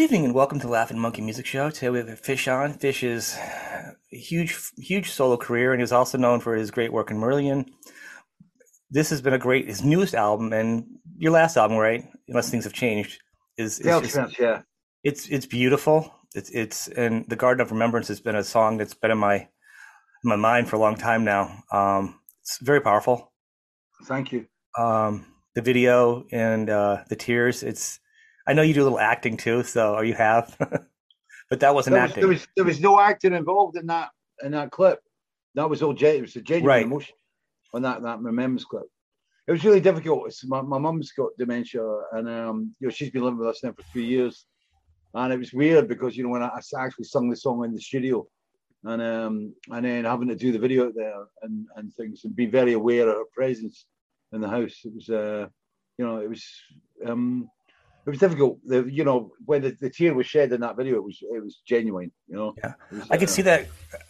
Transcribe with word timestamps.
Good 0.00 0.04
evening 0.04 0.24
and 0.24 0.34
welcome 0.34 0.58
to 0.60 0.66
Laughing 0.66 0.98
Monkey 0.98 1.20
Music 1.20 1.44
Show. 1.44 1.68
Today 1.68 1.90
we 1.90 1.98
have 1.98 2.20
Fish 2.20 2.48
on. 2.48 2.72
Fish 2.72 3.02
is 3.02 3.36
a 3.36 3.94
huge, 4.10 4.58
huge 4.78 5.10
solo 5.10 5.36
career, 5.36 5.72
and 5.74 5.82
he's 5.82 5.92
also 5.92 6.16
known 6.16 6.40
for 6.40 6.56
his 6.56 6.70
great 6.70 6.90
work 6.90 7.10
in 7.10 7.18
Marillion. 7.18 7.68
This 8.90 9.10
has 9.10 9.20
been 9.20 9.34
a 9.34 9.38
great, 9.38 9.66
his 9.66 9.84
newest 9.84 10.14
album, 10.14 10.54
and 10.54 10.86
your 11.18 11.32
last 11.32 11.58
album, 11.58 11.76
right? 11.76 12.02
Unless 12.28 12.48
things 12.48 12.64
have 12.64 12.72
changed, 12.72 13.20
is, 13.58 13.78
is 13.78 13.84
Yeah, 13.84 14.00
just- 14.00 14.38
yeah. 14.40 14.62
it's 15.04 15.28
it's 15.28 15.44
beautiful. 15.44 16.10
It's 16.34 16.48
it's 16.48 16.88
and 16.88 17.26
the 17.28 17.36
Garden 17.36 17.60
of 17.60 17.70
Remembrance 17.70 18.08
has 18.08 18.22
been 18.22 18.36
a 18.36 18.42
song 18.42 18.78
that's 18.78 18.94
been 18.94 19.10
in 19.10 19.18
my 19.18 19.36
in 19.36 19.48
my 20.24 20.36
mind 20.36 20.70
for 20.70 20.76
a 20.76 20.80
long 20.80 20.96
time 20.96 21.24
now. 21.24 21.62
Um, 21.70 22.18
it's 22.40 22.56
very 22.62 22.80
powerful. 22.80 23.34
Thank 24.04 24.32
you. 24.32 24.46
Um, 24.78 25.26
the 25.54 25.60
video 25.60 26.24
and 26.32 26.70
uh, 26.70 27.04
the 27.10 27.16
tears. 27.16 27.62
It's 27.62 28.00
I 28.46 28.52
know 28.54 28.62
you 28.62 28.74
do 28.74 28.82
a 28.82 28.84
little 28.84 28.98
acting 28.98 29.36
too, 29.36 29.62
so 29.62 29.94
or 29.94 30.04
you 30.04 30.14
have, 30.14 30.56
but 31.50 31.60
that 31.60 31.74
wasn't 31.74 31.94
There 31.94 32.02
was, 32.02 32.10
acting. 32.10 32.20
there 32.22 32.28
was 32.28 32.48
there 32.56 32.64
was 32.64 32.80
no 32.80 33.00
acting 33.00 33.34
involved 33.34 33.76
in 33.76 33.86
that 33.86 34.10
in 34.42 34.52
that 34.52 34.70
clip. 34.70 34.98
That 35.54 35.68
was 35.68 35.82
all 35.82 35.92
gen- 35.92 36.16
it 36.16 36.22
was 36.22 36.36
a 36.36 36.40
genuine 36.40 36.68
Right. 36.68 36.86
emotion 36.86 37.14
on 37.74 37.82
that 37.82 38.02
that 38.02 38.20
remembers 38.20 38.64
clip. 38.64 38.84
It 39.46 39.52
was 39.52 39.64
really 39.64 39.80
difficult. 39.80 40.26
It's, 40.26 40.44
my 40.46 40.62
my 40.62 40.78
mum's 40.78 41.12
got 41.12 41.30
dementia, 41.38 41.82
and 42.12 42.28
um, 42.28 42.74
you 42.80 42.86
know 42.86 42.90
she's 42.92 43.10
been 43.10 43.22
living 43.22 43.38
with 43.38 43.48
us 43.48 43.62
now 43.62 43.72
for 43.72 43.82
three 43.92 44.06
years, 44.06 44.46
and 45.14 45.32
it 45.32 45.38
was 45.38 45.52
weird 45.52 45.88
because 45.88 46.16
you 46.16 46.22
know 46.24 46.30
when 46.30 46.42
I, 46.42 46.48
I 46.48 46.84
actually 46.84 47.04
sung 47.04 47.28
the 47.28 47.36
song 47.36 47.64
in 47.64 47.74
the 47.74 47.80
studio, 47.80 48.26
and 48.84 49.02
um 49.02 49.54
and 49.70 49.84
then 49.84 50.04
having 50.04 50.28
to 50.28 50.36
do 50.36 50.52
the 50.52 50.58
video 50.58 50.86
out 50.86 50.94
there 50.94 51.24
and 51.42 51.66
and 51.76 51.92
things 51.94 52.24
and 52.24 52.34
be 52.34 52.46
very 52.46 52.72
aware 52.74 53.08
of 53.08 53.16
her 53.16 53.24
presence 53.34 53.86
in 54.32 54.40
the 54.40 54.48
house. 54.48 54.80
It 54.84 54.94
was 54.94 55.08
uh 55.10 55.48
you 55.98 56.06
know 56.06 56.18
it 56.18 56.28
was 56.28 56.44
um 57.06 57.48
it 58.06 58.10
was 58.10 58.18
difficult. 58.18 58.58
The, 58.64 58.82
you 58.90 59.04
know 59.04 59.32
when 59.44 59.62
the, 59.62 59.76
the 59.80 59.90
tear 59.90 60.14
was 60.14 60.26
shed 60.26 60.52
in 60.52 60.60
that 60.62 60.76
video, 60.76 60.96
it 60.96 61.04
was 61.04 61.18
it 61.22 61.42
was 61.42 61.60
genuine. 61.66 62.10
You 62.28 62.36
know. 62.36 62.54
Yeah. 62.58 62.72
Was, 62.90 63.10
I 63.10 63.16
could 63.16 63.28
uh, 63.28 63.32
see 63.32 63.42
that. 63.42 63.66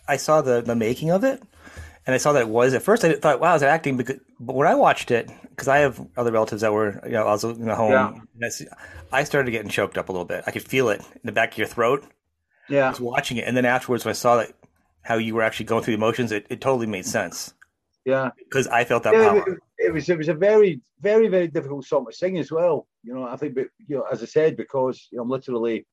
I 0.08 0.16
saw 0.16 0.40
the 0.42 0.60
the 0.60 0.74
making 0.74 1.10
of 1.10 1.24
it, 1.24 1.42
and 2.06 2.14
I 2.14 2.18
saw 2.18 2.32
that 2.32 2.42
it 2.42 2.48
was 2.48 2.74
at 2.74 2.82
first. 2.82 3.04
I 3.04 3.14
thought, 3.14 3.40
wow, 3.40 3.54
is 3.54 3.62
it 3.62 3.66
acting? 3.66 3.96
Because, 3.96 4.18
but 4.38 4.54
when 4.56 4.68
I 4.68 4.74
watched 4.74 5.10
it, 5.10 5.30
because 5.50 5.68
I 5.68 5.78
have 5.78 6.00
other 6.16 6.32
relatives 6.32 6.62
that 6.62 6.72
were, 6.72 7.00
you 7.04 7.12
know, 7.12 7.26
I 7.26 7.32
was 7.32 7.44
in 7.44 7.66
the 7.66 7.74
home. 7.74 7.92
Yeah. 7.92 8.12
and 8.40 8.52
I, 9.12 9.18
I 9.20 9.24
started 9.24 9.50
getting 9.50 9.70
choked 9.70 9.98
up 9.98 10.08
a 10.08 10.12
little 10.12 10.24
bit. 10.26 10.44
I 10.46 10.50
could 10.50 10.62
feel 10.62 10.88
it 10.88 11.00
in 11.00 11.20
the 11.24 11.32
back 11.32 11.52
of 11.52 11.58
your 11.58 11.66
throat. 11.66 12.04
Yeah, 12.68 12.86
I 12.86 12.90
was 12.90 13.00
watching 13.00 13.36
it, 13.38 13.48
and 13.48 13.56
then 13.56 13.64
afterwards, 13.64 14.04
when 14.04 14.10
I 14.10 14.14
saw 14.14 14.36
that 14.36 14.52
how 15.02 15.16
you 15.16 15.34
were 15.34 15.42
actually 15.42 15.66
going 15.66 15.82
through 15.82 15.92
the 15.96 15.98
emotions, 15.98 16.30
it, 16.30 16.46
it 16.50 16.60
totally 16.60 16.86
made 16.86 17.06
sense 17.06 17.54
Yeah. 18.04 18.30
because 18.38 18.66
I 18.68 18.84
felt 18.84 19.02
that 19.04 19.14
Yeah, 19.14 19.28
power. 19.30 19.44
it, 19.48 19.58
it 19.78 19.92
was 19.92 20.08
it 20.08 20.18
was 20.18 20.28
a 20.28 20.34
very 20.34 20.80
very 21.00 21.28
very 21.28 21.48
difficult 21.48 21.86
song 21.86 22.06
to 22.06 22.12
sing 22.12 22.38
as 22.38 22.52
well. 22.52 22.86
You 23.02 23.14
know, 23.14 23.24
I 23.24 23.36
think, 23.36 23.54
but 23.54 23.68
you 23.86 23.96
know, 23.96 24.04
as 24.10 24.22
I 24.22 24.26
said, 24.26 24.56
because 24.56 25.08
you 25.10 25.16
know, 25.16 25.22
I'm 25.22 25.30
literally, 25.30 25.86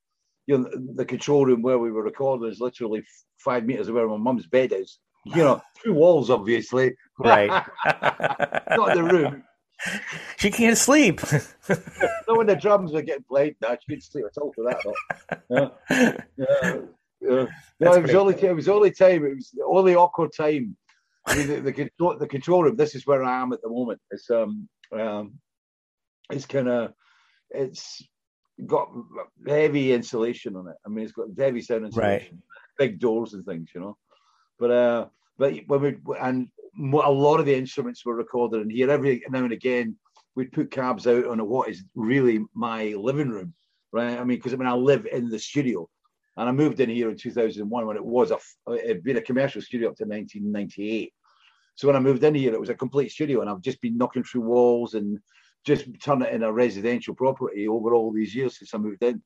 you 0.46 0.58
know, 0.58 0.70
the 0.96 1.06
control 1.06 1.46
room 1.46 1.62
where 1.62 1.80
we 1.80 1.92
were 1.92 2.04
recording 2.04 2.50
is 2.50 2.60
literally 2.60 3.04
five 3.38 3.66
meters 3.66 3.88
away 3.88 4.02
where 4.02 4.10
my 4.10 4.18
mum's 4.18 4.48
bed 4.48 4.72
is. 4.74 5.00
You 5.26 5.44
know, 5.44 5.62
two 5.84 5.94
walls, 5.94 6.30
obviously. 6.30 6.96
Right. 7.20 7.50
Not 7.86 8.94
the 8.94 9.04
room. 9.04 9.44
she 10.38 10.52
can't 10.52 10.78
sleep. 10.78 11.22
no, 12.28 12.36
when 12.36 12.48
the 12.48 12.56
drums 12.56 12.94
are 12.94 13.02
getting 13.02 13.24
played. 13.24 13.56
No, 13.62 13.70
she 13.72 13.86
couldn't 13.88 14.02
sleep 14.04 14.26
at 14.26 14.42
all 14.42 14.52
for 14.54 14.64
that. 14.66 14.84
Yeah. 15.50 16.20
Yeah. 16.38 16.82
Yeah. 17.22 17.46
No, 17.80 17.94
it 17.94 18.04
was 18.04 18.14
only 18.14 18.36
it 18.36 18.56
was 18.56 18.70
only 18.70 18.92
time. 18.92 19.26
It 19.26 19.36
was 19.36 19.52
the 19.52 19.64
only 19.64 19.96
awkward 19.96 20.32
time. 20.36 20.78
I 21.26 21.36
mean, 21.36 21.48
the, 21.48 21.62
the 21.62 21.74
control 21.74 22.18
the 22.18 22.28
control 22.28 22.64
room. 22.64 22.76
This 22.76 22.96
is 22.96 23.06
where 23.06 23.24
I 23.24 23.42
am 23.42 23.54
at 23.54 23.62
the 23.62 23.70
moment. 23.70 24.00
It's 24.12 24.30
um 24.30 24.70
um, 24.98 25.40
it's 26.30 26.46
kind 26.46 26.68
of 26.68 26.94
it's 27.50 28.04
got 28.66 28.90
heavy 29.48 29.94
insulation 29.94 30.56
on 30.56 30.68
it. 30.68 30.76
I 30.86 30.90
mean, 30.90 31.06
it's 31.06 31.14
got 31.14 31.28
heavy 31.38 31.62
sound 31.62 31.86
insulation, 31.86 32.42
big 32.78 33.00
doors 33.00 33.34
and 33.34 33.46
things, 33.46 33.70
you 33.74 33.82
know. 33.82 33.98
But 34.60 34.72
uh, 34.72 35.06
but 35.38 35.54
when 35.68 35.82
we 35.82 35.98
and 36.20 36.50
a 36.78 37.12
lot 37.12 37.40
of 37.40 37.46
the 37.46 37.56
instruments 37.56 38.06
were 38.06 38.16
recorded 38.16 38.62
in 38.62 38.70
here. 38.70 38.90
Every 38.90 39.24
now 39.30 39.44
and 39.44 39.54
again, 39.54 39.96
we'd 40.36 40.52
put 40.52 40.72
cabs 40.72 41.08
out 41.08 41.26
on 41.26 41.46
what 41.48 41.70
is 41.70 41.84
really 41.96 42.44
my 42.54 42.94
living 42.94 43.30
room, 43.30 43.54
right? 43.92 44.18
I 44.18 44.24
mean, 44.24 44.38
because 44.38 44.54
I 44.54 44.58
mean, 44.58 44.68
I 44.68 44.74
live 44.74 45.08
in 45.12 45.30
the 45.30 45.40
studio, 45.40 45.90
and 46.36 46.48
I 46.48 46.52
moved 46.52 46.80
in 46.80 46.90
here 46.90 47.10
in 47.10 47.18
2001 47.18 47.86
when 47.86 47.98
it 47.98 48.06
was 48.06 48.32
a 48.32 48.38
it'd 48.74 49.04
been 49.04 49.18
a 49.18 49.22
commercial 49.22 49.62
studio 49.62 49.90
up 49.90 49.98
to 49.98 50.06
1998. 50.06 51.14
So 51.76 51.88
when 51.88 51.96
I 51.96 52.00
moved 52.00 52.24
in 52.24 52.34
here, 52.34 52.54
it 52.54 52.60
was 52.60 52.70
a 52.70 52.76
complete 52.76 53.12
studio, 53.12 53.42
and 53.42 53.50
I've 53.50 53.62
just 53.62 53.82
been 53.82 53.98
knocking 53.98 54.24
through 54.24 54.42
walls 54.42 54.94
and 54.94 55.20
just 55.68 55.86
turn 56.02 56.22
it 56.22 56.34
in 56.34 56.44
a 56.44 56.52
residential 56.52 57.14
property 57.14 57.68
over 57.68 57.94
all 57.94 58.12
these 58.12 58.34
years 58.34 58.58
since 58.58 58.74
I 58.74 58.78
moved 58.78 59.04
in. 59.04 59.22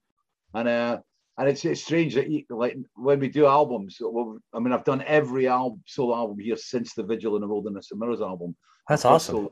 And 0.55 0.67
uh, 0.67 0.99
and 1.37 1.47
it's, 1.47 1.63
it's 1.63 1.83
strange 1.83 2.15
that 2.15 2.29
you, 2.29 2.43
like 2.49 2.75
when 2.95 3.19
we 3.19 3.29
do 3.29 3.45
albums, 3.45 3.97
well, 4.01 4.37
I 4.53 4.59
mean, 4.59 4.73
I've 4.73 4.83
done 4.83 5.03
every 5.07 5.47
album, 5.47 5.81
solo 5.85 6.15
album 6.15 6.39
here 6.39 6.57
since 6.57 6.93
the 6.93 7.03
Vigil 7.03 7.35
in 7.35 7.41
the 7.41 7.47
Wilderness 7.47 7.91
of 7.91 7.99
Mirrors 7.99 8.21
album. 8.21 8.55
That's 8.89 9.05
awesome. 9.05 9.35
solo. 9.35 9.49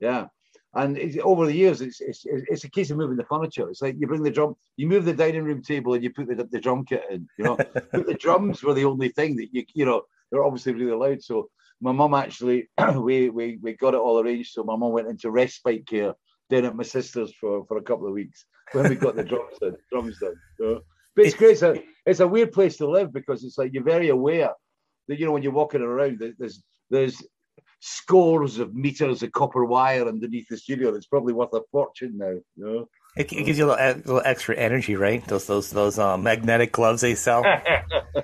Yeah. 0.00 0.26
And 0.74 0.98
it's, 0.98 1.16
over 1.22 1.46
the 1.46 1.54
years, 1.54 1.80
it's, 1.80 2.00
it's 2.00 2.24
it's 2.26 2.64
a 2.64 2.70
case 2.70 2.90
of 2.90 2.98
moving 2.98 3.16
the 3.16 3.24
furniture. 3.24 3.68
It's 3.68 3.80
like 3.80 3.96
you 3.98 4.06
bring 4.06 4.22
the 4.22 4.30
drum, 4.30 4.54
you 4.76 4.86
move 4.86 5.04
the 5.04 5.14
dining 5.14 5.44
room 5.44 5.62
table, 5.62 5.94
and 5.94 6.02
you 6.02 6.10
put 6.10 6.28
the, 6.28 6.48
the 6.50 6.60
drum 6.60 6.84
kit 6.84 7.04
in. 7.10 7.26
You 7.38 7.44
know, 7.44 7.56
but 7.92 8.06
the 8.06 8.18
drums 8.20 8.62
were 8.62 8.74
the 8.74 8.84
only 8.84 9.08
thing 9.08 9.36
that 9.36 9.48
you 9.52 9.64
you 9.74 9.86
know 9.86 10.02
they're 10.30 10.44
obviously 10.44 10.74
really 10.74 10.92
loud. 10.92 11.22
So 11.22 11.48
my 11.80 11.92
mum 11.92 12.14
actually 12.14 12.68
we 12.96 13.30
we 13.30 13.58
we 13.62 13.72
got 13.74 13.94
it 13.94 14.00
all 14.00 14.20
arranged. 14.20 14.52
So 14.52 14.64
my 14.64 14.76
mum 14.76 14.92
went 14.92 15.08
into 15.08 15.30
respite 15.30 15.86
care 15.86 16.14
down 16.50 16.64
at 16.64 16.76
my 16.76 16.82
sister's 16.82 17.32
for 17.40 17.64
for 17.66 17.76
a 17.78 17.82
couple 17.82 18.06
of 18.06 18.12
weeks 18.14 18.44
when 18.72 18.88
we 18.88 18.94
got 18.96 19.16
the 19.16 19.24
drums 19.32 19.58
in, 19.62 19.76
drums 19.90 20.18
done. 20.18 20.34
know. 20.58 20.80
But 21.14 21.26
it's 21.26 21.34
great. 21.34 21.52
It's 21.52 21.62
a, 21.62 21.82
it's 22.06 22.20
a 22.20 22.28
weird 22.28 22.52
place 22.52 22.76
to 22.78 22.88
live 22.88 23.12
because 23.12 23.42
it's 23.44 23.58
like 23.58 23.72
you're 23.72 23.82
very 23.82 24.08
aware 24.08 24.50
that 25.08 25.18
you 25.18 25.26
know 25.26 25.32
when 25.32 25.42
you're 25.42 25.52
walking 25.52 25.82
around, 25.82 26.18
there- 26.18 26.34
there's 26.38 26.62
there's 26.90 27.22
scores 27.80 28.58
of 28.58 28.74
meters 28.74 29.22
of 29.22 29.32
copper 29.32 29.64
wire 29.64 30.06
underneath 30.06 30.46
the 30.48 30.56
studio 30.56 30.90
that's 30.90 31.06
probably 31.06 31.32
worth 31.32 31.52
a 31.54 31.60
fortune 31.70 32.16
now. 32.16 32.30
You 32.30 32.42
know? 32.56 32.88
It, 33.18 33.32
it 33.32 33.44
gives 33.44 33.58
you 33.58 33.66
a 33.66 33.68
little, 33.68 33.84
a 33.84 33.94
little 33.96 34.22
extra 34.24 34.56
energy, 34.56 34.94
right? 34.94 35.26
Those 35.26 35.46
those 35.46 35.70
those 35.70 35.98
um, 35.98 36.22
magnetic 36.22 36.72
gloves 36.72 37.00
they 37.02 37.14
sell. 37.16 37.42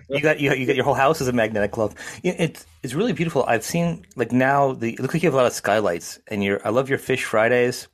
you 0.09 0.21
got 0.21 0.41
you 0.41 0.51
got, 0.51 0.59
you 0.59 0.67
got 0.67 0.77
your 0.77 0.85
whole 0.85 0.95
house 0.95 1.21
is 1.21 1.29
a 1.29 1.33
magnetic 1.33 1.73
glove. 1.73 1.95
It's 2.23 2.65
it's 2.83 2.95
really 2.95 3.13
beautiful. 3.13 3.45
I've 3.45 3.65
seen 3.65 4.07
like 4.17 4.33
now 4.33 4.73
the 4.73 4.93
it 4.95 5.01
looks 5.01 5.13
like 5.13 5.23
you 5.23 5.27
have 5.27 5.35
a 5.35 5.37
lot 5.37 5.47
of 5.47 5.53
skylights, 5.53 6.21
and 6.29 6.45
your 6.45 6.61
I 6.65 6.71
love 6.71 6.89
your 6.89 6.99
Fish 6.99 7.25
Fridays. 7.25 7.89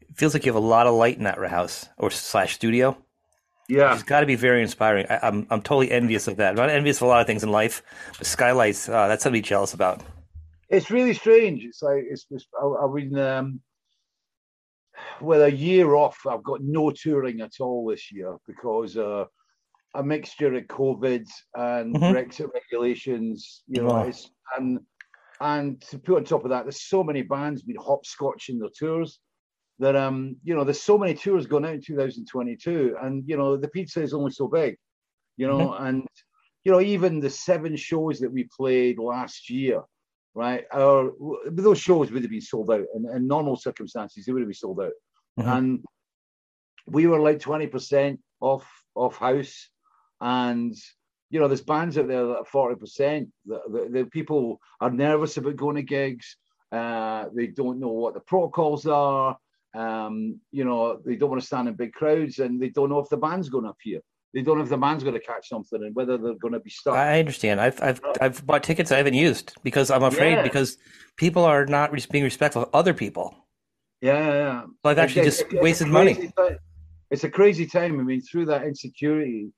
It 0.00 0.16
feels 0.16 0.32
like 0.32 0.46
you 0.46 0.52
have 0.52 0.62
a 0.62 0.66
lot 0.66 0.86
of 0.86 0.94
light 0.94 1.18
in 1.18 1.24
that 1.24 1.38
house 1.38 1.86
or 1.98 2.10
slash 2.10 2.54
studio. 2.54 2.96
Yeah. 3.68 3.92
It's 3.92 4.02
got 4.02 4.20
to 4.20 4.26
be 4.26 4.34
very 4.34 4.62
inspiring. 4.62 5.04
I, 5.10 5.18
I'm 5.22 5.46
I'm 5.50 5.60
totally 5.60 5.90
envious 5.90 6.26
of 6.28 6.36
that. 6.38 6.50
I'm 6.50 6.56
not 6.56 6.70
envious 6.70 6.96
of 6.96 7.02
a 7.02 7.06
lot 7.06 7.20
of 7.20 7.26
things 7.26 7.42
in 7.42 7.50
life, 7.50 7.82
but 8.16 8.26
skylights 8.26 8.88
uh, 8.88 9.08
that's 9.08 9.22
something 9.22 9.42
to 9.42 9.44
be 9.44 9.48
jealous 9.48 9.74
about. 9.74 10.02
it's 10.70 10.90
really 10.90 11.14
strange. 11.14 11.64
It's 11.64 11.82
like 11.82 12.04
it's, 12.08 12.26
it's 12.30 12.46
I, 12.60 12.66
I've 12.66 12.94
been 12.94 13.18
um, 13.18 13.60
with 15.20 15.42
a 15.42 15.52
year 15.52 15.94
off. 15.94 16.18
I've 16.26 16.42
got 16.42 16.60
no 16.62 16.90
touring 16.90 17.40
at 17.40 17.60
all 17.60 17.86
this 17.86 18.12
year 18.12 18.36
because 18.46 18.96
uh, 18.96 19.24
a 19.94 20.02
mixture 20.02 20.54
of 20.54 20.64
COVID 20.64 21.26
and 21.54 21.94
Mhm. 21.94 22.12
Brexit 22.12 22.52
regulations. 22.52 23.62
You 23.66 23.82
know, 23.82 24.10
and 24.56 24.80
and 25.40 25.80
to 25.82 25.98
put 25.98 26.16
on 26.16 26.24
top 26.24 26.44
of 26.44 26.50
that, 26.50 26.64
there's 26.64 26.82
so 26.82 27.04
many 27.04 27.22
bands 27.22 27.62
been 27.62 27.76
hopscotching 27.76 28.58
their 28.58 28.70
tours 28.76 29.20
that 29.80 29.94
um 29.94 30.36
you 30.42 30.54
know 30.54 30.64
there's 30.64 30.82
so 30.82 30.98
many 30.98 31.14
tours 31.14 31.46
going 31.46 31.64
out 31.64 31.74
in 31.74 31.82
2022, 31.82 32.96
and 33.00 33.22
you 33.26 33.36
know 33.36 33.56
the 33.56 33.68
pizza 33.68 34.02
is 34.02 34.14
only 34.14 34.30
so 34.32 34.48
big. 34.48 34.76
You 35.36 35.46
know, 35.46 35.72
and 35.74 36.06
you 36.64 36.72
know 36.72 36.80
even 36.80 37.20
the 37.20 37.30
seven 37.30 37.76
shows 37.76 38.18
that 38.20 38.32
we 38.32 38.48
played 38.56 38.98
last 38.98 39.48
year 39.50 39.82
right? 40.38 40.64
Our, 40.72 41.10
those 41.46 41.80
shows 41.80 42.12
would 42.12 42.22
have 42.22 42.30
been 42.30 42.40
sold 42.40 42.70
out 42.70 42.84
in, 42.94 43.10
in 43.10 43.26
normal 43.26 43.56
circumstances. 43.56 44.24
They 44.24 44.32
would 44.32 44.42
have 44.42 44.48
been 44.48 44.54
sold 44.54 44.80
out, 44.80 44.92
Mhm. 45.38 45.56
and 45.56 45.84
we 46.86 47.08
were 47.08 47.18
like 47.18 47.40
twenty 47.40 47.66
percent 47.66 48.20
off 48.40 48.64
off 48.94 49.16
house, 49.16 49.68
and 50.20 50.74
you 51.30 51.40
know 51.40 51.48
there's 51.48 51.60
bands 51.72 51.98
out 51.98 52.06
there 52.06 52.24
that 52.24 52.38
are 52.38 52.44
forty 52.44 52.76
percent. 52.76 53.30
The, 53.46 53.60
the, 53.68 53.88
the 53.90 54.04
people 54.04 54.60
are 54.80 54.92
nervous 54.92 55.36
about 55.38 55.56
going 55.56 55.74
to 55.76 55.82
gigs. 55.82 56.36
Uh, 56.70 57.24
they 57.34 57.48
don't 57.48 57.80
know 57.80 57.88
what 57.88 58.14
the 58.14 58.20
protocols 58.20 58.86
are. 58.86 59.36
Um, 59.74 60.40
you 60.52 60.64
know 60.64 61.00
they 61.04 61.16
don't 61.16 61.30
want 61.30 61.42
to 61.42 61.46
stand 61.46 61.66
in 61.66 61.74
big 61.74 61.92
crowds, 61.92 62.38
and 62.38 62.62
they 62.62 62.68
don't 62.68 62.90
know 62.90 63.00
if 63.00 63.08
the 63.08 63.16
band's 63.16 63.48
going 63.48 63.64
to 63.64 63.70
appear. 63.70 64.00
They 64.34 64.42
don't 64.42 64.58
know 64.58 64.64
if 64.64 64.68
the 64.68 64.76
man's 64.76 65.02
going 65.02 65.14
to 65.14 65.20
catch 65.24 65.48
something 65.48 65.82
and 65.82 65.94
whether 65.94 66.18
they're 66.18 66.34
going 66.34 66.52
to 66.52 66.60
be 66.60 66.70
stuck. 66.70 66.94
I 66.94 67.18
understand. 67.18 67.60
I've 67.60 67.80
I've 67.82 68.00
I've 68.20 68.46
bought 68.46 68.62
tickets 68.62 68.92
I 68.92 68.98
haven't 68.98 69.14
used 69.14 69.54
because 69.62 69.90
I'm 69.90 70.02
afraid 70.02 70.32
Yeah. 70.32 70.42
because 70.42 70.76
people 71.16 71.44
are 71.44 71.64
not 71.66 71.92
being 72.10 72.24
respectful 72.24 72.62
of 72.64 72.70
other 72.74 72.92
people. 72.92 73.34
Yeah, 74.00 74.18
yeah, 74.18 74.34
yeah. 74.34 74.62
So 74.84 74.90
I've 74.90 74.98
actually 74.98 75.22
It's- 75.22 75.38
just 75.38 75.52
it's 75.52 75.62
wasted 75.62 75.88
crazy 75.90 76.14
money. 76.14 76.32
time. 76.36 76.58
It's 77.10 77.24
a 77.24 77.30
crazy 77.30 77.66
time. 77.66 77.98
I 77.98 78.02
mean, 78.02 78.20
through 78.20 78.44
that 78.46 78.64
insecurity 78.64 79.50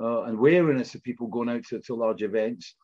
uh, 0.00 0.22
and 0.22 0.38
wariness 0.38 0.94
of 0.94 1.02
people 1.02 1.26
going 1.28 1.50
out 1.50 1.62
to, 1.64 1.78
to 1.80 1.94
large 1.94 2.22
events, 2.22 2.74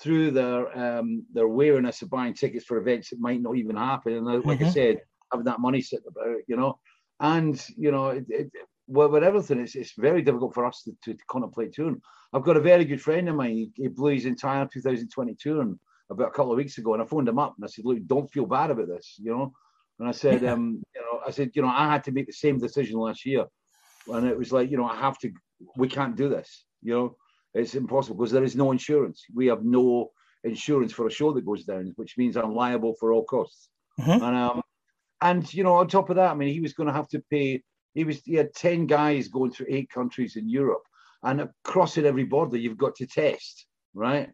through 0.00 0.30
their 0.32 0.60
um, 0.78 1.24
their 1.32 1.48
wariness 1.48 2.02
of 2.02 2.10
buying 2.10 2.34
tickets 2.34 2.64
for 2.66 2.76
events 2.76 3.08
that 3.10 3.18
might 3.20 3.40
not 3.40 3.56
even 3.56 3.74
happen, 3.76 4.12
and 4.12 4.28
uh, 4.28 4.40
like 4.44 4.60
I 4.60 4.64
Mhm. 4.66 4.72
said, 4.72 5.00
having 5.32 5.46
that 5.46 5.60
money 5.60 5.80
sitting 5.80 6.06
about, 6.06 6.36
you 6.46 6.56
know, 6.56 6.78
and 7.18 7.60
you 7.76 7.90
know, 7.90 8.08
it, 8.10 8.24
it, 8.28 8.50
well, 8.90 9.08
with 9.08 9.24
everything, 9.24 9.60
it's, 9.60 9.74
it's 9.74 9.92
very 9.96 10.22
difficult 10.22 10.54
for 10.54 10.66
us 10.66 10.82
to, 10.84 10.92
to, 11.04 11.14
to, 11.14 11.24
contemplate 11.30 11.72
touring. 11.72 12.00
I've 12.32 12.42
got 12.42 12.56
a 12.56 12.60
very 12.60 12.84
good 12.84 13.00
friend 13.00 13.28
of 13.28 13.36
mine. 13.36 13.52
He, 13.52 13.70
he 13.74 13.88
blew 13.88 14.14
his 14.14 14.26
entire 14.26 14.66
2020 14.66 15.36
touring 15.40 15.78
about 16.10 16.28
a 16.28 16.30
couple 16.30 16.52
of 16.52 16.58
weeks 16.58 16.78
ago, 16.78 16.94
and 16.94 17.02
I 17.02 17.06
phoned 17.06 17.28
him 17.28 17.38
up 17.38 17.54
and 17.56 17.64
I 17.64 17.68
said, 17.68 17.84
"Look, 17.84 18.04
don't 18.06 18.30
feel 18.30 18.46
bad 18.46 18.70
about 18.70 18.88
this, 18.88 19.14
you 19.18 19.30
know." 19.30 19.52
And 19.98 20.08
I 20.08 20.12
said, 20.12 20.42
yeah. 20.42 20.52
um, 20.52 20.82
you 20.94 21.00
know, 21.02 21.20
I 21.26 21.30
said, 21.30 21.50
you 21.54 21.62
know, 21.62 21.68
I 21.68 21.90
had 21.90 22.04
to 22.04 22.12
make 22.12 22.26
the 22.26 22.32
same 22.32 22.58
decision 22.58 22.98
last 22.98 23.26
year, 23.26 23.44
and 24.08 24.26
it 24.26 24.36
was 24.36 24.50
like, 24.50 24.70
you 24.70 24.76
know, 24.76 24.86
I 24.86 24.96
have 24.96 25.18
to. 25.18 25.30
We 25.76 25.88
can't 25.88 26.16
do 26.16 26.28
this, 26.28 26.64
you 26.82 26.94
know. 26.94 27.16
It's 27.54 27.74
impossible 27.74 28.16
because 28.16 28.32
there 28.32 28.44
is 28.44 28.56
no 28.56 28.72
insurance. 28.72 29.24
We 29.34 29.46
have 29.48 29.64
no 29.64 30.10
insurance 30.44 30.92
for 30.92 31.06
a 31.06 31.10
show 31.10 31.32
that 31.32 31.44
goes 31.44 31.64
down, 31.64 31.92
which 31.96 32.16
means 32.16 32.36
I'm 32.36 32.54
liable 32.54 32.94
for 32.98 33.12
all 33.12 33.24
costs. 33.24 33.68
Mm-hmm. 34.00 34.24
And 34.24 34.36
um, 34.36 34.62
and 35.20 35.54
you 35.54 35.64
know, 35.64 35.74
on 35.74 35.88
top 35.88 36.10
of 36.10 36.16
that, 36.16 36.30
I 36.30 36.34
mean, 36.34 36.52
he 36.52 36.60
was 36.60 36.72
going 36.72 36.88
to 36.88 36.92
have 36.92 37.08
to 37.08 37.22
pay. 37.30 37.62
He 37.94 38.04
was 38.04 38.22
he 38.22 38.34
had 38.34 38.54
ten 38.54 38.86
guys 38.86 39.28
going 39.28 39.50
through 39.50 39.66
eight 39.68 39.90
countries 39.90 40.36
in 40.36 40.48
Europe, 40.48 40.82
and 41.22 41.48
crossing 41.64 42.06
every 42.06 42.24
border, 42.24 42.56
you've 42.56 42.78
got 42.78 42.94
to 42.96 43.06
test, 43.06 43.66
right? 43.94 44.30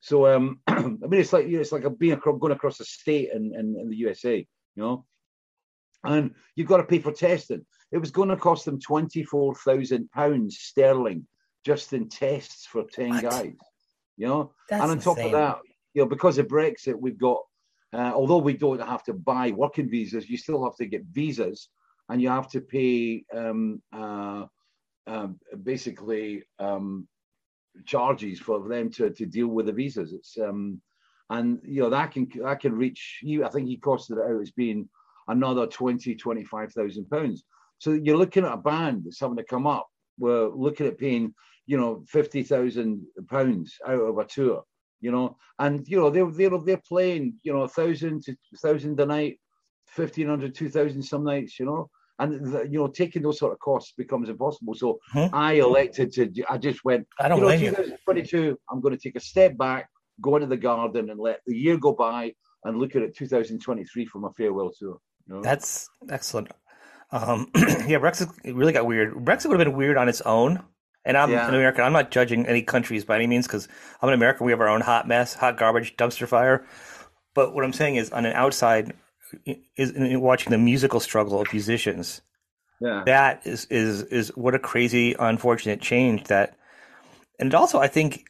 So 0.00 0.26
um, 0.26 0.60
I 0.66 0.82
mean, 0.82 1.14
it's 1.14 1.32
like 1.32 1.46
you 1.46 1.54
know, 1.54 1.60
it's 1.60 1.72
like 1.72 1.84
a 1.84 1.90
being 1.90 2.12
across, 2.12 2.38
going 2.40 2.52
across 2.52 2.78
the 2.78 2.84
state 2.84 3.30
in, 3.32 3.54
in, 3.54 3.76
in 3.78 3.88
the 3.88 3.96
USA, 3.96 4.36
you 4.36 4.82
know, 4.82 5.04
and 6.04 6.34
you've 6.56 6.68
got 6.68 6.78
to 6.78 6.84
pay 6.84 6.98
for 6.98 7.12
testing. 7.12 7.64
It 7.92 7.98
was 7.98 8.10
going 8.10 8.28
to 8.28 8.36
cost 8.36 8.64
them 8.64 8.80
twenty 8.80 9.22
four 9.22 9.54
thousand 9.54 10.10
pounds 10.10 10.58
sterling 10.58 11.26
just 11.64 11.92
in 11.92 12.08
tests 12.08 12.66
for 12.66 12.84
ten 12.92 13.10
what? 13.10 13.22
guys, 13.22 13.54
you 14.16 14.26
know. 14.26 14.52
That's 14.68 14.82
and 14.82 14.92
on 14.92 14.98
top 14.98 15.18
insane. 15.18 15.34
of 15.34 15.40
that, 15.40 15.58
you 15.94 16.02
know, 16.02 16.08
because 16.08 16.38
of 16.38 16.48
Brexit, 16.48 16.98
we've 16.98 17.18
got 17.18 17.40
uh, 17.92 18.12
although 18.14 18.38
we 18.38 18.54
don't 18.54 18.80
have 18.80 19.04
to 19.04 19.12
buy 19.12 19.50
working 19.50 19.88
visas, 19.88 20.28
you 20.28 20.36
still 20.36 20.64
have 20.64 20.76
to 20.76 20.86
get 20.86 21.04
visas, 21.04 21.68
and 22.08 22.20
you 22.20 22.28
have 22.28 22.48
to 22.50 22.60
pay 22.60 23.24
um, 23.34 23.82
uh, 23.92 24.44
uh, 25.06 25.28
basically 25.62 26.42
um, 26.58 27.06
charges 27.86 28.38
for 28.38 28.68
them 28.68 28.90
to, 28.90 29.10
to 29.10 29.26
deal 29.26 29.48
with 29.48 29.66
the 29.66 29.72
visas. 29.72 30.12
It's 30.12 30.36
um, 30.38 30.80
and 31.30 31.60
you 31.64 31.82
know 31.82 31.90
that 31.90 32.12
can 32.12 32.28
that 32.42 32.60
can 32.60 32.74
reach 32.74 33.20
you. 33.22 33.44
I 33.44 33.48
think 33.48 33.68
he 33.68 33.78
costed 33.78 34.18
it 34.18 34.30
out 34.30 34.40
as 34.40 34.50
being 34.50 34.88
another 35.28 35.66
20, 35.66 36.14
25,000 36.14 37.08
pounds. 37.08 37.44
So 37.78 37.92
you're 37.92 38.16
looking 38.16 38.44
at 38.44 38.52
a 38.52 38.56
band 38.56 39.04
that's 39.04 39.20
having 39.20 39.36
to 39.36 39.44
come 39.44 39.66
up. 39.66 39.88
We're 40.18 40.48
looking 40.48 40.86
at 40.86 40.98
paying, 40.98 41.34
you 41.66 41.78
know, 41.78 42.04
50,000 42.08 43.06
pounds 43.28 43.78
out 43.86 44.00
of 44.00 44.18
a 44.18 44.24
tour 44.24 44.64
you 45.02 45.10
know, 45.10 45.36
and 45.58 45.86
you 45.86 45.98
know 45.98 46.08
they're 46.08 46.30
they're 46.30 46.58
they're 46.64 46.82
playing, 46.88 47.34
you 47.42 47.52
know, 47.52 47.62
a 47.62 47.68
thousand 47.68 48.22
to 48.22 48.36
thousand 48.56 48.98
a 49.00 49.04
night, 49.04 49.40
fifteen 49.92 50.28
hundred, 50.28 50.54
two 50.54 50.68
thousand 50.68 51.02
some 51.02 51.24
nights, 51.24 51.58
you 51.58 51.66
know, 51.66 51.88
and 52.18 52.52
you 52.72 52.78
know 52.78 52.88
taking 52.88 53.22
those 53.22 53.38
sort 53.38 53.52
of 53.52 53.58
costs 53.58 53.92
becomes 53.96 54.28
impossible. 54.28 54.74
So 54.74 54.98
hmm 55.12 55.26
I 55.32 55.54
elected 55.54 56.12
to. 56.14 56.30
I 56.48 56.58
just 56.58 56.84
went. 56.84 57.06
I 57.20 57.28
don't 57.28 57.38
you 57.38 57.70
know, 57.70 57.76
2022. 57.76 58.58
I'm 58.70 58.80
going 58.80 58.96
to 58.96 59.00
take 59.00 59.16
a 59.16 59.20
step 59.20 59.56
back, 59.56 59.88
go 60.20 60.36
into 60.36 60.48
the 60.48 60.56
garden, 60.56 61.10
and 61.10 61.20
let 61.20 61.40
the 61.46 61.56
year 61.56 61.76
go 61.76 61.92
by, 61.92 62.32
and 62.64 62.78
look 62.78 62.96
at 62.96 63.02
it 63.02 63.16
2023 63.16 64.06
for 64.06 64.18
my 64.18 64.28
farewell 64.36 64.72
tour. 64.78 64.98
You 65.28 65.34
know? 65.34 65.42
That's 65.42 65.88
excellent. 66.10 66.50
Um, 67.10 67.50
yeah, 67.54 67.98
Brexit 67.98 68.30
really 68.44 68.72
got 68.72 68.86
weird. 68.86 69.14
Brexit 69.14 69.46
would 69.46 69.60
have 69.60 69.66
been 69.66 69.76
weird 69.76 69.98
on 69.98 70.08
its 70.08 70.22
own 70.22 70.62
and 71.04 71.16
I'm 71.16 71.30
yeah. 71.30 71.48
an 71.48 71.54
American. 71.54 71.84
I'm 71.84 71.92
not 71.92 72.10
judging 72.10 72.46
any 72.46 72.62
countries 72.62 73.04
by 73.04 73.16
any 73.16 73.26
means 73.26 73.46
because 73.46 73.68
I'm 74.00 74.08
an 74.08 74.14
American. 74.14 74.46
We 74.46 74.52
have 74.52 74.60
our 74.60 74.68
own 74.68 74.80
hot 74.80 75.08
mess, 75.08 75.34
hot 75.34 75.58
garbage, 75.58 75.96
dumpster 75.96 76.28
fire. 76.28 76.64
But 77.34 77.54
what 77.54 77.64
I'm 77.64 77.72
saying 77.72 77.96
is, 77.96 78.10
on 78.10 78.26
an 78.26 78.34
outside, 78.34 78.94
is 79.76 79.92
watching 80.18 80.50
the 80.50 80.58
musical 80.58 81.00
struggle 81.00 81.40
of 81.40 81.52
musicians. 81.52 82.22
Yeah. 82.80 83.02
That 83.06 83.46
is 83.46 83.66
is 83.66 84.02
is 84.02 84.28
what 84.36 84.54
a 84.54 84.58
crazy, 84.58 85.14
unfortunate 85.18 85.80
change 85.80 86.24
that, 86.24 86.56
and 87.38 87.54
also 87.54 87.78
I 87.78 87.86
think 87.86 88.24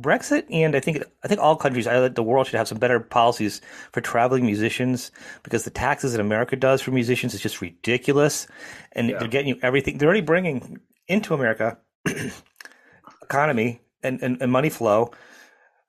Brexit 0.00 0.46
and 0.50 0.74
I 0.74 0.80
think 0.80 1.04
I 1.22 1.28
think 1.28 1.40
all 1.40 1.56
countries, 1.56 1.86
I 1.86 2.08
the 2.08 2.22
world 2.22 2.46
should 2.46 2.56
have 2.56 2.68
some 2.68 2.78
better 2.78 2.98
policies 2.98 3.60
for 3.92 4.00
traveling 4.00 4.44
musicians 4.44 5.12
because 5.42 5.64
the 5.64 5.70
taxes 5.70 6.12
that 6.12 6.20
America 6.20 6.56
does 6.56 6.80
for 6.82 6.90
musicians 6.90 7.34
is 7.34 7.40
just 7.40 7.60
ridiculous, 7.60 8.46
and 8.92 9.10
yeah. 9.10 9.18
they're 9.18 9.28
getting 9.28 9.48
you 9.48 9.58
everything. 9.62 9.98
They're 9.98 10.08
already 10.08 10.22
bringing 10.22 10.78
into 11.06 11.34
America 11.34 11.78
economy 13.22 13.80
and, 14.02 14.22
and, 14.22 14.40
and, 14.40 14.50
money 14.50 14.70
flow 14.70 15.12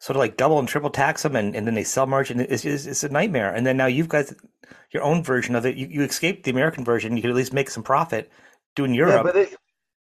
sort 0.05 0.17
of 0.17 0.19
like 0.19 0.37
double 0.37 0.59
and 0.59 0.67
triple 0.67 0.91
tax 0.91 1.23
them 1.23 1.35
and, 1.35 1.55
and 1.55 1.65
then 1.65 1.73
they 1.73 1.83
sell 1.83 2.05
merch 2.05 2.29
and 2.29 2.39
it's, 2.39 2.63
it's, 2.63 2.85
it's, 2.85 3.03
a 3.03 3.09
nightmare. 3.09 3.51
And 3.51 3.65
then 3.65 3.75
now 3.75 3.87
you've 3.87 4.07
got 4.07 4.31
your 4.91 5.01
own 5.01 5.23
version 5.23 5.55
of 5.55 5.65
it. 5.65 5.77
You, 5.77 5.87
you 5.87 6.03
escape 6.03 6.43
the 6.43 6.51
american 6.51 6.85
version. 6.85 7.15
You 7.15 7.23
can 7.23 7.31
at 7.31 7.35
least 7.35 7.53
make 7.53 7.71
some 7.71 7.81
profit 7.81 8.31
doing 8.75 8.93
europe. 8.93 9.15
yeah 9.15 9.23
but, 9.23 9.35
it, 9.35 9.55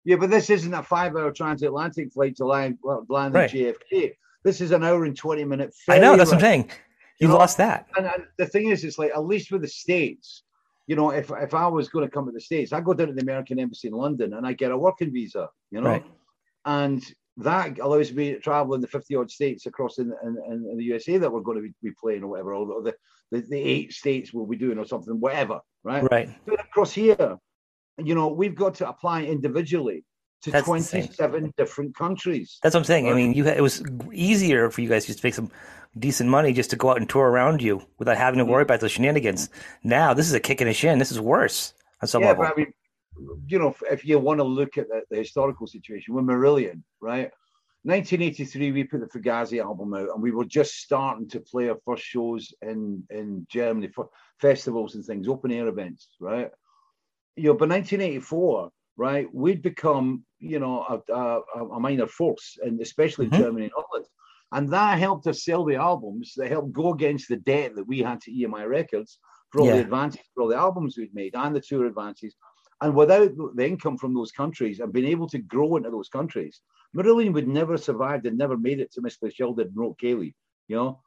yeah, 0.07 0.17
but 0.17 0.31
this 0.31 0.49
isn't 0.49 0.73
a 0.73 0.83
five 0.83 1.15
hour 1.17 1.31
transatlantic 1.31 2.15
flight 2.15 2.35
to 2.37 2.47
land, 2.47 2.79
land 3.11 3.35
right. 3.35 3.51
jfk 3.51 4.13
this 4.43 4.63
is 4.63 4.71
an 4.71 4.83
hour 4.83 5.05
and 5.05 5.19
20 5.19 5.45
minute 5.45 5.75
flight 5.85 5.99
i 5.99 6.01
know 6.01 6.17
that's 6.17 6.31
what 6.31 6.37
i'm 6.37 6.41
saying. 6.41 6.63
you, 7.19 7.27
you 7.27 7.29
know? 7.29 7.37
lost 7.37 7.59
that. 7.59 7.87
and, 7.99 8.07
and 8.07 8.25
the 8.39 8.47
thing 8.47 8.71
is 8.71 8.85
it's 8.85 8.99
like 8.99 9.11
at 9.11 9.27
least 9.27 9.53
with 9.53 9.61
the 9.61 9.69
states 9.69 10.45
you 10.87 10.97
know, 10.97 11.11
if, 11.11 11.31
if 11.31 11.55
I 11.55 11.69
was 11.69 11.89
going 11.89 12.05
to 12.05 12.11
come 12.11 12.27
to 12.27 12.33
the 12.33 12.41
States, 12.41 12.73
I 12.73 12.81
go 12.81 12.95
down 12.95 13.07
to 13.07 13.13
the 13.13 13.21
American 13.21 13.61
Embassy 13.61 13.87
in 13.87 13.95
London 13.95 14.33
and 14.35 14.45
I 14.45 14.55
get 14.55 14.73
a 14.73 14.77
working 14.77 15.13
visa, 15.13 15.49
you 15.71 15.81
know, 15.81 15.91
right. 15.91 16.05
and 16.65 17.01
that 17.43 17.79
allows 17.79 18.13
me 18.13 18.33
to 18.33 18.41
travel 18.41 18.75
in 18.75 18.81
the 18.81 18.87
50 18.87 19.17
odd 19.17 19.31
states 19.31 19.67
across 19.67 19.99
in, 19.99 20.13
in, 20.25 20.37
in, 20.71 20.77
the 20.77 20.85
USA 20.85 21.19
that 21.19 21.31
we're 21.31 21.41
going 21.41 21.63
to 21.63 21.71
be, 21.83 21.91
playing 22.01 22.23
or 22.23 22.29
whatever, 22.29 22.55
or 22.55 22.83
the, 22.83 22.95
the, 23.31 23.41
the, 23.49 23.59
eight 23.59 23.93
states 23.93 24.33
we'll 24.33 24.47
be 24.47 24.57
doing 24.57 24.79
or 24.79 24.85
something, 24.85 25.19
whatever, 25.21 25.61
right? 25.83 26.07
Right. 26.11 26.29
But 26.47 26.61
across 26.61 26.93
here, 26.93 27.37
you 27.99 28.15
know, 28.15 28.29
we've 28.29 28.55
got 28.55 28.75
to 28.77 28.89
apply 28.89 29.25
individually 29.25 30.05
to 30.43 30.51
That's 30.51 30.65
27 30.65 31.53
different 31.57 31.95
countries. 31.95 32.59
That's 32.63 32.75
what 32.75 32.81
I'm 32.81 32.85
saying. 32.85 33.05
Right? 33.05 33.13
I 33.13 33.17
mean, 33.17 33.35
you 33.35 33.47
it 33.47 33.61
was 33.61 33.83
easier 34.13 34.71
for 34.71 34.81
you 34.81 34.89
guys 34.89 35.07
just 35.07 35.21
to 35.21 35.27
make 35.27 35.35
some 35.35 35.51
decent 35.99 36.31
money 36.31 36.53
just 36.53 36.71
to 36.71 36.77
go 36.77 36.91
out 36.91 36.97
and 36.97 37.09
tour 37.09 37.29
around 37.29 37.61
you 37.61 37.83
without 37.99 38.17
having 38.17 38.39
to 38.39 38.45
worry 38.45 38.63
mm-hmm. 38.63 38.71
about 38.71 38.81
the 38.81 38.89
shenanigans. 38.89 39.51
Now 39.83 40.15
this 40.15 40.27
is 40.27 40.33
a 40.33 40.41
kick 40.41 40.61
in 40.61 40.67
the 40.67 40.73
shin. 40.73 40.99
This 40.99 41.13
is 41.13 41.21
worse 41.21 41.75
on 42.01 42.09
some 42.09 42.23
yeah, 42.23 42.29
level. 42.29 42.45
But 42.45 42.53
I 42.53 42.57
mean, 42.57 42.73
you 43.47 43.59
know, 43.59 43.75
if 43.91 44.05
you 44.05 44.19
want 44.19 44.39
to 44.39 44.45
look 44.45 44.79
at 44.79 44.89
the, 44.89 45.03
the 45.11 45.17
historical 45.17 45.67
situation 45.67 46.15
with 46.15 46.25
Marillion, 46.25 46.83
right? 47.01 47.31
1983, 47.83 48.73
we 48.73 48.85
put 48.85 49.01
the 49.01 49.07
Fugazi 49.07 49.63
album 49.63 49.95
out, 49.95 50.11
and 50.13 50.23
we 50.23 50.33
were 50.33 50.45
just 50.45 50.75
starting 50.75 51.29
to 51.29 51.41
play 51.41 51.71
our 51.71 51.79
first 51.85 52.05
shows 52.05 52.53
in 52.61 53.03
in 53.11 53.47
Germany 53.51 53.89
for 53.89 54.11
festivals 54.39 54.95
and 54.95 55.05
things, 55.05 55.29
open 55.29 55.51
air 55.51 55.67
events, 55.67 56.11
right? 56.21 56.51
You 57.37 57.45
know, 57.45 57.55
by 57.55 57.67
1984, 57.67 58.71
right, 58.97 59.29
we'd 59.33 59.63
become, 59.63 60.25
you 60.41 60.59
know, 60.59 61.03
a, 61.09 61.13
a, 61.13 61.69
a 61.69 61.81
minor 61.81 62.07
force, 62.07 62.59
and 62.63 62.81
especially 62.83 63.29
mm-hmm. 63.29 63.43
Germany 63.43 63.65
and 63.65 63.73
Holland. 63.75 64.07
And 64.53 64.69
that 64.73 64.99
helped 64.99 65.27
us 65.27 65.45
sell 65.45 65.65
the 65.65 65.77
albums. 65.77 66.35
That 66.37 66.51
helped 66.51 66.73
go 66.73 66.93
against 66.93 67.29
the 67.29 67.37
debt 67.37 67.77
that 67.77 67.87
we 67.87 68.01
had 68.01 68.21
to 68.23 68.33
EMI 68.33 68.69
Records 68.69 69.19
for 69.51 69.61
all 69.61 69.69
yeah. 69.69 69.77
the 69.77 69.81
advances, 69.83 70.21
for 70.35 70.43
all 70.43 70.49
the 70.49 70.57
albums 70.57 70.97
we'd 70.99 71.15
made 71.15 71.35
and 71.35 71.55
the 71.55 71.61
tour 71.61 71.87
advances. 71.87 72.35
And 72.81 72.95
without 72.95 73.33
the 73.55 73.67
income 73.67 73.99
from 73.99 74.15
those 74.15 74.33
countries 74.33 74.81
and 74.81 74.93
being 74.93 75.09
able 75.09 75.29
to 75.29 75.39
grow 75.39 75.77
into 75.77 75.91
those 75.91 76.09
countries, 76.09 76.61
Marillion 76.97 77.33
would 77.35 77.49
never 77.49 77.77
survived 77.77 78.27
and 78.27 78.39
never 78.39 78.57
made 78.57 78.81
it 78.81 78.93
to 78.93 79.03
Misplaced 79.03 79.37
Childhood 79.37 79.69
and 79.69 79.77
Roke 79.77 79.99
Kayleigh, 80.03 80.35
you 80.69 80.77
know? 80.77 81.01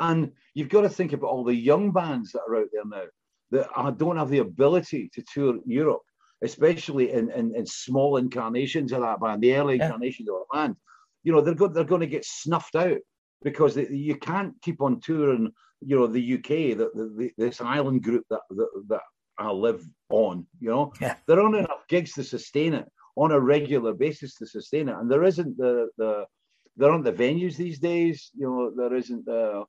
And 0.00 0.32
you've 0.54 0.68
got 0.68 0.82
to 0.82 0.88
think 0.88 1.12
about 1.12 1.28
all 1.28 1.44
the 1.44 1.54
young 1.54 1.92
bands 1.92 2.32
that 2.32 2.42
are 2.48 2.56
out 2.56 2.68
there 2.72 2.84
now 2.84 3.04
that 3.52 3.98
don't 3.98 4.16
have 4.16 4.30
the 4.30 4.38
ability 4.38 5.10
to 5.14 5.22
tour 5.32 5.58
Europe, 5.66 6.02
especially 6.42 7.12
in, 7.12 7.30
in, 7.30 7.54
in 7.54 7.66
small 7.66 8.16
incarnations 8.16 8.92
of 8.92 9.02
that 9.02 9.20
band, 9.20 9.42
the 9.42 9.54
early 9.54 9.76
yeah. 9.76 9.86
incarnations 9.86 10.28
of 10.28 10.36
a 10.36 10.56
band 10.56 10.76
you 11.22 11.32
know 11.32 11.40
they're 11.40 11.54
going 11.54 11.72
they're 11.72 11.84
going 11.84 12.00
to 12.00 12.06
get 12.06 12.24
snuffed 12.24 12.74
out 12.74 12.98
because 13.42 13.74
they, 13.74 13.88
you 13.88 14.16
can't 14.16 14.54
keep 14.62 14.80
on 14.80 15.00
touring. 15.00 15.52
You 15.80 15.98
know 15.98 16.06
the 16.06 16.34
UK, 16.34 16.76
the, 16.76 16.90
the, 16.94 17.30
this 17.38 17.60
island 17.60 18.02
group 18.02 18.24
that, 18.30 18.40
that 18.50 18.68
that 18.88 19.00
I 19.40 19.50
live 19.50 19.82
on. 20.10 20.46
You 20.60 20.70
know, 20.70 20.92
yeah. 21.00 21.16
there 21.26 21.40
aren't 21.40 21.56
enough 21.56 21.88
gigs 21.88 22.12
to 22.14 22.24
sustain 22.24 22.74
it 22.74 22.86
on 23.16 23.32
a 23.32 23.40
regular 23.40 23.92
basis 23.92 24.34
to 24.36 24.46
sustain 24.46 24.88
it, 24.88 24.96
and 24.96 25.10
there 25.10 25.24
isn't 25.24 25.56
the 25.56 25.88
the 25.96 26.26
there 26.76 26.90
aren't 26.90 27.04
the 27.04 27.12
venues 27.12 27.56
these 27.56 27.78
days. 27.78 28.30
You 28.34 28.46
know, 28.46 28.72
there 28.76 28.96
isn't 28.96 29.24
the 29.24 29.64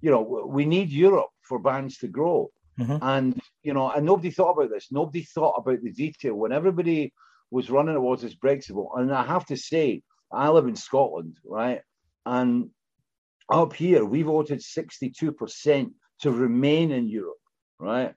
you 0.00 0.10
know 0.10 0.22
we 0.46 0.66
need 0.66 0.90
Europe 0.90 1.30
for 1.42 1.58
bands 1.58 1.98
to 1.98 2.08
grow. 2.08 2.50
Mm-hmm. 2.80 2.98
And 3.02 3.40
you 3.62 3.74
know, 3.74 3.90
and 3.90 4.04
nobody 4.04 4.30
thought 4.30 4.52
about 4.52 4.70
this. 4.70 4.88
Nobody 4.90 5.22
thought 5.22 5.54
about 5.58 5.82
the 5.82 5.92
detail 5.92 6.34
when 6.34 6.52
everybody 6.52 7.12
was 7.50 7.70
running 7.70 7.94
towards 7.94 8.22
this 8.22 8.34
Brexit. 8.34 8.98
And 8.98 9.12
I 9.12 9.24
have 9.24 9.44
to 9.46 9.56
say, 9.56 10.02
I 10.32 10.48
live 10.48 10.66
in 10.66 10.74
Scotland, 10.74 11.36
right? 11.44 11.82
And 12.24 12.70
up 13.50 13.74
here, 13.74 14.04
we 14.04 14.22
voted 14.22 14.60
62% 14.60 15.90
to 16.20 16.30
remain 16.30 16.92
in 16.92 17.08
Europe, 17.08 17.36
right? 17.78 18.14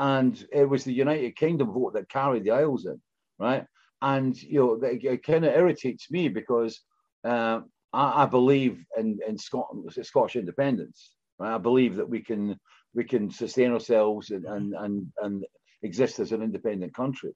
And 0.00 0.44
it 0.52 0.68
was 0.68 0.84
the 0.84 0.92
United 0.92 1.36
Kingdom 1.36 1.72
vote 1.72 1.94
that 1.94 2.08
carried 2.08 2.44
the 2.44 2.50
Isles 2.50 2.86
in, 2.86 3.00
right? 3.38 3.64
And 4.02 4.40
you 4.42 4.58
know, 4.58 4.86
it, 4.86 5.04
it 5.04 5.22
kind 5.22 5.44
of 5.44 5.54
irritates 5.54 6.10
me 6.10 6.28
because 6.28 6.80
uh, 7.24 7.60
I, 7.92 8.24
I, 8.24 8.26
believe 8.26 8.84
in 8.98 9.18
in 9.26 9.38
Scotland, 9.38 9.90
Scottish 10.02 10.36
independence. 10.36 11.14
Right? 11.38 11.54
I 11.54 11.58
believe 11.58 11.96
that 11.96 12.08
we 12.08 12.20
can 12.20 12.58
we 12.92 13.04
can 13.04 13.30
sustain 13.30 13.72
ourselves 13.72 14.30
and 14.30 14.44
and 14.44 14.74
and, 14.74 15.06
and 15.22 15.44
exist 15.82 16.18
as 16.18 16.32
an 16.32 16.42
independent 16.42 16.92
country. 16.94 17.32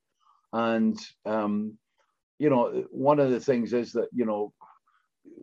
And 0.52 0.98
um, 1.24 1.78
you 2.38 2.50
know, 2.50 2.84
one 2.90 3.20
of 3.20 3.30
the 3.30 3.40
things 3.40 3.72
is 3.72 3.92
that 3.92 4.08
you 4.12 4.24
know, 4.24 4.52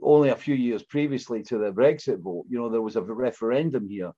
only 0.01 0.29
a 0.29 0.35
few 0.35 0.55
years 0.55 0.83
previously 0.83 1.43
to 1.43 1.57
the 1.57 1.71
Brexit 1.71 2.19
vote, 2.19 2.45
you 2.49 2.59
know, 2.59 2.69
there 2.69 2.81
was 2.81 2.97
a 2.97 3.01
referendum 3.01 3.87
here 3.87 4.11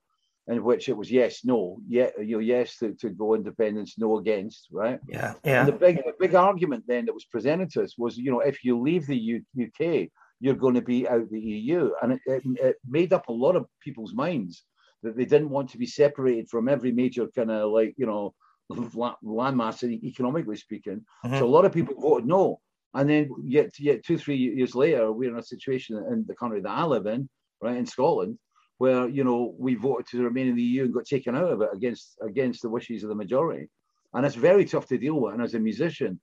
in 0.47 0.63
which 0.63 0.87
it 0.87 0.95
was 0.95 1.11
yes, 1.11 1.43
no, 1.43 1.77
yeah, 1.87 2.09
you 2.19 2.37
know, 2.37 2.39
yes 2.39 2.77
to, 2.77 2.93
to 2.93 3.09
go 3.09 3.35
independence, 3.35 3.95
no 3.97 4.17
against, 4.17 4.67
right? 4.71 4.99
Yeah, 5.07 5.33
yeah. 5.43 5.59
And 5.59 5.67
the 5.67 5.73
big 5.73 6.01
big 6.19 6.35
argument 6.35 6.85
then 6.87 7.05
that 7.05 7.13
was 7.13 7.25
presented 7.25 7.69
to 7.71 7.83
us 7.83 7.97
was, 7.97 8.17
you 8.17 8.31
know, 8.31 8.39
if 8.39 8.63
you 8.63 8.79
leave 8.79 9.05
the 9.05 9.17
U- 9.17 9.45
UK, 9.61 10.09
you're 10.39 10.55
going 10.55 10.75
to 10.75 10.81
be 10.81 11.07
out 11.07 11.29
the 11.29 11.39
EU, 11.39 11.91
and 12.01 12.13
it, 12.13 12.21
it, 12.25 12.43
it, 12.61 12.75
made 12.87 13.11
up 13.11 13.27
a 13.27 13.33
lot 13.33 13.55
of 13.55 13.65
people's 13.81 14.13
minds 14.13 14.63
that 15.03 15.17
they 15.17 15.25
didn't 15.25 15.49
want 15.49 15.69
to 15.71 15.77
be 15.77 15.85
separated 15.85 16.49
from 16.49 16.69
every 16.69 16.91
major 16.91 17.27
kind 17.35 17.51
of 17.51 17.71
like 17.71 17.93
you 17.97 18.05
know 18.05 18.33
landmass, 18.71 19.83
economically 19.83 20.55
speaking. 20.55 21.05
Mm-hmm. 21.25 21.39
So 21.39 21.45
a 21.45 21.47
lot 21.47 21.65
of 21.65 21.73
people 21.73 21.95
voted 21.99 22.25
no, 22.25 22.61
and 22.93 23.09
then 23.09 23.29
yet 23.43 23.77
yet 23.79 24.05
two 24.05 24.17
three 24.17 24.37
years 24.37 24.75
later, 24.75 25.11
we're 25.11 25.31
in 25.31 25.39
a 25.39 25.43
situation 25.43 25.97
in 26.09 26.23
the 26.25 26.35
country 26.35 26.61
that 26.61 26.69
I 26.69 26.85
live 26.85 27.05
in, 27.05 27.27
right 27.61 27.75
in 27.75 27.85
Scotland, 27.85 28.37
where 28.77 29.07
you 29.07 29.23
know 29.23 29.55
we 29.57 29.75
voted 29.75 30.07
to 30.07 30.23
remain 30.23 30.47
in 30.47 30.55
the 30.55 30.63
EU 30.63 30.85
and 30.85 30.93
got 30.93 31.05
taken 31.05 31.35
out 31.35 31.51
of 31.51 31.61
it 31.61 31.69
against 31.73 32.17
against 32.21 32.61
the 32.61 32.69
wishes 32.69 33.03
of 33.03 33.09
the 33.09 33.15
majority, 33.15 33.67
and 34.13 34.25
it's 34.25 34.35
very 34.35 34.65
tough 34.65 34.87
to 34.87 34.97
deal 34.97 35.19
with. 35.19 35.33
And 35.33 35.43
as 35.43 35.53
a 35.53 35.59
musician, 35.59 36.19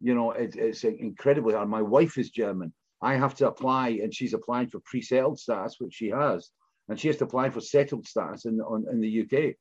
you 0.00 0.14
know 0.14 0.32
it, 0.32 0.56
it's 0.56 0.84
incredibly 0.84 1.54
hard. 1.54 1.68
My 1.68 1.82
wife 1.82 2.18
is 2.18 2.30
German. 2.30 2.72
I 3.00 3.14
have 3.14 3.34
to 3.36 3.48
apply, 3.48 4.00
and 4.02 4.12
she's 4.12 4.34
applying 4.34 4.68
for 4.68 4.80
pre-settled 4.84 5.38
status, 5.38 5.76
which 5.78 5.94
she 5.94 6.08
has, 6.08 6.50
and 6.88 6.98
she 6.98 7.08
has 7.08 7.16
to 7.18 7.24
apply 7.24 7.50
for 7.50 7.60
settled 7.60 8.06
status 8.06 8.44
in 8.44 8.60
on, 8.60 8.86
in 8.90 9.00
the 9.00 9.22
UK. 9.22 9.54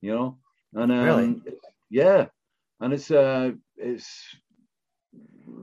You 0.00 0.14
know, 0.14 0.38
and 0.74 0.92
um, 0.92 1.04
really, 1.04 1.42
yeah, 1.90 2.26
and 2.80 2.92
it's 2.92 3.10
uh, 3.10 3.52
it's 3.76 4.36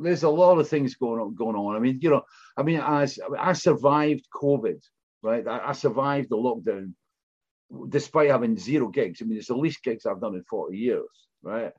there's 0.02 0.24
a 0.24 0.30
lot 0.30 0.58
of 0.58 0.68
things 0.68 0.96
going 0.96 1.22
on 1.22 1.36
going 1.36 1.56
on. 1.56 1.76
I 1.76 1.80
mean, 1.80 2.00
you 2.02 2.10
know, 2.10 2.24
I 2.58 2.64
mean, 2.64 2.80
I 2.80 3.08
I 3.40 3.54
survived 3.54 4.26
COVID 4.34 4.82
right? 5.22 5.48
I, 5.48 5.70
I, 5.70 5.72
survived 5.74 6.30
the 6.30 6.38
lockdown 6.38 6.94
despite 7.90 8.30
having 8.30 8.58
zero 8.58 8.88
gigs. 8.88 9.22
I 9.22 9.26
mean, 9.26 9.38
it's 9.38 9.48
the 9.48 9.56
least 9.56 9.84
gigs 9.84 10.06
I've 10.06 10.22
done 10.22 10.36
in 10.36 10.44
40 10.44 10.78
years, 10.78 11.08
right? 11.42 11.72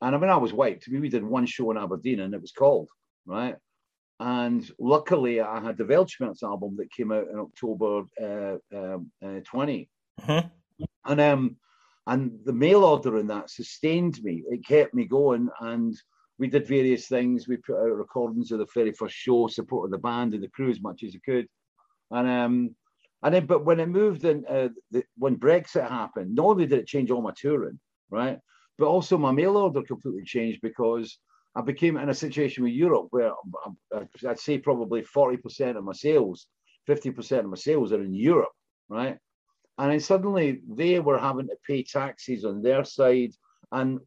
And 0.00 0.14
I 0.14 0.18
mean, 0.18 0.30
I 0.30 0.36
was 0.36 0.52
wiped. 0.52 0.84
I 0.86 0.92
mean, 0.92 1.02
we 1.02 1.08
did 1.08 1.24
one 1.24 1.46
show 1.46 1.70
in 1.70 1.78
Aberdeen 1.78 2.20
and 2.20 2.34
it 2.34 2.40
was 2.40 2.52
called, 2.52 2.88
right? 3.26 3.56
And 4.20 4.68
luckily, 4.78 5.40
I 5.40 5.60
had 5.60 5.76
the 5.76 5.84
Weltschmerz 5.84 6.42
album 6.42 6.76
that 6.78 6.92
came 6.92 7.10
out 7.10 7.26
in 7.32 7.38
October 7.38 8.04
uh, 8.22 8.76
um, 8.76 9.10
uh, 9.24 9.40
20. 9.44 9.88
Mm-hmm. 10.20 10.46
And 11.06 11.20
um, 11.20 11.56
and 12.06 12.38
the 12.44 12.52
mail 12.52 12.84
order 12.84 13.18
in 13.18 13.26
that 13.28 13.50
sustained 13.50 14.22
me. 14.22 14.42
It 14.50 14.66
kept 14.66 14.94
me 14.94 15.06
going, 15.06 15.48
and 15.60 15.94
we 16.38 16.48
did 16.48 16.66
various 16.66 17.08
things. 17.08 17.48
We 17.48 17.56
put 17.56 17.76
out 17.76 17.96
recordings 17.96 18.52
of 18.52 18.58
the 18.58 18.66
very 18.74 18.92
first 18.92 19.14
show, 19.14 19.46
supported 19.48 19.92
the 19.92 19.98
band 19.98 20.34
and 20.34 20.42
the 20.42 20.48
crew 20.48 20.70
as 20.70 20.80
much 20.80 21.02
as 21.02 21.14
we 21.14 21.20
could, 21.20 21.48
and 22.10 22.28
um, 22.28 22.76
and 23.24 23.34
then, 23.34 23.46
but 23.46 23.64
when 23.64 23.80
it 23.80 23.88
moved 23.88 24.26
in, 24.26 24.44
uh, 24.46 24.68
the, 24.90 25.02
when 25.16 25.36
Brexit 25.36 25.88
happened, 25.88 26.34
not 26.34 26.44
only 26.44 26.66
did 26.66 26.80
it 26.80 26.86
change 26.86 27.10
all 27.10 27.22
my 27.22 27.32
touring, 27.34 27.80
right, 28.10 28.38
but 28.76 28.86
also 28.86 29.16
my 29.16 29.32
mail 29.32 29.56
order 29.56 29.82
completely 29.82 30.24
changed 30.24 30.60
because 30.60 31.18
I 31.56 31.62
became 31.62 31.96
in 31.96 32.10
a 32.10 32.14
situation 32.14 32.64
with 32.64 32.74
Europe 32.74 33.06
where 33.10 33.32
I'd 34.28 34.38
say 34.38 34.58
probably 34.58 35.02
40% 35.02 35.76
of 35.76 35.84
my 35.84 35.94
sales, 35.94 36.48
50% 36.86 37.38
of 37.38 37.46
my 37.46 37.56
sales 37.56 37.94
are 37.94 38.02
in 38.02 38.14
Europe, 38.14 38.52
right? 38.90 39.16
And 39.78 39.90
then 39.90 40.00
suddenly 40.00 40.60
they 40.68 41.00
were 41.00 41.18
having 41.18 41.46
to 41.46 41.56
pay 41.66 41.82
taxes 41.82 42.44
on 42.44 42.60
their 42.60 42.84
side. 42.84 43.32
And 43.72 44.00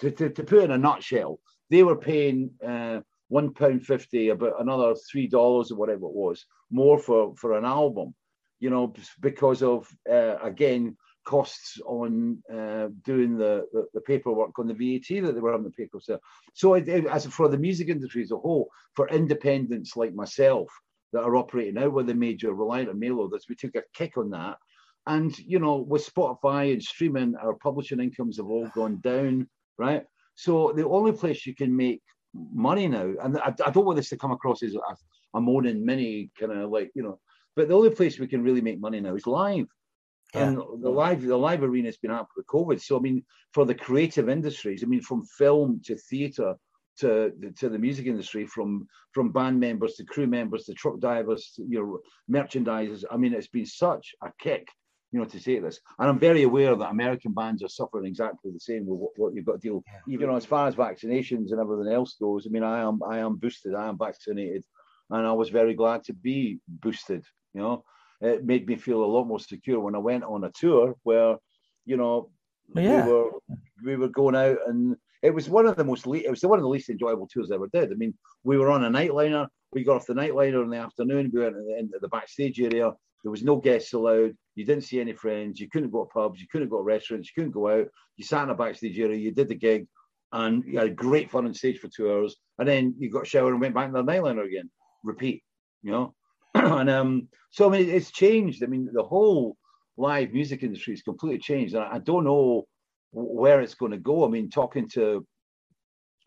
to, 0.00 0.10
to, 0.10 0.28
to 0.28 0.42
put 0.42 0.64
in 0.64 0.72
a 0.72 0.78
nutshell, 0.78 1.38
they 1.70 1.84
were 1.84 1.96
paying 1.96 2.50
uh, 2.66 3.00
one 3.28 3.54
pound 3.54 3.86
fifty, 3.86 4.30
about 4.30 4.60
another 4.60 4.96
three 5.10 5.28
dollars 5.28 5.70
or 5.70 5.76
whatever 5.76 6.06
it 6.06 6.14
was, 6.14 6.44
more 6.70 6.98
for, 6.98 7.34
for 7.36 7.56
an 7.56 7.64
album 7.64 8.12
you 8.60 8.70
know, 8.70 8.92
because 9.20 9.62
of 9.62 9.88
uh, 10.10 10.36
again 10.42 10.96
costs 11.24 11.78
on 11.86 12.42
uh, 12.52 12.88
doing 13.04 13.36
the, 13.36 13.66
the, 13.72 13.86
the 13.94 14.00
paperwork 14.00 14.58
on 14.58 14.66
the 14.66 14.74
VAT 14.74 15.22
that 15.22 15.34
they 15.34 15.40
were 15.40 15.54
on 15.54 15.64
the 15.64 15.70
paper. 15.70 15.98
So, 16.00 16.18
so 16.54 16.74
it, 16.74 16.88
it, 16.88 17.06
as 17.06 17.26
for 17.26 17.48
the 17.48 17.58
music 17.58 17.88
industry 17.88 18.22
as 18.22 18.30
a 18.30 18.36
whole, 18.36 18.68
for 18.94 19.08
independents 19.08 19.96
like 19.96 20.14
myself 20.14 20.68
that 21.12 21.22
are 21.22 21.36
operating 21.36 21.78
out 21.78 21.92
with 21.92 22.06
the 22.06 22.14
major 22.14 22.54
reliant 22.54 22.88
on 22.88 22.98
mail 22.98 23.20
orders, 23.20 23.46
we 23.48 23.54
took 23.54 23.74
a 23.74 23.82
kick 23.94 24.16
on 24.16 24.30
that. 24.30 24.56
And 25.06 25.36
you 25.38 25.58
know, 25.58 25.76
with 25.76 26.08
Spotify 26.08 26.72
and 26.72 26.82
streaming, 26.82 27.34
our 27.36 27.54
publishing 27.54 28.00
incomes 28.00 28.36
have 28.36 28.46
all 28.46 28.68
gone 28.74 29.00
down, 29.00 29.48
right? 29.78 30.04
So 30.34 30.72
the 30.74 30.86
only 30.86 31.12
place 31.12 31.46
you 31.46 31.54
can 31.54 31.74
make 31.74 32.02
money 32.34 32.86
now, 32.86 33.12
and 33.22 33.38
I, 33.38 33.54
I 33.64 33.70
don't 33.70 33.86
want 33.86 33.96
this 33.96 34.10
to 34.10 34.16
come 34.16 34.30
across 34.30 34.62
as 34.62 34.74
a, 34.74 34.80
a 35.34 35.40
moaning 35.40 35.84
mini 35.84 36.30
kind 36.38 36.52
of 36.52 36.70
like 36.70 36.90
you 36.94 37.02
know 37.02 37.18
but 37.56 37.68
the 37.68 37.74
only 37.74 37.90
place 37.90 38.18
we 38.18 38.26
can 38.26 38.42
really 38.42 38.60
make 38.60 38.80
money 38.80 39.00
now 39.00 39.14
is 39.14 39.26
live. 39.26 39.66
Yeah. 40.34 40.48
And 40.48 40.56
the 40.58 40.90
live 40.90 41.22
the 41.22 41.36
live 41.36 41.62
arena 41.62 41.88
has 41.88 41.96
been 41.96 42.10
up 42.10 42.28
with 42.36 42.46
COVID. 42.46 42.80
So 42.80 42.96
I 42.96 43.00
mean, 43.00 43.24
for 43.52 43.64
the 43.64 43.74
creative 43.74 44.28
industries, 44.28 44.84
I 44.84 44.86
mean, 44.86 45.02
from 45.02 45.24
film 45.24 45.80
to 45.84 45.96
theatre 45.96 46.54
to 46.98 47.32
to 47.58 47.68
the 47.68 47.78
music 47.78 48.06
industry, 48.06 48.46
from 48.46 48.86
from 49.12 49.32
band 49.32 49.58
members 49.58 49.94
to 49.94 50.04
crew 50.04 50.26
members 50.26 50.64
to 50.64 50.74
truck 50.74 51.00
drivers, 51.00 51.52
to, 51.56 51.62
you 51.68 51.80
know, 51.80 52.00
merchandisers. 52.38 53.04
I 53.10 53.16
mean, 53.16 53.34
it's 53.34 53.48
been 53.48 53.66
such 53.66 54.14
a 54.22 54.30
kick, 54.38 54.68
you 55.10 55.18
know, 55.18 55.26
to 55.26 55.40
say 55.40 55.58
this. 55.58 55.80
And 55.98 56.08
I'm 56.08 56.18
very 56.18 56.42
aware 56.44 56.76
that 56.76 56.90
American 56.90 57.32
bands 57.32 57.62
are 57.62 57.68
suffering 57.68 58.06
exactly 58.06 58.52
the 58.52 58.60
same 58.60 58.86
with 58.86 59.00
what, 59.00 59.12
what 59.16 59.34
you've 59.34 59.46
got 59.46 59.60
to 59.60 59.68
deal. 59.68 59.82
Yeah. 59.86 60.14
Even 60.14 60.20
you 60.20 60.26
know, 60.28 60.36
as 60.36 60.46
far 60.46 60.68
as 60.68 60.74
vaccinations 60.76 61.50
and 61.50 61.60
everything 61.60 61.92
else 61.92 62.14
goes, 62.20 62.46
I 62.46 62.50
mean, 62.50 62.62
I 62.62 62.82
am 62.82 63.00
I 63.08 63.18
am 63.18 63.36
boosted, 63.36 63.74
I 63.74 63.88
am 63.88 63.98
vaccinated, 63.98 64.62
and 65.10 65.26
I 65.26 65.32
was 65.32 65.48
very 65.48 65.74
glad 65.74 66.04
to 66.04 66.12
be 66.12 66.60
boosted. 66.68 67.24
You 67.54 67.60
know, 67.60 67.84
it 68.20 68.44
made 68.44 68.66
me 68.66 68.76
feel 68.76 69.02
a 69.02 69.06
lot 69.06 69.24
more 69.24 69.40
secure 69.40 69.80
when 69.80 69.94
I 69.94 69.98
went 69.98 70.24
on 70.24 70.44
a 70.44 70.50
tour 70.50 70.94
where, 71.02 71.36
you 71.86 71.96
know, 71.96 72.30
yeah. 72.74 73.04
we 73.04 73.12
were 73.12 73.30
we 73.84 73.96
were 73.96 74.08
going 74.08 74.36
out 74.36 74.58
and 74.66 74.96
it 75.22 75.34
was 75.34 75.48
one 75.48 75.66
of 75.66 75.76
the 75.76 75.84
most 75.84 76.06
le- 76.06 76.18
it 76.18 76.30
was 76.30 76.42
one 76.42 76.58
of 76.58 76.62
the 76.62 76.68
least 76.68 76.88
enjoyable 76.88 77.26
tours 77.26 77.50
I 77.50 77.56
ever 77.56 77.68
did. 77.72 77.92
I 77.92 77.94
mean, 77.94 78.14
we 78.44 78.56
were 78.56 78.70
on 78.70 78.84
a 78.84 78.90
nightliner. 78.90 79.48
We 79.72 79.84
got 79.84 79.96
off 79.96 80.06
the 80.06 80.14
nightliner 80.14 80.62
in 80.62 80.70
the 80.70 80.78
afternoon. 80.78 81.30
We 81.32 81.40
went 81.40 81.56
into 81.78 81.98
the 82.00 82.08
backstage 82.08 82.60
area. 82.60 82.92
There 83.22 83.30
was 83.30 83.42
no 83.42 83.56
guests 83.56 83.92
allowed. 83.92 84.34
You 84.54 84.64
didn't 84.64 84.84
see 84.84 85.00
any 85.00 85.12
friends. 85.12 85.60
You 85.60 85.68
couldn't 85.68 85.90
go 85.90 86.04
to 86.04 86.10
pubs. 86.10 86.40
You 86.40 86.46
couldn't 86.50 86.70
go 86.70 86.78
to 86.78 86.82
restaurants. 86.82 87.28
You 87.28 87.42
couldn't 87.42 87.52
go 87.52 87.68
out. 87.68 87.88
You 88.16 88.24
sat 88.24 88.44
in 88.44 88.50
a 88.50 88.54
backstage 88.54 88.98
area. 88.98 89.18
You 89.18 89.30
did 89.30 89.48
the 89.48 89.54
gig, 89.54 89.86
and 90.32 90.64
you 90.64 90.78
had 90.78 90.96
great 90.96 91.30
fun 91.30 91.46
on 91.46 91.54
stage 91.54 91.78
for 91.78 91.88
two 91.88 92.10
hours. 92.10 92.36
And 92.58 92.66
then 92.66 92.94
you 92.98 93.10
got 93.10 93.24
a 93.24 93.26
shower 93.26 93.52
and 93.52 93.60
went 93.60 93.74
back 93.74 93.88
to 93.88 93.92
the 93.92 94.02
nightliner 94.02 94.46
again. 94.46 94.70
Repeat. 95.04 95.42
You 95.82 95.92
know, 95.92 96.14
and 96.54 96.90
um, 96.90 97.28
so 97.50 97.68
I 97.68 97.78
mean, 97.78 97.90
it's 97.90 98.10
changed. 98.10 98.62
I 98.62 98.66
mean, 98.66 98.88
the 98.92 99.02
whole 99.02 99.56
live 99.96 100.32
music 100.32 100.62
industry 100.62 100.94
has 100.94 101.02
completely 101.02 101.38
changed, 101.38 101.74
and 101.74 101.84
I 101.84 101.98
don't 101.98 102.24
know 102.24 102.66
where 103.12 103.60
it's 103.60 103.74
going 103.74 103.92
to 103.92 103.98
go. 103.98 104.24
I 104.24 104.28
mean, 104.28 104.50
talking 104.50 104.88
to 104.90 105.26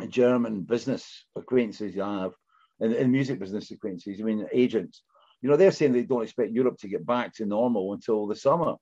German 0.10 0.62
business 0.62 1.26
acquaintances 1.36 1.98
I 2.00 2.22
have, 2.22 2.34
and 2.80 3.12
music 3.12 3.40
business 3.40 3.72
acquaintances, 3.72 4.20
I 4.20 4.24
mean, 4.24 4.48
agents, 4.52 5.04
you 5.42 5.50
know, 5.50 5.58
they're 5.58 5.72
saying 5.72 5.94
they 5.94 6.04
don't 6.04 6.24
expect 6.24 6.52
Europe 6.52 6.78
to 6.80 6.88
get 6.88 7.06
back 7.06 7.34
to 7.36 7.46
normal 7.46 7.94
until 7.94 8.28
the 8.28 8.36
summer. 8.36 8.76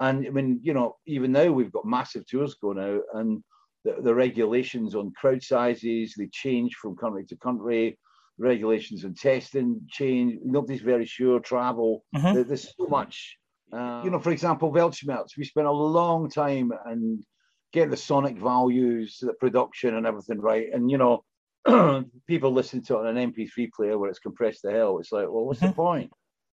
And 0.00 0.26
I 0.26 0.30
mean, 0.30 0.60
you 0.62 0.74
know, 0.74 0.96
even 1.06 1.32
now 1.32 1.50
we've 1.50 1.72
got 1.72 1.86
massive 1.86 2.26
tours 2.26 2.54
going 2.54 2.78
out, 2.78 3.02
and 3.14 3.42
the, 3.84 3.96
the 4.02 4.14
regulations 4.14 4.94
on 4.94 5.12
crowd 5.12 5.42
sizes 5.42 6.14
they 6.16 6.28
change 6.32 6.74
from 6.74 6.96
country 6.96 7.24
to 7.26 7.36
country 7.36 7.98
regulations 8.38 9.04
and 9.04 9.16
testing 9.16 9.80
change. 9.88 10.38
Nobody's 10.44 10.82
very 10.82 11.06
sure. 11.06 11.40
Travel. 11.40 12.04
Mm-hmm. 12.14 12.48
There's 12.48 12.74
so 12.76 12.86
much. 12.86 13.36
Uh, 13.72 14.02
you 14.04 14.10
know, 14.10 14.20
for 14.20 14.30
example, 14.30 14.72
Weltschmerz. 14.72 15.36
We 15.36 15.44
spent 15.44 15.66
a 15.66 15.72
long 15.72 16.30
time 16.30 16.72
and 16.86 17.24
get 17.72 17.90
the 17.90 17.96
sonic 17.96 18.38
values, 18.38 19.18
the 19.20 19.34
production, 19.34 19.94
and 19.94 20.06
everything 20.06 20.40
right. 20.40 20.68
And 20.72 20.90
you 20.90 20.98
know, 20.98 21.24
people 22.26 22.52
listen 22.52 22.82
to 22.84 22.94
it 22.94 23.06
on 23.06 23.16
an 23.16 23.32
MP3 23.32 23.72
player 23.72 23.98
where 23.98 24.10
it's 24.10 24.18
compressed 24.18 24.62
to 24.62 24.70
hell. 24.70 24.98
It's 24.98 25.12
like, 25.12 25.24
well, 25.24 25.46
what's 25.46 25.60
mm-hmm. 25.60 25.68
the 25.68 25.74
point? 25.74 26.12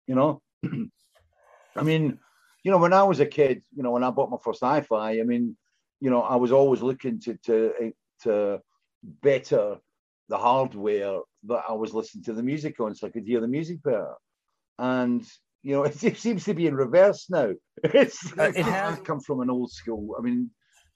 You 0.07 0.15
know. 0.15 0.41
I 1.75 1.83
mean, 1.83 2.19
you 2.63 2.71
know, 2.71 2.77
when 2.77 2.93
I 2.93 3.03
was 3.03 3.19
a 3.19 3.25
kid, 3.25 3.61
you 3.75 3.83
know, 3.83 3.91
when 3.91 4.03
I 4.03 4.09
bought 4.09 4.29
my 4.29 4.37
first 4.43 4.61
hi-fi, 4.61 5.19
I 5.19 5.23
mean, 5.23 5.55
you 5.99 6.09
know, 6.09 6.21
I 6.21 6.35
was 6.35 6.51
always 6.51 6.81
looking 6.81 7.19
to 7.21 7.35
to 7.45 7.93
to 8.23 8.59
better 9.03 9.77
the 10.29 10.37
hardware 10.37 11.19
that 11.47 11.63
I 11.67 11.73
was 11.73 11.93
listening 11.93 12.23
to 12.25 12.33
the 12.33 12.43
music 12.43 12.79
on, 12.79 12.95
so 12.95 13.07
I 13.07 13.09
could 13.09 13.25
hear 13.25 13.41
the 13.41 13.47
music 13.47 13.83
better. 13.83 14.13
And 14.77 15.25
you 15.63 15.73
know, 15.73 15.83
it, 15.83 16.01
it 16.03 16.17
seems 16.17 16.45
to 16.45 16.53
be 16.53 16.67
in 16.67 16.75
reverse 16.75 17.29
now. 17.29 17.51
It's, 17.83 18.37
uh, 18.37 18.51
it 18.55 18.65
has 18.65 18.99
come 18.99 19.21
from 19.21 19.39
an 19.39 19.49
old 19.49 19.71
school. 19.71 20.15
I 20.17 20.21
mean, 20.21 20.49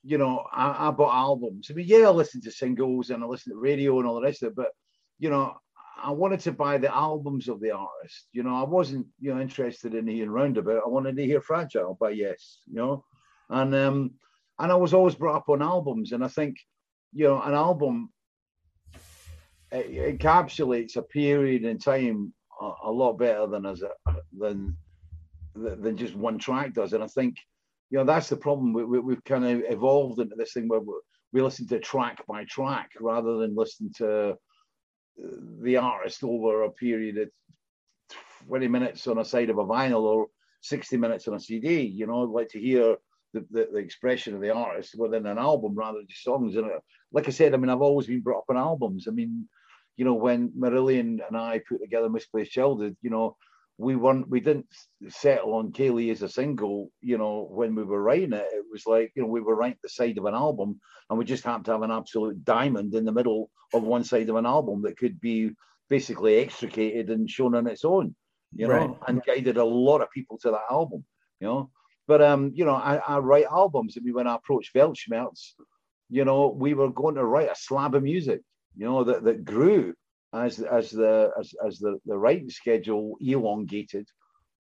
you 0.04 0.18
know, 0.18 0.46
I, 0.52 0.88
I 0.88 0.92
bought 0.92 1.16
albums. 1.16 1.70
I 1.70 1.74
mean, 1.74 1.88
yeah, 1.88 2.08
I 2.08 2.10
listened 2.10 2.44
to 2.44 2.52
singles 2.52 3.10
and 3.10 3.24
I 3.24 3.28
listened 3.28 3.54
to 3.54 3.60
radio 3.60 4.00
and 4.00 4.08
all 4.08 4.16
the 4.16 4.22
rest 4.24 4.44
of 4.44 4.50
it, 4.50 4.56
but 4.56 4.72
you 5.18 5.30
know, 5.30 5.56
I 6.02 6.12
wanted 6.12 6.42
to 6.42 6.52
buy 6.52 6.78
the 6.78 6.94
albums 6.94 7.48
of 7.48 7.62
the 7.62 7.72
artist. 7.72 8.28
You 8.34 8.44
know, 8.44 8.56
I 8.56 8.64
wasn't, 8.64 9.08
you 9.20 9.34
know, 9.34 9.40
interested 9.40 9.96
in 9.96 10.08
hearing 10.08 10.30
Roundabout. 10.30 10.84
I 10.86 10.90
wanted 10.90 11.16
to 11.16 11.26
hear 11.26 11.40
Fragile 11.40 11.98
by 12.00 12.10
Yes, 12.10 12.60
you 12.68 12.76
know, 12.76 13.06
and 13.50 13.74
um, 13.74 14.12
and 14.60 14.72
I 14.72 14.76
was 14.76 14.94
always 14.94 15.16
brought 15.16 15.38
up 15.38 15.50
on 15.50 15.62
albums, 15.62 16.12
and 16.12 16.24
I 16.24 16.28
think, 16.28 16.58
you 17.14 17.26
know, 17.26 17.42
an 17.42 17.54
album 17.54 18.10
it 19.74 20.20
encapsulates 20.20 20.96
a 20.98 21.02
period 21.02 21.66
in 21.66 21.78
time 21.80 22.34
a, 22.62 22.72
a 22.86 22.92
lot 22.92 23.14
better 23.14 23.48
than 23.48 23.66
as 23.66 23.82
a, 23.82 23.90
than 24.38 24.78
than 25.56 25.98
just 25.98 26.16
one 26.16 26.38
track 26.40 26.74
does. 26.74 26.94
And 26.94 27.04
I 27.04 27.08
think 27.08 27.38
you 27.90 27.98
know 27.98 28.06
that's 28.06 28.30
the 28.30 28.38
problem. 28.38 28.74
We, 28.74 28.84
we, 29.00 29.14
have 29.14 29.24
kind 29.24 29.46
of 29.46 29.64
evolved 29.70 30.20
into 30.20 30.36
this 30.36 30.54
thing 30.54 30.68
where 30.68 30.80
we, 30.80 31.42
listen 31.42 31.68
to 31.68 31.80
track 31.80 32.24
by 32.28 32.44
track 32.46 32.92
rather 33.00 33.38
than 33.38 33.56
listen 33.56 33.92
to 33.98 34.30
uh, 34.30 34.36
the 35.62 35.78
artist 35.78 36.24
over 36.24 36.64
a 36.64 36.72
period 36.72 37.18
of 37.18 37.30
20 38.48 38.68
minutes 38.68 39.08
on 39.08 39.18
a 39.18 39.26
side 39.26 39.50
of 39.50 39.58
a 39.58 39.66
vinyl 39.66 40.04
or 40.04 40.28
60 40.62 40.98
minutes 40.98 41.28
on 41.28 41.34
a 41.34 41.40
CD. 41.40 41.82
You 41.82 42.06
know, 42.06 42.24
I'd 42.24 42.30
like 42.30 42.50
to 42.50 42.60
hear 42.60 42.98
the, 43.34 43.46
the, 43.50 43.68
the, 43.72 43.80
expression 43.80 44.36
of 44.36 44.42
the 44.42 44.54
artist 44.54 44.96
within 44.96 45.26
an 45.26 45.40
album 45.40 45.74
rather 45.76 45.98
than 45.98 46.08
just 46.08 46.24
songs. 46.24 46.56
And 46.56 46.66
uh, 46.66 46.80
like 47.12 47.28
I 47.28 47.32
said, 47.32 47.54
I 47.54 47.58
mean, 47.58 47.70
I've 47.70 47.82
always 47.82 48.06
been 48.06 48.22
brought 48.22 48.40
up 48.40 48.46
on 48.50 48.58
albums. 48.58 49.08
I 49.08 49.12
mean, 49.12 49.48
you 49.98 50.06
know, 50.06 50.14
when 50.14 50.50
Marillion 50.50 51.20
and 51.28 51.38
I 51.38 51.62
put 51.68 51.82
together 51.82 52.10
Misplaced 52.10 52.52
Childhood, 52.52 52.98
you 53.02 53.10
know, 53.10 53.38
we 53.78 53.96
weren't, 53.96 54.30
we 54.30 54.40
didn't 54.40 54.68
settle 55.10 55.56
on 55.56 55.72
Kayleigh 55.72 56.12
as 56.12 56.22
a 56.22 56.30
single, 56.30 56.92
you 57.02 57.18
know, 57.18 57.48
when 57.50 57.76
we 57.76 57.84
were 57.84 58.02
writing 58.02 58.34
it. 58.34 58.48
It 58.52 58.66
was 58.72 58.86
like, 58.86 59.12
you 59.16 59.24
know, 59.24 59.28
we 59.28 59.42
were 59.42 59.56
writing 59.56 59.80
the 59.82 59.90
side 59.90 60.18
of 60.18 60.26
an 60.26 60.36
album 60.36 60.80
and 61.10 61.18
we 61.18 61.26
just 61.26 61.44
happened 61.44 61.66
to 61.66 61.72
have 61.72 61.82
an 61.82 61.92
absolute 61.92 62.44
diamond 62.44 62.94
in 62.94 63.06
the 63.06 63.12
middle 63.12 63.50
of 63.74 63.84
one 63.84 64.04
side 64.04 64.30
of 64.30 64.36
an 64.36 64.46
album 64.46 64.84
that 64.84 64.98
could 64.98 65.20
be 65.20 65.52
basically 65.90 66.38
extricated 66.38 67.10
and 67.10 67.30
shown 67.30 67.56
on 67.56 67.68
its 67.68 67.84
own, 67.84 68.16
you 68.56 68.68
know, 68.68 68.74
right. 68.74 68.98
and 69.08 69.24
guided 69.24 69.58
a 69.58 69.66
lot 69.66 70.02
of 70.02 70.12
people 70.12 70.38
to 70.40 70.52
that 70.52 70.66
album, 70.70 71.04
you 71.40 71.48
know. 71.48 71.70
But 72.08 72.22
um, 72.22 72.52
you 72.54 72.66
know, 72.66 72.76
I, 72.76 72.98
I 72.98 73.20
write 73.20 73.46
albums. 73.46 73.96
I 73.98 74.02
mean, 74.04 74.14
when 74.14 74.28
I 74.28 74.36
approached 74.36 74.76
Weltschmerz, 74.76 75.54
you 76.10 76.26
know, 76.26 76.48
we 76.56 76.74
were 76.74 76.90
going 76.90 77.16
to 77.16 77.26
write 77.26 77.50
a 77.50 77.56
slab 77.56 77.96
of 77.96 78.04
music, 78.04 78.42
you 78.76 78.86
know, 78.86 79.04
that, 79.04 79.24
that 79.24 79.46
grew 79.46 79.94
as 80.34 80.60
as 80.60 80.92
the 80.92 81.32
as, 81.40 81.54
as 81.66 81.80
the, 81.80 82.00
the 82.06 82.18
writing 82.18 82.50
schedule 82.50 83.18
elongated. 83.22 84.08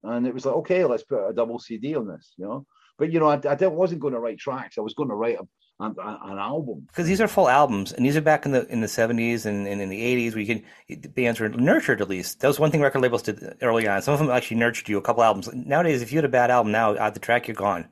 And 0.03 0.27
it 0.27 0.33
was 0.33 0.45
like, 0.45 0.55
okay, 0.55 0.83
let's 0.83 1.03
put 1.03 1.29
a 1.29 1.33
double 1.33 1.59
CD 1.59 1.95
on 1.95 2.07
this, 2.07 2.33
you 2.37 2.45
know. 2.45 2.65
But 2.97 3.11
you 3.11 3.19
know, 3.19 3.27
I, 3.27 3.39
I 3.43 3.67
wasn't 3.67 4.01
going 4.01 4.13
to 4.13 4.19
write 4.19 4.37
tracks. 4.37 4.77
I 4.77 4.81
was 4.81 4.93
going 4.93 5.09
to 5.09 5.15
write 5.15 5.37
a, 5.37 5.47
an, 5.83 5.95
an 5.99 6.37
album 6.37 6.85
because 6.87 7.07
these 7.07 7.21
are 7.21 7.27
full 7.27 7.49
albums, 7.49 7.91
and 7.91 8.05
these 8.05 8.15
are 8.15 8.21
back 8.21 8.45
in 8.45 8.51
the 8.51 8.67
in 8.67 8.81
the 8.81 8.87
seventies 8.87 9.45
and, 9.45 9.67
and, 9.67 9.81
in 9.81 9.89
the 9.89 10.01
eighties 10.01 10.35
We 10.35 10.45
can 10.45 10.63
bands 11.15 11.39
were 11.39 11.49
nurtured 11.49 12.01
at 12.01 12.09
least. 12.09 12.41
That 12.41 12.47
was 12.47 12.59
one 12.59 12.69
thing 12.69 12.81
record 12.81 13.01
labels 13.01 13.23
did 13.23 13.57
early 13.61 13.87
on. 13.87 14.01
Some 14.01 14.13
of 14.13 14.19
them 14.19 14.29
actually 14.29 14.57
nurtured 14.57 14.87
you 14.89 14.97
a 14.97 15.01
couple 15.01 15.23
albums. 15.23 15.49
Nowadays, 15.53 16.01
if 16.01 16.11
you 16.11 16.17
had 16.17 16.25
a 16.25 16.29
bad 16.29 16.51
album 16.51 16.71
now 16.71 16.97
out 16.97 17.13
the 17.15 17.19
track, 17.19 17.47
you're 17.47 17.55
gone. 17.55 17.87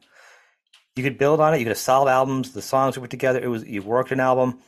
You 0.95 1.03
could 1.03 1.17
build 1.17 1.39
on 1.39 1.53
it. 1.53 1.57
You 1.57 1.65
could 1.65 1.71
have 1.71 1.77
solid 1.77 2.11
albums. 2.11 2.51
The 2.51 2.61
songs 2.61 2.95
were 2.95 3.01
put 3.01 3.09
together. 3.09 3.39
It 3.39 3.47
was 3.47 3.63
you 3.63 3.81
worked 3.81 4.11
an 4.11 4.19
album, 4.19 4.59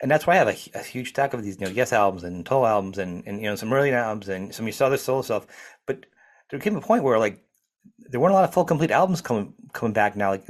and 0.00 0.10
that's 0.10 0.26
why 0.26 0.34
I 0.34 0.36
have 0.36 0.48
a, 0.48 0.78
a 0.78 0.82
huge 0.82 1.10
stack 1.10 1.34
of 1.34 1.42
these, 1.42 1.58
you 1.60 1.66
know, 1.66 1.72
Yes 1.72 1.92
albums 1.92 2.24
and 2.24 2.44
Tull 2.44 2.66
albums 2.66 2.98
and, 2.98 3.22
and 3.26 3.40
you 3.40 3.46
know 3.46 3.56
some 3.56 3.72
early 3.72 3.92
albums 3.92 4.28
and 4.28 4.54
some 4.54 4.66
of 4.66 4.78
your 4.78 4.86
other 4.86 4.96
solo 4.96 5.22
stuff. 5.22 5.46
But 5.86 6.06
there 6.50 6.60
came 6.60 6.76
a 6.76 6.80
point 6.80 7.02
where 7.02 7.18
like 7.18 7.42
there 7.98 8.20
weren't 8.20 8.32
a 8.32 8.34
lot 8.34 8.44
of 8.44 8.52
full 8.52 8.64
complete 8.64 8.90
albums 8.90 9.20
coming 9.20 9.54
coming 9.72 9.92
back 9.92 10.16
now. 10.16 10.30
Like 10.30 10.46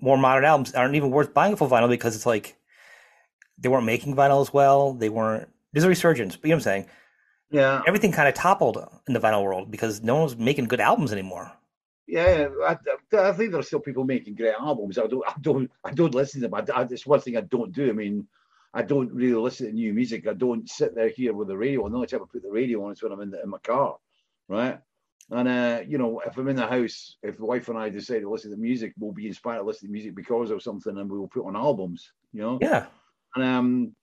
more 0.00 0.16
modern 0.16 0.44
albums 0.44 0.72
aren't 0.74 0.94
even 0.94 1.10
worth 1.10 1.34
buying 1.34 1.52
a 1.52 1.56
full 1.56 1.68
vinyl 1.68 1.88
because 1.88 2.16
it's 2.16 2.26
like 2.26 2.56
they 3.58 3.68
weren't 3.68 3.86
making 3.86 4.14
vinyl 4.16 4.40
as 4.40 4.52
well. 4.52 4.94
They 4.94 5.08
weren't. 5.08 5.48
There's 5.72 5.84
a 5.84 5.88
resurgence, 5.88 6.36
but 6.36 6.44
you 6.44 6.50
know 6.50 6.56
what 6.56 6.60
I'm 6.60 6.64
saying? 6.64 6.86
Yeah. 7.50 7.82
Everything 7.86 8.12
kind 8.12 8.28
of 8.28 8.34
toppled 8.34 8.78
in 9.06 9.14
the 9.14 9.20
vinyl 9.20 9.42
world 9.42 9.70
because 9.70 10.02
no 10.02 10.14
one 10.14 10.24
was 10.24 10.36
making 10.36 10.66
good 10.66 10.80
albums 10.80 11.12
anymore. 11.12 11.52
Yeah, 12.06 12.48
I, 12.66 12.76
I 13.18 13.32
think 13.32 13.50
there 13.50 13.60
are 13.60 13.62
still 13.62 13.80
people 13.80 14.04
making 14.04 14.34
great 14.34 14.54
albums. 14.58 14.96
I 14.96 15.06
don't, 15.06 15.22
I 15.28 15.34
don't, 15.42 15.70
I 15.84 15.90
don't 15.92 16.14
listen 16.14 16.40
to 16.40 16.48
them. 16.48 16.54
I, 16.54 16.80
I, 16.80 16.86
it's 16.90 17.06
one 17.06 17.20
thing 17.20 17.36
I 17.36 17.42
don't 17.42 17.70
do. 17.70 17.90
I 17.90 17.92
mean, 17.92 18.26
I 18.74 18.82
don't 18.82 19.12
really 19.12 19.34
listen 19.34 19.66
to 19.66 19.72
new 19.72 19.92
music. 19.92 20.26
I 20.26 20.34
don't 20.34 20.68
sit 20.68 20.94
there 20.94 21.08
here 21.08 21.32
with 21.32 21.48
the 21.48 21.56
radio. 21.56 21.88
The 21.88 21.94
only 21.94 22.06
time 22.06 22.20
I 22.22 22.26
put 22.30 22.42
the 22.42 22.50
radio 22.50 22.84
on 22.84 22.92
is 22.92 23.02
when 23.02 23.12
I'm 23.12 23.20
in, 23.20 23.30
the, 23.30 23.42
in 23.42 23.48
my 23.48 23.58
car, 23.58 23.96
right? 24.48 24.78
And 25.30 25.48
uh, 25.48 25.82
you 25.86 25.98
know, 25.98 26.20
if 26.20 26.36
I'm 26.36 26.48
in 26.48 26.56
the 26.56 26.66
house, 26.66 27.16
if 27.22 27.36
the 27.36 27.44
wife 27.44 27.68
and 27.68 27.78
I 27.78 27.90
decide 27.90 28.20
to 28.20 28.30
listen 28.30 28.50
to 28.50 28.56
music, 28.56 28.94
we'll 28.98 29.12
be 29.12 29.26
inspired 29.26 29.58
to 29.58 29.64
listen 29.64 29.88
to 29.88 29.92
music 29.92 30.14
because 30.14 30.50
of 30.50 30.62
something, 30.62 30.96
and 30.96 31.10
we 31.10 31.18
will 31.18 31.28
put 31.28 31.44
on 31.46 31.56
albums. 31.56 32.12
You 32.32 32.42
know. 32.42 32.58
Yeah. 32.60 32.86
And 33.34 33.44
um, 33.44 33.94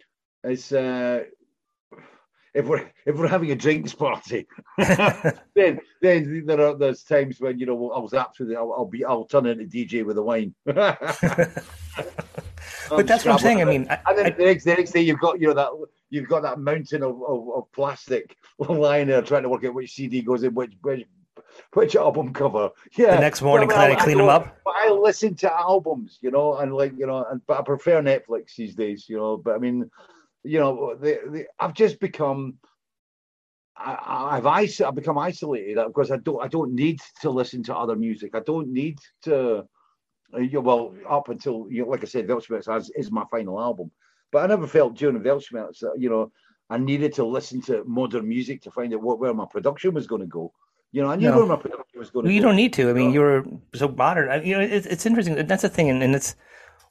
it's 0.43 0.71
uh, 0.71 1.23
if 2.54 2.65
we're 2.65 2.89
if 3.06 3.17
we're 3.17 3.28
having 3.28 3.51
a 3.51 3.56
drinks 3.56 3.93
party, 3.93 4.47
then 4.78 5.80
then 6.01 6.43
there 6.45 6.62
are 6.62 6.75
there's 6.75 7.04
times 7.04 7.39
when 7.39 7.60
you 7.60 7.65
know 7.65 7.91
I'll 7.91 8.08
zap 8.08 8.36
through 8.36 8.47
the 8.47 8.58
I'll, 8.58 8.73
I'll 8.73 8.86
be 8.86 9.04
I'll 9.04 9.25
turn 9.25 9.45
into 9.47 9.65
DJ 9.65 10.06
with 10.06 10.15
the 10.15 10.23
wine. 10.23 10.54
but 12.89 13.08
that's 13.08 13.26
what 13.26 13.34
I'm 13.34 13.39
saying. 13.39 13.62
I 13.62 13.65
mean, 13.65 13.88
I, 13.89 14.00
and 14.08 14.17
then 14.17 14.26
I, 14.26 14.30
the 14.32 14.45
next 14.45 14.63
the 14.63 14.74
next 14.74 14.91
day 14.91 15.02
you've 15.02 15.19
got 15.19 15.39
you 15.39 15.48
know 15.48 15.54
that 15.54 15.69
you've 16.10 16.30
got 16.30 16.43
that 16.43 16.60
mountain 16.60 17.04
of, 17.04 17.21
of, 17.24 17.50
of 17.50 17.71
plastic 17.71 18.38
lying 18.60 19.08
there 19.08 19.21
trying 19.21 19.43
to 19.43 19.50
work 19.50 19.65
out 19.65 19.74
which 19.74 19.93
CD 19.93 20.21
goes 20.21 20.43
in 20.43 20.54
which 20.54 20.74
which 20.82 21.06
which 21.74 21.95
album 21.95 22.34
cover. 22.34 22.71
Yeah. 22.98 23.15
The 23.15 23.21
next 23.21 23.41
morning, 23.41 23.69
kind 23.69 23.93
of 23.93 24.00
clean 24.00 24.17
them 24.17 24.30
up. 24.30 24.58
But 24.63 24.74
I 24.78 24.89
listen 24.89 25.36
to 25.36 25.54
albums, 25.54 26.17
you 26.21 26.32
know, 26.32 26.58
and 26.58 26.74
like 26.74 26.93
you 26.98 27.06
know, 27.06 27.26
and 27.30 27.41
but 27.48 27.60
I 27.60 27.62
prefer 27.63 28.02
Netflix 28.02 28.56
these 28.56 28.76
days, 28.76 29.06
you 29.08 29.17
know. 29.17 29.38
But 29.38 29.56
I 29.56 29.58
mean, 29.58 29.89
you 30.43 30.60
know, 30.60 30.95
the, 30.95 31.19
the, 31.28 31.45
I've 31.60 31.74
just 31.74 32.00
become. 32.00 32.56
I, 33.78 34.38
I've 34.38 34.48
I've 34.48 34.95
become 34.95 35.17
isolated 35.17 35.78
because 35.88 36.10
I 36.10 36.17
don't 36.17 36.41
I 36.41 36.48
don't 36.48 36.74
need 36.74 37.02
to 37.21 37.30
listen 37.30 37.62
to 37.63 37.76
other 37.76 37.95
music. 37.95 38.36
I 38.36 38.39
don't 38.39 38.71
need 38.71 39.00
to. 39.24 39.67
Uh, 40.33 40.61
well, 40.61 40.93
up 41.07 41.29
until 41.29 41.67
you 41.69 41.83
know, 41.83 41.89
like 41.89 42.03
I 42.03 42.07
said, 42.07 42.27
Weltschmerz 42.27 42.89
is 42.95 43.11
my 43.11 43.23
final 43.31 43.59
album, 43.59 43.91
but 44.31 44.43
I 44.43 44.47
never 44.47 44.67
felt 44.67 44.95
during 44.95 45.19
Weltschmerz 45.21 45.79
that 45.79 45.95
you 45.97 46.09
know 46.09 46.31
I 46.69 46.77
needed 46.77 47.13
to 47.13 47.25
listen 47.25 47.61
to 47.63 47.83
modern 47.85 48.27
music 48.27 48.61
to 48.63 48.71
find 48.71 48.93
out 48.93 49.01
what 49.01 49.19
where 49.19 49.33
my 49.33 49.45
production 49.45 49.93
was 49.93 50.07
going 50.07 50.21
to 50.21 50.27
go. 50.27 50.51
You 50.91 51.01
know, 51.01 51.09
I 51.09 51.15
knew 51.15 51.29
no. 51.29 51.38
where 51.38 51.45
my 51.45 51.57
production 51.57 51.99
was 51.99 52.09
going. 52.09 52.25
Well, 52.25 52.33
you 52.33 52.41
go. 52.41 52.47
don't 52.47 52.55
need 52.55 52.73
to. 52.73 52.89
I 52.89 52.93
mean, 52.93 53.11
you 53.11 53.19
were 53.19 53.45
so 53.73 53.89
modern. 53.89 54.45
You 54.45 54.57
know, 54.57 54.63
it's, 54.63 54.85
it's 54.88 55.05
interesting. 55.05 55.35
That's 55.45 55.61
the 55.61 55.69
thing, 55.69 55.89
and, 55.89 56.01
and 56.01 56.15
it's 56.15 56.35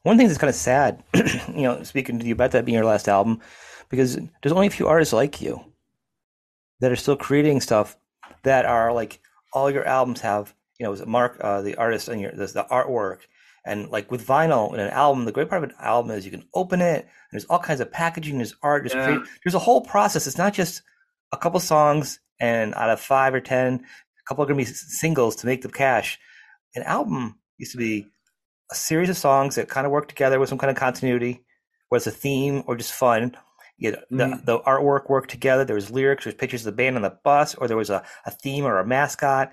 one 0.03 0.17
thing 0.17 0.29
that's 0.29 0.39
kind 0.39 0.51
of 0.51 0.55
sad. 0.55 1.03
you 1.15 1.63
know, 1.63 1.83
speaking 1.83 2.19
to 2.19 2.27
you 2.27 2.35
about 2.35 2.53
that 2.53 2.65
being 2.65 2.77
your 2.77 2.85
last 2.85 3.09
album, 3.09 3.41
because 3.89 4.17
there's 4.17 4.53
only 4.53 4.67
a 4.67 4.71
few 4.71 4.87
artists 4.87 5.13
like 5.13 5.41
you 5.41 5.61
that 6.81 6.93
are 6.93 6.97
still 6.97 7.17
creating 7.17 7.61
stuff 7.61 7.97
that 8.43 8.67
are 8.67 8.93
like 8.93 9.21
all 9.53 9.71
your 9.71 9.87
albums 9.87 10.21
have. 10.21 10.55
You 10.79 10.85
know, 10.85 10.91
was 10.91 11.01
a 11.01 11.07
Mark, 11.07 11.39
uh, 11.41 11.63
the 11.63 11.77
artist, 11.77 12.09
and 12.09 12.21
your 12.21 12.33
the, 12.33 12.47
the 12.47 12.67
artwork, 12.71 13.21
and 13.65 13.89
like 13.91 14.11
with 14.11 14.27
vinyl 14.27 14.73
and 14.73 14.81
an 14.81 14.91
album, 14.91 15.25
the 15.25 15.33
great 15.33 15.49
part 15.49 15.63
of 15.63 15.71
an 15.71 15.77
album 15.79 16.11
is 16.11 16.25
you 16.25 16.31
can 16.31 16.49
open 16.55 16.81
it. 16.81 17.07
There's 17.31 17.45
all 17.47 17.59
kinds 17.59 17.81
of 17.81 17.93
packaging. 17.93 18.39
There's 18.39 18.57
art. 18.63 18.83
There's, 18.83 18.95
yeah. 18.95 19.23
there's 19.45 19.55
a 19.55 19.61
whole 19.61 19.81
process. 19.81 20.27
It's 20.27 20.39
not 20.39 20.53
just 20.53 20.83
a 21.33 21.37
couple 21.37 21.61
songs 21.61 22.21
and 22.41 22.75
out 22.75 22.91
of 22.91 23.01
five 23.01 23.35
or 23.35 23.41
ten, 23.41 23.75
a 23.75 24.29
couple 24.29 24.45
are 24.45 24.47
going 24.47 24.59
to 24.59 24.71
be 24.71 24.75
singles 24.75 25.37
to 25.37 25.47
make 25.47 25.63
the 25.63 25.69
cash. 25.69 26.19
An 26.75 26.83
album 26.83 27.39
used 27.59 27.73
to 27.73 27.79
be 27.79 28.07
a 28.71 28.75
series 28.75 29.09
of 29.09 29.17
songs 29.17 29.55
that 29.55 29.69
kind 29.69 29.87
of 29.87 29.93
work 29.93 30.09
together 30.09 30.39
with 30.41 30.49
some 30.49 30.59
kind 30.59 30.71
of 30.71 30.77
continuity, 30.77 31.45
whether 31.89 32.01
it's 32.01 32.07
a 32.07 32.11
theme 32.11 32.63
or 32.67 32.77
just 32.77 32.93
fun. 32.93 33.37
You 33.77 33.93
know, 33.93 33.99
the, 34.11 34.41
the 34.45 34.59
artwork 34.61 35.09
worked 35.09 35.31
together. 35.31 35.65
There 35.65 35.75
was 35.75 35.91
lyrics, 35.91 36.25
there 36.25 36.31
was 36.31 36.39
pictures 36.39 36.65
of 36.65 36.73
the 36.73 36.77
band 36.77 36.97
on 36.97 37.03
the 37.03 37.19
bus, 37.25 37.55
or 37.55 37.67
there 37.67 37.77
was 37.77 37.91
a, 37.91 38.05
a 38.25 38.31
theme 38.31 38.65
or 38.65 38.79
a 38.79 38.87
mascot. 38.87 39.53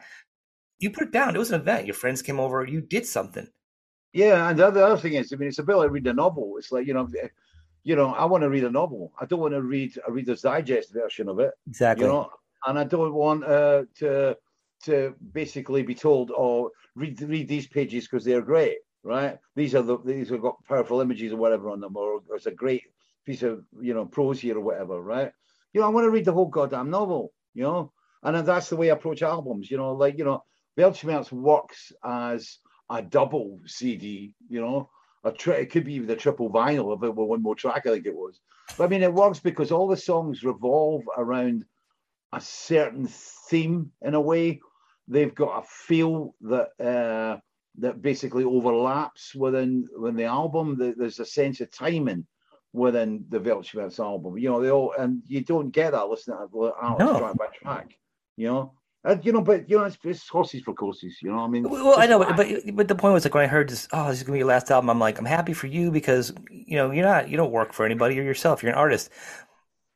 You 0.82 0.90
put 0.90 1.04
it 1.04 1.12
down. 1.12 1.36
It 1.36 1.40
was 1.40 1.52
an 1.52 1.62
event. 1.62 1.86
Your 1.86 1.94
friends 1.94 2.22
came 2.22 2.40
over. 2.40 2.66
You 2.66 2.82
did 2.82 3.06
something. 3.06 3.48
Yeah, 4.14 4.50
and 4.50 4.60
the 4.60 4.68
other, 4.68 4.80
the 4.80 4.86
other 4.86 4.98
thing 4.98 5.14
is, 5.14 5.32
I 5.32 5.38
mean, 5.38 5.48
it's 5.48 5.60
a 5.60 5.64
bit 5.64 5.76
like 5.76 5.92
reading 5.92 6.12
a 6.12 6.14
novel. 6.14 6.56
It's 6.58 6.72
like 6.72 6.86
you 6.88 6.94
know, 6.94 7.08
you 7.84 7.96
know, 7.96 8.14
I 8.14 8.26
want 8.26 8.42
to 8.42 8.50
read 8.50 8.64
a 8.64 8.70
novel. 8.70 9.14
I 9.20 9.26
don't 9.26 9.40
want 9.40 9.54
to 9.54 9.62
read 9.62 9.98
a 10.08 10.12
Reader's 10.12 10.42
Digest 10.42 10.94
version 10.94 11.30
of 11.30 11.40
it. 11.40 11.52
Exactly. 11.68 12.06
You 12.06 12.12
know, 12.12 12.30
and 12.68 12.78
I 12.78 12.84
don't 12.84 13.14
want 13.14 13.46
uh, 13.46 13.84
to 14.00 14.36
to 14.84 15.16
basically 15.32 15.84
be 15.84 15.96
told, 15.96 16.32
"Oh, 16.32 16.72
read 16.96 17.22
read 17.22 17.48
these 17.48 17.68
pages 17.68 18.08
because 18.08 18.26
they're 18.26 18.42
great." 18.42 18.78
Right? 19.04 19.38
These 19.56 19.76
are 19.76 19.82
the 19.82 19.98
these 20.04 20.30
have 20.30 20.42
got 20.42 20.64
powerful 20.66 21.02
images 21.02 21.32
or 21.32 21.38
whatever 21.38 21.70
on 21.70 21.80
them, 21.80 21.96
or, 21.96 22.22
or 22.28 22.36
it's 22.36 22.48
a 22.48 22.52
great 22.52 22.84
piece 23.26 23.44
of 23.44 23.64
you 23.80 23.94
know 23.94 24.06
prose 24.06 24.42
here 24.42 24.58
or 24.58 24.62
whatever. 24.62 25.02
Right? 25.02 25.32
You 25.74 25.82
know, 25.82 25.88
I 25.88 25.90
want 25.90 26.06
to 26.06 26.12
read 26.12 26.26
the 26.26 26.34
whole 26.34 26.48
goddamn 26.48 26.90
novel. 26.90 27.34
You 27.54 27.64
know, 27.64 27.94
and 28.24 28.46
that's 28.46 28.70
the 28.70 28.76
way 28.76 28.90
I 28.90 28.94
approach 28.94 29.22
albums. 29.22 29.72
You 29.72 29.78
know, 29.78 29.94
like 29.94 30.18
you 30.18 30.26
know, 30.26 30.44
Weltschmerz 30.78 31.32
works 31.32 31.92
as 32.04 32.60
a 32.90 33.02
double 33.02 33.60
CD. 33.66 34.34
You 34.50 34.62
know, 34.62 34.90
a 35.24 35.32
tri- 35.32 35.56
it 35.56 35.72
could 35.72 35.86
be 35.86 35.94
even 35.94 36.10
a 36.10 36.16
triple 36.16 36.50
vinyl 36.50 36.96
if 36.96 37.04
it 37.04 37.16
were 37.16 37.26
one 37.26 37.42
more 37.42 37.56
track. 37.56 37.86
I 37.86 37.92
think 37.92 38.06
it 38.06 38.16
was. 38.16 38.40
But 38.78 38.86
I 38.86 38.88
mean, 38.88 39.04
it 39.04 39.14
works 39.14 39.40
because 39.40 39.72
all 39.72 39.88
the 39.88 39.98
songs 39.98 40.44
revolve 40.44 41.04
around 41.18 41.66
a 42.34 42.42
certain 42.42 43.08
theme 43.08 43.92
in 44.02 44.14
a 44.14 44.22
way. 44.22 44.62
They've 45.08 45.36
got 45.36 45.64
a 45.64 45.68
feel 45.68 46.36
that 46.42 46.70
uh, 46.80 47.40
that 47.80 48.02
basically 48.02 48.44
overlaps 48.44 49.36
within 49.36 49.88
within 49.98 50.16
the 50.16 50.26
album. 50.26 50.78
There's 50.98 51.20
a 51.20 51.26
sense 51.26 51.60
of 51.60 51.72
timing 51.72 52.26
within 52.74 53.26
the 53.30 53.40
Weltschmerz 53.40 54.00
album. 54.00 54.38
You 54.38 54.50
know, 54.50 54.62
they 54.62 54.72
all 54.72 54.94
and 54.98 55.22
you 55.28 55.42
don't 55.44 55.72
get 55.72 55.92
that 55.92 56.08
listening 56.08 56.38
to 56.38 56.74
artists 56.80 57.14
no. 57.14 57.20
track 57.20 57.38
by 57.38 57.48
track. 57.48 57.98
You 58.38 58.48
know. 58.48 58.74
And, 59.04 59.26
you 59.26 59.32
know, 59.32 59.42
but 59.42 59.68
you 59.68 59.78
know, 59.78 59.86
it's, 59.86 59.98
it's 60.04 60.28
horses 60.28 60.62
for 60.62 60.74
courses. 60.76 61.18
You 61.22 61.30
know, 61.30 61.38
what 61.38 61.44
I 61.44 61.48
mean, 61.48 61.64
well, 61.68 62.00
I 62.00 62.06
know, 62.06 62.20
but, 62.20 62.38
but 62.38 62.76
but 62.76 62.88
the 62.88 62.96
point 62.96 63.14
was 63.14 63.26
like 63.26 63.34
when 63.34 63.44
I 63.44 63.48
heard 63.48 63.70
this, 63.70 63.88
oh, 63.92 64.10
this 64.10 64.18
is 64.18 64.24
gonna 64.24 64.34
be 64.34 64.40
your 64.40 64.48
last 64.48 64.70
album. 64.70 64.90
I'm 64.92 65.00
like, 65.00 65.18
I'm 65.18 65.26
happy 65.26 65.54
for 65.54 65.68
you 65.68 65.90
because 65.90 66.34
you 66.52 66.78
know 66.78 66.92
you're 66.92 67.06
not 67.06 67.28
you 67.28 67.36
don't 67.36 67.52
work 67.52 67.74
for 67.74 67.86
anybody. 67.86 68.14
You're 68.16 68.24
yourself. 68.24 68.62
You're 68.62 68.74
an 68.74 68.78
artist. 68.78 69.10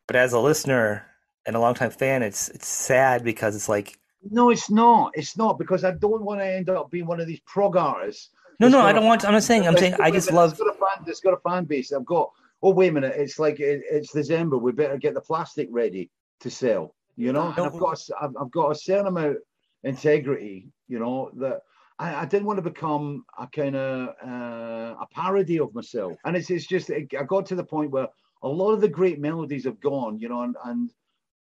But 0.07 0.15
as 0.15 0.33
a 0.33 0.39
listener 0.39 1.05
and 1.45 1.55
a 1.55 1.59
longtime 1.59 1.91
fan, 1.91 2.23
it's 2.23 2.49
it's 2.49 2.67
sad 2.67 3.23
because 3.23 3.55
it's 3.55 3.69
like 3.69 3.99
no, 4.31 4.49
it's 4.49 4.71
not. 4.71 5.11
It's 5.13 5.37
not 5.37 5.59
because 5.59 5.83
I 5.83 5.91
don't 5.91 6.23
want 6.23 6.39
to 6.41 6.45
end 6.45 6.69
up 6.69 6.89
being 6.89 7.05
one 7.05 7.19
of 7.19 7.27
these 7.27 7.41
prog 7.41 7.75
artists. 7.75 8.29
No, 8.59 8.67
no, 8.67 8.79
I 8.79 8.91
don't 8.91 9.05
want. 9.05 9.21
To, 9.21 9.27
I'm 9.27 9.33
not 9.33 9.43
saying. 9.43 9.67
I'm 9.67 9.77
saying 9.77 9.95
I 9.99 10.09
just 10.09 10.31
love. 10.31 10.51
It's 10.51 10.59
got 10.59 10.69
a 10.69 10.73
fan. 10.73 11.05
It's 11.07 11.19
got 11.19 11.33
a 11.33 11.37
fan 11.37 11.65
base. 11.65 11.91
I've 11.93 12.05
got. 12.05 12.31
Oh 12.63 12.71
wait 12.71 12.89
a 12.89 12.91
minute! 12.91 13.13
It's 13.15 13.37
like 13.37 13.59
it, 13.59 13.83
it's 13.89 14.11
December. 14.13 14.57
We 14.57 14.71
better 14.71 14.97
get 14.97 15.13
the 15.13 15.21
plastic 15.21 15.67
ready 15.71 16.09
to 16.39 16.49
sell. 16.49 16.94
You 17.17 17.31
know, 17.33 17.53
and 17.55 17.65
I've 17.65 17.77
got. 17.77 17.99
A, 18.21 18.29
I've 18.39 18.51
got 18.51 18.71
a 18.71 18.75
certain 18.75 19.07
amount 19.07 19.37
of 19.37 19.37
integrity. 19.83 20.67
You 20.87 20.99
know 20.99 21.31
that 21.37 21.61
I, 21.97 22.15
I, 22.21 22.25
didn't 22.25 22.45
want 22.45 22.57
to 22.57 22.69
become 22.69 23.25
a 23.39 23.47
kind 23.47 23.75
of 23.75 24.09
uh, 24.25 24.95
a 24.99 25.07
parody 25.11 25.59
of 25.59 25.73
myself. 25.73 26.13
And 26.25 26.35
it's, 26.35 26.49
it's 26.49 26.67
just, 26.67 26.89
it, 26.89 27.13
I 27.17 27.23
got 27.23 27.45
to 27.47 27.55
the 27.55 27.63
point 27.63 27.91
where 27.91 28.07
a 28.43 28.47
lot 28.47 28.73
of 28.73 28.81
the 28.81 28.87
great 28.87 29.19
melodies 29.19 29.63
have 29.63 29.79
gone, 29.79 30.19
you 30.19 30.29
know, 30.29 30.41
and, 30.41 30.55
and 30.65 30.91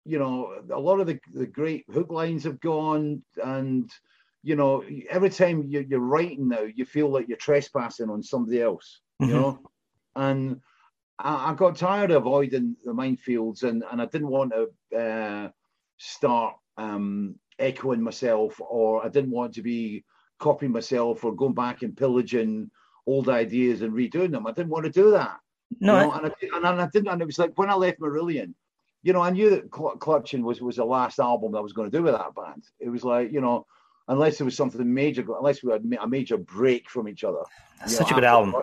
you 0.05 0.19
know, 0.19 0.63
a 0.73 0.79
lot 0.79 1.01
of 1.01 1.07
the, 1.07 1.19
the 1.33 1.47
great 1.47 1.85
hook 1.93 2.11
lines 2.11 2.45
have 2.45 2.61
gone. 2.61 3.23
And, 3.43 3.91
you 4.43 4.55
know, 4.55 4.85
every 5.11 5.31
time 5.31 5.65
you're, 5.69 5.83
you're 5.83 6.01
writing 6.01 6.49
now, 6.49 6.63
you 6.63 6.85
feel 6.85 7.09
like 7.09 7.27
you're 7.27 7.37
trespassing 7.37 8.11
on 8.11 8.23
somebody 8.23 8.63
else, 8.63 9.01
you 9.19 9.27
mm-hmm. 9.27 9.35
know? 9.35 9.59
And 10.15 10.61
I, 11.19 11.51
I, 11.51 11.55
got 11.55 11.77
tired 11.77 12.13
of 12.13 12.19
avoiding 12.19 12.77
the 12.85 12.93
minefields 12.93 13.65
and, 13.65 13.83
and 13.91 14.01
I 14.01 14.07
didn't 14.07 14.29
want 14.29 14.53
to 14.53 14.97
uh, 14.97 15.49
start 16.05 16.57
um, 16.77 17.37
echoing 17.59 18.03
myself 18.03 18.61
or 18.61 19.05
I 19.05 19.09
didn't 19.09 19.31
want 19.31 19.55
to 19.55 19.63
be 19.63 20.05
copying 20.39 20.73
myself 20.73 21.25
or 21.25 21.35
going 21.35 21.55
back 21.55 21.83
and 21.83 21.97
pillaging 21.97 22.71
old 23.07 23.29
ideas 23.29 23.83
and 23.83 23.93
redoing 23.93 24.33
them. 24.33 24.47
I 24.47 24.53
didn't 24.53 24.71
want 24.71 24.85
to 24.85 24.91
do 24.91 25.11
that. 25.13 25.39
No, 25.81 26.01
you 26.01 26.07
know? 26.07 26.11
I, 26.11 26.19
and, 26.19 26.67
I, 26.67 26.71
and 26.71 26.83
I 26.83 26.89
didn't. 26.93 27.09
And 27.09 27.23
it 27.23 27.27
was 27.27 27.39
like 27.39 27.57
when 27.57 27.71
I 27.71 27.75
left 27.75 28.01
Marillion, 28.01 28.55
you 29.03 29.13
know, 29.13 29.21
I 29.21 29.31
knew 29.31 29.51
that 29.51 29.75
Cl- 29.75 29.97
Clutching 29.97 30.43
was 30.43 30.61
was 30.61 30.77
the 30.77 30.85
last 30.85 31.19
album 31.19 31.53
that 31.53 31.59
I 31.59 31.63
was 31.63 31.73
going 31.73 31.91
to 31.91 31.97
do 31.97 32.03
with 32.03 32.15
that 32.15 32.35
band. 32.35 32.65
It 32.81 32.89
was 32.89 33.05
like, 33.05 33.33
you 33.33 33.41
know, 33.41 33.67
unless 34.09 34.39
there 34.39 34.45
was 34.45 34.57
something 34.57 34.93
major, 34.93 35.25
unless 35.39 35.63
we 35.63 35.73
had 35.73 35.85
a 36.01 36.09
major 36.09 36.37
break 36.37 36.89
from 36.89 37.09
each 37.09 37.25
other. 37.25 37.43
Such 37.87 38.11
know, 38.11 38.13
a 38.13 38.15
good 38.15 38.25
album. 38.25 38.55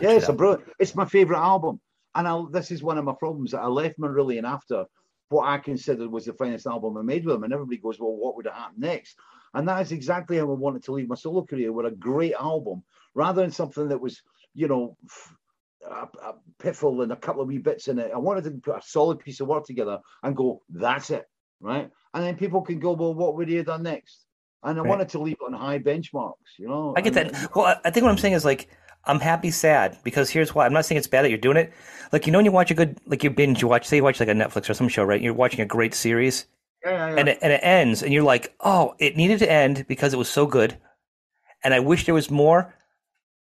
Yeah, 0.00 0.12
it's 0.12 0.28
a 0.28 0.32
brilliant. 0.32 0.64
It's 0.78 0.94
my 0.94 1.04
favorite 1.04 1.38
album, 1.38 1.80
and 2.14 2.26
I, 2.26 2.42
this 2.50 2.70
is 2.70 2.82
one 2.82 2.98
of 2.98 3.04
my 3.04 3.14
problems. 3.18 3.52
That 3.52 3.62
I 3.62 3.66
left 3.66 3.98
Marillion 3.98 4.44
after 4.44 4.84
what 5.32 5.48
I 5.48 5.58
considered 5.58 6.10
was 6.10 6.26
the 6.26 6.34
finest 6.34 6.66
album 6.66 6.96
I 6.96 7.02
made 7.02 7.24
with 7.24 7.34
them, 7.34 7.44
and 7.44 7.52
everybody 7.52 7.78
goes, 7.78 7.98
"Well, 7.98 8.16
what 8.16 8.36
would 8.36 8.46
have 8.46 8.54
happened 8.54 8.80
next?" 8.80 9.16
And 9.54 9.68
that 9.68 9.82
is 9.82 9.92
exactly 9.92 10.38
how 10.38 10.50
I 10.50 10.54
wanted 10.54 10.84
to 10.84 10.92
leave 10.92 11.08
my 11.08 11.14
solo 11.14 11.44
career 11.44 11.72
with 11.72 11.86
a 11.86 11.90
great 11.90 12.34
album 12.34 12.82
rather 13.14 13.42
than 13.42 13.50
something 13.50 13.88
that 13.88 14.00
was, 14.00 14.22
you 14.54 14.68
know, 14.68 14.96
a, 15.88 16.08
a 16.22 16.34
piffle 16.58 17.02
and 17.02 17.12
a 17.12 17.16
couple 17.16 17.42
of 17.42 17.48
wee 17.48 17.58
bits 17.58 17.88
in 17.88 17.98
it. 17.98 18.12
I 18.14 18.18
wanted 18.18 18.44
to 18.44 18.50
put 18.52 18.78
a 18.78 18.82
solid 18.82 19.18
piece 19.18 19.40
of 19.40 19.48
work 19.48 19.66
together 19.66 20.00
and 20.22 20.36
go, 20.36 20.62
that's 20.70 21.10
it, 21.10 21.26
right? 21.60 21.90
And 22.14 22.24
then 22.24 22.36
people 22.36 22.62
can 22.62 22.78
go, 22.78 22.92
well, 22.92 23.14
what 23.14 23.36
would 23.36 23.48
he 23.48 23.56
have 23.56 23.66
done 23.66 23.82
next? 23.82 24.24
And 24.62 24.78
I 24.78 24.82
right. 24.82 24.88
wanted 24.88 25.08
to 25.10 25.18
leave 25.18 25.36
on 25.44 25.52
high 25.52 25.80
benchmarks, 25.80 26.58
you 26.58 26.68
know. 26.68 26.94
I 26.96 27.00
get 27.00 27.16
and, 27.16 27.30
that. 27.30 27.54
Well, 27.54 27.78
I 27.84 27.90
think 27.90 28.04
what 28.04 28.10
I'm 28.10 28.18
saying 28.18 28.34
is 28.34 28.44
like, 28.44 28.68
I'm 29.04 29.20
happy, 29.20 29.50
sad 29.50 29.98
because 30.04 30.30
here's 30.30 30.54
why. 30.54 30.66
I'm 30.66 30.72
not 30.72 30.84
saying 30.84 30.98
it's 30.98 31.08
bad 31.08 31.24
that 31.24 31.30
you're 31.30 31.38
doing 31.38 31.56
it. 31.56 31.72
Like 32.12 32.26
you 32.26 32.32
know, 32.32 32.38
when 32.38 32.44
you 32.44 32.52
watch 32.52 32.70
a 32.70 32.74
good, 32.74 32.98
like 33.06 33.24
you 33.24 33.30
binge, 33.30 33.62
you 33.62 33.68
watch, 33.68 33.86
say 33.86 33.96
you 33.96 34.04
watch 34.04 34.20
like 34.20 34.28
a 34.28 34.32
Netflix 34.32 34.70
or 34.70 34.74
some 34.74 34.88
show, 34.88 35.02
right? 35.04 35.20
You're 35.20 35.34
watching 35.34 35.60
a 35.60 35.66
great 35.66 35.94
series, 35.94 36.46
yeah, 36.84 37.14
And, 37.16 37.28
it, 37.28 37.38
and 37.42 37.52
it 37.52 37.60
ends, 37.62 38.02
and 38.02 38.12
you're 38.12 38.22
like, 38.22 38.54
oh, 38.60 38.94
it 38.98 39.16
needed 39.16 39.38
to 39.40 39.50
end 39.50 39.86
because 39.88 40.12
it 40.12 40.18
was 40.18 40.28
so 40.28 40.46
good. 40.46 40.76
And 41.64 41.72
I 41.72 41.80
wish 41.80 42.06
there 42.06 42.14
was 42.14 42.30
more, 42.30 42.74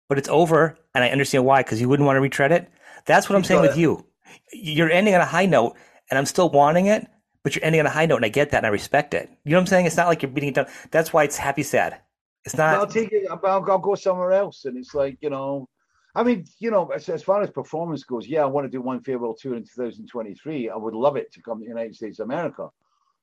but 0.08 0.17
it's 0.17 0.30
over, 0.30 0.78
and 0.93 1.04
I 1.04 1.10
understand 1.10 1.45
why 1.45 1.63
because 1.63 1.82
you 1.82 1.89
wouldn't 1.89 2.06
want 2.06 2.17
to 2.17 2.21
retread 2.21 2.52
it. 2.52 2.69
That's 3.06 3.30
what 3.30 3.36
I'm 3.36 3.43
saying 3.43 3.62
with 3.62 3.78
you. 3.78 4.06
You're 4.54 4.91
ending 4.91 5.15
on 5.15 5.21
a 5.21 5.26
high 5.26 5.47
note, 5.47 5.76
and 6.10 6.17
I'm 6.17 6.26
still 6.26 6.50
wanting 6.50 6.86
it, 6.86 7.08
but 7.43 7.56
you're 7.56 7.65
ending 7.65 7.82
on 7.82 7.88
a 7.88 7.91
high 7.91 8.06
note, 8.06 8.17
and 8.17 8.26
I 8.26 8.30
get 8.30 8.52
that, 8.52 8.58
and 8.58 8.67
I 8.67 8.69
respect 8.69 9.13
it. 9.13 9.30
You 9.43 9.52
know 9.52 9.58
what 9.58 9.62
I'm 9.62 9.67
saying? 9.67 9.86
It's 9.88 9.97
not 9.97 10.08
like 10.08 10.21
you're 10.21 10.32
beating 10.32 10.50
it 10.50 10.56
down. 10.56 10.67
That's 10.91 11.12
why 11.12 11.24
it's 11.24 11.38
happy 11.38 11.63
sad. 11.63 12.00
It's 12.45 12.58
not. 12.58 12.75
I'll 12.75 12.88
take 12.88 13.12
it. 13.12 13.27
I'll, 13.30 13.39
I'll 13.45 13.80
go 13.80 13.95
somewhere 13.95 14.32
else, 14.32 14.65
and 14.65 14.77
it's 14.77 14.93
like 14.93 15.17
you 15.21 15.30
know. 15.30 15.67
I 16.13 16.23
mean, 16.23 16.43
you 16.60 16.71
know, 16.71 16.88
as, 16.88 17.08
as, 17.08 17.23
far 17.23 17.41
as 17.41 17.49
performance 17.51 18.04
goes, 18.04 18.27
yeah, 18.27 18.41
I 18.41 18.45
want 18.45 18.65
to 18.65 18.69
do 18.69 18.82
one 18.82 19.01
farewell 19.01 19.34
tour 19.34 19.56
in 19.56 19.63
2023. 19.63 20.69
I 20.69 20.75
would 20.75 20.93
love 20.93 21.15
it 21.15 21.32
to 21.32 21.41
come 21.41 21.60
to 21.60 21.63
the 21.63 21.69
United 21.69 21.95
States 21.95 22.19
of 22.19 22.25
America 22.25 22.69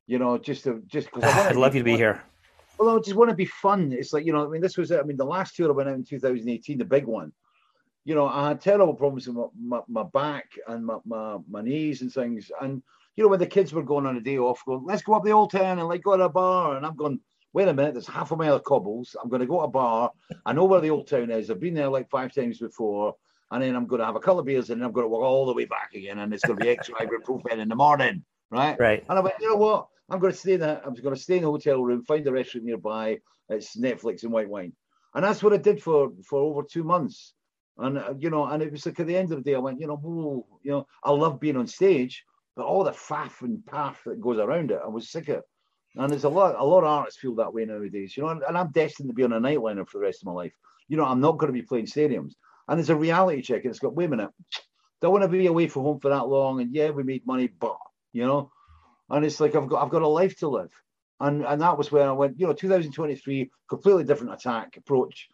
you 0.08 0.18
know, 0.18 0.36
just 0.38 0.64
to 0.64 0.82
just 0.88 1.12
because 1.12 1.22
I'd 1.46 1.54
love 1.54 1.76
you 1.76 1.82
to 1.82 1.84
be 1.84 1.96
here. 1.96 2.20
Well, 2.78 2.96
I 2.96 3.00
just 3.00 3.16
want 3.16 3.30
to 3.30 3.36
be 3.36 3.44
fun. 3.44 3.92
It's 3.92 4.12
like 4.12 4.26
you 4.26 4.32
know, 4.32 4.44
I 4.44 4.48
mean, 4.48 4.60
this 4.60 4.76
was 4.76 4.90
I 4.90 5.02
mean, 5.02 5.16
the 5.16 5.24
last 5.24 5.54
tour 5.54 5.68
I 5.68 5.72
went 5.72 5.88
out 5.88 5.94
in 5.94 6.04
2018, 6.04 6.78
the 6.78 6.84
big 6.84 7.04
one. 7.04 7.32
You 8.04 8.14
know, 8.14 8.26
I 8.26 8.48
had 8.48 8.60
terrible 8.60 8.94
problems 8.94 9.28
with 9.28 9.36
my, 9.36 9.44
my, 9.60 9.80
my 9.86 10.02
back 10.02 10.46
and 10.66 10.86
my, 10.86 10.96
my, 11.04 11.36
my 11.46 11.60
knees 11.60 12.00
and 12.00 12.10
things. 12.10 12.50
And 12.58 12.82
you 13.16 13.22
know, 13.22 13.28
when 13.28 13.38
the 13.38 13.46
kids 13.46 13.74
were 13.74 13.82
going 13.82 14.06
on 14.06 14.16
a 14.16 14.20
day 14.20 14.38
off, 14.38 14.64
going, 14.64 14.84
let's 14.86 15.02
go 15.02 15.12
up 15.12 15.24
the 15.24 15.32
old 15.32 15.50
town 15.50 15.78
and 15.78 15.88
like 15.88 16.02
go 16.02 16.16
to 16.16 16.24
a 16.24 16.28
bar. 16.30 16.76
And 16.76 16.86
I'm 16.86 16.96
going, 16.96 17.20
wait 17.52 17.68
a 17.68 17.74
minute, 17.74 17.94
there's 17.94 18.06
half 18.06 18.32
a 18.32 18.36
mile 18.36 18.56
of 18.56 18.64
cobbles. 18.64 19.16
I'm 19.22 19.28
going 19.28 19.40
to 19.40 19.46
go 19.46 19.58
to 19.58 19.64
a 19.64 19.68
bar. 19.68 20.12
I 20.44 20.52
know 20.52 20.64
where 20.64 20.80
the 20.80 20.90
old 20.90 21.08
town 21.08 21.30
is. 21.30 21.50
I've 21.50 21.60
been 21.60 21.74
there 21.74 21.88
like 21.88 22.10
five 22.10 22.32
times 22.34 22.58
before. 22.58 23.14
And 23.50 23.62
then 23.62 23.74
I'm 23.74 23.86
going 23.86 24.00
to 24.00 24.06
have 24.06 24.16
a 24.16 24.20
couple 24.20 24.40
of 24.40 24.46
beers 24.46 24.68
and 24.68 24.80
then 24.80 24.86
I'm 24.86 24.92
going 24.92 25.04
to 25.04 25.08
walk 25.08 25.22
all 25.22 25.46
the 25.46 25.54
way 25.54 25.64
back 25.64 25.94
again. 25.94 26.18
And 26.18 26.34
it's 26.34 26.44
going 26.44 26.58
to 26.58 26.64
be 26.64 26.70
extra 26.76 26.94
ibuprofen 26.96 27.58
in 27.58 27.68
the 27.68 27.74
morning. 27.74 28.22
Right. 28.50 28.78
Right. 28.78 29.04
And 29.08 29.18
I 29.18 29.22
went, 29.22 29.36
you 29.40 29.48
know 29.48 29.56
what? 29.56 29.88
I'm 30.10 30.20
going 30.20 30.32
to 30.32 30.38
stay 30.38 30.54
in 30.54 30.60
the, 30.60 30.82
I'm 30.84 30.94
going 30.94 31.14
to 31.14 31.20
stay 31.20 31.36
in 31.36 31.42
the 31.42 31.50
hotel 31.50 31.82
room, 31.82 32.02
find 32.02 32.26
a 32.26 32.32
restaurant 32.32 32.66
nearby. 32.66 33.18
It's 33.48 33.76
Netflix 33.76 34.22
and 34.22 34.32
white 34.32 34.48
wine, 34.48 34.72
and 35.14 35.24
that's 35.24 35.42
what 35.42 35.52
I 35.52 35.56
did 35.56 35.82
for 35.82 36.10
for 36.24 36.40
over 36.40 36.62
two 36.62 36.84
months. 36.84 37.34
And 37.78 37.98
uh, 37.98 38.14
you 38.18 38.30
know, 38.30 38.44
and 38.46 38.62
it 38.62 38.72
was 38.72 38.84
like 38.84 39.00
at 39.00 39.06
the 39.06 39.16
end 39.16 39.32
of 39.32 39.38
the 39.38 39.50
day, 39.50 39.54
I 39.54 39.58
went, 39.58 39.80
you 39.80 39.86
know, 39.86 39.96
whoa, 39.96 40.46
you 40.62 40.70
know, 40.70 40.86
I 41.02 41.10
love 41.12 41.40
being 41.40 41.56
on 41.56 41.66
stage, 41.66 42.24
but 42.56 42.66
all 42.66 42.84
the 42.84 42.90
faff 42.90 43.40
and 43.42 43.64
paff 43.64 44.02
that 44.04 44.20
goes 44.20 44.38
around 44.38 44.70
it, 44.70 44.80
I 44.82 44.88
was 44.88 45.10
sick 45.10 45.28
of. 45.28 45.44
And 45.98 46.12
there's 46.12 46.24
a 46.24 46.28
lot, 46.28 46.54
a 46.56 46.64
lot 46.64 46.84
of 46.84 46.90
artists 46.90 47.20
feel 47.20 47.34
that 47.34 47.52
way 47.52 47.64
nowadays, 47.64 48.16
you 48.16 48.22
know. 48.22 48.28
And, 48.28 48.42
and 48.44 48.56
I'm 48.56 48.70
destined 48.70 49.08
to 49.08 49.14
be 49.14 49.24
on 49.24 49.32
a 49.32 49.40
nightliner 49.40 49.86
for 49.86 49.98
the 49.98 50.04
rest 50.04 50.22
of 50.22 50.26
my 50.26 50.32
life. 50.32 50.52
You 50.86 50.96
know, 50.96 51.04
I'm 51.04 51.20
not 51.20 51.38
going 51.38 51.52
to 51.52 51.60
be 51.60 51.66
playing 51.66 51.86
stadiums. 51.86 52.34
And 52.68 52.78
there's 52.78 52.90
a 52.90 52.96
reality 52.96 53.42
check, 53.42 53.64
and 53.64 53.70
it's 53.70 53.80
got, 53.80 53.94
wait 53.94 54.04
a 54.04 54.08
minute, 54.08 54.30
don't 55.00 55.12
want 55.12 55.22
to 55.22 55.28
be 55.28 55.46
away 55.46 55.66
from 55.66 55.82
home 55.82 56.00
for 56.00 56.10
that 56.10 56.28
long. 56.28 56.60
And 56.60 56.72
yeah, 56.72 56.90
we 56.90 57.02
made 57.02 57.26
money, 57.26 57.48
but 57.48 57.76
you 58.12 58.26
know, 58.26 58.52
and 59.10 59.24
it's 59.24 59.40
like 59.40 59.54
I've 59.54 59.68
got 59.68 59.82
I've 59.82 59.90
got 59.90 60.02
a 60.02 60.08
life 60.08 60.38
to 60.38 60.48
live, 60.48 60.70
and 61.20 61.44
and 61.44 61.60
that 61.60 61.76
was 61.76 61.90
where 61.90 62.08
I 62.08 62.12
went. 62.12 62.38
You 62.38 62.46
know, 62.46 62.52
2023, 62.52 63.50
completely 63.68 64.04
different 64.04 64.34
attack 64.34 64.76
approach. 64.76 65.28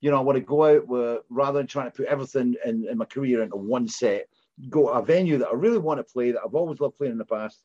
You 0.00 0.10
know, 0.10 0.18
I 0.18 0.20
want 0.20 0.36
to 0.36 0.44
go 0.44 0.64
out 0.64 0.86
with 0.86 1.22
rather 1.28 1.58
than 1.58 1.66
trying 1.66 1.90
to 1.90 1.96
put 1.96 2.06
everything 2.06 2.54
in, 2.64 2.86
in 2.88 2.98
my 2.98 3.04
career 3.04 3.42
into 3.42 3.56
one 3.56 3.88
set, 3.88 4.26
go 4.68 4.88
to 4.88 4.98
a 4.98 5.04
venue 5.04 5.38
that 5.38 5.48
I 5.48 5.54
really 5.54 5.78
want 5.78 5.98
to 5.98 6.04
play 6.04 6.32
that 6.32 6.40
I've 6.44 6.54
always 6.54 6.80
loved 6.80 6.96
playing 6.96 7.12
in 7.12 7.18
the 7.18 7.24
past. 7.24 7.60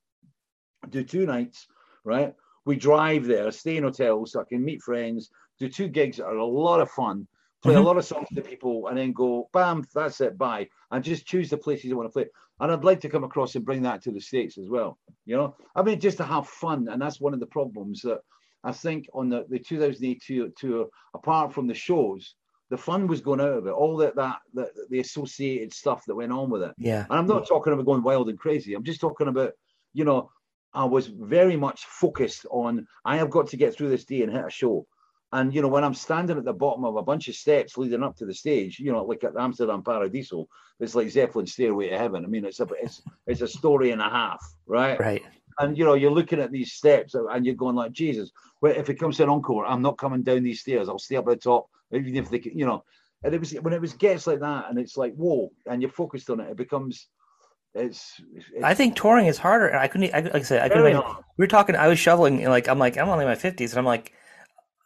Do 0.90 1.04
two 1.04 1.26
nights, 1.26 1.68
right? 2.04 2.36
We 2.66 2.76
drive 2.76 3.26
there, 3.26 3.52
stay 3.52 3.78
in 3.78 3.84
hotels 3.84 4.32
so 4.32 4.42
I 4.42 4.46
can 4.46 4.64
meet 4.64 4.82
friends, 4.82 5.30
do 5.60 5.70
two 5.70 5.88
gigs 5.88 6.18
that 6.18 6.26
are 6.26 6.38
a 6.38 6.46
lot 6.46 6.80
of 6.80 6.90
fun, 6.92 7.28
play 7.62 7.74
mm-hmm. 7.74 7.84
a 7.84 7.86
lot 7.86 7.98
of 7.98 8.06
songs 8.06 8.28
to 8.34 8.42
people, 8.42 8.88
and 8.88 8.98
then 8.98 9.14
go, 9.14 9.50
bam, 9.54 9.86
that's 9.94 10.22
it, 10.22 10.38
bye. 10.38 10.68
And 10.92 11.04
just 11.04 11.26
choose 11.26 11.50
the 11.50 11.58
places 11.58 11.92
I 11.92 11.96
want 11.96 12.08
to 12.08 12.14
play. 12.14 12.28
And 12.60 12.72
I'd 12.72 12.84
like 12.84 13.02
to 13.02 13.10
come 13.10 13.24
across 13.24 13.56
and 13.56 13.66
bring 13.66 13.82
that 13.84 14.04
to 14.04 14.12
the 14.12 14.20
States 14.20 14.58
as 14.58 14.70
well. 14.70 14.98
You 15.26 15.36
know, 15.36 15.56
I 15.76 15.82
mean, 15.82 16.00
just 16.00 16.18
to 16.18 16.24
have 16.24 16.48
fun. 16.48 16.88
And 16.90 17.02
that's 17.02 17.20
one 17.20 17.34
of 17.34 17.40
the 17.40 17.48
problems 17.48 18.02
that 18.02 18.20
I 18.64 18.72
think 18.72 19.10
on 19.14 19.30
the, 19.30 19.46
the 19.50 19.60
2008 19.60 20.56
tour, 20.56 20.88
apart 21.14 21.54
from 21.54 21.68
the 21.68 21.74
shows, 21.74 22.36
the 22.70 22.78
fun 22.78 23.08
was 23.08 23.22
going 23.22 23.42
out 23.42 23.58
of 23.58 23.68
it. 23.68 23.72
All 23.72 23.98
that, 23.98 24.16
that, 24.16 24.40
that 24.54 24.70
the 24.90 25.00
associated 25.00 25.74
stuff 25.74 26.06
that 26.06 26.16
went 26.16 26.32
on 26.32 26.50
with 26.50 26.64
it. 26.64 26.74
Yeah. 26.78 27.06
And 27.10 27.20
I'm 27.20 27.28
not 27.28 27.48
talking 27.48 27.74
about 27.74 27.86
going 27.86 28.04
wild 28.04 28.30
and 28.30 28.40
crazy. 28.40 28.74
I'm 28.74 28.84
just 28.84 29.02
talking 29.02 29.28
about, 29.28 29.54
you 29.94 30.06
know, 30.06 30.32
I 30.74 30.86
was 30.86 31.08
very 31.08 31.56
much 31.56 31.86
focused 31.86 32.46
on 32.50 32.88
I 33.06 33.18
have 33.18 33.30
got 33.30 33.48
to 33.48 33.58
get 33.58 33.76
through 33.76 33.90
this 33.90 34.06
day 34.06 34.24
and 34.24 34.32
hit 34.32 34.46
a 34.46 34.50
show. 34.50 34.88
And 35.32 35.54
you 35.54 35.64
know, 35.64 35.68
when 35.68 35.84
I'm 35.84 35.96
standing 35.96 36.38
at 36.38 36.46
the 36.46 36.54
bottom 36.54 36.86
of 36.86 36.96
a 36.96 37.02
bunch 37.02 37.28
of 37.28 37.36
steps 37.36 37.78
leading 37.78 38.04
up 38.04 38.16
to 38.18 38.26
the 38.26 38.34
stage, 38.34 38.80
you 38.80 38.92
know, 38.92 39.04
like 39.04 39.24
at 39.24 39.36
Amsterdam 39.38 39.82
Paradiso, 39.82 40.48
it's 40.80 40.94
like 40.94 41.10
Zeppelin 41.10 41.48
Stairway 41.48 41.90
to 41.90 41.98
Heaven. 41.98 42.24
I 42.24 42.28
mean, 42.28 42.46
it's 42.46 42.60
a 42.60 42.68
it's 42.80 43.02
it's 43.26 43.42
a 43.42 43.48
story 43.48 43.92
and 43.92 44.02
a 44.02 44.10
half, 44.10 44.44
right? 44.68 45.00
Right. 45.00 45.24
And 45.60 45.78
you 45.78 45.86
know, 45.86 45.96
you're 45.96 46.12
looking 46.12 46.40
at 46.40 46.52
these 46.52 46.74
steps 46.74 47.16
and 47.16 47.46
you're 47.46 47.56
going 47.56 47.76
like, 47.76 47.94
Jesus, 47.94 48.32
well, 48.62 48.74
if 48.76 48.90
it 48.90 49.00
comes 49.00 49.18
to 49.18 49.24
an 49.24 49.30
encore, 49.30 49.66
I'm 49.66 49.82
not 49.82 49.98
coming 49.98 50.24
down 50.24 50.44
these 50.44 50.62
stairs. 50.62 50.88
I'll 50.88 51.00
stay 51.00 51.16
up 51.16 51.28
at 51.28 51.42
the 51.42 51.50
top, 51.50 51.68
even 51.92 52.16
if 52.16 52.30
they, 52.30 52.42
you 52.54 52.66
know. 52.66 52.84
And 53.24 53.34
it 53.34 53.40
was 53.40 53.54
when 53.54 53.74
it 53.74 53.82
was 53.82 53.94
gets 53.94 54.28
like 54.28 54.42
that, 54.42 54.66
and 54.70 54.78
it's 54.78 54.98
like, 54.98 55.16
whoa, 55.16 55.52
and 55.66 55.82
you're 55.82 55.92
focused 55.92 56.30
on 56.30 56.42
it, 56.42 56.52
it 56.52 56.58
becomes. 56.58 57.08
It's, 57.76 58.22
it's, 58.36 58.46
I 58.64 58.74
think 58.76 58.96
touring 58.96 59.26
is 59.26 59.38
harder. 59.38 59.68
and 59.68 59.80
I 59.80 59.88
couldn't. 59.88 60.14
I, 60.14 60.20
like 60.20 60.36
I 60.36 60.42
said, 60.42 60.62
I 60.62 60.70
couldn't. 60.70 61.04
We 61.38 61.44
were 61.44 61.48
talking. 61.48 61.76
I 61.76 61.88
was 61.88 61.98
shoveling, 61.98 62.42
and 62.42 62.50
like 62.50 62.68
I'm 62.68 62.78
like 62.78 62.98
I'm 62.98 63.10
only 63.10 63.26
in 63.26 63.30
my 63.30 63.36
fifties, 63.36 63.72
and 63.72 63.80
I'm 63.80 63.86
like, 63.86 64.14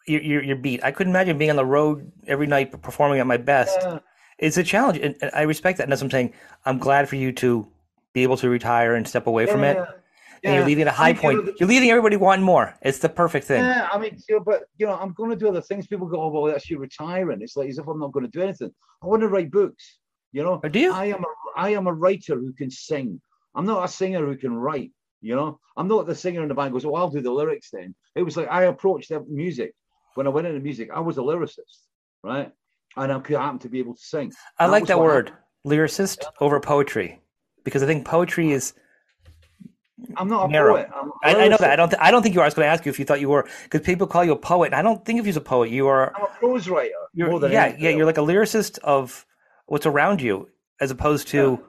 you're, 0.08 0.22
you're, 0.22 0.44
you're 0.44 0.56
beat. 0.56 0.84
I 0.84 0.92
couldn't 0.92 1.12
imagine 1.12 1.38
being 1.38 1.50
on 1.50 1.58
the 1.58 1.66
road 1.66 2.12
every 2.28 2.48
night 2.48 2.82
performing 2.82 3.20
at 3.20 3.28
my 3.28 3.38
best. 3.38 3.78
Yeah. 3.82 4.00
It's 4.40 4.58
a 4.58 4.64
challenge, 4.64 5.00
and, 5.00 5.18
I 5.34 5.42
respect 5.42 5.80
that. 5.80 5.84
And 5.84 5.92
that's 5.92 6.02
what 6.02 6.08
I'm 6.08 6.12
saying. 6.12 6.34
I'm 6.66 6.78
glad 6.78 7.10
for 7.10 7.18
you 7.18 7.32
to 7.34 7.68
be 8.14 8.24
able 8.24 8.38
to 8.38 8.50
retire 8.50 8.96
and 8.96 9.08
step 9.08 9.28
away 9.28 9.46
yeah. 9.46 9.52
from 9.52 9.64
it. 9.64 9.78
And 10.44 10.56
you're 10.56 10.66
leaving 10.66 10.84
at 10.84 10.90
a 10.90 10.92
high 10.92 11.10
I 11.10 11.14
mean, 11.14 11.22
point. 11.22 11.38
You 11.38 11.46
know, 11.46 11.54
you're 11.60 11.70
leaving 11.70 11.90
everybody 11.90 12.16
wanting 12.16 12.46
more. 12.46 12.76
It's 12.84 13.00
the 13.00 13.10
perfect 13.10 13.48
thing. 13.48 13.64
Yeah, 13.64 13.90
I 13.92 13.98
mean, 13.98 14.18
you 14.30 14.36
know, 14.36 14.44
but 14.44 14.66
you 14.78 14.86
know, 14.86 14.94
I'm 14.94 15.12
going 15.14 15.32
to 15.32 15.36
do 15.36 15.50
other 15.50 15.62
things. 15.62 15.88
People 15.88 16.08
go, 16.08 16.22
"Oh, 16.22 16.30
well, 16.30 16.46
that's 16.46 16.70
you 16.70 16.78
retiring." 16.78 17.42
It's 17.42 17.58
like 17.58 17.68
as 17.70 17.80
if 17.80 17.88
I'm 17.88 18.00
not 18.00 18.14
going 18.14 18.26
to 18.26 18.32
do 18.32 18.42
anything. 18.42 18.72
I 19.04 19.08
want 19.08 19.22
to 19.22 19.28
write 19.28 19.52
books. 19.52 19.98
You 20.38 20.44
know, 20.44 20.62
oh, 20.64 20.70
do 20.70 20.80
you? 20.80 20.94
I 20.94 21.06
am 21.06 21.24
a 21.24 21.60
I 21.60 21.70
am 21.70 21.88
a 21.88 21.92
writer 21.92 22.36
who 22.36 22.54
can 22.54 22.70
sing. 22.70 23.20
I'm 23.56 23.66
not 23.66 23.84
a 23.84 23.88
singer 23.88 24.24
who 24.24 24.38
can 24.38 24.54
write. 24.54 24.92
You 25.20 25.36
know, 25.36 25.60
I'm 25.76 25.88
not 25.88 26.06
the 26.06 26.14
singer 26.14 26.44
in 26.44 26.48
the 26.48 26.54
band 26.54 26.74
goes, 26.74 26.86
"Oh, 26.86 26.94
I'll 26.94 27.10
do 27.10 27.22
the 27.22 27.32
lyrics." 27.32 27.72
Then 27.74 27.96
it 28.14 28.22
was 28.22 28.38
like 28.38 28.48
I 28.48 28.66
approached 28.66 29.10
the 29.10 29.26
music 29.28 29.74
when 30.14 30.28
I 30.28 30.30
went 30.30 30.46
into 30.46 30.60
music. 30.60 30.92
I 30.94 31.00
was 31.00 31.18
a 31.18 31.22
lyricist, 31.22 31.88
right? 32.22 32.52
And 32.96 33.12
I 33.12 33.20
could 33.20 33.38
happen 33.38 33.58
to 33.66 33.70
be 33.70 33.80
able 33.80 33.96
to 33.96 34.00
sing. 34.00 34.32
I 34.60 34.68
like 34.68 34.86
that 34.86 35.00
word, 35.00 35.30
happened. 35.30 35.46
lyricist 35.66 36.24
over 36.40 36.60
poetry, 36.60 37.20
because 37.64 37.82
I 37.82 37.88
think 37.88 38.06
poetry 38.06 38.52
is. 38.52 38.76
I'm 40.18 40.28
not 40.28 40.50
a 40.50 40.52
Narrow. 40.52 40.76
poet. 40.76 40.90
I'm 40.96 41.10
a 41.10 41.14
I, 41.24 41.46
I 41.46 41.48
know 41.48 41.58
that. 41.58 41.72
I 41.72 41.76
don't. 41.76 41.90
Th- 41.90 42.00
I 42.00 42.12
don't 42.12 42.22
think 42.22 42.36
you 42.36 42.42
are. 42.42 42.44
I 42.44 42.48
was 42.48 42.54
going 42.54 42.68
to 42.68 42.72
ask 42.72 42.86
you 42.86 42.92
if 42.92 43.00
you 43.00 43.06
thought 43.06 43.22
you 43.22 43.30
were, 43.30 43.50
because 43.64 43.82
people 43.82 44.06
call 44.06 44.24
you 44.24 44.34
a 44.34 44.38
poet. 44.38 44.68
And 44.68 44.76
I 44.76 44.84
don't 44.84 45.04
think 45.04 45.20
of 45.20 45.26
you 45.26 45.32
as 45.32 45.38
a 45.38 45.42
poet. 45.42 45.72
You 45.72 45.88
are. 45.88 46.16
I'm 46.16 46.26
a 46.26 46.28
prose 46.28 46.70
writer 46.70 46.94
You're, 47.16 47.32
more 47.32 47.40
than 47.40 47.52
yeah, 47.52 47.64
anything 47.64 47.84
yeah. 47.84 47.90
You're 47.90 48.06
like 48.06 48.20
a 48.20 48.22
lyricist 48.22 48.78
of 48.84 49.26
what's 49.68 49.86
around 49.86 50.22
you, 50.22 50.50
as 50.82 50.92
opposed 50.92 51.28
to 51.30 51.64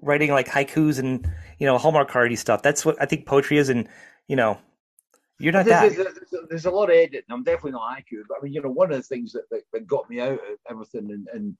writing 0.00 0.30
like 0.30 0.48
haikus 0.48 0.98
and 0.98 1.30
you 1.58 1.66
know 1.66 1.78
Hallmark 1.78 2.10
cardy 2.10 2.36
stuff. 2.36 2.62
That's 2.62 2.84
what 2.84 3.00
I 3.00 3.06
think 3.06 3.26
poetry 3.26 3.58
is, 3.58 3.68
and 3.68 3.88
you 4.26 4.36
know, 4.36 4.58
you're 5.38 5.52
not 5.52 5.66
that. 5.66 5.82
There's, 5.82 5.96
there's, 5.96 6.14
there's, 6.30 6.48
there's 6.48 6.66
a 6.66 6.70
lot 6.70 6.90
of 6.90 6.96
editing. 6.96 7.22
I'm 7.30 7.44
definitely 7.44 7.72
not 7.72 7.96
accurate, 7.96 8.26
but 8.28 8.38
I 8.40 8.44
mean, 8.44 8.52
you 8.52 8.62
know, 8.62 8.70
one 8.70 8.90
of 8.90 8.96
the 8.96 9.02
things 9.02 9.32
that, 9.32 9.48
that, 9.50 9.62
that 9.72 9.86
got 9.86 10.10
me 10.10 10.20
out 10.20 10.32
of 10.32 10.40
everything 10.68 11.10
and 11.10 11.28
and 11.32 11.56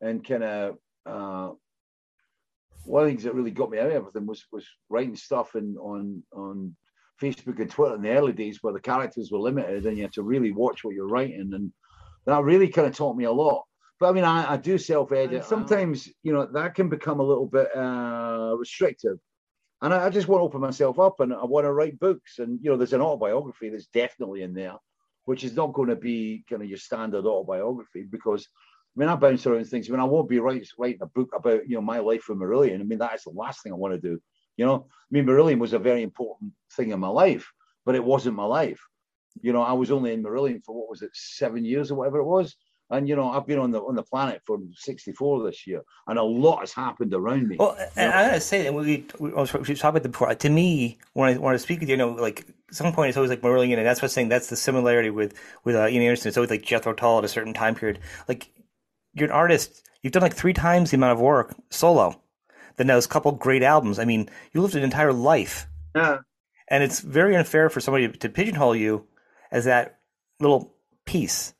and 0.00 0.26
kind 0.26 0.44
of 0.44 0.78
uh, 1.06 1.50
one 2.84 3.02
of 3.02 3.06
the 3.06 3.12
things 3.12 3.24
that 3.24 3.34
really 3.34 3.50
got 3.50 3.70
me 3.70 3.78
out 3.78 3.86
of 3.86 3.92
everything 3.92 4.26
was 4.26 4.44
was 4.52 4.66
writing 4.88 5.16
stuff 5.16 5.54
and 5.54 5.76
on 5.78 6.22
on 6.32 6.74
Facebook 7.20 7.60
and 7.60 7.70
Twitter 7.70 7.96
in 7.96 8.02
the 8.02 8.10
early 8.10 8.32
days 8.32 8.58
where 8.62 8.72
the 8.72 8.80
characters 8.80 9.30
were 9.30 9.38
limited 9.38 9.84
and 9.84 9.96
you 9.96 10.02
had 10.02 10.12
to 10.14 10.22
really 10.22 10.52
watch 10.52 10.84
what 10.84 10.94
you're 10.94 11.08
writing, 11.08 11.52
and 11.54 11.72
that 12.26 12.42
really 12.42 12.68
kind 12.68 12.88
of 12.88 12.96
taught 12.96 13.16
me 13.16 13.24
a 13.24 13.32
lot. 13.32 13.64
But 14.00 14.08
I 14.08 14.12
mean, 14.12 14.24
I, 14.24 14.52
I 14.52 14.56
do 14.56 14.78
self 14.78 15.12
edit. 15.12 15.44
Sometimes, 15.44 16.08
you 16.22 16.32
know, 16.32 16.46
that 16.46 16.74
can 16.74 16.88
become 16.88 17.20
a 17.20 17.24
little 17.24 17.46
bit 17.46 17.68
uh, 17.76 18.54
restrictive. 18.58 19.18
And 19.82 19.92
I, 19.92 20.06
I 20.06 20.10
just 20.10 20.26
want 20.26 20.40
to 20.40 20.44
open 20.44 20.60
myself 20.62 20.98
up 20.98 21.20
and 21.20 21.34
I 21.34 21.44
want 21.44 21.66
to 21.66 21.72
write 21.72 22.00
books. 22.00 22.38
And, 22.38 22.58
you 22.62 22.70
know, 22.70 22.78
there's 22.78 22.94
an 22.94 23.02
autobiography 23.02 23.68
that's 23.68 23.86
definitely 23.86 24.42
in 24.42 24.54
there, 24.54 24.76
which 25.26 25.44
is 25.44 25.54
not 25.54 25.74
going 25.74 25.90
to 25.90 25.96
be 25.96 26.44
kind 26.48 26.62
of 26.62 26.68
your 26.68 26.78
standard 26.78 27.26
autobiography 27.26 28.06
because, 28.10 28.48
I 28.96 29.00
mean, 29.00 29.08
I 29.10 29.16
bounce 29.16 29.46
around 29.46 29.66
things. 29.66 29.88
I 29.88 29.92
mean, 29.92 30.00
I 30.00 30.04
won't 30.04 30.30
be 30.30 30.38
writing, 30.38 30.66
writing 30.78 31.02
a 31.02 31.06
book 31.06 31.30
about, 31.34 31.68
you 31.68 31.74
know, 31.74 31.82
my 31.82 31.98
life 31.98 32.24
with 32.28 32.38
Marillion. 32.38 32.80
I 32.80 32.84
mean, 32.84 32.98
that 33.00 33.14
is 33.14 33.24
the 33.24 33.30
last 33.30 33.62
thing 33.62 33.72
I 33.72 33.76
want 33.76 33.94
to 33.94 34.00
do. 34.00 34.18
You 34.56 34.64
know, 34.64 34.86
I 34.88 35.10
mean, 35.10 35.26
Marillion 35.26 35.58
was 35.58 35.74
a 35.74 35.78
very 35.78 36.02
important 36.02 36.52
thing 36.74 36.90
in 36.90 37.00
my 37.00 37.08
life, 37.08 37.50
but 37.84 37.94
it 37.94 38.04
wasn't 38.04 38.36
my 38.36 38.44
life. 38.44 38.80
You 39.42 39.52
know, 39.52 39.62
I 39.62 39.72
was 39.72 39.90
only 39.90 40.12
in 40.12 40.22
Marillion 40.22 40.64
for 40.64 40.74
what 40.74 40.90
was 40.90 41.02
it, 41.02 41.10
seven 41.12 41.64
years 41.64 41.90
or 41.90 41.96
whatever 41.96 42.18
it 42.18 42.24
was. 42.24 42.56
And 42.90 43.08
you 43.08 43.14
know, 43.14 43.30
I've 43.30 43.46
been 43.46 43.60
on 43.60 43.70
the 43.70 43.80
on 43.80 43.94
the 43.94 44.02
planet 44.02 44.42
for 44.44 44.58
64 44.74 45.44
this 45.44 45.64
year, 45.66 45.82
and 46.08 46.18
a 46.18 46.22
lot 46.22 46.60
has 46.60 46.72
happened 46.72 47.14
around 47.14 47.46
me. 47.46 47.56
Well, 47.56 47.76
and 47.96 48.12
I 48.12 48.26
gotta 48.26 48.40
say 48.40 48.64
that 48.64 48.74
we 48.74 49.06
we, 49.20 49.30
we 49.30 49.44
talked 49.44 49.84
about 49.84 50.04
it 50.04 50.10
before. 50.10 50.34
To 50.34 50.50
me, 50.50 50.98
when 51.12 51.30
I 51.30 51.38
when 51.38 51.54
I 51.54 51.56
speak 51.58 51.80
with 51.80 51.88
you, 51.88 51.94
you 51.94 51.98
know, 51.98 52.10
like 52.10 52.40
at 52.40 52.74
some 52.74 52.92
point 52.92 53.10
it's 53.10 53.16
always 53.16 53.30
like 53.30 53.42
Marillion, 53.42 53.78
and 53.78 53.86
that's 53.86 54.02
what 54.02 54.06
I'm 54.06 54.10
saying. 54.10 54.28
That's 54.28 54.48
the 54.48 54.56
similarity 54.56 55.10
with 55.10 55.34
with 55.62 55.76
uh, 55.76 55.86
Ian 55.86 56.02
Anderson. 56.02 56.28
It's 56.28 56.36
always 56.36 56.50
like 56.50 56.62
Jethro 56.62 56.92
Tull 56.92 57.18
at 57.18 57.24
a 57.24 57.28
certain 57.28 57.54
time 57.54 57.76
period. 57.76 58.00
Like 58.26 58.50
you're 59.14 59.28
an 59.28 59.34
artist. 59.34 59.86
You've 60.02 60.12
done 60.12 60.22
like 60.22 60.34
three 60.34 60.54
times 60.54 60.90
the 60.90 60.96
amount 60.96 61.12
of 61.12 61.20
work 61.20 61.54
solo. 61.70 62.20
Then 62.76 62.88
those 62.88 63.06
couple 63.06 63.30
great 63.32 63.62
albums. 63.62 64.00
I 64.00 64.04
mean, 64.04 64.28
you 64.52 64.62
lived 64.62 64.74
an 64.74 64.82
entire 64.82 65.12
life, 65.12 65.68
yeah, 65.94 66.18
and 66.66 66.82
it's 66.82 66.98
very 66.98 67.36
unfair 67.36 67.70
for 67.70 67.80
somebody 67.80 68.08
to 68.08 68.28
pigeonhole 68.28 68.74
you 68.74 69.06
as 69.52 69.66
that 69.66 70.00
little 70.40 70.74
piece. 71.04 71.54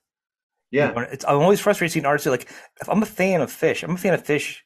Yeah, 0.71 0.89
You 0.91 0.95
know, 0.95 1.01
it's, 1.11 1.25
I'm 1.25 1.39
always 1.39 1.61
frustrated 1.61 1.93
seeing 1.93 2.07
artists 2.07 2.27
like, 2.27 2.49
if 2.81 2.89
I'm 2.89 3.03
a 3.03 3.07
fan 3.07 3.41
of 3.41 3.51
Fish, 3.51 3.83
I'm 3.83 3.95
a 3.95 3.99
fan 3.99 4.15
of 4.15 4.25
Fish 4.25 4.65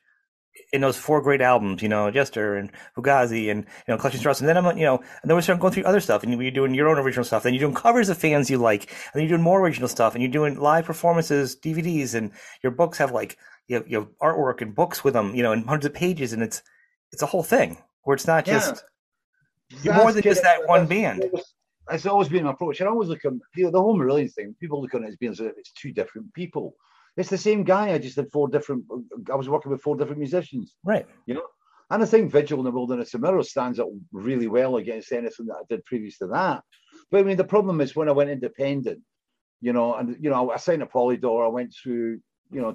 in 0.73 0.81
those 0.81 0.97
four 0.97 1.23
great 1.23 1.40
albums, 1.40 1.83
you 1.83 1.88
know, 1.88 2.11
Jester 2.11 2.57
and 2.57 2.71
Fugazi 2.97 3.51
and, 3.51 3.61
you 3.64 3.95
know, 3.95 3.97
Clutching 3.97 4.17
at 4.19 4.21
Straws. 4.21 4.40
And 4.40 4.49
then 4.49 4.57
I'm, 4.57 4.77
you 4.77 4.85
know, 4.85 4.97
and 5.23 5.31
then 5.31 5.37
we 5.37 5.43
start 5.43 5.61
going 5.61 5.73
through 5.73 5.85
other 5.85 6.01
stuff 6.01 6.23
and 6.23 6.43
you're 6.43 6.51
doing 6.51 6.75
your 6.75 6.88
own 6.88 6.99
original 6.99 7.25
stuff. 7.25 7.43
Then 7.45 7.55
you're 7.55 7.61
doing 7.61 7.75
covers 7.75 8.09
of 8.09 8.19
fans 8.19 8.51
you 8.51 8.59
like. 8.59 8.83
And 8.90 9.12
then 9.14 9.23
you're 9.23 9.37
doing 9.37 9.43
more 9.43 9.61
original 9.61 9.88
stuff 9.88 10.14
and 10.14 10.23
you're 10.23 10.33
doing 10.33 10.59
live 10.59 10.85
performances, 10.85 11.57
DVDs, 11.57 12.14
and 12.14 12.33
your 12.62 12.73
books 12.73 12.99
have 12.99 13.12
like, 13.12 13.38
you 13.69 13.77
have, 13.77 13.88
you 13.88 13.99
have 14.01 14.09
artwork 14.21 14.61
and 14.62 14.75
books 14.75 15.05
with 15.05 15.14
them, 15.14 15.35
you 15.35 15.43
know, 15.43 15.53
and 15.53 15.64
hundreds 15.64 15.87
of 15.87 15.95
pages. 15.95 16.33
And 16.33 16.43
it's, 16.43 16.62
it's 17.12 17.23
a 17.23 17.27
whole 17.27 17.43
thing 17.45 17.79
where 18.03 18.14
it's 18.14 18.27
not 18.27 18.47
Yeah. 18.47 18.55
just, 18.55 18.85
you're 19.83 19.95
more 19.95 20.12
than 20.12 20.23
just 20.23 20.43
that 20.43 20.67
one 20.67 20.87
band. 20.87 21.25
That's 21.88 22.07
always 22.07 22.29
been 22.29 22.44
my 22.44 22.53
approach. 22.53 22.81
I 22.81 22.87
always 22.87 23.09
look 23.09 23.25
at 23.25 23.33
you 23.57 23.64
know, 23.64 23.70
the 23.70 23.81
whole 23.81 23.99
Marillion 23.99 24.33
thing. 24.33 24.55
People 24.59 24.81
look 24.81 24.94
on 24.94 25.05
it 25.05 25.09
as 25.09 25.16
being 25.16 25.33
as 25.33 25.40
if 25.40 25.53
it's 25.57 25.73
two 25.73 25.92
different 25.92 26.33
people. 26.33 26.75
It's 27.16 27.31
the 27.31 27.38
same 27.38 27.62
guy. 27.62 27.92
I 27.92 27.99
just 27.99 28.16
had 28.16 28.33
four 28.33 28.49
different. 28.49 28.85
I 29.31 29.35
was 29.35 29.49
working 29.49 29.70
with 29.70 29.83
four 29.83 29.97
different 29.97 30.18
musicians. 30.18 30.75
Right. 30.83 31.07
You 31.27 31.35
know, 31.35 31.47
and 31.90 32.03
I 32.03 32.07
think 32.07 32.33
Vigil 32.33 32.59
in 32.59 32.64
the 32.64 32.70
Wilderness 32.70 33.14
of 33.14 33.20
Mirrors 33.20 33.51
stands 33.51 33.79
up 33.79 33.88
really 34.12 34.49
well 34.49 34.77
against 34.77 35.12
anything 35.12 35.47
that 35.47 35.57
I 35.57 35.62
did 35.68 35.85
previous 35.85 36.18
to 36.18 36.27
that. 36.29 36.62
But 37.11 37.20
I 37.20 37.23
mean, 37.23 37.37
the 37.37 37.44
problem 37.44 37.81
is 37.81 37.94
when 37.94 38.09
I 38.09 38.12
went 38.12 38.31
independent, 38.31 39.01
you 39.61 39.73
know, 39.73 39.94
and 39.94 40.16
you 40.20 40.31
know, 40.31 40.51
I 40.51 40.57
signed 40.57 40.83
a 40.83 40.87
Polydor. 40.87 41.44
I 41.44 41.49
went 41.49 41.75
through, 41.75 42.20
you 42.51 42.61
know, 42.61 42.75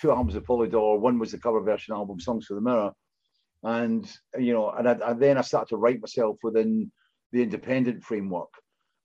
two 0.00 0.10
albums 0.10 0.34
of 0.34 0.44
Polydor. 0.44 1.00
One 1.00 1.18
was 1.18 1.32
the 1.32 1.38
cover 1.38 1.60
version 1.60 1.94
album, 1.94 2.20
Songs 2.20 2.46
for 2.46 2.54
the 2.54 2.60
Mirror, 2.60 2.92
and 3.62 4.10
you 4.38 4.52
know, 4.52 4.70
and, 4.70 4.88
I, 4.88 4.92
and 5.04 5.20
then 5.20 5.38
I 5.38 5.42
started 5.42 5.70
to 5.70 5.76
write 5.76 6.00
myself 6.00 6.36
within 6.42 6.92
the 7.32 7.42
independent 7.42 8.04
framework. 8.04 8.48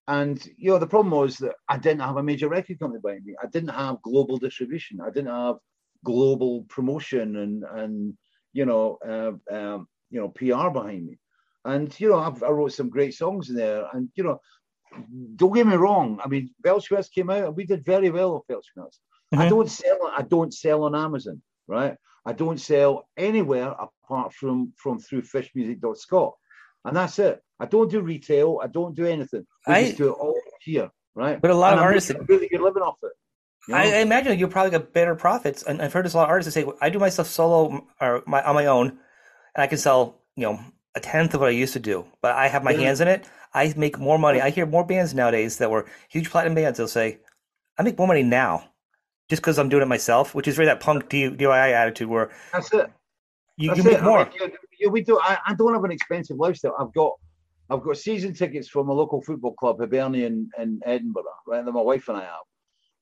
And 0.07 0.45
you 0.57 0.71
know, 0.71 0.79
the 0.79 0.87
problem 0.87 1.11
was 1.11 1.37
that 1.37 1.55
I 1.67 1.77
didn't 1.77 2.01
have 2.01 2.17
a 2.17 2.23
major 2.23 2.47
record 2.47 2.79
company 2.79 3.01
behind 3.01 3.25
me. 3.25 3.35
I 3.41 3.47
didn't 3.47 3.69
have 3.69 4.01
global 4.03 4.37
distribution. 4.37 5.01
I 5.01 5.09
didn't 5.09 5.33
have 5.33 5.55
global 6.03 6.63
promotion 6.69 7.37
and 7.37 7.63
and 7.63 8.17
you 8.53 8.65
know 8.65 8.99
uh, 9.07 9.55
um, 9.55 9.87
you 10.11 10.19
know 10.19 10.29
PR 10.29 10.69
behind 10.69 11.05
me. 11.07 11.17
And 11.65 11.99
you 11.99 12.09
know, 12.09 12.19
I've, 12.19 12.43
I 12.43 12.49
wrote 12.49 12.73
some 12.73 12.89
great 12.89 13.15
songs 13.15 13.49
in 13.49 13.55
there. 13.55 13.87
And 13.93 14.09
you 14.15 14.23
know, 14.23 14.39
don't 15.35 15.53
get 15.53 15.65
me 15.65 15.75
wrong. 15.75 16.19
I 16.23 16.27
mean, 16.27 16.51
Weltschmerz 16.63 17.11
came 17.11 17.31
out 17.31 17.45
and 17.45 17.55
we 17.55 17.65
did 17.65 17.83
very 17.83 18.11
well 18.11 18.35
with 18.35 18.47
Weltschmerz. 18.47 18.99
I 19.33 19.45
Mhm. 19.45 19.49
don't 19.49 19.71
sell. 19.71 19.99
I 20.15 20.21
don't 20.21 20.53
sell 20.53 20.83
on 20.83 20.95
Amazon, 20.95 21.41
right? 21.67 21.97
I 22.27 22.33
don't 22.33 22.59
sell 22.59 23.07
anywhere 23.17 23.73
apart 23.85 24.33
from 24.33 24.73
from 24.77 24.99
through 24.99 25.23
fishmusic.scot. 25.23 26.33
And 26.85 26.95
that's 26.95 27.19
it. 27.19 27.41
I 27.59 27.65
don't 27.65 27.89
do 27.89 27.99
retail. 28.01 28.59
I 28.63 28.67
don't 28.67 28.95
do 28.95 29.05
anything. 29.05 29.45
We 29.67 29.73
I- 29.73 29.83
just 29.85 29.97
do 29.97 30.09
it 30.09 30.11
all 30.13 30.39
here, 30.61 30.89
right? 31.15 31.41
But 31.41 31.51
a 31.51 31.55
lot 31.55 31.71
And 31.73 31.79
of 31.79 31.83
I'm 31.83 31.87
artists- 31.87 32.11
really 32.27 32.47
good 32.47 32.61
living 32.61 32.83
off 32.83 32.97
it. 33.03 33.11
you 33.67 33.73
know? 33.73 33.79
I, 33.79 33.83
I 33.83 33.97
imagine 33.97 34.37
you 34.37 34.47
probably 34.47 34.71
got 34.71 34.93
better 34.93 35.15
profits, 35.15 35.63
and 35.63 35.81
I've 35.81 35.91
heard 35.93 36.05
this 36.05 36.13
a 36.13 36.17
lot 36.17 36.25
of 36.25 36.29
artists 36.29 36.53
say, 36.53 36.65
"I 36.81 36.89
do 36.89 36.99
my 36.99 37.09
stuff 37.09 37.27
solo 37.27 37.85
or 37.99 38.23
my 38.27 38.41
on 38.43 38.55
my 38.55 38.67
own, 38.67 38.87
and 38.89 39.63
I 39.63 39.67
can 39.67 39.77
sell 39.79 40.21
you 40.35 40.43
know 40.43 40.59
a 40.95 40.99
tenth 40.99 41.33
of 41.33 41.41
what 41.41 41.47
I 41.49 41.53
used 41.53 41.73
to 41.73 41.79
do, 41.79 42.05
but 42.21 42.31
I 42.35 42.47
have 42.47 42.63
my 42.63 42.71
Yeah. 42.71 42.81
hands 42.85 43.01
in 43.01 43.07
it. 43.07 43.25
I 43.53 43.73
make 43.75 43.97
more 43.97 44.19
money. 44.19 44.39
I 44.41 44.49
hear 44.49 44.65
more 44.65 44.85
bands 44.85 45.13
nowadays 45.13 45.57
that 45.57 45.71
were 45.71 45.85
huge 46.09 46.29
platinum 46.29 46.55
bands. 46.55 46.77
They'll 46.77 46.87
say, 46.87 47.19
"I 47.77 47.83
make 47.83 47.97
more 47.97 48.07
money 48.07 48.21
now, 48.23 48.69
just 49.29 49.41
because 49.41 49.57
I'm 49.57 49.69
doing 49.69 49.81
it 49.81 49.87
myself," 49.87 50.35
which 50.35 50.47
is 50.47 50.57
really 50.59 50.67
that 50.69 50.79
punk 50.81 51.09
DIY 51.09 51.71
attitude 51.71 52.09
where 52.09 52.29
That's 52.53 52.71
it. 52.73 52.91
you, 53.57 53.69
That's 53.69 53.77
you 53.79 53.83
make 53.83 53.97
it. 53.99 54.03
more. 54.03 54.19
I 54.19 54.23
mean, 54.25 54.33
you- 54.39 54.45
you- 54.45 54.57
we 54.89 55.01
do. 55.01 55.19
I, 55.19 55.37
I 55.47 55.53
don't 55.53 55.73
have 55.73 55.83
an 55.83 55.91
expensive 55.91 56.37
lifestyle. 56.37 56.75
I've 56.79 56.93
got, 56.93 57.13
I've 57.69 57.81
got 57.81 57.97
season 57.97 58.33
tickets 58.33 58.67
from 58.67 58.89
a 58.89 58.93
local 58.93 59.21
football 59.21 59.53
club, 59.53 59.79
Hibernian 59.79 60.49
in, 60.57 60.61
in 60.61 60.79
Edinburgh, 60.85 61.23
right? 61.47 61.63
That 61.63 61.71
my 61.71 61.81
wife 61.81 62.07
and 62.09 62.17
I 62.17 62.21
have, 62.21 62.45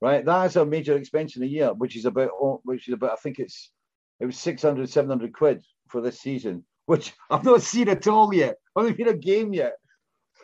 right? 0.01 0.25
That 0.25 0.45
is 0.45 0.55
a 0.55 0.65
major 0.65 0.95
expense 0.95 1.35
in 1.35 1.43
a 1.43 1.47
year, 1.47 1.73
which 1.73 1.95
is 1.95 2.05
about, 2.05 2.31
oh, 2.33 2.61
which 2.63 2.87
is 2.87 2.93
about, 2.93 3.13
I 3.13 3.15
think 3.17 3.39
it's, 3.39 3.71
it 4.19 4.25
was 4.25 4.37
600, 4.37 4.89
700 4.89 5.33
quid 5.33 5.63
for 5.89 6.01
this 6.01 6.19
season, 6.19 6.63
which 6.85 7.13
I've 7.29 7.43
not 7.43 7.61
seen 7.61 7.89
at 7.89 8.07
all 8.07 8.33
yet. 8.33 8.55
I've 8.75 8.85
not 8.87 8.97
seen 8.97 9.07
a 9.07 9.13
game 9.13 9.53
yet. 9.53 9.73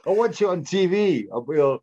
I 0.05 0.11
watch 0.11 0.41
it 0.41 0.47
on 0.47 0.63
TV. 0.63 1.25
I'll 1.31 1.41
be, 1.41 1.59
uh, 1.59 1.77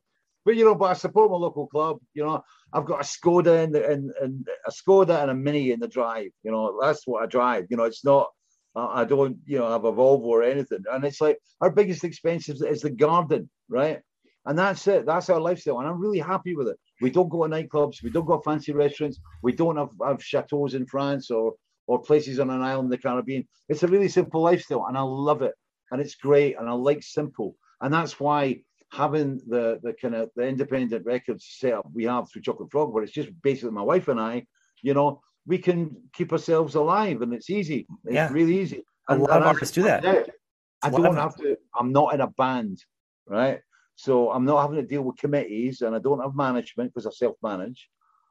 but 0.47 0.55
you 0.55 0.65
know, 0.65 0.77
but 0.77 0.91
I 0.91 0.93
support 0.95 1.31
my 1.31 1.37
local 1.37 1.67
club. 1.67 1.99
You 2.15 2.25
know, 2.25 2.43
I've 2.73 2.87
got 2.87 3.01
a 3.01 3.05
Skoda 3.05 3.65
and 3.65 3.75
and 3.75 4.13
and 4.21 4.47
a 4.65 4.71
Skoda 4.71 5.21
and 5.21 5.31
a 5.31 5.35
Mini 5.35 5.73
in 5.73 5.81
the 5.81 5.89
drive. 5.89 6.31
You 6.45 6.53
know, 6.53 6.79
that's 6.81 7.07
what 7.07 7.25
I 7.25 7.27
drive. 7.27 7.67
You 7.69 7.77
know, 7.77 7.85
it's 7.85 8.05
not. 8.05 8.29
I 8.77 9.05
don't, 9.05 9.39
you 9.47 9.59
know, 9.59 9.71
have 9.71 9.85
a 9.85 9.93
Volvo 9.93 10.25
or 10.25 10.43
anything. 10.43 10.85
And 10.93 11.05
it's 11.05 11.21
like 11.21 11.39
our 11.61 11.71
biggest 11.71 12.05
expense 12.05 12.49
is, 12.49 12.61
is 12.63 12.83
the 12.83 12.91
garden, 12.91 13.49
right? 13.69 14.01
And 14.45 14.57
that's 14.59 14.87
it. 14.87 15.07
That's 15.07 15.29
our 15.29 15.41
lifestyle, 15.41 15.81
and 15.81 15.89
I'm 15.89 16.01
really 16.01 16.21
happy 16.21 16.55
with 16.55 16.69
it. 16.69 16.79
We 17.01 17.11
don't 17.11 17.29
go 17.29 17.47
to 17.47 17.53
nightclubs. 17.53 18.03
We 18.03 18.11
don't 18.11 18.27
go 18.27 18.37
to 18.37 18.43
fancy 18.43 18.73
restaurants. 18.73 19.19
We 19.43 19.53
don't 19.53 19.77
have, 19.77 19.91
have 20.05 20.23
chateaus 20.23 20.75
in 20.75 20.87
France 20.87 21.31
or 21.31 21.55
or 21.89 22.03
places 22.03 22.41
on 22.41 22.51
an 22.51 22.63
island 22.63 22.87
in 22.87 22.91
the 22.91 22.99
Caribbean. 22.99 23.47
It's 23.69 23.83
a 23.83 23.89
really 23.89 24.09
simple 24.09 24.43
lifestyle, 24.43 24.87
and 24.87 24.97
I 24.97 25.03
love 25.03 25.43
it. 25.43 25.55
And 25.91 26.01
it's 26.01 26.15
great, 26.15 26.57
and 26.59 26.69
I 26.69 26.73
like 26.73 27.03
simple. 27.03 27.57
And 27.81 27.93
that's 27.93 28.21
why 28.21 28.61
having 28.93 29.41
the 29.49 29.81
the 29.83 29.95
kind 29.95 30.15
of 30.15 30.31
the 30.37 30.47
independent 30.47 31.05
records 31.05 31.45
set 31.59 31.73
up 31.73 31.87
we 31.93 32.05
have 32.05 32.31
through 32.31 32.43
Chocolate 32.43 32.71
Frog, 32.71 32.93
where 32.93 33.03
it's 33.03 33.13
just 33.13 33.31
basically 33.43 33.73
my 33.73 33.83
wife 33.83 34.07
and 34.07 34.21
I, 34.21 34.47
you 34.81 34.95
know, 34.95 35.23
we 35.47 35.59
can 35.59 35.97
keep 36.13 36.33
ourselves 36.33 36.75
alive, 36.75 37.23
and 37.23 37.33
it's 37.33 37.51
easy. 37.51 37.87
It's 38.05 38.15
Yeah. 38.15 38.33
really 38.33 38.59
easy. 38.59 38.85
A 39.09 39.13
And, 39.13 39.23
lot 39.23 39.31
and 39.31 39.41
of 39.43 39.47
artists 39.47 39.75
do 39.75 39.83
that. 39.85 40.05
I 40.05 40.89
A 40.89 40.91
don't 40.91 41.17
have 41.17 41.37
to. 41.37 41.57
I'm 41.79 41.93
not 41.93 42.15
in 42.15 42.21
a 42.21 42.27
band, 42.27 42.79
right? 43.27 43.61
So 43.95 44.31
I'm 44.31 44.45
not 44.45 44.61
having 44.61 44.77
to 44.77 44.87
deal 44.87 45.03
with 45.03 45.17
committees, 45.17 45.81
and 45.81 45.95
I 45.95 45.99
don't 46.01 46.21
have 46.21 46.35
management 46.35 46.93
because 46.93 47.07
I 47.07 47.11
self-manage, 47.11 47.89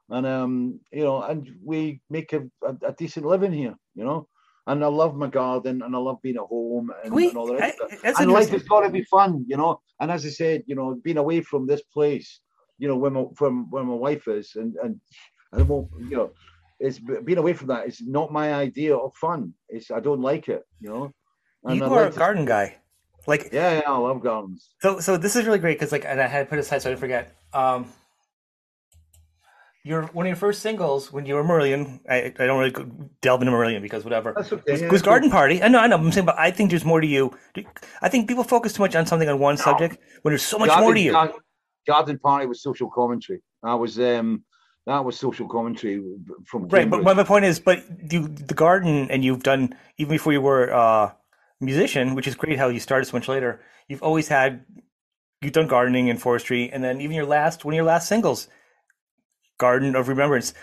and 0.09 0.25
um, 0.27 0.79
you 0.91 1.03
know, 1.03 1.23
and 1.23 1.49
we 1.63 2.01
make 2.09 2.33
a, 2.33 2.43
a, 2.63 2.75
a 2.89 2.93
decent 2.93 3.25
living 3.25 3.51
here, 3.53 3.75
you 3.95 4.03
know. 4.05 4.27
and 4.67 4.83
I 4.83 4.87
love 4.87 5.15
my 5.15 5.27
garden, 5.27 5.81
and 5.83 5.95
I 5.95 5.99
love 5.99 6.21
being 6.21 6.37
at 6.37 6.41
home 6.41 6.91
and, 7.03 7.13
We- 7.13 7.29
and 7.29 7.37
all 7.37 7.51
it. 7.55 7.61
I- 7.63 8.13
and 8.19 8.31
life 8.31 8.49
has 8.49 8.63
got 8.63 8.81
to 8.81 8.89
be 8.89 9.03
fun, 9.05 9.45
you 9.47 9.57
know. 9.57 9.79
And 9.99 10.11
as 10.11 10.25
I 10.25 10.29
said, 10.29 10.63
you 10.67 10.75
know, 10.75 10.95
being 11.03 11.17
away 11.17 11.41
from 11.41 11.65
this 11.65 11.81
place, 11.93 12.41
you 12.77 12.87
know, 12.87 12.97
where 12.97 13.11
my 13.11 13.25
from 13.35 13.69
where 13.71 13.83
my 13.83 13.93
wife 13.95 14.27
is, 14.27 14.55
and 14.55 14.75
and 14.83 14.99
and 15.51 15.61
it 15.61 15.67
won't, 15.67 15.89
you 16.09 16.17
know, 16.17 16.31
it's 16.79 16.99
being 16.99 17.37
away 17.37 17.53
from 17.53 17.67
that 17.67 17.87
is 17.87 18.01
not 18.01 18.31
my 18.31 18.53
idea 18.53 18.95
of 18.95 19.13
fun. 19.15 19.53
It's 19.69 19.91
I 19.91 19.99
don't 19.99 20.21
like 20.21 20.49
it, 20.49 20.63
you 20.81 20.89
know. 20.89 21.11
And 21.63 21.77
You 21.77 21.85
I'd 21.85 21.91
are 21.91 22.01
like 22.01 22.09
a 22.09 22.13
to- 22.13 22.19
garden 22.19 22.45
guy. 22.45 22.75
Like 23.27 23.49
Yeah, 23.51 23.75
yeah, 23.79 23.91
I 23.91 23.97
love 23.97 24.21
gardens. 24.21 24.69
So, 24.81 24.99
so 24.99 25.17
this 25.17 25.35
is 25.35 25.45
really 25.45 25.57
great 25.57 25.79
because, 25.79 25.91
like, 25.91 26.05
and 26.05 26.21
I 26.21 26.27
had 26.27 26.41
to 26.45 26.45
put 26.49 26.59
aside 26.59 26.81
so 26.83 26.89
I 26.89 26.91
didn't 26.91 26.99
forget. 26.99 27.35
Um, 27.53 27.87
your 29.83 30.03
one 30.07 30.25
of 30.25 30.29
your 30.29 30.35
first 30.35 30.61
singles 30.61 31.11
when 31.13 31.25
you 31.27 31.35
were 31.35 31.43
Marillion. 31.43 31.99
I, 32.09 32.33
I 32.39 32.45
don't 32.45 32.59
really 32.59 32.73
delve 33.21 33.41
into 33.41 33.51
Marillion 33.51 33.81
because 33.81 34.03
whatever. 34.03 34.33
That's 34.35 34.51
okay. 34.51 34.71
was, 34.71 34.81
yeah, 34.81 34.89
was 34.89 35.01
cool. 35.01 35.11
Garden 35.11 35.29
Party. 35.29 35.61
I 35.61 35.67
know, 35.67 35.79
I 35.79 35.87
know. 35.87 35.95
I'm 35.97 36.11
saying, 36.11 36.25
but 36.25 36.37
I 36.39 36.49
think 36.51 36.71
there's 36.71 36.85
more 36.85 37.01
to 37.01 37.07
you. 37.07 37.35
I 38.01 38.09
think 38.09 38.27
people 38.27 38.43
focus 38.43 38.73
too 38.73 38.81
much 38.81 38.95
on 38.95 39.05
something 39.05 39.29
on 39.29 39.37
one 39.39 39.57
subject 39.57 39.97
when 40.23 40.31
there's 40.31 40.43
so 40.45 40.57
much 40.57 40.69
Garden, 40.69 40.83
more 40.85 40.93
to 40.95 40.99
you. 40.99 41.31
Garden 41.87 42.17
Party 42.17 42.47
was 42.47 42.61
social 42.63 42.89
commentary. 42.89 43.41
I 43.63 43.75
was 43.75 43.99
um 43.99 44.43
that 44.85 45.03
was 45.03 45.17
social 45.17 45.47
commentary 45.47 46.01
from 46.45 46.67
Right, 46.67 46.89
but 46.89 46.97
Cambridge. 46.97 47.17
my, 47.17 47.23
point 47.23 47.45
is, 47.45 47.59
but 47.59 47.83
you 48.11 48.27
the 48.27 48.53
garden, 48.53 49.09
and 49.09 49.23
you've 49.25 49.43
done 49.43 49.73
even 49.97 50.11
before 50.13 50.33
you 50.33 50.41
were 50.41 50.73
uh, 50.73 51.07
a 51.07 51.15
musician, 51.59 52.15
which 52.15 52.27
is 52.27 52.35
great. 52.35 52.57
How 52.57 52.67
you 52.69 52.79
started 52.79 53.05
so 53.05 53.17
much 53.17 53.27
later. 53.27 53.61
You've 53.87 54.03
always 54.03 54.27
had 54.27 54.63
you've 55.41 55.53
done 55.53 55.67
gardening 55.67 56.09
and 56.09 56.21
forestry, 56.21 56.69
and 56.71 56.83
then 56.83 57.01
even 57.01 57.15
your 57.15 57.25
last 57.25 57.65
one 57.65 57.73
of 57.73 57.75
your 57.75 57.85
last 57.85 58.07
singles, 58.07 58.47
Garden 59.57 59.95
of 59.95 60.07
Remembrance, 60.07 60.53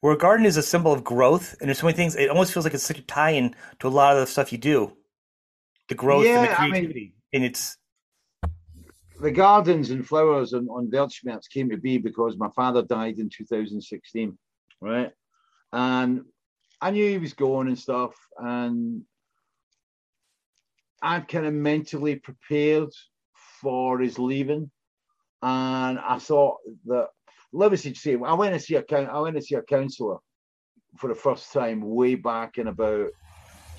where 0.00 0.12
a 0.12 0.18
garden 0.18 0.46
is 0.46 0.56
a 0.56 0.62
symbol 0.62 0.92
of 0.92 1.02
growth, 1.02 1.56
and 1.60 1.68
there's 1.68 1.78
so 1.78 1.86
many 1.86 1.96
things. 1.96 2.14
It 2.16 2.28
almost 2.30 2.52
feels 2.52 2.64
like 2.64 2.74
it's 2.74 2.84
such 2.84 2.98
a 2.98 3.02
tie-in 3.02 3.54
to 3.80 3.88
a 3.88 3.90
lot 3.90 4.16
of 4.16 4.20
the 4.20 4.26
stuff 4.30 4.52
you 4.52 4.58
do, 4.58 4.96
the 5.88 5.94
growth 5.94 6.26
and 6.26 6.44
the 6.44 6.48
Yeah, 6.50 6.56
I 6.58 6.62
mean- 6.64 6.70
creativity, 6.72 7.14
and 7.32 7.44
it's 7.44 7.76
the 9.24 9.30
gardens 9.30 9.88
and 9.88 10.06
flowers 10.06 10.52
on, 10.52 10.68
on 10.68 10.90
Weltschmerz 10.90 11.48
came 11.48 11.70
to 11.70 11.78
be 11.78 11.96
because 11.96 12.36
my 12.36 12.50
father 12.50 12.82
died 12.82 13.18
in 13.18 13.30
2016, 13.30 14.36
right? 14.82 15.12
And 15.72 16.24
I 16.82 16.90
knew 16.90 17.08
he 17.08 17.16
was 17.16 17.32
going 17.32 17.68
and 17.68 17.78
stuff, 17.78 18.14
and 18.36 19.00
I'd 21.00 21.26
kind 21.26 21.46
of 21.46 21.54
mentally 21.54 22.16
prepared 22.16 22.90
for 23.62 23.98
his 23.98 24.18
leaving, 24.18 24.70
and 25.42 25.98
I 25.98 26.18
thought 26.18 26.58
that 26.84 27.08
would 27.50 27.78
say, 27.78 28.18
I 28.22 28.34
went 28.34 28.52
to 28.52 28.60
see 28.60 28.74
a 28.74 28.84
I 28.92 29.20
went 29.20 29.36
to 29.36 29.42
see 29.42 29.54
a 29.54 29.62
counsellor 29.62 30.18
for 30.98 31.08
the 31.08 31.14
first 31.14 31.50
time 31.50 31.80
way 31.80 32.14
back 32.14 32.58
in 32.58 32.66
about 32.66 33.08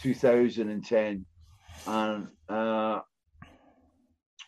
2010, 0.01 1.25
and 1.85 2.27
uh, 2.49 2.99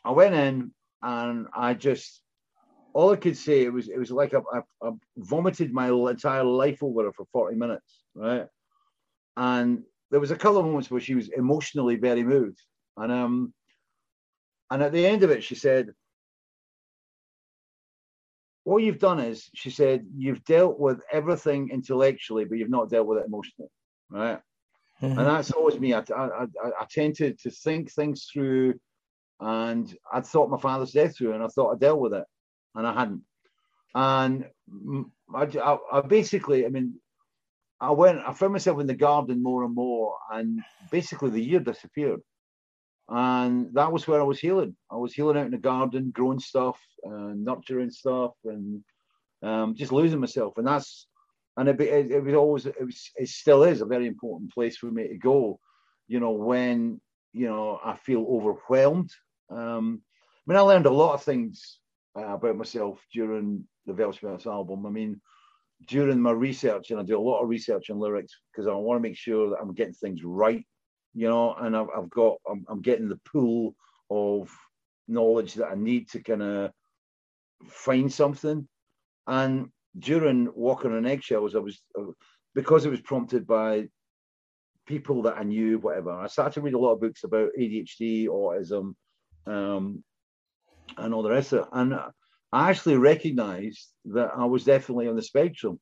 I 0.03 0.11
went 0.11 0.33
in 0.33 0.71
and 1.01 1.47
I 1.55 1.73
just 1.73 2.21
all 2.93 3.11
I 3.11 3.15
could 3.17 3.37
say 3.37 3.63
it 3.63 3.73
was 3.73 3.89
it 3.89 3.97
was 3.97 4.11
like 4.11 4.33
I, 4.33 4.39
I, 4.53 4.61
I 4.87 4.91
vomited 5.17 5.73
my 5.73 5.89
entire 5.89 6.43
life 6.43 6.83
over 6.83 7.03
her 7.05 7.13
for 7.13 7.25
40 7.31 7.55
minutes, 7.55 8.03
right? 8.15 8.47
And 9.37 9.83
there 10.11 10.19
was 10.19 10.31
a 10.31 10.35
couple 10.37 10.59
of 10.59 10.65
moments 10.65 10.89
where 10.91 11.01
she 11.01 11.15
was 11.15 11.29
emotionally 11.29 11.95
very 11.97 12.23
moved. 12.23 12.61
And 12.97 13.11
um 13.11 13.53
and 14.71 14.83
at 14.83 14.91
the 14.91 15.05
end 15.05 15.23
of 15.23 15.29
it, 15.31 15.43
she 15.43 15.55
said, 15.55 15.93
What 18.63 18.83
you've 18.83 18.99
done 18.99 19.19
is, 19.19 19.49
she 19.55 19.69
said, 19.69 20.05
you've 20.17 20.43
dealt 20.43 20.77
with 20.77 20.99
everything 21.11 21.69
intellectually, 21.71 22.43
but 22.43 22.57
you've 22.57 22.69
not 22.69 22.89
dealt 22.89 23.07
with 23.07 23.19
it 23.19 23.25
emotionally, 23.25 23.69
right? 24.09 24.41
Mhm. 25.01 25.17
and 25.17 25.27
that's 25.27 25.51
always 25.51 25.79
me. 25.79 25.93
I, 25.93 26.03
I, 26.15 26.43
I, 26.43 26.47
I 26.81 26.85
tend 26.89 27.15
to, 27.15 27.33
to 27.33 27.49
think 27.49 27.91
things 27.91 28.29
through, 28.31 28.79
and 29.39 29.95
I'd 30.11 30.25
thought 30.25 30.49
my 30.49 30.59
father's 30.59 30.91
death 30.91 31.17
through, 31.17 31.33
and 31.33 31.43
I 31.43 31.47
thought 31.47 31.73
I 31.73 31.77
dealt 31.77 31.99
with 31.99 32.13
it, 32.13 32.25
and 32.75 32.87
I 32.87 32.93
hadn't. 32.93 33.21
And 33.95 34.45
I, 35.33 35.43
I, 35.43 35.77
I 35.91 36.01
basically, 36.01 36.65
I 36.65 36.69
mean, 36.69 36.95
I 37.79 37.91
went, 37.91 38.19
I 38.25 38.33
found 38.33 38.53
myself 38.53 38.79
in 38.79 38.87
the 38.87 38.95
garden 38.95 39.41
more 39.43 39.63
and 39.63 39.73
more, 39.75 40.15
and 40.31 40.61
basically 40.91 41.29
the 41.29 41.43
year 41.43 41.59
disappeared. 41.59 42.21
And 43.09 43.73
that 43.73 43.91
was 43.91 44.07
where 44.07 44.19
I 44.19 44.23
was 44.23 44.39
healing. 44.39 44.75
I 44.91 44.95
was 44.95 45.13
healing 45.13 45.37
out 45.37 45.45
in 45.45 45.51
the 45.51 45.57
garden, 45.57 46.11
growing 46.11 46.39
stuff, 46.39 46.77
nurturing 47.05 47.91
stuff, 47.91 48.33
and 48.43 48.83
um, 49.43 49.75
just 49.75 49.93
losing 49.93 50.19
myself. 50.19 50.57
And 50.57 50.67
that's 50.67 51.07
and 51.57 51.67
it, 51.67 51.81
it, 51.81 52.11
it 52.11 52.23
was 52.23 52.35
always 52.35 52.65
it 52.65 52.85
was 52.85 53.11
it 53.15 53.27
still 53.27 53.63
is 53.63 53.81
a 53.81 53.85
very 53.85 54.07
important 54.07 54.53
place 54.53 54.77
for 54.77 54.87
me 54.87 55.07
to 55.07 55.17
go 55.17 55.59
you 56.07 56.19
know 56.19 56.31
when 56.31 57.01
you 57.33 57.47
know 57.47 57.79
i 57.83 57.95
feel 57.95 58.25
overwhelmed 58.29 59.09
um 59.49 60.01
i 60.03 60.51
mean 60.51 60.57
i 60.57 60.61
learned 60.61 60.85
a 60.85 60.91
lot 60.91 61.13
of 61.13 61.23
things 61.23 61.79
uh, 62.17 62.33
about 62.33 62.57
myself 62.57 62.99
during 63.13 63.63
the 63.85 63.93
Weltschmerz 63.93 64.45
album 64.45 64.85
i 64.85 64.89
mean 64.89 65.19
during 65.87 66.19
my 66.19 66.31
research 66.31 66.91
and 66.91 66.99
i 66.99 67.03
do 67.03 67.17
a 67.17 67.21
lot 67.21 67.41
of 67.41 67.49
research 67.49 67.89
on 67.89 67.99
lyrics 67.99 68.33
because 68.51 68.67
i 68.67 68.73
want 68.73 68.97
to 68.97 69.07
make 69.07 69.17
sure 69.17 69.49
that 69.49 69.59
i'm 69.61 69.73
getting 69.73 69.93
things 69.93 70.21
right 70.23 70.65
you 71.13 71.27
know 71.27 71.53
and 71.53 71.75
i've, 71.75 71.87
I've 71.95 72.09
got 72.09 72.37
I'm, 72.49 72.65
I'm 72.67 72.81
getting 72.81 73.09
the 73.09 73.19
pool 73.31 73.75
of 74.09 74.49
knowledge 75.07 75.53
that 75.55 75.69
i 75.71 75.75
need 75.75 76.09
to 76.09 76.21
kind 76.21 76.41
of 76.41 76.71
find 77.69 78.11
something 78.11 78.67
and 79.27 79.69
during 79.99 80.49
walking 80.53 80.93
on 80.93 81.05
eggshells, 81.05 81.55
I 81.55 81.59
was 81.59 81.81
uh, 81.97 82.11
because 82.55 82.85
it 82.85 82.89
was 82.89 83.01
prompted 83.01 83.45
by 83.45 83.87
people 84.85 85.21
that 85.23 85.37
I 85.37 85.43
knew, 85.43 85.79
whatever. 85.79 86.11
I 86.11 86.27
started 86.27 86.53
to 86.55 86.61
read 86.61 86.73
a 86.73 86.79
lot 86.79 86.93
of 86.93 87.01
books 87.01 87.23
about 87.23 87.49
ADHD, 87.59 88.27
autism, 88.27 88.95
um, 89.47 90.03
and 90.97 91.13
all 91.13 91.23
the 91.23 91.29
rest 91.31 91.53
of 91.53 91.59
it. 91.59 91.65
And 91.71 91.93
I 91.93 92.69
actually 92.69 92.97
recognized 92.97 93.87
that 94.05 94.31
I 94.35 94.45
was 94.45 94.63
definitely 94.63 95.07
on 95.07 95.15
the 95.15 95.21
spectrum, 95.21 95.79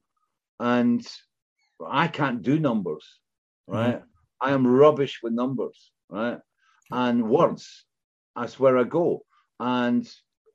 and 0.59 1.05
I 1.85 2.07
can't 2.07 2.41
do 2.41 2.59
numbers, 2.59 3.05
right? 3.67 4.01
I 4.41 4.51
am 4.51 4.65
rubbish 4.67 5.19
with 5.21 5.33
numbers, 5.33 5.91
right? 6.09 6.39
And 6.91 7.29
words. 7.29 7.85
That's 8.35 8.59
where 8.59 8.77
I 8.77 8.83
go. 8.83 9.25
And 9.59 10.07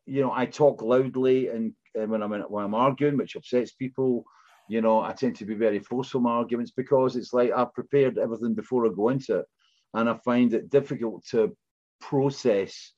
you 0.07 0.21
know, 0.23 0.33
I 0.35 0.47
talk 0.47 0.83
loudly 0.83 1.49
and, 1.49 1.73
and 1.95 2.11
when 2.11 2.23
I'm 2.23 2.33
in, 2.33 2.43
when 2.43 2.65
I'm 2.65 2.75
arguing, 2.75 3.17
which 3.17 3.37
upsets 3.37 3.73
people. 3.73 4.25
You 4.69 4.81
know, 4.81 5.01
I 5.01 5.13
tend 5.13 5.35
to 5.37 5.45
be 5.45 5.55
very 5.55 5.81
forceful 5.81 6.19
in 6.19 6.25
my 6.25 6.31
arguments 6.31 6.71
because 6.71 7.17
it's 7.17 7.33
like 7.33 7.51
I've 7.51 7.75
prepared 7.75 8.19
everything 8.19 8.55
before 8.55 8.87
I 8.87 8.91
go 8.95 9.09
into 9.09 9.41
it, 9.41 9.47
and 9.95 10.09
I 10.09 10.17
find 10.25 10.55
it 10.55 10.71
difficult 10.71 11.25
to 11.31 11.57
process 12.01 12.93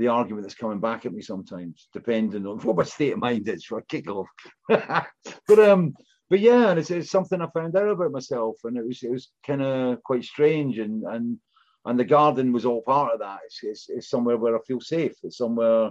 the 0.00 0.08
argument 0.08 0.44
that's 0.44 0.54
coming 0.54 0.80
back 0.80 1.04
at 1.04 1.12
me 1.12 1.20
sometimes, 1.20 1.88
depending 1.92 2.46
on 2.46 2.58
what 2.60 2.76
my 2.76 2.84
state 2.84 3.12
of 3.12 3.18
mind 3.18 3.46
is 3.48 3.64
for 3.64 3.78
a 3.78 3.84
kickoff. 3.84 4.26
but 4.68 5.58
um, 5.58 5.94
but 6.30 6.40
yeah, 6.40 6.70
and 6.70 6.78
it's, 6.78 6.90
it's 6.90 7.10
something 7.10 7.40
I 7.40 7.48
found 7.52 7.76
out 7.76 7.88
about 7.88 8.10
myself, 8.10 8.56
and 8.64 8.76
it 8.76 8.86
was 8.86 9.02
it 9.02 9.10
was 9.10 9.30
kind 9.46 9.62
of 9.62 10.02
quite 10.02 10.24
strange, 10.24 10.78
and 10.78 11.04
and 11.04 11.38
and 11.84 11.98
the 11.98 12.04
garden 12.04 12.52
was 12.52 12.64
all 12.64 12.82
part 12.82 13.12
of 13.12 13.20
that. 13.20 13.40
It's, 13.44 13.60
it's 13.62 13.88
it's 13.90 14.10
somewhere 14.10 14.38
where 14.38 14.56
I 14.56 14.60
feel 14.66 14.80
safe. 14.80 15.12
It's 15.22 15.36
somewhere, 15.36 15.90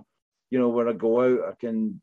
you 0.49 0.59
know, 0.59 0.69
where 0.69 0.89
I 0.89 0.93
go 0.93 1.21
out, 1.21 1.49
I 1.49 1.53
can. 1.59 2.01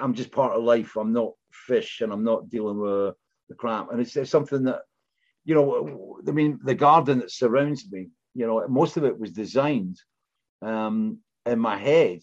I'm 0.00 0.14
just 0.14 0.32
part 0.32 0.56
of 0.56 0.64
life. 0.64 0.96
I'm 0.96 1.12
not 1.12 1.32
fish, 1.52 2.00
and 2.00 2.12
I'm 2.12 2.24
not 2.24 2.50
dealing 2.50 2.78
with 2.78 3.14
the 3.48 3.54
crap. 3.54 3.92
And 3.92 4.00
it's, 4.00 4.16
it's 4.16 4.30
something 4.30 4.64
that, 4.64 4.80
you 5.44 5.54
know, 5.54 6.18
I 6.26 6.32
mean, 6.32 6.58
the 6.64 6.74
garden 6.74 7.20
that 7.20 7.30
surrounds 7.30 7.86
me, 7.90 8.08
you 8.34 8.46
know, 8.46 8.66
most 8.68 8.96
of 8.96 9.04
it 9.04 9.18
was 9.18 9.30
designed 9.30 9.96
um, 10.62 11.18
in 11.46 11.58
my 11.58 11.76
head, 11.76 12.20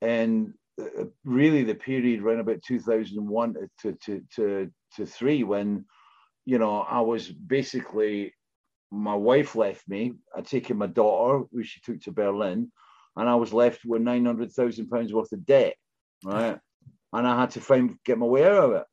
and 0.00 0.54
uh, 0.80 1.04
really 1.24 1.64
the 1.64 1.74
period 1.74 2.22
around 2.22 2.40
about 2.40 2.62
2001 2.62 3.54
to 3.82 3.92
to 4.04 4.22
to 4.34 4.70
to 4.96 5.06
three 5.06 5.44
when, 5.44 5.84
you 6.44 6.58
know, 6.58 6.80
I 6.80 7.00
was 7.00 7.28
basically 7.28 8.32
my 8.90 9.14
wife 9.14 9.54
left 9.54 9.86
me. 9.88 10.14
I'd 10.34 10.46
taken 10.46 10.78
my 10.78 10.86
daughter, 10.86 11.44
who 11.52 11.62
she 11.62 11.80
took 11.80 12.00
to 12.02 12.12
Berlin, 12.12 12.70
and 13.16 13.28
I 13.28 13.34
was 13.34 13.52
left 13.52 13.84
with 13.84 14.02
nine 14.02 14.24
hundred 14.24 14.52
thousand 14.52 14.88
pounds 14.88 15.12
worth 15.12 15.32
of 15.32 15.44
debt, 15.46 15.74
right? 16.24 16.58
And 17.10 17.26
I 17.26 17.40
had 17.40 17.52
to 17.52 17.62
find 17.62 17.96
get 18.04 18.18
my 18.18 18.26
way 18.26 18.44
out 18.44 18.64
of 18.64 18.72
it. 18.72 18.84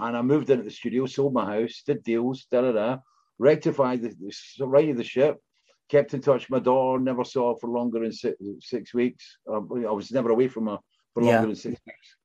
And 0.00 0.16
I 0.16 0.22
moved 0.22 0.48
into 0.48 0.64
the 0.64 0.70
studio, 0.70 1.04
sold 1.04 1.34
my 1.34 1.44
house, 1.44 1.82
did 1.84 2.02
deals, 2.02 2.46
da 2.50 2.62
da 2.62 2.72
da, 2.72 2.96
rectified 3.38 4.00
the, 4.00 4.14
the 4.58 4.66
righted 4.66 4.96
the 4.96 5.04
ship, 5.04 5.36
kept 5.88 6.14
in 6.14 6.20
touch. 6.20 6.42
with 6.42 6.50
My 6.50 6.64
daughter 6.64 7.02
never 7.02 7.24
saw 7.24 7.54
her 7.54 7.58
for 7.60 7.70
longer 7.70 8.00
than 8.00 8.12
six, 8.12 8.36
six 8.60 8.94
weeks. 8.94 9.38
Um, 9.50 9.68
I 9.86 9.90
was 9.90 10.10
never 10.12 10.30
away 10.30 10.48
from 10.48 10.66
her 10.66 10.78
for 11.14 11.22
longer 11.22 11.40
Yeah. 11.40 11.46
than 11.46 11.56
six 11.56 11.80
weeks. 11.86 12.16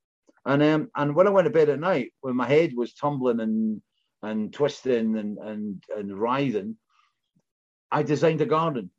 And 0.45 0.61
um, 0.61 0.89
and 0.95 1.16
when 1.16 1.28
I 1.28 1.30
went 1.30 1.45
to 1.45 1.51
bed 1.51 1.70
at 1.70 1.80
night, 1.80 2.14
when 2.22 2.36
my 2.36 2.47
head 2.47 2.74
was 2.76 2.93
tumbling 2.93 3.39
and 3.39 3.82
and 4.22 4.53
twisting 4.53 5.18
and 5.18 5.38
and 5.38 5.84
and 5.95 6.18
writhing, 6.18 6.78
I 7.91 8.03
designed 8.03 8.41
a 8.41 8.45
garden. 8.45 8.89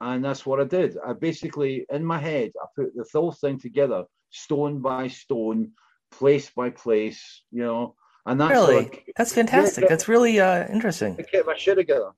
And 0.00 0.24
that's 0.24 0.44
what 0.44 0.60
I 0.60 0.64
did. 0.64 0.98
I 1.04 1.12
basically, 1.12 1.86
in 1.90 2.04
my 2.04 2.18
head, 2.18 2.50
I 2.60 2.66
put 2.76 2.94
the 2.94 3.04
whole 3.12 3.30
thing 3.30 3.58
together, 3.60 4.04
stone 4.30 4.80
by 4.80 5.06
stone, 5.08 5.72
place 6.10 6.50
by 6.50 6.70
place, 6.70 7.42
you 7.52 7.62
know. 7.62 7.94
And 8.26 8.40
that's 8.40 8.52
really 8.52 8.76
like, 8.76 9.12
that's 9.16 9.32
fantastic. 9.32 9.82
Yeah, 9.82 9.88
that's 9.88 10.08
really 10.08 10.38
uh, 10.40 10.66
interesting. 10.68 11.16
I 11.18 11.22
kept 11.22 11.46
my 11.46 11.56
shit 11.56 11.76
together. 11.76 12.10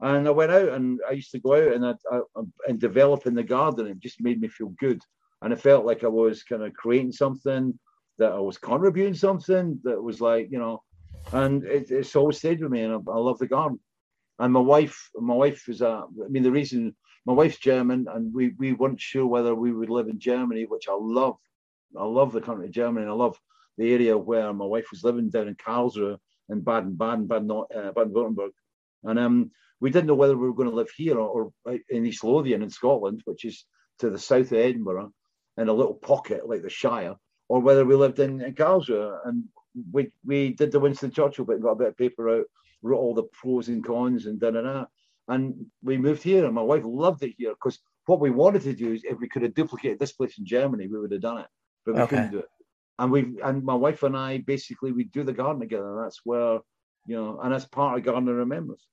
And 0.00 0.28
I 0.28 0.30
went 0.30 0.52
out 0.52 0.68
and 0.70 1.00
I 1.08 1.12
used 1.12 1.30
to 1.32 1.38
go 1.38 1.54
out 1.54 1.72
and 1.72 1.86
I, 1.86 1.94
I, 2.12 2.20
and 2.68 2.78
develop 2.78 3.26
in 3.26 3.34
the 3.34 3.42
garden. 3.42 3.86
It 3.86 4.00
just 4.00 4.20
made 4.20 4.40
me 4.40 4.48
feel 4.48 4.68
good. 4.78 5.00
And 5.42 5.52
it 5.52 5.60
felt 5.60 5.86
like 5.86 6.04
I 6.04 6.08
was 6.08 6.42
kind 6.42 6.62
of 6.62 6.74
creating 6.74 7.12
something, 7.12 7.78
that 8.18 8.32
I 8.32 8.38
was 8.38 8.58
contributing 8.58 9.14
something 9.14 9.80
that 9.84 10.02
was 10.02 10.20
like, 10.20 10.48
you 10.50 10.58
know, 10.58 10.82
and 11.32 11.64
it, 11.64 11.90
it's 11.90 12.16
always 12.16 12.38
stayed 12.38 12.60
with 12.60 12.70
me. 12.70 12.82
And 12.82 12.92
I, 12.92 12.96
I 12.96 13.18
love 13.18 13.38
the 13.38 13.46
garden. 13.46 13.80
And 14.38 14.52
my 14.52 14.60
wife, 14.60 15.10
my 15.14 15.34
wife 15.34 15.68
is 15.68 15.80
a, 15.80 16.04
I 16.24 16.28
mean, 16.28 16.42
the 16.42 16.52
reason 16.52 16.94
my 17.26 17.32
wife's 17.32 17.58
German 17.58 18.06
and 18.12 18.32
we, 18.32 18.54
we 18.58 18.72
weren't 18.72 19.00
sure 19.00 19.26
whether 19.26 19.54
we 19.54 19.72
would 19.72 19.90
live 19.90 20.08
in 20.08 20.18
Germany, 20.18 20.64
which 20.64 20.88
I 20.88 20.96
love. 20.98 21.36
I 21.98 22.04
love 22.04 22.32
the 22.32 22.40
country 22.40 22.66
of 22.66 22.72
Germany. 22.72 23.02
And 23.02 23.10
I 23.10 23.14
love 23.14 23.38
the 23.78 23.92
area 23.92 24.16
where 24.16 24.52
my 24.52 24.64
wife 24.64 24.86
was 24.90 25.02
living 25.02 25.30
down 25.30 25.48
in 25.48 25.56
Karlsruhe 25.56 26.18
in 26.48 26.60
Baden, 26.60 26.94
Baden, 26.94 27.26
Baden, 27.26 27.50
uh, 27.50 27.92
Baden-Württemberg. 27.92 28.50
And 29.02 29.18
um, 29.18 29.50
we 29.80 29.90
didn't 29.90 30.06
know 30.06 30.14
whether 30.14 30.36
we 30.36 30.46
were 30.46 30.54
going 30.54 30.70
to 30.70 30.74
live 30.74 30.90
here 30.96 31.18
or, 31.18 31.52
or 31.66 31.72
uh, 31.72 31.78
in 31.90 32.06
East 32.06 32.24
Lothian 32.24 32.62
in 32.62 32.70
Scotland, 32.70 33.22
which 33.24 33.44
is 33.44 33.64
to 33.98 34.10
the 34.10 34.18
south 34.18 34.52
of 34.52 34.58
Edinburgh, 34.58 35.12
in 35.58 35.68
a 35.68 35.72
little 35.72 35.94
pocket 35.94 36.48
like 36.48 36.62
the 36.62 36.70
Shire, 36.70 37.14
or 37.48 37.60
whether 37.60 37.84
we 37.84 37.94
lived 37.94 38.18
in, 38.18 38.40
in 38.40 38.54
Karlsruhe. 38.54 39.18
And 39.24 39.44
we 39.92 40.10
we 40.24 40.52
did 40.52 40.72
the 40.72 40.80
Winston 40.80 41.10
Churchill 41.10 41.44
bit, 41.44 41.56
and 41.56 41.62
got 41.62 41.72
a 41.72 41.76
bit 41.76 41.88
of 41.88 41.96
paper 41.96 42.38
out, 42.38 42.46
wrote 42.82 42.98
all 42.98 43.14
the 43.14 43.24
pros 43.24 43.68
and 43.68 43.84
cons 43.84 44.26
and 44.26 44.40
da 44.40 44.50
da 44.50 44.62
da. 44.62 44.84
And 45.28 45.66
we 45.82 45.98
moved 45.98 46.22
here, 46.22 46.44
and 46.44 46.54
my 46.54 46.62
wife 46.62 46.84
loved 46.84 47.22
it 47.22 47.34
here 47.36 47.50
because 47.52 47.78
what 48.06 48.20
we 48.20 48.30
wanted 48.30 48.62
to 48.62 48.72
do 48.74 48.92
is 48.92 49.02
if 49.04 49.18
we 49.18 49.28
could 49.28 49.42
have 49.42 49.54
duplicated 49.54 49.98
this 49.98 50.12
place 50.12 50.38
in 50.38 50.46
Germany, 50.46 50.86
we 50.86 50.98
would 50.98 51.10
have 51.12 51.20
done 51.20 51.38
it, 51.38 51.48
but 51.84 51.94
we 51.96 52.02
Okay. 52.02 52.10
couldn't 52.16 52.30
do 52.30 52.38
it. 52.38 52.48
And 52.98 53.10
we 53.10 53.40
and 53.42 53.64
my 53.64 53.74
wife 53.74 54.02
and 54.04 54.16
I 54.16 54.38
basically 54.38 54.92
we 54.92 55.04
do 55.04 55.22
the 55.24 55.32
garden 55.32 55.60
together. 55.60 56.00
That's 56.02 56.20
where 56.24 56.60
you 57.06 57.16
know, 57.16 57.40
and 57.40 57.52
that's 57.52 57.66
part 57.66 57.98
of 57.98 58.04
Garden 58.04 58.28
of 58.28 58.36
Remembrance. 58.36 58.86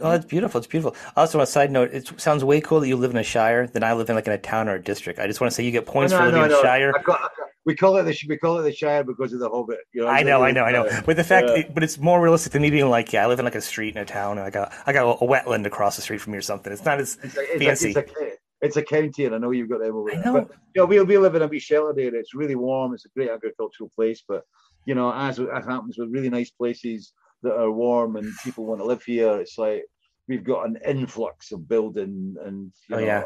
Oh, 0.00 0.10
that's 0.10 0.24
beautiful. 0.24 0.58
It's 0.58 0.66
beautiful. 0.66 0.96
Also, 1.16 1.38
on 1.38 1.42
a 1.42 1.46
side 1.46 1.70
note, 1.70 1.90
it 1.92 2.20
sounds 2.20 2.44
way 2.44 2.60
cool 2.60 2.80
that 2.80 2.88
you 2.88 2.96
live 2.96 3.10
in 3.10 3.16
a 3.16 3.22
shire 3.22 3.66
than 3.66 3.82
I 3.82 3.92
live 3.92 4.08
in 4.08 4.14
like 4.16 4.26
in 4.26 4.32
a 4.32 4.38
town 4.38 4.68
or 4.68 4.74
a 4.74 4.82
district. 4.82 5.18
I 5.18 5.26
just 5.26 5.40
want 5.40 5.50
to 5.50 5.54
say 5.54 5.64
you 5.64 5.70
get 5.70 5.86
points 5.86 6.12
No, 6.12 6.18
for 6.18 6.24
no, 6.24 6.30
living 6.30 6.40
no, 6.40 6.44
in 6.46 6.50
no. 6.52 6.62
shire. 6.62 6.92
I 6.96 7.02
got- 7.02 7.20
I 7.20 7.28
we 7.64 7.74
call 7.74 7.96
it 7.96 8.02
the 8.04 8.18
we 8.28 8.36
call 8.36 8.58
it 8.58 8.62
the 8.62 8.72
Shire 8.72 9.04
because 9.04 9.32
of 9.32 9.40
the 9.40 9.48
Hobbit. 9.48 9.78
You 9.92 10.02
know, 10.02 10.08
I 10.08 10.22
know, 10.22 10.42
I 10.42 10.50
know, 10.50 10.64
I 10.64 10.72
know. 10.72 10.88
But 11.06 11.16
the 11.16 11.24
fact, 11.24 11.48
uh, 11.48 11.62
but 11.72 11.82
it's 11.82 11.98
more 11.98 12.20
realistic 12.20 12.52
than 12.52 12.62
me 12.62 12.70
being 12.70 12.90
like, 12.90 13.12
yeah, 13.12 13.24
I 13.24 13.26
live 13.26 13.38
in 13.38 13.44
like 13.44 13.54
a 13.54 13.60
street 13.60 13.96
in 13.96 14.02
a 14.02 14.04
town, 14.04 14.38
and 14.38 14.46
I 14.46 14.50
got, 14.50 14.72
I 14.86 14.92
got 14.92 15.18
a 15.22 15.26
wetland 15.26 15.64
across 15.66 15.96
the 15.96 16.02
street 16.02 16.20
from 16.20 16.32
me 16.32 16.38
or 16.38 16.42
something. 16.42 16.72
It's 16.72 16.84
not 16.84 17.00
as 17.00 17.16
It's 17.22 17.36
a, 17.36 17.40
it's, 17.40 17.64
fancy. 17.64 17.94
A, 17.94 17.98
it's, 18.00 18.12
a, 18.12 18.28
it's 18.60 18.76
a 18.76 18.82
county, 18.82 19.24
and 19.24 19.34
I 19.34 19.38
know 19.38 19.50
you've 19.50 19.70
got 19.70 19.80
them 19.80 19.96
over 19.96 20.10
there. 20.10 20.32
But 20.32 20.50
you 20.74 20.82
know, 20.82 20.86
we 20.86 21.00
we 21.00 21.16
live 21.16 21.34
in 21.36 21.42
a 21.42 21.46
wee 21.46 21.58
shelter 21.58 21.94
there. 21.94 22.14
It's 22.14 22.34
really 22.34 22.54
warm. 22.54 22.92
It's 22.92 23.06
a 23.06 23.10
great 23.10 23.30
agricultural 23.30 23.90
place. 23.94 24.22
But 24.26 24.42
you 24.84 24.94
know, 24.94 25.12
as 25.12 25.38
as 25.40 25.64
happens 25.64 25.96
with 25.96 26.10
really 26.10 26.30
nice 26.30 26.50
places 26.50 27.12
that 27.44 27.54
are 27.56 27.70
warm 27.70 28.16
and 28.16 28.32
people 28.42 28.64
want 28.66 28.80
to 28.80 28.84
live 28.86 29.02
here, 29.04 29.38
it's 29.40 29.56
like 29.58 29.84
we've 30.28 30.44
got 30.44 30.66
an 30.66 30.78
influx 30.84 31.52
of 31.52 31.68
building 31.68 32.34
and 32.44 32.72
you 32.88 32.96
Oh, 32.96 33.00
know, 33.00 33.06
yeah. 33.06 33.24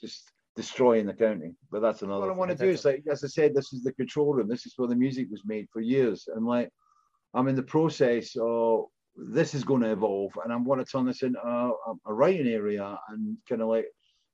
just 0.00 0.30
destroying 0.56 1.06
the 1.06 1.14
county. 1.14 1.52
But 1.72 1.80
that's 1.80 2.02
another. 2.02 2.20
What 2.20 2.30
I 2.30 2.38
want 2.38 2.50
to 2.52 2.56
do 2.56 2.70
is 2.70 2.84
like, 2.84 3.02
as 3.10 3.24
I 3.24 3.28
said, 3.28 3.54
this 3.54 3.72
is 3.72 3.82
the 3.82 3.92
control 3.92 4.32
room. 4.34 4.48
This 4.48 4.66
is 4.66 4.74
where 4.76 4.88
the 4.88 4.94
music 4.96 5.26
was 5.30 5.42
made 5.44 5.66
for 5.72 5.80
years, 5.80 6.28
and 6.34 6.46
like 6.46 6.70
I'm 7.34 7.48
in 7.48 7.56
the 7.56 7.62
process 7.76 8.36
of 8.40 8.84
this 9.16 9.54
is 9.54 9.64
going 9.64 9.82
to 9.82 9.92
evolve, 9.92 10.32
and 10.44 10.52
I'm 10.52 10.64
want 10.64 10.80
to 10.80 10.90
turn 10.90 11.06
this 11.06 11.22
into 11.22 11.40
a, 11.40 11.70
a- 11.70 12.00
a 12.06 12.12
writing 12.14 12.48
area 12.48 12.98
and 13.08 13.36
kind 13.48 13.62
of 13.62 13.68
like 13.68 13.86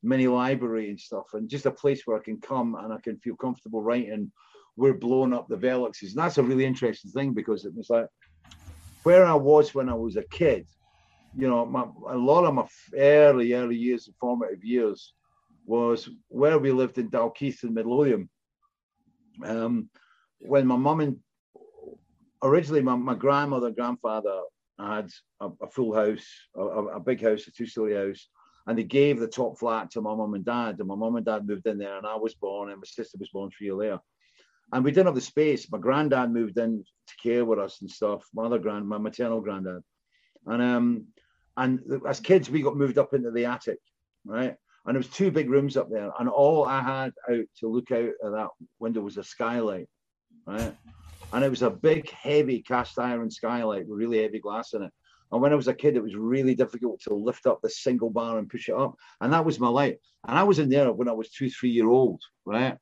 mini 0.02 0.26
library 0.26 0.88
and 0.90 0.98
stuff, 0.98 1.26
and 1.34 1.48
just 1.48 1.66
a 1.66 1.70
place 1.70 2.02
where 2.06 2.16
I 2.18 2.22
can 2.24 2.40
come 2.40 2.74
and 2.74 2.92
I 2.92 2.98
can 3.00 3.16
feel 3.18 3.36
comfortable 3.36 3.82
writing. 3.82 4.32
We're 4.76 4.94
blowing 4.94 5.34
up 5.34 5.46
the 5.48 5.56
Veluxes, 5.56 6.10
and 6.12 6.16
that's 6.22 6.38
a 6.38 6.42
really 6.42 6.64
interesting 6.64 7.10
thing 7.10 7.34
because 7.34 7.64
it 7.66 7.74
was 7.74 7.90
like 7.90 8.06
where 9.02 9.24
I 9.24 9.34
was 9.34 9.74
when 9.74 9.88
I 9.88 9.94
was 9.94 10.16
a 10.16 10.22
kid. 10.22 10.66
You 11.36 11.48
know, 11.48 11.64
my, 11.64 11.84
a 12.08 12.16
lot 12.16 12.44
of 12.44 12.54
my 12.54 12.66
early, 12.96 13.52
early 13.54 13.76
years, 13.76 14.10
formative 14.18 14.64
years, 14.64 15.14
was 15.64 16.08
where 16.28 16.58
we 16.58 16.72
lived 16.72 16.98
in 16.98 17.10
Dalkeith 17.10 17.62
in 17.62 17.74
Midlothian. 17.74 18.28
Um, 19.44 19.88
when 20.40 20.66
my 20.66 20.76
mum 20.76 21.00
and 21.00 21.16
originally 22.42 22.82
my, 22.82 22.96
my 22.96 23.14
grandmother 23.14 23.68
and 23.68 23.76
grandfather 23.76 24.40
had 24.78 25.10
a, 25.40 25.50
a 25.62 25.68
full 25.68 25.94
house, 25.94 26.26
a, 26.56 26.60
a 26.62 27.00
big 27.00 27.22
house, 27.22 27.46
a 27.46 27.52
two-story 27.52 27.94
house, 27.94 28.28
and 28.66 28.78
they 28.78 28.84
gave 28.84 29.20
the 29.20 29.28
top 29.28 29.58
flat 29.58 29.90
to 29.90 30.00
my 30.00 30.14
mum 30.14 30.34
and 30.34 30.44
dad. 30.44 30.78
And 30.78 30.88
my 30.88 30.94
mum 30.94 31.16
and 31.16 31.24
dad 31.24 31.46
moved 31.46 31.66
in 31.66 31.78
there, 31.78 31.96
and 31.96 32.06
I 32.06 32.16
was 32.16 32.34
born, 32.34 32.70
and 32.70 32.78
my 32.78 32.86
sister 32.86 33.18
was 33.18 33.30
born 33.30 33.50
three 33.50 33.68
years 33.68 33.76
later. 33.76 33.98
And 34.72 34.84
we 34.84 34.90
didn't 34.90 35.06
have 35.06 35.14
the 35.14 35.20
space. 35.20 35.70
My 35.70 35.78
granddad 35.78 36.30
moved 36.30 36.58
in 36.58 36.84
to 37.08 37.14
care 37.22 37.44
with 37.44 37.58
us 37.58 37.80
and 37.80 37.90
stuff. 37.90 38.24
My 38.34 38.44
other 38.44 38.58
grand, 38.58 38.88
my 38.88 38.98
maternal 38.98 39.40
granddad, 39.40 39.82
and 40.46 40.62
um, 40.62 41.06
and 41.56 41.80
as 42.08 42.20
kids 42.20 42.48
we 42.48 42.62
got 42.62 42.76
moved 42.76 42.98
up 42.98 43.12
into 43.12 43.30
the 43.30 43.46
attic, 43.46 43.78
right? 44.24 44.54
And 44.86 44.94
there 44.94 45.00
was 45.00 45.08
two 45.08 45.30
big 45.30 45.50
rooms 45.50 45.76
up 45.76 45.90
there, 45.90 46.10
and 46.18 46.28
all 46.28 46.64
I 46.64 46.80
had 46.80 47.12
out 47.30 47.44
to 47.58 47.68
look 47.68 47.90
out 47.90 48.12
of 48.22 48.32
that 48.32 48.48
window 48.78 49.00
was 49.00 49.16
a 49.16 49.24
skylight, 49.24 49.88
right? 50.46 50.74
And 51.32 51.44
it 51.44 51.50
was 51.50 51.62
a 51.62 51.70
big, 51.70 52.10
heavy 52.10 52.62
cast 52.62 52.98
iron 52.98 53.30
skylight 53.30 53.86
with 53.86 53.98
really 53.98 54.22
heavy 54.22 54.40
glass 54.40 54.72
in 54.72 54.82
it. 54.82 54.92
And 55.32 55.40
when 55.40 55.52
I 55.52 55.56
was 55.56 55.68
a 55.68 55.74
kid, 55.74 55.96
it 55.96 56.02
was 56.02 56.16
really 56.16 56.54
difficult 56.54 57.00
to 57.02 57.14
lift 57.14 57.46
up 57.46 57.60
the 57.62 57.70
single 57.70 58.10
bar 58.10 58.38
and 58.38 58.48
push 58.48 58.68
it 58.68 58.74
up. 58.74 58.96
And 59.20 59.32
that 59.32 59.44
was 59.44 59.60
my 59.60 59.68
light. 59.68 59.98
And 60.26 60.36
I 60.36 60.42
was 60.42 60.58
in 60.58 60.68
there 60.68 60.92
when 60.92 61.08
I 61.08 61.12
was 61.12 61.30
two, 61.30 61.48
three 61.48 61.70
year 61.70 61.88
old, 61.88 62.20
right? 62.44 62.76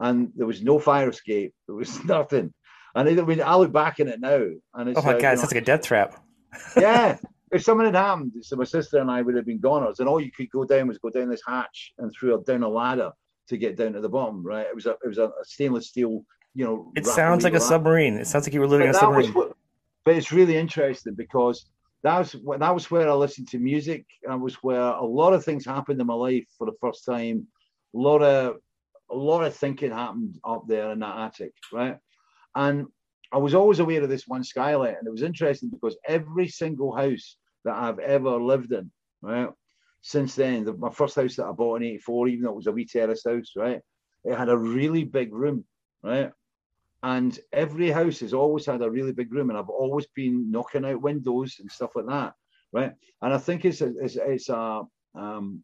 And 0.00 0.30
there 0.34 0.46
was 0.46 0.62
no 0.62 0.78
fire 0.78 1.08
escape. 1.08 1.54
There 1.66 1.76
was 1.76 2.04
nothing. 2.04 2.52
And 2.94 3.08
I, 3.08 3.24
mean, 3.24 3.42
I 3.42 3.56
look 3.56 3.72
back 3.72 3.98
in 3.98 4.08
it 4.08 4.20
now, 4.20 4.46
and 4.74 4.88
it's 4.88 4.98
oh 4.98 5.02
my 5.02 5.12
god, 5.12 5.12
you 5.12 5.16
it 5.16 5.22
know, 5.22 5.34
sounds 5.36 5.52
like 5.52 5.62
a 5.62 5.64
death 5.64 5.82
trap. 5.82 6.22
yeah. 6.76 7.18
If 7.52 7.62
something 7.62 7.86
had 7.86 7.94
happened, 7.94 8.32
so 8.40 8.56
my 8.56 8.64
sister 8.64 8.98
and 8.98 9.08
I 9.08 9.22
would 9.22 9.36
have 9.36 9.46
been 9.46 9.60
goners, 9.60 10.00
and 10.00 10.08
all 10.08 10.20
you 10.20 10.32
could 10.32 10.50
go 10.50 10.64
down 10.64 10.88
was 10.88 10.98
go 10.98 11.10
down 11.10 11.28
this 11.28 11.42
hatch 11.46 11.92
and 11.98 12.12
through 12.12 12.34
a, 12.34 12.42
down 12.42 12.64
a 12.64 12.68
ladder 12.68 13.12
to 13.46 13.56
get 13.56 13.76
down 13.76 13.92
to 13.92 14.00
the 14.00 14.08
bottom. 14.08 14.44
Right? 14.44 14.66
It 14.66 14.74
was 14.74 14.86
a 14.86 14.96
it 15.04 15.06
was 15.06 15.18
a, 15.18 15.30
stainless 15.44 15.86
steel, 15.86 16.24
you 16.54 16.64
know. 16.64 16.90
It 16.96 17.06
sounds 17.06 17.44
like 17.44 17.52
a 17.52 17.58
ladder. 17.58 17.64
submarine. 17.64 18.14
It 18.14 18.26
sounds 18.26 18.46
like 18.46 18.54
you 18.54 18.60
were 18.60 18.66
living 18.66 18.88
in 18.88 18.92
But 18.92 18.96
a 18.96 19.00
submarine. 19.00 19.32
what, 19.34 19.56
but 20.04 20.16
it's 20.16 20.32
really 20.32 20.56
interesting 20.56 21.14
because 21.14 21.66
that 22.02 22.18
was 22.18 22.32
that 22.58 22.74
was 22.74 22.90
where 22.90 23.08
I 23.08 23.12
listened 23.12 23.48
to 23.48 23.58
music. 23.58 24.04
That 24.26 24.40
was 24.40 24.56
where 24.56 24.80
a 24.80 25.04
lot 25.04 25.32
of 25.32 25.44
things 25.44 25.64
happened 25.64 26.00
in 26.00 26.08
my 26.08 26.14
life 26.14 26.46
for 26.58 26.66
the 26.66 26.76
first 26.80 27.04
time. 27.04 27.46
A 27.94 27.98
lot 27.98 28.22
of 28.22 28.56
a 29.10 29.14
lot 29.14 29.44
of 29.44 29.54
thinking 29.54 29.90
happened 29.90 30.38
up 30.44 30.64
there 30.66 30.90
in 30.92 31.00
that 31.00 31.18
attic, 31.18 31.52
right? 31.72 31.98
And 32.54 32.86
I 33.32 33.38
was 33.38 33.54
always 33.54 33.80
aware 33.80 34.02
of 34.02 34.08
this 34.08 34.28
one 34.28 34.44
skylight, 34.44 34.96
and 34.98 35.06
it 35.06 35.10
was 35.10 35.22
interesting 35.22 35.70
because 35.70 35.96
every 36.06 36.48
single 36.48 36.94
house 36.94 37.36
that 37.64 37.74
I've 37.74 37.98
ever 37.98 38.40
lived 38.40 38.72
in, 38.72 38.90
right, 39.22 39.48
since 40.02 40.34
then, 40.34 40.64
the, 40.64 40.74
my 40.74 40.90
first 40.90 41.16
house 41.16 41.36
that 41.36 41.46
I 41.46 41.52
bought 41.52 41.82
in 41.82 41.88
'84, 41.88 42.28
even 42.28 42.44
though 42.44 42.50
it 42.50 42.56
was 42.56 42.66
a 42.66 42.72
wee 42.72 42.86
terrace 42.86 43.24
house, 43.26 43.52
right, 43.56 43.80
it 44.24 44.36
had 44.36 44.48
a 44.48 44.56
really 44.56 45.04
big 45.04 45.32
room, 45.32 45.64
right, 46.02 46.30
and 47.02 47.38
every 47.52 47.90
house 47.90 48.20
has 48.20 48.32
always 48.32 48.66
had 48.66 48.82
a 48.82 48.90
really 48.90 49.12
big 49.12 49.32
room, 49.32 49.50
and 49.50 49.58
I've 49.58 49.68
always 49.68 50.06
been 50.14 50.50
knocking 50.50 50.84
out 50.84 51.02
windows 51.02 51.56
and 51.60 51.70
stuff 51.70 51.96
like 51.96 52.06
that, 52.06 52.34
right? 52.72 52.92
And 53.20 53.34
I 53.34 53.38
think 53.38 53.64
it's 53.64 53.80
a, 53.80 53.92
it's, 54.00 54.16
it's 54.16 54.48
a 54.48 54.82
um, 55.14 55.62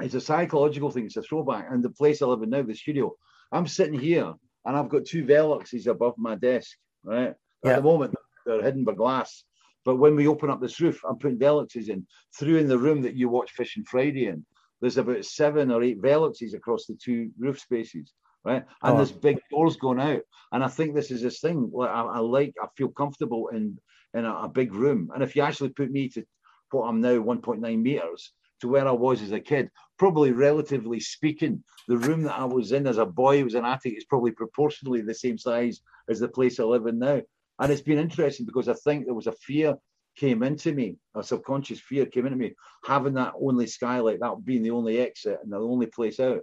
it's 0.00 0.14
a 0.14 0.20
psychological 0.20 0.90
thing. 0.90 1.06
It's 1.06 1.16
a 1.16 1.22
throwback. 1.22 1.66
And 1.70 1.82
the 1.82 1.90
place 1.90 2.22
I 2.22 2.26
live 2.26 2.42
in 2.42 2.50
now, 2.50 2.62
the 2.62 2.74
studio, 2.74 3.14
I'm 3.52 3.66
sitting 3.66 3.98
here, 3.98 4.32
and 4.64 4.76
I've 4.76 4.88
got 4.88 5.04
two 5.04 5.24
Veluxes 5.24 5.86
above 5.86 6.14
my 6.16 6.34
desk, 6.34 6.76
right? 7.02 7.34
Yeah. 7.62 7.72
At 7.72 7.76
the 7.76 7.82
moment, 7.82 8.14
they're 8.46 8.62
hidden 8.62 8.84
by 8.84 8.94
glass. 8.94 9.44
But 9.84 9.96
when 9.96 10.16
we 10.16 10.26
open 10.26 10.50
up 10.50 10.60
this 10.60 10.80
roof, 10.80 11.02
I'm 11.08 11.18
putting 11.18 11.38
Veluxes 11.38 11.88
in 11.88 12.06
through 12.38 12.56
in 12.56 12.68
the 12.68 12.78
room 12.78 13.02
that 13.02 13.14
you 13.14 13.28
watch 13.28 13.52
Fishing 13.52 13.84
Friday 13.84 14.26
in. 14.26 14.44
There's 14.80 14.96
about 14.96 15.24
seven 15.24 15.70
or 15.70 15.82
eight 15.82 16.00
Veluxes 16.00 16.54
across 16.54 16.86
the 16.86 16.94
two 16.94 17.30
roof 17.38 17.60
spaces, 17.60 18.12
right? 18.44 18.64
And 18.82 18.94
Oh. 18.94 18.96
there's 18.96 19.12
big 19.12 19.38
doors 19.50 19.76
going 19.76 20.00
out. 20.00 20.22
And 20.52 20.64
I 20.64 20.68
think 20.68 20.94
this 20.94 21.10
is 21.10 21.22
this 21.22 21.40
thing. 21.40 21.70
Like 21.72 21.90
I, 21.90 22.02
I 22.02 22.18
like, 22.18 22.54
I 22.62 22.66
feel 22.76 22.88
comfortable 22.88 23.48
in 23.48 23.78
in 24.14 24.24
a, 24.24 24.32
a 24.44 24.48
big 24.48 24.72
room. 24.72 25.10
And 25.12 25.22
if 25.22 25.34
you 25.34 25.42
actually 25.42 25.70
put 25.70 25.90
me 25.90 26.08
to 26.10 26.24
what 26.70 26.84
I'm 26.84 27.00
now 27.00 27.18
1.9 27.18 27.82
meters 27.82 28.32
to 28.60 28.68
where 28.68 28.86
I 28.86 28.92
was 28.92 29.22
as 29.22 29.32
a 29.32 29.40
kid, 29.40 29.70
probably 29.98 30.32
relatively 30.32 31.00
speaking, 31.00 31.62
the 31.88 31.98
room 31.98 32.22
that 32.22 32.38
I 32.38 32.44
was 32.44 32.72
in 32.72 32.86
as 32.86 32.98
a 32.98 33.06
boy 33.06 33.44
was 33.44 33.54
an 33.54 33.64
attic 33.64 33.94
It's 33.94 34.04
probably 34.04 34.32
proportionally 34.32 35.02
the 35.02 35.14
same 35.14 35.38
size 35.38 35.80
as 36.08 36.20
the 36.20 36.28
place 36.28 36.58
I 36.58 36.64
live 36.64 36.86
in 36.86 36.98
now. 36.98 37.20
And 37.58 37.72
it's 37.72 37.82
been 37.82 37.98
interesting 37.98 38.46
because 38.46 38.68
I 38.68 38.74
think 38.74 39.04
there 39.04 39.14
was 39.14 39.26
a 39.26 39.32
fear 39.32 39.76
came 40.16 40.42
into 40.42 40.72
me, 40.72 40.96
a 41.14 41.22
subconscious 41.22 41.80
fear 41.80 42.06
came 42.06 42.26
into 42.26 42.38
me, 42.38 42.54
having 42.84 43.14
that 43.14 43.34
only 43.40 43.66
skylight, 43.66 44.20
that 44.20 44.44
being 44.44 44.62
the 44.62 44.70
only 44.70 44.98
exit 44.98 45.38
and 45.42 45.52
the 45.52 45.58
only 45.58 45.86
place 45.86 46.20
out. 46.20 46.40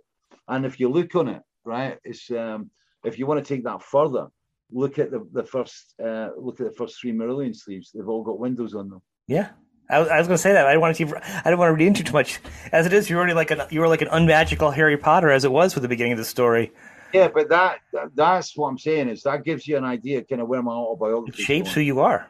And 0.47 0.65
if 0.65 0.79
you 0.79 0.89
look 0.89 1.15
on 1.15 1.29
it, 1.29 1.41
right, 1.63 1.97
it's 2.03 2.29
um, 2.31 2.69
if 3.03 3.17
you 3.17 3.25
want 3.25 3.43
to 3.43 3.53
take 3.53 3.63
that 3.63 3.81
further, 3.81 4.27
look 4.71 4.99
at 4.99 5.11
the, 5.11 5.27
the 5.31 5.43
first 5.43 5.93
uh, 6.03 6.29
look 6.37 6.59
at 6.59 6.67
the 6.67 6.75
first 6.75 6.99
three 6.99 7.11
Marillion 7.11 7.55
sleeves. 7.55 7.91
They've 7.93 8.07
all 8.07 8.23
got 8.23 8.39
windows 8.39 8.75
on 8.75 8.89
them. 8.89 9.01
Yeah. 9.27 9.49
I 9.91 9.99
was, 9.99 10.07
I 10.07 10.17
was 10.19 10.27
going 10.27 10.35
to 10.37 10.41
say 10.41 10.53
that. 10.53 10.65
I 10.65 10.71
didn't 10.71 10.81
want 10.81 10.95
to. 10.97 11.03
I 11.05 11.43
didn't 11.43 11.59
want 11.59 11.69
to 11.69 11.73
read 11.73 11.85
into 11.87 12.03
too 12.03 12.13
much. 12.13 12.39
As 12.71 12.85
it 12.85 12.93
is, 12.93 13.09
you're 13.09 13.19
already 13.19 13.33
like 13.33 13.51
an 13.51 13.61
you 13.69 13.79
were 13.81 13.87
like 13.87 14.01
an 14.01 14.07
unmagical 14.09 14.71
Harry 14.71 14.97
Potter, 14.97 15.29
as 15.29 15.43
it 15.45 15.51
was 15.51 15.75
with 15.75 15.81
the 15.81 15.89
beginning 15.89 16.13
of 16.13 16.17
the 16.17 16.25
story. 16.25 16.71
Yeah, 17.13 17.27
but 17.27 17.49
that, 17.49 17.79
that 17.91 18.15
that's 18.15 18.55
what 18.55 18.69
I'm 18.69 18.77
saying 18.77 19.09
is 19.09 19.23
that 19.23 19.43
gives 19.43 19.67
you 19.67 19.75
an 19.77 19.83
idea 19.83 20.23
kind 20.23 20.41
of 20.41 20.47
where 20.47 20.61
my 20.63 20.71
It 20.71 20.75
autobiography 20.75 21.43
shapes 21.43 21.73
who 21.73 21.81
you 21.81 21.99
are. 21.99 22.27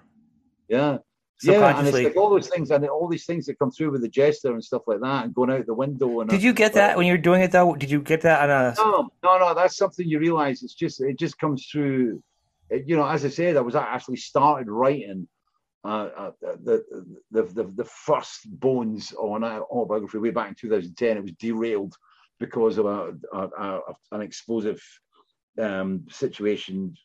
Yeah. 0.68 0.98
Yeah, 1.44 1.80
and 1.80 1.88
it's 1.88 1.98
like 1.98 2.16
all 2.18 2.30
those 2.30 2.48
things 2.50 2.70
and 2.70 2.86
all 2.88 3.08
these 3.08 3.26
things 3.26 3.48
that 3.48 3.58
come 3.58 3.72
through 3.72 3.92
with 3.92 4.02
the 4.02 4.10
jester 4.10 4.52
and 4.54 4.64
stuff 4.64 4.84
like 4.86 5.00
that, 5.02 5.26
and 5.26 5.34
going 5.34 5.50
out 5.50 5.66
the 5.66 5.74
window. 5.74 6.20
And 6.22 6.30
Did 6.30 6.44
you 6.44 6.54
get 6.54 6.74
that 6.74 6.98
when 6.98 7.08
you 7.08 7.14
were 7.14 7.18
doing 7.18 7.42
it 7.42 7.52
though? 7.52 7.74
Did 7.74 7.90
you 7.90 8.00
get 8.00 8.22
that 8.22 8.48
on 8.48 8.50
a? 8.52 8.76
No, 8.78 9.10
no, 9.24 9.40
no. 9.40 9.54
That's 9.56 9.76
something 9.76 10.08
you 10.08 10.20
realize. 10.20 10.62
It's 10.62 10.76
just 10.76 11.02
it 11.02 11.18
just 11.18 11.40
comes 11.40 11.66
through. 11.66 12.22
it- 12.70 12.84
You 12.88 12.96
know, 12.96 13.08
as 13.08 13.26
I 13.26 13.30
said, 13.30 13.58
I 13.58 13.62
was 13.62 13.74
actually 13.76 14.18
started 14.18 14.70
writing 14.70 15.28
uh, 15.84 16.10
uh, 16.16 16.32
the, 16.42 16.84
the 17.32 17.64
the 17.76 17.86
first 17.86 18.42
bones 18.60 19.14
on 19.14 19.44
autobiography 19.44 20.20
way 20.20 20.30
back 20.30 20.50
in 20.50 20.56
2010. 20.56 21.18
It 21.18 21.24
was 21.24 21.32
derailed 21.34 21.96
because 22.40 22.78
of 22.78 22.86
a, 22.86 23.14
a, 23.34 23.48
a 23.48 23.82
an 24.12 24.22
explosive 24.22 24.82
um, 25.60 26.06
situation, 26.10 26.96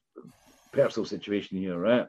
personal 0.72 1.06
situation 1.06 1.58
here, 1.58 1.78
right? 1.78 2.06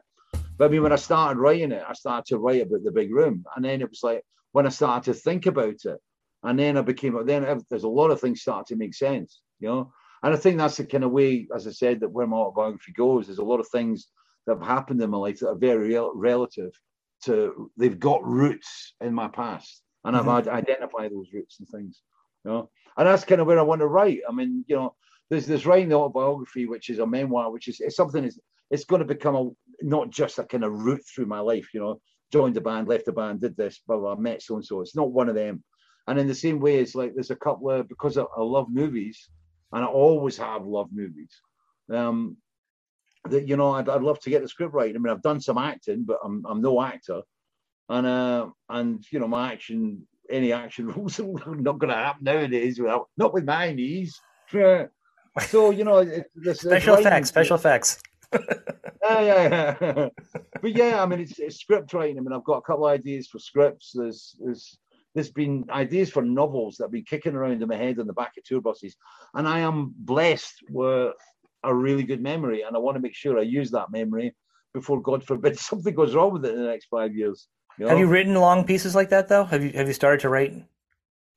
But 0.58 0.66
I 0.66 0.68
mean, 0.68 0.82
when 0.82 0.92
I 0.92 0.96
started 0.96 1.38
writing 1.38 1.72
it, 1.72 1.84
I 1.88 1.94
started 1.94 2.26
to 2.26 2.38
write 2.38 2.62
about 2.62 2.84
the 2.84 2.92
big 2.92 3.14
room, 3.14 3.44
and 3.56 3.64
then 3.64 3.80
it 3.80 3.88
was 3.88 4.02
like 4.02 4.22
when 4.52 4.66
I 4.66 4.70
started 4.70 5.12
to 5.12 5.18
think 5.18 5.46
about 5.46 5.84
it, 5.84 5.98
and 6.42 6.58
then 6.58 6.76
I 6.76 6.82
became 6.82 7.24
then 7.24 7.44
ev- 7.44 7.64
there's 7.70 7.84
a 7.84 7.88
lot 7.88 8.10
of 8.10 8.20
things 8.20 8.42
start 8.42 8.66
to 8.66 8.76
make 8.76 8.94
sense, 8.94 9.40
you 9.60 9.68
know. 9.68 9.92
And 10.22 10.34
I 10.34 10.36
think 10.36 10.58
that's 10.58 10.76
the 10.76 10.84
kind 10.84 11.04
of 11.04 11.12
way, 11.12 11.46
as 11.54 11.66
I 11.66 11.70
said, 11.70 12.00
that 12.00 12.10
where 12.10 12.26
my 12.26 12.36
autobiography 12.36 12.92
goes. 12.92 13.26
There's 13.26 13.38
a 13.38 13.44
lot 13.44 13.60
of 13.60 13.68
things 13.68 14.08
that 14.48 14.58
have 14.58 14.66
happened 14.66 15.00
in 15.02 15.10
my 15.10 15.18
life 15.18 15.38
that 15.40 15.48
are 15.50 15.56
very 15.56 15.94
rel- 15.94 16.14
relative 16.14 16.72
to 17.24 17.70
they've 17.76 17.98
got 17.98 18.24
roots 18.24 18.94
in 19.00 19.12
my 19.14 19.28
past, 19.28 19.82
and 20.04 20.16
I've 20.16 20.24
Mhm. 20.24 20.34
had 20.36 20.48
identified 20.48 21.12
those 21.12 21.32
roots 21.32 21.58
and 21.60 21.68
things, 21.68 22.02
you 22.44 22.50
know. 22.50 22.70
And 22.96 23.06
that's 23.06 23.24
kind 23.24 23.40
of 23.40 23.46
where 23.46 23.58
I 23.58 23.62
want 23.62 23.80
to 23.80 23.86
write. 23.86 24.20
I 24.28 24.32
mean, 24.32 24.64
you 24.68 24.76
know, 24.76 24.96
there's 25.30 25.46
this 25.46 25.66
writing 25.66 25.88
the 25.90 25.96
autobiography, 25.96 26.66
which 26.66 26.90
is 26.90 26.98
a 26.98 27.06
memoir, 27.06 27.50
which 27.52 27.68
is 27.68 27.80
it's 27.80 27.96
something 27.96 28.24
is 28.24 28.40
it's 28.70 28.84
going 28.84 29.00
to 29.00 29.14
become 29.14 29.36
a 29.36 29.50
not 29.82 30.10
just 30.10 30.38
a 30.38 30.44
kind 30.44 30.64
of 30.64 30.72
route 30.72 31.04
through 31.06 31.26
my 31.26 31.40
life, 31.40 31.68
you 31.74 31.80
know, 31.80 32.00
joined 32.32 32.54
the 32.56 32.60
band, 32.60 32.88
left 32.88 33.06
the 33.06 33.12
band, 33.12 33.40
did 33.40 33.56
this, 33.56 33.80
blah 33.86 33.98
blah, 33.98 34.16
met 34.16 34.42
so 34.42 34.54
and 34.56 34.64
so. 34.64 34.80
It's 34.80 34.96
not 34.96 35.12
one 35.12 35.28
of 35.28 35.34
them. 35.34 35.62
And 36.06 36.18
in 36.18 36.26
the 36.26 36.34
same 36.34 36.58
way, 36.60 36.78
it's 36.78 36.94
like 36.94 37.14
there's 37.14 37.30
a 37.30 37.36
couple 37.36 37.70
of 37.70 37.88
because 37.88 38.16
I, 38.16 38.22
I 38.22 38.42
love 38.42 38.68
movies, 38.70 39.30
and 39.72 39.84
I 39.84 39.88
always 39.88 40.36
have 40.38 40.66
loved 40.66 40.92
movies. 40.92 41.32
Um, 41.92 42.36
that 43.30 43.48
you 43.48 43.56
know, 43.56 43.72
I'd, 43.72 43.88
I'd 43.88 44.02
love 44.02 44.20
to 44.20 44.30
get 44.30 44.42
the 44.42 44.48
script 44.48 44.74
right. 44.74 44.94
I 44.94 44.98
mean, 44.98 45.12
I've 45.12 45.22
done 45.22 45.40
some 45.40 45.58
acting, 45.58 46.04
but 46.04 46.18
I'm 46.24 46.44
I'm 46.46 46.60
no 46.60 46.80
actor, 46.82 47.22
and 47.88 48.06
uh, 48.06 48.48
and 48.68 49.04
you 49.10 49.20
know, 49.20 49.28
my 49.28 49.52
action, 49.52 50.06
any 50.30 50.52
action 50.52 50.88
rules 50.92 51.20
are 51.20 51.56
not 51.56 51.78
going 51.78 51.90
to 51.90 51.96
happen 51.96 52.24
nowadays. 52.24 52.78
Without 52.78 53.08
not 53.16 53.34
with 53.34 53.44
my 53.44 53.72
knees. 53.72 54.20
So 55.46 55.70
you 55.70 55.84
know, 55.84 55.98
it, 55.98 56.30
this, 56.34 56.60
Special 56.60 56.96
effects. 56.96 57.28
Special 57.28 57.56
effects. 57.56 58.00
yeah, 58.34 59.20
yeah, 59.20 59.76
yeah. 59.80 60.08
but 60.62 60.76
yeah, 60.76 61.02
I 61.02 61.06
mean, 61.06 61.20
it's, 61.20 61.38
it's 61.38 61.60
script 61.60 61.92
writing. 61.92 62.18
I 62.18 62.20
mean, 62.20 62.32
I've 62.32 62.44
got 62.44 62.58
a 62.58 62.62
couple 62.62 62.86
of 62.86 62.92
ideas 62.92 63.28
for 63.28 63.38
scripts. 63.38 63.92
There's, 63.94 64.36
there's, 64.40 64.78
there's 65.14 65.30
been 65.30 65.64
ideas 65.70 66.10
for 66.10 66.22
novels 66.22 66.76
that 66.76 66.84
have 66.84 66.92
been 66.92 67.04
kicking 67.04 67.34
around 67.34 67.62
in 67.62 67.68
my 67.68 67.76
head 67.76 67.98
on 67.98 68.06
the 68.06 68.12
back 68.12 68.32
of 68.36 68.44
tour 68.44 68.60
buses, 68.60 68.96
and 69.34 69.48
I 69.48 69.60
am 69.60 69.94
blessed 69.96 70.64
with 70.70 71.14
a 71.64 71.74
really 71.74 72.02
good 72.04 72.22
memory, 72.22 72.62
and 72.62 72.74
I 72.76 72.78
want 72.78 72.96
to 72.96 73.00
make 73.00 73.14
sure 73.14 73.38
I 73.38 73.42
use 73.42 73.70
that 73.72 73.90
memory 73.90 74.34
before, 74.74 75.00
God 75.00 75.24
forbid, 75.24 75.58
something 75.70 75.94
goes 75.94 76.14
wrong 76.14 76.32
with 76.32 76.44
it 76.44 76.54
in 76.54 76.60
the 76.62 76.68
next 76.68 76.86
five 76.86 77.14
years. 77.14 77.48
You 77.78 77.84
know? 77.84 77.90
Have 77.90 77.98
you 77.98 78.06
written 78.06 78.34
long 78.34 78.64
pieces 78.64 78.94
like 78.94 79.10
that 79.10 79.28
though? 79.28 79.44
Have 79.44 79.62
you 79.64 79.70
have 79.70 79.86
you 79.86 79.92
started 79.94 80.20
to 80.20 80.28
write? 80.28 80.54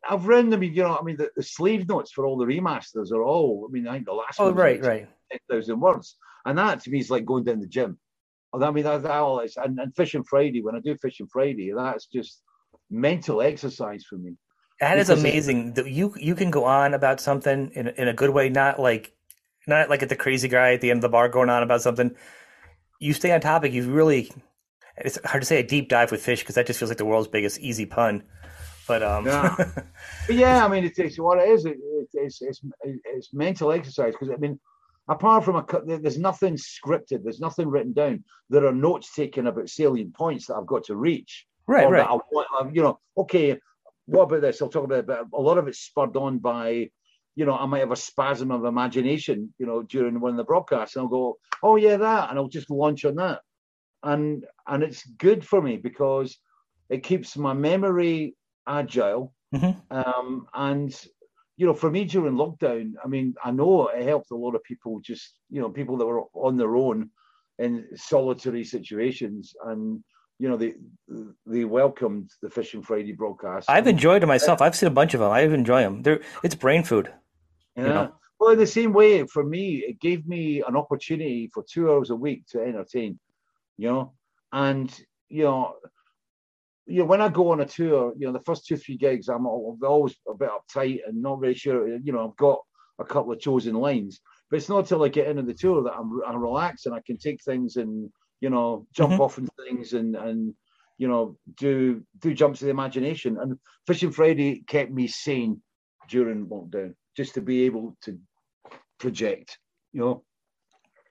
I've 0.09 0.25
written. 0.25 0.53
I 0.53 0.57
mean, 0.57 0.73
you 0.73 0.81
know, 0.83 0.97
I 0.99 1.03
mean, 1.03 1.17
the, 1.17 1.29
the 1.35 1.43
sleeve 1.43 1.87
notes 1.87 2.11
for 2.11 2.25
all 2.25 2.37
the 2.37 2.45
remasters 2.45 3.11
are 3.11 3.23
all. 3.23 3.67
I 3.69 3.71
mean, 3.71 3.87
I 3.87 3.93
think 3.93 4.05
the 4.05 4.13
last 4.13 4.39
Oh, 4.39 4.45
one 4.45 4.55
right, 4.55 4.83
right. 4.83 5.07
ten 5.31 5.39
thousand 5.49 5.79
words, 5.79 6.17
and 6.45 6.57
that 6.57 6.81
to 6.81 6.89
me 6.89 6.99
is 6.99 7.11
like 7.11 7.25
going 7.25 7.43
down 7.43 7.59
the 7.59 7.67
gym. 7.67 7.99
I 8.53 8.69
mean, 8.71 8.83
that, 8.83 9.03
that 9.03 9.11
all 9.11 9.39
is, 9.39 9.55
and, 9.55 9.79
and 9.79 9.95
Fishing 9.95 10.23
Friday. 10.23 10.61
When 10.61 10.75
I 10.75 10.79
do 10.79 10.97
Fishing 10.97 11.27
Friday, 11.31 11.71
that's 11.73 12.07
just 12.07 12.41
mental 12.89 13.41
exercise 13.41 14.03
for 14.09 14.17
me. 14.17 14.33
That 14.81 14.97
is 14.97 15.09
it- 15.09 15.19
amazing. 15.19 15.73
That 15.73 15.89
you 15.89 16.13
you 16.17 16.33
can 16.35 16.49
go 16.51 16.65
on 16.65 16.93
about 16.95 17.21
something 17.21 17.71
in 17.75 17.87
in 17.89 18.07
a 18.07 18.13
good 18.13 18.31
way, 18.31 18.49
not 18.49 18.79
like 18.79 19.13
not 19.67 19.89
like 19.89 20.03
at 20.03 20.09
the 20.09 20.15
crazy 20.15 20.47
guy 20.47 20.73
at 20.73 20.81
the 20.81 20.89
end 20.89 20.97
of 20.97 21.01
the 21.01 21.09
bar 21.09 21.29
going 21.29 21.49
on 21.49 21.63
about 21.63 21.81
something. 21.81 22.15
You 22.99 23.13
stay 23.13 23.31
on 23.31 23.41
topic. 23.41 23.73
You 23.73 23.89
really. 23.91 24.31
It's 24.97 25.17
hard 25.25 25.41
to 25.41 25.45
say 25.45 25.59
a 25.59 25.63
deep 25.63 25.89
dive 25.89 26.11
with 26.11 26.23
fish 26.23 26.41
because 26.41 26.55
that 26.55 26.67
just 26.67 26.77
feels 26.77 26.91
like 26.91 26.97
the 26.97 27.05
world's 27.05 27.27
biggest 27.27 27.59
easy 27.59 27.85
pun. 27.85 28.23
But 28.87 29.03
um, 29.03 29.25
Yeah. 29.25 29.55
But 30.27 30.35
yeah, 30.35 30.65
I 30.65 30.67
mean, 30.67 30.83
it's, 30.83 30.99
it's 30.99 31.17
what 31.17 31.39
it 31.39 31.49
is. 31.49 31.65
It, 31.65 31.77
it, 31.81 32.07
it's, 32.13 32.41
it's 32.41 32.61
it's 32.83 33.33
mental 33.33 33.71
exercise 33.71 34.13
because 34.13 34.29
I 34.29 34.37
mean, 34.37 34.59
apart 35.07 35.43
from 35.43 35.55
a 35.55 35.63
cut, 35.63 35.87
there's 35.87 36.19
nothing 36.19 36.55
scripted. 36.55 37.23
There's 37.23 37.39
nothing 37.39 37.67
written 37.67 37.93
down. 37.93 38.23
There 38.49 38.65
are 38.65 38.73
notes 38.73 39.13
taken 39.13 39.47
about 39.47 39.69
salient 39.69 40.13
points 40.13 40.47
that 40.47 40.55
I've 40.55 40.65
got 40.65 40.83
to 40.85 40.95
reach. 40.95 41.45
right, 41.67 41.89
right. 41.89 42.05
I 42.05 42.13
want, 42.13 42.47
um, 42.59 42.71
you 42.73 42.81
know, 42.81 42.99
okay, 43.17 43.59
what 44.05 44.23
about 44.23 44.41
this? 44.41 44.61
I'll 44.61 44.69
talk 44.69 44.85
about 44.85 44.99
it, 44.99 45.07
but 45.07 45.25
a 45.33 45.41
lot 45.41 45.57
of 45.57 45.67
it's 45.67 45.79
spurred 45.79 46.15
on 46.17 46.39
by, 46.39 46.89
you 47.35 47.45
know, 47.45 47.55
I 47.55 47.65
might 47.65 47.79
have 47.79 47.91
a 47.91 47.95
spasm 47.95 48.51
of 48.51 48.65
imagination, 48.65 49.53
you 49.57 49.65
know, 49.65 49.81
during 49.83 50.19
one 50.19 50.31
of 50.31 50.37
the 50.37 50.43
broadcasts, 50.43 50.95
and 50.95 51.03
I'll 51.03 51.09
go, 51.09 51.37
oh 51.63 51.75
yeah, 51.75 51.97
that, 51.97 52.29
and 52.29 52.37
I'll 52.37 52.47
just 52.47 52.69
launch 52.69 53.05
on 53.05 53.15
that, 53.15 53.41
and 54.03 54.45
and 54.67 54.83
it's 54.83 55.05
good 55.17 55.45
for 55.45 55.61
me 55.61 55.77
because 55.77 56.37
it 56.89 57.03
keeps 57.03 57.37
my 57.37 57.53
memory 57.53 58.35
agile, 58.67 59.33
Mhm. 59.53 59.75
um, 59.91 60.47
and 60.53 60.93
you 61.57 61.67
know, 61.67 61.73
for 61.73 61.91
me 61.91 62.05
during 62.05 62.33
lockdown, 62.35 62.93
I 63.03 63.07
mean, 63.07 63.35
I 63.43 63.51
know 63.51 63.87
it 63.87 64.03
helped 64.03 64.31
a 64.31 64.35
lot 64.35 64.55
of 64.55 64.63
people, 64.63 64.99
just 65.01 65.39
you 65.49 65.61
know, 65.61 65.69
people 65.69 65.97
that 65.97 66.05
were 66.07 66.23
on 66.33 66.57
their 66.57 66.75
own 66.75 67.11
in 67.59 67.87
solitary 67.95 68.63
situations, 68.63 69.53
and 69.65 70.03
you 70.39 70.49
know, 70.49 70.57
they 70.57 70.73
they 71.45 71.65
welcomed 71.65 72.29
the 72.41 72.49
Fishing 72.49 72.81
Friday 72.81 73.11
broadcast. 73.13 73.69
I've 73.69 73.87
enjoyed 73.87 74.23
it 74.23 74.27
myself. 74.27 74.61
I've 74.61 74.75
seen 74.75 74.87
a 74.87 74.91
bunch 74.91 75.13
of 75.13 75.19
them. 75.19 75.31
I 75.31 75.41
enjoy 75.41 75.81
them. 75.81 76.01
They're 76.01 76.21
it's 76.43 76.55
brain 76.55 76.83
food. 76.83 77.13
Yeah. 77.75 77.93
know. 77.93 78.15
Well, 78.39 78.53
in 78.53 78.59
the 78.59 78.67
same 78.67 78.91
way, 78.91 79.25
for 79.27 79.43
me, 79.43 79.83
it 79.87 79.99
gave 79.99 80.27
me 80.27 80.63
an 80.67 80.75
opportunity 80.75 81.49
for 81.53 81.63
two 81.63 81.91
hours 81.91 82.09
a 82.09 82.15
week 82.15 82.45
to 82.47 82.61
entertain, 82.61 83.19
you 83.77 83.89
know, 83.89 84.13
and 84.51 84.91
you 85.29 85.43
know, 85.43 85.75
you 86.87 86.99
know, 86.99 87.05
when 87.05 87.21
I 87.21 87.29
go 87.29 87.51
on 87.51 87.61
a 87.61 87.65
tour, 87.65 88.13
you 88.17 88.25
know, 88.25 88.33
the 88.33 88.43
first 88.43 88.65
two 88.65 88.77
three 88.77 88.97
gigs, 88.97 89.29
I'm, 89.29 89.45
always 89.45 90.15
a 90.27 90.33
bit 90.33 90.49
uptight 90.49 90.99
and 91.07 91.21
not 91.21 91.39
really 91.39 91.53
sure. 91.53 91.87
You 91.87 92.11
know, 92.11 92.27
I've 92.27 92.35
got 92.37 92.59
a 92.99 93.05
couple 93.05 93.31
of 93.31 93.39
chosen 93.39 93.75
lines, 93.75 94.19
but 94.49 94.57
it's 94.57 94.69
not 94.69 94.79
until 94.79 95.03
I 95.03 95.09
get 95.09 95.27
into 95.27 95.43
the 95.43 95.53
tour 95.53 95.83
that 95.83 95.93
I'm, 95.93 96.19
I'm 96.25 96.37
relaxed 96.41 96.85
and 96.87 96.95
I 96.95 97.01
can 97.05 97.17
take 97.17 97.43
things 97.43 97.77
and 97.77 98.11
you 98.41 98.49
know 98.49 98.87
jump 98.93 99.13
Mhm. 99.13 99.19
off 99.19 99.37
and 99.37 99.49
things 99.65 99.93
and 99.93 100.15
and 100.15 100.53
you 100.97 101.07
know 101.07 101.37
do 101.55 102.03
do 102.19 102.33
jumps 102.33 102.61
of 102.61 102.65
the 102.65 102.71
imagination. 102.71 103.37
And 103.37 103.59
Fishing 103.87 104.11
Friday 104.11 104.63
kept 104.67 104.91
me 104.91 105.07
sane 105.07 105.61
during 106.09 106.47
lockdown, 106.47 106.95
just 107.15 107.33
to 107.35 107.41
be 107.41 107.63
able 107.63 107.95
to 108.03 108.17
project, 108.99 109.57
you 109.93 110.01
know, 110.01 110.23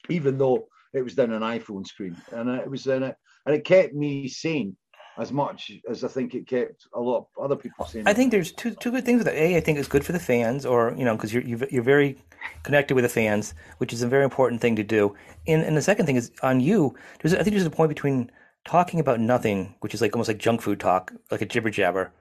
even 0.09 0.39
though 0.39 0.69
it 0.95 1.03
was 1.03 1.15
down 1.15 1.33
an 1.33 1.43
iPhone 1.43 1.87
screen, 1.87 2.17
and 2.33 2.49
it 2.49 2.71
was 2.71 2.87
in 2.87 3.03
it, 3.03 3.17
and 3.47 3.55
it 3.55 3.65
kept 3.65 3.95
me 3.95 4.29
sane 4.29 4.77
as 5.19 5.33
much 5.33 5.73
as 5.89 6.03
I 6.03 6.09
think 6.09 6.35
it 6.35 6.47
kept 6.47 6.87
a 6.95 7.01
lot 7.01 7.19
of 7.19 7.45
other 7.45 7.57
people 7.57 7.85
sane. 7.85 8.07
I 8.07 8.15
think 8.15 8.31
there's 8.31 8.53
two 8.53 8.75
two 8.75 8.91
good 8.91 9.05
things 9.05 9.19
with 9.19 9.29
it. 9.29 9.35
A, 9.35 9.57
I 9.57 9.61
think 9.61 9.79
it's 9.79 9.89
good 9.89 10.05
for 10.05 10.13
the 10.13 10.21
fans, 10.21 10.65
or 10.65 10.95
you 10.97 11.05
know, 11.05 11.17
because 11.17 11.33
you're 11.33 11.43
you're 11.43 11.69
you're 11.71 11.83
very 11.83 12.17
connected 12.63 12.95
with 12.95 13.05
the 13.05 13.09
fans, 13.09 13.55
which 13.79 13.93
is 13.93 14.03
a 14.03 14.09
very 14.09 14.25
important 14.25 14.61
thing 14.61 14.77
to 14.77 14.83
do. 14.83 15.15
And 15.47 15.63
and 15.63 15.77
the 15.77 15.83
second 15.83 16.07
thing 16.07 16.17
is 16.17 16.31
on 16.43 16.61
you. 16.61 16.95
There's 17.21 17.35
I 17.35 17.43
think 17.43 17.55
there's 17.55 17.67
a 17.67 17.71
point 17.71 17.91
between 17.91 18.31
talking 18.65 19.01
about 19.01 19.21
nothing, 19.21 19.75
which 19.81 19.95
is 19.95 20.01
like 20.01 20.15
almost 20.15 20.29
like 20.29 20.39
junk 20.39 20.63
food 20.63 20.81
talk, 20.81 21.13
like 21.31 21.43
a 21.43 21.47
jibber 21.47 21.71
jabber, 21.71 22.13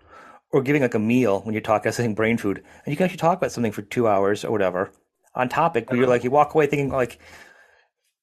or 0.52 0.62
giving 0.62 0.82
like 0.82 0.96
a 0.96 1.00
meal 1.00 1.42
when 1.42 1.54
you're 1.54 1.62
talking 1.62 1.92
something 1.92 2.16
brain 2.16 2.38
food, 2.38 2.58
and 2.86 2.92
you 2.92 2.96
can 2.98 3.06
actually 3.06 3.18
talk 3.18 3.38
about 3.38 3.52
something 3.52 3.72
for 3.72 3.82
two 3.82 4.08
hours 4.08 4.44
or 4.46 4.52
whatever 4.52 4.92
on 5.36 5.50
topic. 5.50 5.90
Where 5.90 6.00
you're 6.00 6.08
like 6.08 6.24
you 6.24 6.32
walk 6.32 6.54
away 6.56 6.68
thinking 6.68 6.90
like. 6.90 7.20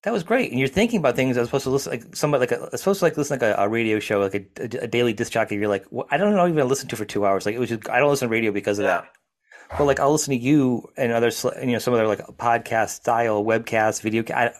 That 0.02 0.12
was 0.12 0.22
great, 0.22 0.50
and 0.52 0.60
you're 0.60 0.68
thinking 0.68 1.00
about 1.00 1.16
things 1.16 1.36
as 1.36 1.48
opposed 1.48 1.64
to 1.64 1.70
listen 1.70 1.90
like 1.90 2.14
somebody 2.14 2.40
like 2.40 2.52
a, 2.52 2.68
as 2.72 2.80
opposed 2.82 3.00
to 3.00 3.06
like 3.06 3.16
listen 3.16 3.40
like 3.40 3.56
a, 3.58 3.60
a 3.60 3.68
radio 3.68 3.98
show, 3.98 4.20
like 4.20 4.34
a, 4.36 4.62
a, 4.62 4.84
a 4.84 4.86
daily 4.86 5.12
disc 5.12 5.32
jockey. 5.32 5.56
You're 5.56 5.66
like, 5.66 5.84
well, 5.90 6.06
I 6.12 6.16
don't 6.16 6.32
know 6.32 6.46
even 6.46 6.68
listen 6.68 6.88
to 6.90 6.96
for 6.96 7.04
two 7.04 7.26
hours. 7.26 7.44
Like 7.44 7.56
it 7.56 7.58
was, 7.58 7.70
just, 7.70 7.90
I 7.90 7.98
don't 7.98 8.10
listen 8.10 8.28
to 8.28 8.32
radio 8.32 8.52
because 8.52 8.78
of 8.78 8.84
Yeah. 8.84 9.00
that. 9.68 9.76
But 9.76 9.86
like 9.86 9.98
I'll 9.98 10.12
listen 10.12 10.30
to 10.32 10.38
you 10.38 10.88
and 10.96 11.10
other, 11.10 11.32
you 11.60 11.72
know, 11.72 11.78
some 11.80 11.92
other 11.94 12.06
like 12.06 12.20
podcast 12.36 12.90
style 12.90 13.42
webcast, 13.42 14.02
video. 14.02 14.22
I, 14.32 14.52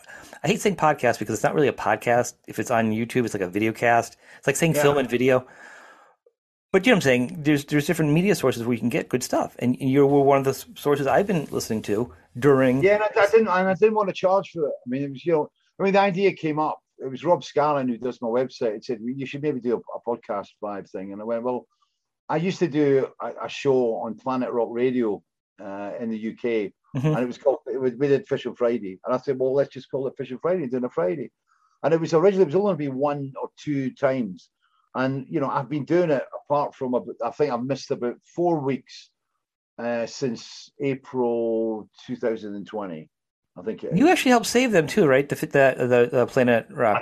I 0.43 0.47
hate 0.47 0.59
saying 0.59 0.75
podcast 0.75 1.17
because 1.17 1.35
it's 1.35 1.43
not 1.43 1.55
really 1.55 1.69
a 1.69 1.73
podcast. 1.73 2.33
If 2.47 2.59
it's 2.59 2.71
on 2.71 2.91
YouTube, 2.91 3.23
it's 3.23 3.33
like 3.33 3.43
a 3.43 3.47
video 3.47 3.71
cast. 3.71 4.17
It's 4.39 4.47
like 4.47 4.57
saying 4.57 4.75
Yeah. 4.75 4.81
film 4.81 4.97
and 4.97 5.09
video. 5.09 5.47
But 6.71 6.85
you 6.85 6.91
know 6.91 6.95
what 6.95 6.97
I'm 6.97 7.01
saying? 7.01 7.43
There's 7.43 7.65
there's 7.65 7.87
different 7.87 8.11
media 8.11 8.35
sources 8.35 8.63
where 8.63 8.73
you 8.73 8.79
can 8.79 8.89
get 8.89 9.09
good 9.09 9.23
stuff, 9.23 9.55
and, 9.59 9.77
and 9.79 9.89
you 9.89 10.05
were 10.05 10.21
one 10.21 10.37
of 10.37 10.43
the 10.43 10.53
sources 10.79 11.07
I've 11.07 11.27
been 11.27 11.45
listening 11.49 11.81
to 11.83 12.13
during. 12.37 12.83
Yeah, 12.83 12.95
and 12.95 13.03
I, 13.03 13.21
I 13.21 13.27
didn't, 13.27 13.47
and 13.47 13.69
I 13.69 13.73
didn't 13.73 13.95
want 13.95 14.09
to 14.09 14.15
charge 14.15 14.51
for 14.51 14.67
it. 14.67 14.73
I 14.85 14.87
mean, 14.87 15.03
it 15.03 15.11
was, 15.11 15.25
you 15.25 15.33
know, 15.33 15.49
I 15.79 15.83
mean, 15.83 15.93
the 15.93 15.99
idea 15.99 16.33
came 16.33 16.59
up. 16.59 16.79
It 16.99 17.09
was 17.09 17.23
Rob 17.23 17.41
Scarlin 17.41 17.87
who 17.87 17.97
does 17.97 18.21
my 18.21 18.27
website. 18.27 18.75
He 18.75 18.81
said 18.81 18.99
you 19.01 19.25
should 19.25 19.43
maybe 19.43 19.61
do 19.61 19.75
a, 19.75 19.97
a 19.97 20.01
podcast 20.17 20.49
vibe 20.61 20.89
thing, 20.89 21.13
and 21.13 21.21
I 21.21 21.25
went, 21.25 21.43
well, 21.43 21.67
I 22.27 22.37
used 22.37 22.59
to 22.59 22.67
do 22.67 23.07
a, 23.21 23.45
a 23.45 23.49
show 23.49 23.95
on 23.95 24.15
Planet 24.15 24.51
Rock 24.51 24.69
Radio 24.71 25.23
uh, 25.63 25.91
in 25.99 26.09
the 26.09 26.31
UK 26.31 26.73
mm-hmm. 26.95 27.07
and 27.07 27.19
it 27.19 27.27
was 27.27 27.37
called 27.37 27.59
it 27.71 27.79
was, 27.79 27.93
we 27.95 28.07
did 28.07 28.27
Fish 28.27 28.45
on 28.45 28.55
Friday, 28.55 28.99
and 29.05 29.13
I 29.13 29.17
said, 29.17 29.37
well, 29.39 29.53
let's 29.53 29.73
just 29.73 29.89
call 29.89 30.07
it 30.07 30.15
Fish 30.17 30.31
on 30.31 30.39
Friday, 30.39 30.67
doing 30.67 30.83
a 30.83 30.89
Friday, 30.89 31.31
and 31.83 31.93
it 31.93 31.99
was 31.99 32.13
originally 32.13 32.43
it 32.43 32.47
was 32.47 32.55
only 32.55 32.67
going 32.67 32.77
to 32.77 32.91
be 32.91 32.99
one 32.99 33.33
or 33.41 33.49
two 33.57 33.91
times, 33.91 34.49
and 34.97 35.25
you 35.29 35.39
know 35.39 35.47
I've 35.47 35.69
been 35.69 35.85
doing 35.85 36.11
it 36.11 36.23
apart 36.45 36.75
from 36.75 36.95
I 37.23 37.31
think 37.31 37.51
I've 37.51 37.63
missed 37.63 37.91
about 37.91 38.15
four 38.23 38.59
weeks 38.59 39.09
uh, 39.77 40.05
since 40.05 40.71
April 40.81 41.89
2020. 42.05 43.09
I 43.57 43.61
think 43.63 43.83
you 43.93 44.09
actually 44.09 44.31
helped 44.31 44.45
save 44.45 44.71
them 44.71 44.87
too, 44.87 45.07
right? 45.07 45.27
The 45.27 45.35
the 45.35 45.75
the, 45.77 46.09
the 46.11 46.25
Planet 46.27 46.67
Rock. 46.69 47.01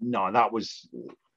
No, 0.00 0.32
that 0.32 0.52
was 0.52 0.88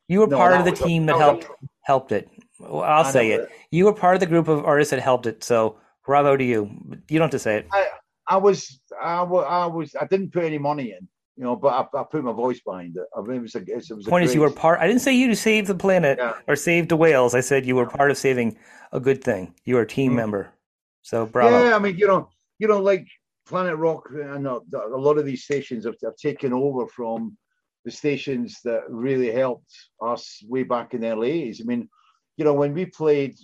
you 0.07 0.19
were 0.19 0.27
no, 0.27 0.38
part 0.38 0.59
of 0.59 0.65
the 0.65 0.71
team 0.71 1.05
that 1.07 1.17
helped 1.17 1.47
helped 1.84 2.11
it. 2.11 2.29
Well, 2.59 2.82
I'll 2.82 3.05
I 3.05 3.11
say 3.11 3.32
it. 3.32 3.49
You 3.71 3.86
were 3.86 3.93
part 3.93 4.15
of 4.15 4.19
the 4.19 4.27
group 4.27 4.47
of 4.47 4.63
artists 4.65 4.91
that 4.91 4.99
helped 4.99 5.25
it. 5.25 5.43
So 5.43 5.77
bravo 6.05 6.38
to 6.38 6.43
you. 6.43 6.69
You 7.09 7.19
don't 7.19 7.25
have 7.25 7.32
to 7.32 7.39
say 7.39 7.57
it. 7.57 7.67
I, 7.71 7.88
I 8.27 8.38
was, 8.38 8.79
I, 9.01 9.21
I 9.21 9.65
was, 9.65 9.95
I 9.99 10.05
didn't 10.05 10.32
put 10.32 10.43
any 10.43 10.57
money 10.57 10.91
in, 10.91 11.07
you 11.38 11.43
know, 11.43 11.55
but 11.55 11.69
I, 11.69 11.99
I 11.99 12.03
put 12.03 12.23
my 12.23 12.34
voice 12.34 12.59
behind 12.59 12.97
it. 12.97 13.03
I 13.15 13.21
mean, 13.21 13.38
it 13.38 13.41
was 13.41 13.55
a, 13.55 13.59
it 13.59 13.89
was 13.89 14.07
point 14.07 14.25
is, 14.25 14.36
you 14.36 14.41
were 14.41 14.51
part. 14.51 14.79
I 14.79 14.88
didn't 14.88 15.01
say 15.01 15.13
you 15.13 15.34
saved 15.34 15.67
the 15.67 15.75
planet 15.75 16.17
yeah. 16.19 16.34
or 16.47 16.55
saved 16.55 16.89
the 16.89 16.97
whales. 16.97 17.34
I 17.34 17.41
said 17.41 17.65
you 17.65 17.75
were 17.75 17.86
part 17.86 18.11
of 18.11 18.17
saving 18.17 18.57
a 18.91 18.99
good 18.99 19.23
thing. 19.23 19.53
You 19.63 19.75
were 19.75 19.82
a 19.82 19.88
team 19.88 20.11
mm-hmm. 20.11 20.17
member. 20.17 20.53
So 21.01 21.25
bravo. 21.25 21.69
Yeah, 21.69 21.75
I 21.75 21.79
mean, 21.79 21.97
you 21.97 22.07
know, 22.07 22.29
you 22.59 22.67
know, 22.67 22.79
like 22.79 23.07
Planet 23.47 23.75
Rock 23.77 24.09
and 24.13 24.45
a, 24.45 24.59
a 24.75 24.97
lot 24.97 25.17
of 25.17 25.25
these 25.25 25.43
stations 25.43 25.86
have, 25.86 25.95
have 26.03 26.15
taken 26.15 26.53
over 26.53 26.88
from 26.88 27.38
the 27.86 27.91
stations 27.91 28.59
that 28.63 28.84
really 28.89 29.32
helped 29.32 29.73
us 30.01 30.43
way 30.47 30.63
back 30.63 30.93
in 30.93 31.01
the 31.01 31.09
early 31.09 31.32
80s. 31.32 31.61
I 31.61 31.63
mean, 31.65 31.89
you 32.38 32.45
know, 32.45 32.53
when 32.53 32.73
we 32.73 32.86
played, 32.86 33.36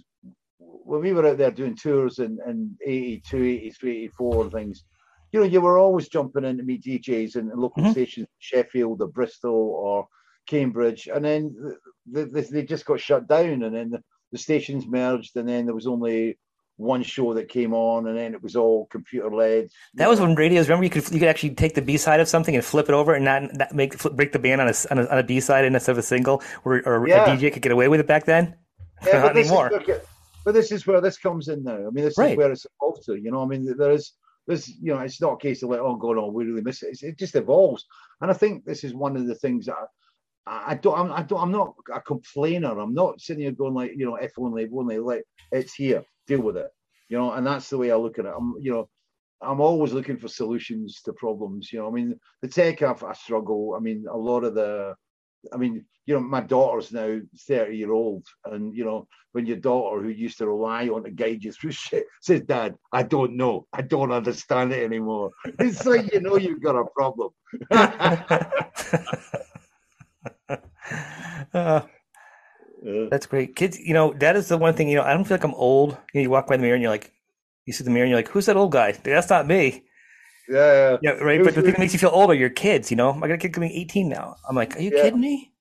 when 0.60 1.02
we 1.02 1.14
were 1.14 1.26
out 1.26 1.38
there 1.38 1.52
doing 1.52 1.76
tours 1.76 2.20
in, 2.20 2.38
in 2.48 2.78
82, 2.86 3.44
83, 3.44 3.98
84 4.04 4.44
and 4.44 4.52
things, 4.52 4.84
you 5.32 5.40
know, 5.40 5.46
you 5.46 5.62
were 5.62 5.78
always 5.78 6.08
jumping 6.08 6.46
in 6.46 6.58
to 6.58 6.64
meet 6.64 6.84
DJs 6.84 7.36
in, 7.36 7.50
local 7.50 7.84
mm-hmm. 7.84 7.92
stations, 7.92 8.28
Sheffield 8.40 9.02
or 9.02 9.08
Bristol 9.08 9.52
or 9.52 10.08
Cambridge, 10.48 11.08
and 11.14 11.24
then 11.24 11.76
they, 12.06 12.24
they 12.24 12.64
just 12.64 12.86
got 12.86 13.00
shut 13.00 13.28
down, 13.28 13.64
and 13.64 13.76
then 13.76 13.90
the, 13.90 14.04
the 14.32 14.38
stations 14.38 14.86
merged, 14.88 15.36
and 15.36 15.48
then 15.48 15.66
there 15.66 15.76
was 15.76 15.88
only 15.88 16.38
one 16.78 17.04
show 17.04 17.34
that 17.34 17.50
came 17.50 17.74
on, 17.74 18.08
and 18.08 18.18
then 18.18 18.34
it 18.34 18.42
was 18.42 18.56
all 18.56 18.86
computer 18.86 19.30
led. 19.30 19.68
That 19.96 20.08
was 20.08 20.22
when 20.22 20.36
radios. 20.36 20.70
Remember, 20.70 20.86
you 20.86 20.90
could 20.90 21.12
you 21.12 21.20
could 21.20 21.28
actually 21.28 21.56
take 21.56 21.74
the 21.74 21.82
B 21.82 21.98
side 21.98 22.20
of 22.20 22.28
something 22.28 22.56
and 22.56 22.64
flip 22.64 22.88
it 22.88 22.94
over, 22.94 23.14
and 23.14 23.26
not, 23.26 23.54
not 23.54 23.74
make 23.74 23.96
flip, 23.96 24.14
break 24.14 24.32
the 24.32 24.40
band 24.40 24.62
on 24.62 24.70
a 24.70 24.74
on 24.92 25.00
a, 25.00 25.08
on 25.08 25.18
a 25.18 25.24
B 25.24 25.40
side 25.40 25.66
instead 25.66 25.92
of 25.92 25.98
a 25.98 26.04
single, 26.04 26.42
or, 26.64 26.82
or 26.88 27.08
yeah. 27.08 27.26
a 27.26 27.38
DJ 27.38 27.52
could 27.52 27.62
get 27.62 27.72
away 27.72 27.88
with 27.88 28.00
it 28.00 28.08
back 28.08 28.26
then. 28.26 28.56
Yeah, 29.06 29.22
not 29.22 29.38
anymore. 29.38 29.72
Is, 29.88 30.00
but 30.44 30.56
this 30.56 30.72
is 30.72 30.88
where 30.88 31.02
this 31.02 31.20
comes 31.20 31.50
in 31.50 31.64
now. 31.64 31.76
I 31.76 31.92
mean, 31.92 32.04
this 32.04 32.18
right. 32.18 32.32
is 32.32 32.38
where 32.38 32.52
it's 32.52 32.66
evolved 32.82 33.06
to. 33.06 33.16
You 33.16 33.30
know, 33.30 33.44
I 33.44 33.46
mean, 33.46 33.78
there 33.78 33.92
is 33.92 34.14
there's 34.48 34.70
you 34.70 34.94
know, 34.94 35.00
it's 35.00 35.22
not 35.22 35.34
a 35.34 35.38
case 35.38 35.62
of 35.64 35.70
like, 35.70 35.80
oh, 35.80 35.96
God, 35.96 36.18
oh, 36.18 36.32
we 36.32 36.46
really 36.46 36.62
miss 36.62 36.84
it. 36.84 36.90
It's, 36.92 37.04
it 37.04 37.20
just 37.20 37.36
evolves, 37.36 37.86
and 38.22 38.32
I 38.32 38.34
think 38.34 38.66
this 38.66 38.84
is 38.84 38.94
one 38.94 39.16
of 39.18 39.28
the 39.28 39.36
things 39.36 39.66
that. 39.68 39.76
I, 40.46 40.72
I 40.72 40.76
don't, 40.76 40.98
I'm, 40.98 41.12
I 41.12 41.24
don't, 41.24 41.42
I'm 41.42 41.52
not 41.52 41.74
a 41.94 42.00
complainer. 42.00 42.80
I'm 42.80 42.94
not 42.94 43.20
sitting 43.20 43.44
here 43.44 43.52
going 43.52 43.74
like, 43.74 43.92
you 43.98 44.06
know, 44.06 44.16
if 44.16 44.32
only, 44.38 44.64
if 44.64 44.70
only, 44.74 44.98
like, 44.98 45.24
it's 45.52 45.74
here, 45.74 46.06
deal 46.26 46.42
with 46.42 46.56
it 46.56 46.72
you 47.10 47.18
know, 47.18 47.32
and 47.34 47.46
that's 47.46 47.70
the 47.70 47.78
way 47.78 47.92
I 47.92 47.96
look 47.96 48.20
at 48.20 48.26
it. 48.26 48.34
I'm, 48.36 48.56
you 48.60 48.72
know, 48.72 48.90
I'm 49.42 49.62
always 49.62 49.94
looking 49.94 50.18
for 50.18 50.28
solutions 50.28 51.02
to 51.04 51.14
problems. 51.14 51.72
You 51.72 51.80
know, 51.80 51.88
I 51.88 51.92
mean, 51.92 52.20
the 52.42 52.48
tech 52.48 52.82
I 52.82 53.14
struggle. 53.14 53.76
I 53.76 53.80
mean, 53.80 54.06
a 54.12 54.18
lot 54.18 54.44
of 54.44 54.56
the, 54.56 54.96
I 55.54 55.58
mean, 55.58 55.86
you 56.06 56.14
know, 56.14 56.20
my 56.22 56.42
daughter's 56.42 56.92
now 56.92 57.20
30 57.48 57.76
year 57.76 57.92
old, 57.92 58.26
and 58.46 58.76
you 58.76 58.86
know, 58.86 59.08
when 59.34 59.46
your 59.46 59.58
daughter, 59.58 60.02
who 60.02 60.10
used 60.10 60.38
to 60.40 60.48
rely 60.48 60.88
on 60.88 61.04
to 61.04 61.12
guide 61.12 61.44
you 61.44 61.52
through 61.52 61.72
shit, 61.84 62.06
says, 62.22 62.42
"Dad, 62.42 62.76
I 62.92 63.04
don't 63.04 63.36
know, 63.36 63.68
I 63.74 63.82
don't 63.82 64.12
understand 64.12 64.72
it 64.74 64.84
anymore," 64.84 65.32
it's 65.60 65.86
like 65.86 66.12
you 66.14 66.22
know 66.22 66.38
you've 66.38 66.62
got 66.62 66.76
a 66.76 66.86
problem. 66.96 67.32
uh, 71.54 71.82
that's 73.10 73.26
great. 73.26 73.56
Kids, 73.56 73.80
you 73.80 73.94
know, 73.94 74.14
that 74.14 74.36
is 74.36 74.48
the 74.48 74.58
one 74.58 74.74
thing, 74.74 74.90
you 74.90 74.96
know, 74.96 75.04
I 75.04 75.14
don't 75.14 75.24
feel 75.26 75.38
like 75.38 75.44
I'm 75.44 75.54
old. 75.56 75.92
You, 76.14 76.20
know, 76.20 76.22
you 76.22 76.30
walk 76.30 76.48
by 76.48 76.58
the 76.58 76.62
mirror 76.62 76.76
and 76.76 76.82
you're 76.82 76.92
like, 76.92 77.12
you 77.66 77.74
see 77.74 77.84
the 77.84 77.90
mirror 77.90 78.06
and 78.06 78.12
you're 78.12 78.20
like, 78.20 78.30
who's 78.30 78.46
that 78.46 78.56
old 78.58 78.72
guy? 78.72 78.94
That's 78.94 79.30
not 79.30 79.48
me. 79.48 79.84
Yeah. 80.50 80.98
Yeah, 81.02 81.12
right. 81.12 81.44
But 81.44 81.56
the 81.56 81.62
thing 81.62 81.72
that 81.72 81.80
makes 81.80 81.94
you 81.94 82.00
feel 82.00 82.12
older, 82.14 82.34
your 82.34 82.50
kids, 82.50 82.90
you 82.90 82.98
know, 82.98 83.12
I 83.12 83.28
got 83.28 83.32
a 83.32 83.38
kid 83.38 83.54
coming 83.54 83.72
18 83.72 84.08
now. 84.08 84.36
I'm 84.50 84.56
like, 84.56 84.76
are 84.78 84.82
you 84.82 84.92
yeah. 84.94 85.04
kidding 85.04 85.20
me? 85.20 85.52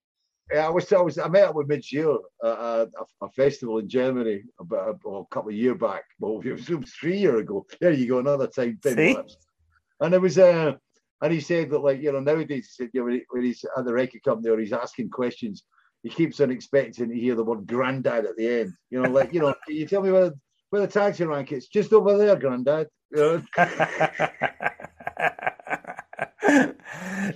Yeah, 0.53 0.67
I 0.67 0.71
was, 0.71 0.93
I 0.93 1.01
was, 1.01 1.19
I 1.19 1.27
met 1.29 1.49
up 1.49 1.57
with 1.57 1.67
Midge 1.67 1.91
Ure 1.93 2.21
at 2.45 2.49
a, 2.49 2.89
a, 3.21 3.29
festival 3.31 3.79
in 3.79 3.89
Germany 3.89 4.45
about 4.61 5.01
a, 5.05 5.09
a 5.09 5.27
couple 5.27 5.51
of 5.51 5.57
years 5.57 5.77
back. 5.77 6.05
Well, 6.21 6.41
it 6.45 6.53
was, 6.53 6.93
three 6.93 7.19
years 7.19 7.41
ago. 7.41 7.67
There 7.81 7.91
you 7.91 8.07
go, 8.07 8.19
another 8.19 8.47
time. 8.47 8.79
And 8.85 10.15
it 10.15 10.21
was, 10.21 10.39
uh, 10.39 10.75
and 11.23 11.33
he 11.33 11.41
said 11.41 11.71
that, 11.71 11.79
like, 11.79 12.01
you 12.01 12.13
know, 12.13 12.21
nowadays, 12.21 12.75
he 12.77 12.85
said, 12.85 12.91
you 12.93 13.01
know, 13.09 13.21
when 13.31 13.43
he's 13.43 13.65
at 13.77 13.85
the 13.85 13.93
record 13.93 14.23
company 14.23 14.51
or 14.51 14.59
he's 14.59 14.73
asking 14.73 15.11
questions, 15.11 15.65
he 16.03 16.11
keeps 16.11 16.39
on 16.41 16.51
expecting 16.51 17.09
to 17.09 17.19
hear 17.19 17.35
the 17.35 17.43
word 17.43 17.67
granddad 17.67 18.27
at 18.27 18.37
the 18.37 18.61
end. 18.61 18.73
You 18.91 19.03
know, 19.03 19.11
like, 19.11 19.33
you 19.33 19.41
know, 19.41 19.55
can 19.67 19.75
you 19.77 19.87
tell 19.87 20.03
me 20.03 20.13
where, 20.13 20.33
where 20.77 20.87
the 20.87 20.93
taxi 20.93 21.25
rank 21.25 21.53
is? 21.53 21.69
Just 21.69 21.93
over 21.93 22.19
there. 22.19 22.39
You 22.39 22.67
know? 23.13 23.43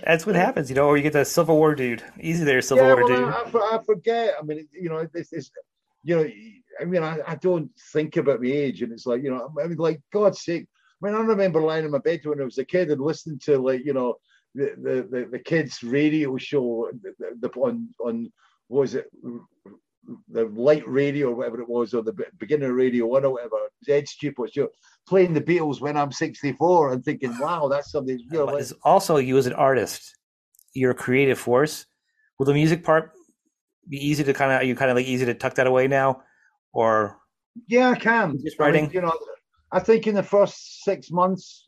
That's 0.05 0.25
what 0.25 0.35
happens, 0.35 0.69
you 0.69 0.75
know, 0.75 0.87
or 0.87 0.95
you 0.95 1.03
get 1.03 1.13
the 1.13 1.25
Civil 1.25 1.57
War 1.57 1.73
dude. 1.75 2.03
Easy 2.19 2.43
there, 2.43 2.61
Civil 2.61 2.85
yeah, 2.85 2.93
War 2.93 3.03
well, 3.03 3.41
dude. 3.51 3.61
I, 3.61 3.77
I, 3.77 3.83
forget. 3.83 4.35
I 4.39 4.43
mean, 4.43 4.67
you 4.71 4.89
know, 4.89 5.07
this 5.11 5.33
is, 5.33 5.51
you 6.03 6.15
know, 6.15 6.29
I 6.79 6.85
mean, 6.85 7.03
I, 7.03 7.19
I 7.27 7.35
don't 7.35 7.71
think 7.91 8.17
about 8.17 8.41
my 8.41 8.49
age, 8.49 8.81
and 8.83 8.93
it's 8.93 9.05
like, 9.05 9.23
you 9.23 9.31
know, 9.31 9.51
I 9.61 9.67
mean, 9.67 9.77
like, 9.77 10.01
God's 10.13 10.43
sake. 10.43 10.67
I 11.01 11.07
mean, 11.07 11.15
I 11.15 11.21
remember 11.21 11.61
lying 11.61 11.85
in 11.85 11.91
my 11.91 11.97
bed 11.97 12.21
when 12.23 12.41
I 12.41 12.43
was 12.43 12.59
a 12.59 12.65
kid 12.65 12.91
and 12.91 13.01
listening 13.01 13.39
to, 13.45 13.57
like, 13.57 13.83
you 13.83 13.93
know, 13.93 14.15
the 14.53 14.75
the, 14.77 15.07
the, 15.09 15.27
the 15.31 15.39
kids' 15.39 15.81
radio 15.83 16.37
show 16.37 16.89
the, 17.01 17.13
the, 17.39 17.49
on 17.59 17.89
on 17.99 18.31
was 18.69 18.95
it 18.95 19.09
the 20.29 20.45
light 20.45 20.87
radio 20.87 21.29
or 21.29 21.35
whatever 21.35 21.61
it 21.61 21.69
was, 21.69 21.93
or 21.93 22.03
the 22.03 22.13
beginner 22.39 22.73
radio 22.73 23.05
one 23.05 23.25
or 23.25 23.33
whatever, 23.33 23.57
Ed 23.87 24.05
Stewpot, 24.05 24.55
you 24.55 24.69
playing 25.07 25.33
the 25.33 25.41
Beatles 25.41 25.81
when 25.81 25.97
I'm 25.97 26.11
64 26.11 26.93
and 26.93 27.03
thinking, 27.03 27.37
wow, 27.39 27.67
that's 27.67 27.91
something. 27.91 28.19
You 28.19 28.37
know, 28.39 28.45
like, 28.45 28.65
also, 28.83 29.17
you 29.17 29.37
as 29.37 29.47
an 29.47 29.53
artist, 29.53 30.15
you're 30.73 30.91
a 30.91 30.95
creative 30.95 31.39
force. 31.39 31.85
Will 32.37 32.45
the 32.45 32.53
music 32.53 32.83
part 32.83 33.11
be 33.89 33.97
easy 33.97 34.23
to 34.23 34.33
kind 34.33 34.51
of, 34.51 34.61
are 34.61 34.63
you 34.63 34.75
kind 34.75 34.91
of 34.91 34.97
like 34.97 35.05
easy 35.05 35.25
to 35.25 35.33
tuck 35.33 35.55
that 35.55 35.67
away 35.67 35.87
now? 35.87 36.23
Or. 36.73 37.17
Yeah, 37.67 37.89
I 37.89 37.95
can. 37.95 38.39
Just 38.43 38.59
writing? 38.59 38.85
I 38.85 38.87
mean, 38.87 38.95
you 38.95 39.01
know, 39.01 39.13
I 39.71 39.79
think 39.79 40.07
in 40.07 40.15
the 40.15 40.23
first 40.23 40.83
six 40.83 41.11
months 41.11 41.67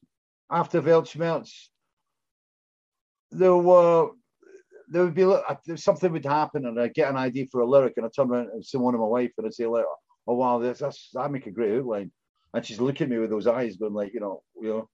after 0.49 0.81
Weltschmerz, 0.81 1.51
there 3.31 3.55
were 3.55 4.11
there 4.93 5.03
would 5.03 5.15
be 5.15 5.23
uh, 5.23 5.41
something 5.75 6.11
would 6.11 6.25
happen, 6.25 6.67
and 6.67 6.79
I'd 6.79 6.93
get 6.93 7.09
an 7.09 7.17
idea 7.17 7.47
for 7.51 7.61
a 7.61 7.65
lyric, 7.65 7.95
and 7.97 8.05
I 8.05 8.09
turn 8.09 8.29
around 8.29 8.49
and 8.53 8.63
see 8.63 8.77
one 8.77 8.93
of 8.93 9.01
my 9.01 9.07
wife, 9.07 9.31
and 9.37 9.47
I 9.47 9.49
say, 9.49 9.65
like, 9.65 9.85
"Oh 10.27 10.35
wow, 10.35 10.59
this 10.59 10.79
that's 10.79 11.09
that 11.13 11.31
make 11.31 11.47
a 11.47 11.51
great 11.51 11.79
outline," 11.79 12.11
and 12.53 12.65
she's 12.65 12.79
looking 12.79 13.05
at 13.05 13.09
me 13.09 13.17
with 13.17 13.31
those 13.31 13.47
eyes, 13.47 13.77
going 13.77 13.93
like, 13.93 14.13
you 14.13 14.19
know, 14.19 14.43
you 14.61 14.69
know, 14.69 14.89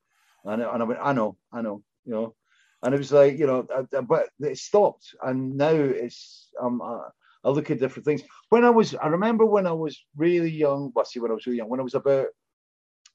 and, 0.46 0.62
and 0.62 0.82
I 0.82 0.86
went, 0.86 1.00
"I 1.04 1.14
know, 1.14 1.38
I 1.52 1.62
know," 1.62 1.84
you 2.06 2.14
know, 2.14 2.36
and 2.82 2.96
it 2.96 2.98
was 2.98 3.12
like, 3.12 3.38
you 3.38 3.46
know, 3.46 3.68
but 4.08 4.30
it 4.40 4.58
stopped, 4.58 5.14
and 5.22 5.58
now 5.58 5.74
it's 5.74 6.50
um. 6.62 6.82
Uh, 6.82 7.10
I 7.42 7.50
look 7.52 7.72
at 7.72 7.80
different 7.80 8.04
things. 8.06 8.22
When 8.50 8.66
I 8.66 8.70
was, 8.70 8.96
I 8.96 9.08
remember 9.08 9.46
when 9.46 9.66
I 9.66 9.72
was 9.72 9.98
really 10.18 10.52
young. 10.52 10.92
Well, 10.94 11.06
see, 11.06 11.22
when 11.22 11.32
I 11.32 11.36
was 11.36 11.46
really 11.46 11.60
young, 11.60 11.70
when 11.70 11.80
I 11.80 11.84
was 11.84 11.96
about, 11.96 12.28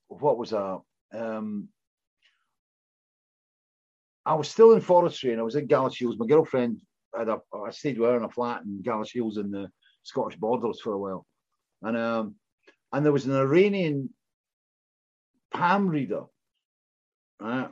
what 0.09 0.39
was 0.39 0.51
that? 0.51 0.81
Um, 1.13 1.69
I 4.27 4.35
was 4.35 4.49
still 4.49 4.73
in 4.73 4.81
forestry 4.81 5.33
and 5.33 5.41
I 5.41 5.45
was 5.45 5.57
in 5.57 5.69
Galashiels. 5.69 6.19
My 6.19 6.27
girlfriend 6.27 6.81
had 7.17 7.29
a, 7.29 7.39
I 7.55 7.71
stayed 7.71 7.99
with 7.99 8.11
her 8.11 8.17
in 8.17 8.25
a 8.25 8.29
flat 8.29 8.63
in 8.63 8.83
Galashiels 8.83 9.39
in 9.39 9.51
the 9.51 9.69
Scottish 10.03 10.39
borders 10.39 10.81
for 10.81 10.93
a 10.93 10.99
while. 10.99 11.27
And 11.83 11.97
um, 11.97 12.35
and 12.93 13.05
there 13.05 13.13
was 13.13 13.27
an 13.27 13.37
Iranian 13.37 14.11
palm 15.53 15.89
reader, 15.89 16.23
right? 17.41 17.69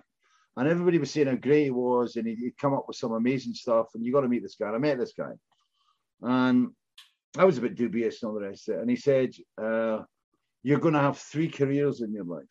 And 0.57 0.69
everybody 0.69 0.99
was 0.99 1.11
saying 1.11 1.29
how 1.29 1.37
great 1.37 1.65
he 1.65 1.71
was, 1.71 2.17
and 2.17 2.27
he'd, 2.27 2.59
come 2.61 2.75
up 2.75 2.85
with 2.87 2.97
some 2.97 3.13
amazing 3.13 3.55
stuff. 3.55 3.87
And 3.95 4.05
you 4.05 4.13
got 4.13 4.21
to 4.21 4.29
meet 4.29 4.43
this 4.43 4.57
guy. 4.57 4.67
And 4.67 4.77
I 4.77 4.79
met 4.79 4.99
this 4.99 5.15
guy, 5.17 5.31
and 6.21 6.71
I 7.39 7.45
was 7.45 7.57
a 7.57 7.63
bit 7.63 7.75
dubious 7.75 8.23
and 8.23 8.29
all 8.29 8.35
the 8.35 8.47
rest 8.47 8.69
of 8.69 8.75
it. 8.75 8.81
And 8.81 8.91
he 8.91 8.97
said, 8.97 9.31
uh, 9.57 10.01
"You're 10.63 10.81
going 10.81 10.95
to 10.95 11.01
have 11.01 11.17
three 11.17 11.49
careers 11.49 12.03
in 12.03 12.13
your 12.13 12.25
life." 12.25 12.45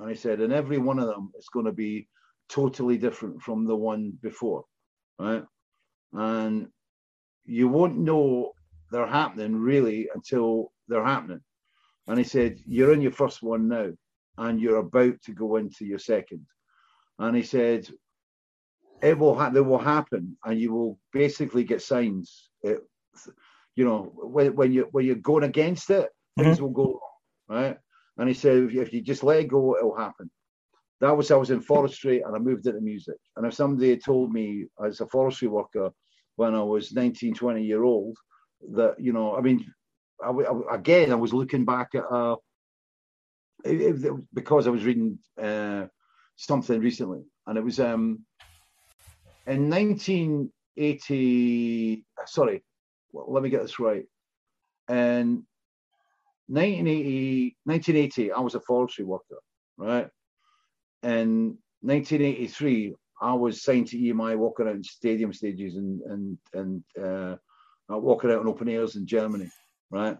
And 0.00 0.08
he 0.08 0.16
said, 0.16 0.40
and 0.40 0.52
every 0.52 0.78
one 0.78 0.98
of 0.98 1.06
them 1.08 1.30
is 1.38 1.48
going 1.52 1.66
to 1.66 1.72
be 1.72 2.08
totally 2.50 2.98
different 2.98 3.40
from 3.42 3.64
the 3.64 3.76
one 3.76 4.12
before, 4.22 4.64
right? 5.18 5.44
And 6.12 6.68
you 7.44 7.68
won't 7.68 7.98
know 7.98 8.52
they're 8.90 9.06
happening 9.06 9.56
really 9.56 10.08
until 10.14 10.72
they're 10.88 11.04
happening. 11.04 11.40
And 12.06 12.18
he 12.18 12.24
said, 12.24 12.58
You're 12.66 12.92
in 12.92 13.00
your 13.00 13.12
first 13.12 13.42
one 13.42 13.68
now, 13.68 13.90
and 14.38 14.60
you're 14.60 14.78
about 14.78 15.20
to 15.22 15.32
go 15.32 15.56
into 15.56 15.84
your 15.84 15.98
second. 15.98 16.44
And 17.18 17.36
he 17.36 17.42
said, 17.42 17.88
It 19.02 19.18
will 19.18 19.38
ha- 19.38 19.50
they 19.50 19.60
will 19.60 19.78
happen, 19.78 20.36
and 20.44 20.58
you 20.58 20.72
will 20.72 20.98
basically 21.12 21.64
get 21.64 21.82
signs. 21.82 22.50
It, 22.62 22.80
you 23.76 23.84
know, 23.84 24.12
when, 24.14 24.54
when 24.56 24.72
you 24.72 24.88
when 24.90 25.04
you're 25.04 25.14
going 25.16 25.44
against 25.44 25.90
it, 25.90 26.08
things 26.36 26.56
mm-hmm. 26.56 26.64
will 26.64 26.72
go 26.72 27.00
wrong, 27.48 27.60
right? 27.62 27.78
And 28.20 28.28
he 28.28 28.34
said, 28.34 28.58
if 28.58 28.74
you, 28.74 28.82
if 28.82 28.92
you 28.92 29.00
just 29.00 29.24
let 29.24 29.40
it 29.40 29.48
go, 29.48 29.76
it'll 29.76 29.96
happen. 29.96 30.30
That 31.00 31.16
was 31.16 31.30
I 31.30 31.36
was 31.36 31.50
in 31.50 31.60
forestry 31.60 32.20
and 32.20 32.36
I 32.36 32.38
moved 32.38 32.66
into 32.66 32.80
music. 32.80 33.16
And 33.36 33.46
if 33.46 33.54
somebody 33.54 33.90
had 33.90 34.04
told 34.04 34.32
me 34.32 34.66
as 34.84 35.00
a 35.00 35.06
forestry 35.06 35.48
worker 35.48 35.90
when 36.36 36.54
I 36.54 36.62
was 36.62 36.92
19, 36.92 37.34
20 37.34 37.64
year 37.64 37.82
old 37.84 38.16
that 38.72 39.00
you 39.00 39.12
know, 39.12 39.36
I 39.36 39.40
mean, 39.40 39.64
I, 40.22 40.30
I, 40.30 40.74
again 40.74 41.12
I 41.12 41.16
was 41.16 41.32
looking 41.32 41.64
back 41.64 41.94
at 41.94 42.04
uh, 42.04 42.36
it, 43.64 44.04
it, 44.04 44.12
because 44.34 44.66
I 44.66 44.70
was 44.70 44.84
reading 44.84 45.18
uh, 45.40 45.86
something 46.36 46.80
recently, 46.80 47.22
and 47.46 47.56
it 47.58 47.64
was 47.64 47.80
um 47.80 48.24
in 49.46 49.70
1980. 49.70 52.04
Sorry, 52.26 52.62
well, 53.12 53.32
let 53.32 53.42
me 53.42 53.50
get 53.50 53.62
this 53.62 53.78
right. 53.78 54.04
In 54.88 55.44
1980, 56.48 57.56
1980, 57.64 58.32
I 58.32 58.40
was 58.40 58.54
a 58.54 58.60
forestry 58.60 59.04
worker, 59.04 59.38
right? 59.78 60.08
In 61.02 61.58
1983, 61.82 62.94
I 63.20 63.32
was 63.32 63.62
signed 63.62 63.88
to 63.88 63.98
EMI, 63.98 64.36
walking 64.36 64.66
out 64.66 64.74
in 64.74 64.84
stadium 64.84 65.32
stages 65.32 65.76
and 65.76 66.00
and 66.02 66.38
and 66.54 66.84
uh, 67.02 67.36
walking 67.88 68.30
out 68.30 68.40
in 68.42 68.48
open 68.48 68.68
airs 68.68 68.96
in 68.96 69.06
Germany, 69.06 69.50
right? 69.90 70.16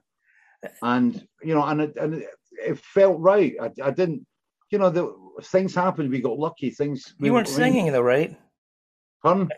And 0.82 1.26
you 1.42 1.54
know, 1.54 1.64
and 1.64 1.80
it, 1.80 1.96
and 1.96 2.22
it, 2.52 2.78
felt 2.78 3.18
right. 3.18 3.54
I, 3.60 3.70
I 3.82 3.90
didn't, 3.90 4.26
you 4.70 4.78
know, 4.78 4.90
the 4.90 5.14
things 5.44 5.74
happened. 5.74 6.10
We 6.10 6.20
got 6.20 6.38
lucky. 6.38 6.70
Things. 6.70 7.14
You 7.18 7.32
weren't 7.32 7.48
singing 7.48 7.90
though, 7.92 8.02
right? 8.02 8.36
Pardon? 9.22 9.48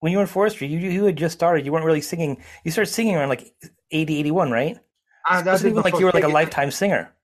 When 0.00 0.12
you 0.12 0.18
were 0.18 0.24
in 0.24 0.28
forestry, 0.28 0.66
you 0.66 0.78
you 0.78 1.04
had 1.04 1.16
just 1.16 1.34
started. 1.34 1.64
You 1.64 1.72
weren't 1.72 1.86
really 1.86 2.00
singing. 2.00 2.42
You 2.64 2.70
started 2.70 2.90
singing 2.90 3.16
around 3.16 3.28
like 3.30 3.54
80, 3.90 4.18
81, 4.18 4.50
right? 4.50 4.78
I, 5.26 5.42
I 5.42 5.56
even 5.56 5.74
like 5.76 5.98
you 5.98 6.06
were 6.06 6.12
like 6.12 6.24
a 6.24 6.28
lifetime 6.28 6.70
singer. 6.70 7.14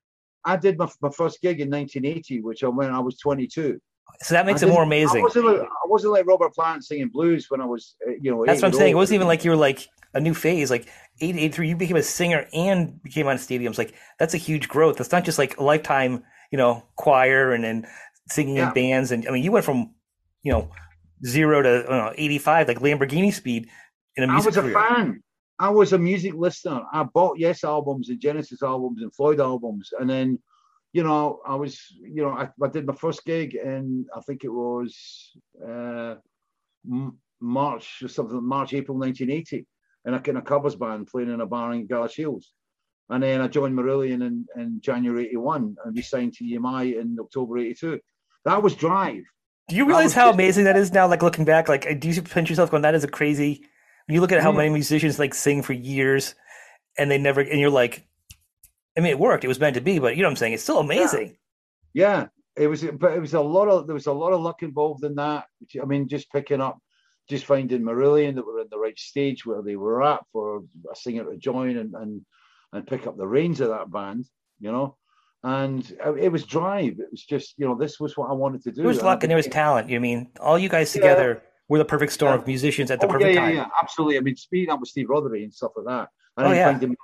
I 0.46 0.56
did 0.56 0.78
my, 0.78 0.88
my 1.02 1.10
first 1.10 1.42
gig 1.42 1.60
in 1.60 1.68
1980, 1.68 2.40
which 2.40 2.62
I 2.62 2.68
when 2.68 2.90
I 2.90 3.00
was 3.00 3.18
22. 3.18 3.80
So 4.22 4.34
that 4.34 4.46
makes 4.46 4.62
it 4.62 4.68
more 4.68 4.84
amazing. 4.84 5.20
I 5.20 5.24
wasn't, 5.24 5.46
like, 5.46 5.60
I 5.60 5.86
wasn't 5.86 6.12
like 6.12 6.26
Robert 6.26 6.54
Plant 6.54 6.84
singing 6.84 7.08
blues 7.08 7.50
when 7.50 7.60
I 7.60 7.66
was, 7.66 7.96
uh, 8.06 8.12
you 8.20 8.30
know. 8.30 8.46
That's 8.46 8.62
what 8.62 8.68
I'm 8.68 8.74
saying. 8.74 8.92
It 8.92 8.94
wasn't 8.94 9.16
even 9.16 9.26
like 9.26 9.44
you 9.44 9.50
were 9.50 9.56
like 9.56 9.88
a 10.14 10.20
new 10.20 10.32
phase. 10.32 10.70
Like 10.70 10.88
83, 11.20 11.68
you 11.68 11.76
became 11.76 11.96
a 11.96 12.02
singer 12.02 12.46
and 12.54 13.02
became 13.02 13.26
on 13.26 13.36
stadiums. 13.36 13.76
Like 13.76 13.94
that's 14.18 14.32
a 14.32 14.38
huge 14.38 14.68
growth. 14.68 15.00
It's 15.00 15.12
not 15.12 15.24
just 15.24 15.38
like 15.38 15.58
a 15.58 15.62
lifetime, 15.62 16.22
you 16.52 16.56
know, 16.56 16.84
choir 16.94 17.52
and 17.52 17.64
then 17.64 17.86
singing 18.28 18.56
yeah. 18.56 18.68
in 18.68 18.74
bands. 18.74 19.10
And 19.10 19.26
I 19.28 19.32
mean, 19.32 19.42
you 19.42 19.50
went 19.50 19.64
from, 19.64 19.90
you 20.42 20.52
know, 20.52 20.70
zero 21.26 21.60
to 21.62 21.82
know, 21.90 22.12
85, 22.16 22.68
like 22.68 22.78
Lamborghini 22.78 23.34
speed 23.34 23.68
in 24.14 24.24
a 24.24 24.28
music 24.28 24.56
I 24.56 24.62
was 24.62 24.72
career. 24.72 24.78
a 24.78 24.94
fan. 24.94 25.22
I 25.58 25.70
was 25.70 25.92
a 25.92 25.98
music 25.98 26.34
listener. 26.34 26.82
I 26.92 27.04
bought 27.04 27.38
Yes 27.38 27.64
albums 27.64 28.08
and 28.10 28.20
Genesis 28.20 28.62
albums 28.62 29.02
and 29.02 29.14
Floyd 29.14 29.40
albums, 29.40 29.90
and 29.98 30.08
then, 30.08 30.38
you 30.92 31.02
know, 31.02 31.40
I 31.46 31.54
was, 31.54 31.80
you 32.00 32.22
know, 32.22 32.30
I, 32.30 32.48
I 32.62 32.68
did 32.68 32.86
my 32.86 32.94
first 32.94 33.24
gig 33.24 33.54
in 33.54 34.06
I 34.14 34.20
think 34.20 34.44
it 34.44 34.52
was 34.52 35.36
uh, 35.66 36.16
March 37.40 38.02
or 38.02 38.08
something, 38.08 38.42
March 38.46 38.74
April 38.74 38.98
1980, 38.98 39.66
in 40.04 40.14
a 40.14 40.20
kind 40.20 40.38
of 40.38 40.44
covers 40.44 40.76
band 40.76 41.06
playing 41.06 41.32
in 41.32 41.40
a 41.40 41.46
bar 41.46 41.72
in 41.72 41.88
Galashiels. 41.88 42.44
And 43.08 43.22
then 43.22 43.40
I 43.40 43.48
joined 43.48 43.76
Marillion 43.76 44.26
in, 44.26 44.46
in 44.56 44.80
January 44.80 45.26
81 45.26 45.76
and 45.84 45.94
we 45.94 46.02
signed 46.02 46.34
to 46.34 46.44
EMI 46.44 47.00
in 47.00 47.16
October 47.20 47.58
82. 47.58 48.00
That 48.44 48.62
was 48.62 48.74
Drive. 48.74 49.22
Do 49.68 49.76
you 49.76 49.86
realize 49.86 50.12
how 50.12 50.30
amazing 50.30 50.64
that 50.64 50.76
is 50.76 50.92
now? 50.92 51.08
Like 51.08 51.22
looking 51.22 51.44
back, 51.44 51.68
like 51.68 52.00
do 52.00 52.08
you 52.08 52.22
pinch 52.22 52.48
yourself 52.48 52.70
going, 52.70 52.82
that 52.82 52.94
is 52.94 53.04
a 53.04 53.08
crazy 53.08 53.64
you 54.08 54.20
look 54.20 54.32
at 54.32 54.42
how 54.42 54.52
mm. 54.52 54.56
many 54.56 54.70
musicians 54.70 55.18
like 55.18 55.34
sing 55.34 55.62
for 55.62 55.72
years 55.72 56.34
and 56.98 57.10
they 57.10 57.18
never, 57.18 57.40
and 57.40 57.60
you're 57.60 57.70
like, 57.70 58.06
I 58.96 59.00
mean, 59.00 59.10
it 59.10 59.18
worked. 59.18 59.44
It 59.44 59.48
was 59.48 59.60
meant 59.60 59.74
to 59.74 59.80
be, 59.80 59.98
but 59.98 60.16
you 60.16 60.22
know 60.22 60.28
what 60.28 60.32
I'm 60.32 60.36
saying? 60.36 60.52
It's 60.54 60.62
still 60.62 60.78
amazing. 60.78 61.36
Yeah. 61.92 62.18
yeah. 62.18 62.26
It 62.56 62.68
was, 62.68 62.82
but 62.82 63.12
it 63.12 63.20
was 63.20 63.34
a 63.34 63.40
lot 63.40 63.68
of, 63.68 63.86
there 63.86 63.94
was 63.94 64.06
a 64.06 64.12
lot 64.12 64.32
of 64.32 64.40
luck 64.40 64.62
involved 64.62 65.04
in 65.04 65.14
that. 65.16 65.44
I 65.80 65.84
mean, 65.84 66.08
just 66.08 66.32
picking 66.32 66.60
up, 66.60 66.78
just 67.28 67.44
finding 67.44 67.82
Marillion 67.82 68.34
that 68.36 68.46
were 68.46 68.60
in 68.60 68.68
the 68.70 68.78
right 68.78 68.98
stage 68.98 69.44
where 69.44 69.60
they 69.60 69.76
were 69.76 70.02
at 70.02 70.20
for 70.32 70.62
a 70.90 70.96
singer 70.96 71.24
to 71.24 71.36
join 71.36 71.76
and, 71.76 71.94
and, 71.94 72.24
and 72.72 72.86
pick 72.86 73.06
up 73.06 73.18
the 73.18 73.26
reins 73.26 73.60
of 73.60 73.68
that 73.68 73.90
band, 73.90 74.24
you 74.58 74.72
know? 74.72 74.96
and 75.46 75.96
it 76.18 76.32
was 76.32 76.44
drive. 76.44 76.98
It 76.98 77.08
was 77.12 77.24
just, 77.24 77.54
you 77.56 77.66
know, 77.68 77.76
this 77.76 78.00
was 78.00 78.16
what 78.16 78.30
I 78.30 78.32
wanted 78.32 78.62
to 78.64 78.72
do. 78.72 78.82
There 78.82 78.88
was 78.88 79.02
luck 79.02 79.22
and 79.22 79.30
there 79.30 79.36
was 79.36 79.46
talent. 79.46 79.88
You 79.88 80.00
mean 80.00 80.28
all 80.40 80.58
you 80.58 80.68
guys 80.68 80.92
together 80.92 81.42
we're 81.68 81.78
the 81.78 81.84
perfect 81.84 82.12
storm 82.12 82.32
yeah. 82.34 82.40
of 82.40 82.46
musicians 82.46 82.90
at 82.90 83.00
the 83.00 83.06
oh, 83.06 83.10
perfect 83.10 83.34
yeah, 83.34 83.40
time. 83.40 83.50
Yeah, 83.50 83.56
yeah, 83.62 83.68
absolutely. 83.82 84.18
I 84.18 84.20
mean, 84.20 84.36
speaking 84.36 84.70
up 84.70 84.80
with 84.80 84.88
Steve 84.88 85.08
Rothery 85.08 85.42
and 85.42 85.52
stuff 85.52 85.72
like 85.76 85.86
that. 85.86 86.08
And 86.36 86.46
oh, 86.46 86.50
then 86.50 86.56
yeah. 86.56 86.72
finding, 86.72 86.96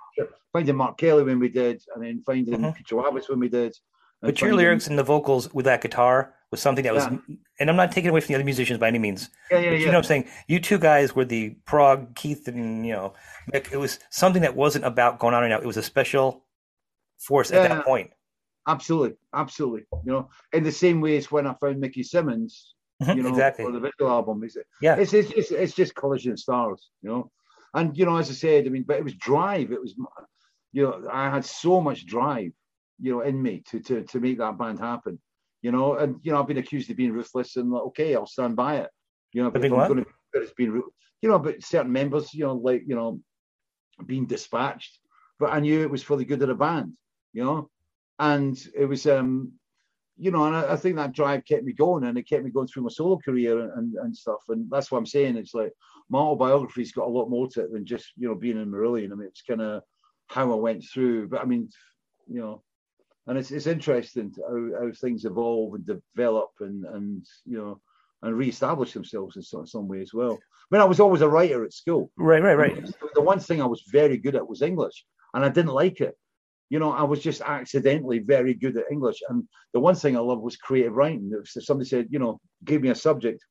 finding 0.52 0.76
Mark 0.76 0.98
Kelly 0.98 1.24
when 1.24 1.38
we 1.38 1.48
did, 1.48 1.82
and 1.94 2.04
then 2.04 2.22
finding 2.24 2.54
mm-hmm. 2.54 2.70
Peter 2.70 3.00
Abbott 3.06 3.28
when 3.28 3.40
we 3.40 3.48
did. 3.48 3.76
But 4.20 4.40
your 4.40 4.54
lyrics 4.54 4.86
and 4.86 4.96
the 4.96 5.02
vocals 5.02 5.52
with 5.52 5.64
that 5.64 5.80
guitar 5.80 6.34
was 6.52 6.60
something 6.60 6.84
that 6.84 6.94
was, 6.94 7.06
and 7.06 7.70
I'm 7.70 7.74
not 7.74 7.90
taking 7.90 8.10
away 8.10 8.20
from 8.20 8.28
the 8.28 8.34
other 8.36 8.44
musicians 8.44 8.78
by 8.78 8.86
any 8.86 9.00
means. 9.00 9.30
Yeah, 9.50 9.58
yeah, 9.58 9.70
yeah. 9.70 9.78
You 9.78 9.86
know 9.86 9.92
what 9.92 9.98
I'm 9.98 10.04
saying? 10.04 10.28
You 10.46 10.60
two 10.60 10.78
guys 10.78 11.16
were 11.16 11.24
the 11.24 11.56
prog, 11.64 12.14
Keith, 12.14 12.46
and 12.46 12.86
you 12.86 12.92
know, 12.92 13.14
Mick. 13.52 13.72
It 13.72 13.78
was 13.78 13.98
something 14.10 14.42
that 14.42 14.54
wasn't 14.54 14.84
about 14.84 15.18
going 15.18 15.34
on 15.34 15.42
right 15.42 15.48
now. 15.48 15.58
It 15.58 15.66
was 15.66 15.76
a 15.76 15.82
special 15.82 16.44
force 17.18 17.50
at 17.50 17.68
that 17.68 17.84
point. 17.84 18.10
Absolutely, 18.68 19.16
absolutely. 19.34 19.82
You 20.04 20.12
know, 20.12 20.30
in 20.52 20.62
the 20.62 20.70
same 20.70 21.00
way 21.00 21.16
as 21.16 21.32
when 21.32 21.48
I 21.48 21.54
found 21.54 21.80
Mickey 21.80 22.04
Simmonds 22.04 22.74
you 23.08 23.22
know, 23.22 23.28
exactly. 23.28 23.64
for 23.64 23.72
the 23.72 23.80
Vigil 23.80 24.08
album. 24.08 24.42
It's, 24.44 24.56
yeah, 24.80 24.96
it's, 24.96 25.12
it's 25.12 25.30
it's 25.32 25.50
it's 25.50 25.74
just 25.74 25.94
collision 25.94 26.36
stars, 26.36 26.90
you 27.02 27.10
know. 27.10 27.30
And 27.74 27.96
you 27.96 28.04
know, 28.04 28.16
as 28.16 28.30
I 28.30 28.34
said, 28.34 28.66
I 28.66 28.70
mean, 28.70 28.84
but 28.86 28.98
it 28.98 29.04
was 29.04 29.14
drive. 29.14 29.72
It 29.72 29.80
was, 29.80 29.94
you 30.72 30.82
know, 30.82 31.08
I 31.10 31.30
had 31.30 31.44
so 31.44 31.80
much 31.80 32.06
drive, 32.06 32.52
you 33.00 33.12
know, 33.12 33.20
in 33.20 33.40
me 33.40 33.62
to 33.70 33.80
to 33.80 34.02
to 34.02 34.20
make 34.20 34.38
that 34.38 34.58
band 34.58 34.78
happen, 34.78 35.18
you 35.62 35.72
know. 35.72 35.94
And 35.94 36.16
you 36.22 36.32
know, 36.32 36.40
I've 36.40 36.48
been 36.48 36.58
accused 36.58 36.90
of 36.90 36.96
being 36.96 37.12
ruthless, 37.12 37.56
and 37.56 37.70
like, 37.70 37.82
okay, 37.84 38.14
I'll 38.14 38.26
stand 38.26 38.56
by 38.56 38.78
it, 38.78 38.90
you 39.32 39.42
know. 39.42 39.50
But 39.50 39.64
if 39.64 39.72
I'm 39.72 39.88
going 39.88 40.04
to, 40.04 40.10
it's 40.34 40.52
been, 40.52 40.82
you 41.22 41.28
know, 41.28 41.38
but 41.38 41.62
certain 41.62 41.92
members, 41.92 42.34
you 42.34 42.44
know, 42.44 42.54
like 42.54 42.82
you 42.86 42.94
know, 42.94 43.20
being 44.04 44.26
dispatched. 44.26 44.98
But 45.38 45.52
I 45.52 45.60
knew 45.60 45.82
it 45.82 45.90
was 45.90 46.02
for 46.02 46.16
the 46.16 46.24
good 46.24 46.42
of 46.42 46.48
the 46.48 46.54
band, 46.54 46.92
you 47.32 47.44
know. 47.44 47.70
And 48.18 48.58
it 48.76 48.84
was 48.84 49.06
um 49.06 49.52
you 50.22 50.30
know, 50.30 50.44
and 50.44 50.54
I, 50.54 50.74
I, 50.74 50.76
think 50.76 50.94
that 50.96 51.12
drive 51.12 51.44
kept 51.44 51.64
me 51.64 51.72
going 51.72 52.04
and 52.04 52.16
it 52.16 52.28
kept 52.28 52.44
me 52.44 52.50
going 52.52 52.68
through 52.68 52.84
my 52.84 52.90
solo 52.90 53.18
career 53.18 53.58
and, 53.58 53.72
and, 53.72 53.94
and, 53.96 54.16
stuff. 54.16 54.38
And 54.48 54.70
that's 54.70 54.88
what 54.88 54.98
I'm 54.98 55.06
saying. 55.06 55.36
It's 55.36 55.52
like 55.52 55.72
my 56.08 56.20
autobiography's 56.20 56.92
got 56.92 57.08
a 57.08 57.10
lot 57.10 57.28
more 57.28 57.48
to 57.48 57.62
it 57.62 57.72
than 57.72 57.84
just, 57.84 58.12
you 58.16 58.28
know, 58.28 58.36
being 58.36 58.56
in 58.56 58.70
Marillion. 58.70 59.10
I 59.10 59.16
mean, 59.16 59.26
it's 59.26 59.42
kind 59.42 59.60
of 59.60 59.82
how 60.28 60.52
I 60.52 60.54
went 60.54 60.84
through. 60.84 61.26
But 61.26 61.40
I 61.40 61.44
mean, 61.44 61.70
you 62.28 62.40
know, 62.40 62.62
and 63.26 63.36
it's 63.36 63.50
it's 63.50 63.66
interesting 63.66 64.32
how, 64.36 64.80
how 64.80 64.92
things 64.92 65.24
evolve 65.24 65.74
and 65.74 65.86
develop 65.86 66.50
and 66.60 66.84
and 66.84 67.26
you 67.44 67.58
know 67.58 67.80
and 68.22 68.36
re-establish 68.36 68.92
themselves 68.92 69.34
in 69.34 69.42
some, 69.42 69.66
some 69.66 69.88
way 69.88 70.00
as 70.02 70.14
well. 70.14 70.34
I 70.34 70.66
mean, 70.70 70.82
I 70.82 70.84
was 70.84 71.00
always 71.00 71.22
a 71.22 71.28
writer 71.28 71.64
at 71.64 71.72
school. 71.72 72.12
Right, 72.16 72.40
right, 72.40 72.54
right. 72.54 72.94
The 73.14 73.20
one 73.20 73.40
thing 73.40 73.60
I 73.60 73.66
was 73.66 73.82
very 73.90 74.16
good 74.16 74.36
at 74.36 74.48
was 74.48 74.62
English, 74.62 75.04
and 75.34 75.44
I 75.44 75.48
didn't 75.48 75.72
like 75.72 76.00
it 76.00 76.16
you 76.72 76.78
know, 76.78 76.90
I 76.90 77.02
was 77.02 77.20
just 77.20 77.42
accidentally 77.42 78.20
very 78.20 78.54
good 78.54 78.78
at 78.78 78.90
English. 78.90 79.18
And 79.28 79.46
the 79.74 79.80
one 79.80 79.94
thing 79.94 80.16
I 80.16 80.20
love 80.20 80.40
was 80.40 80.56
creative 80.56 80.94
writing. 80.94 81.30
If 81.38 81.50
somebody 81.62 81.86
said, 81.86 82.06
you 82.08 82.18
know, 82.18 82.40
give 82.64 82.80
me 82.80 82.88
a 82.88 82.94
subject 82.94 83.44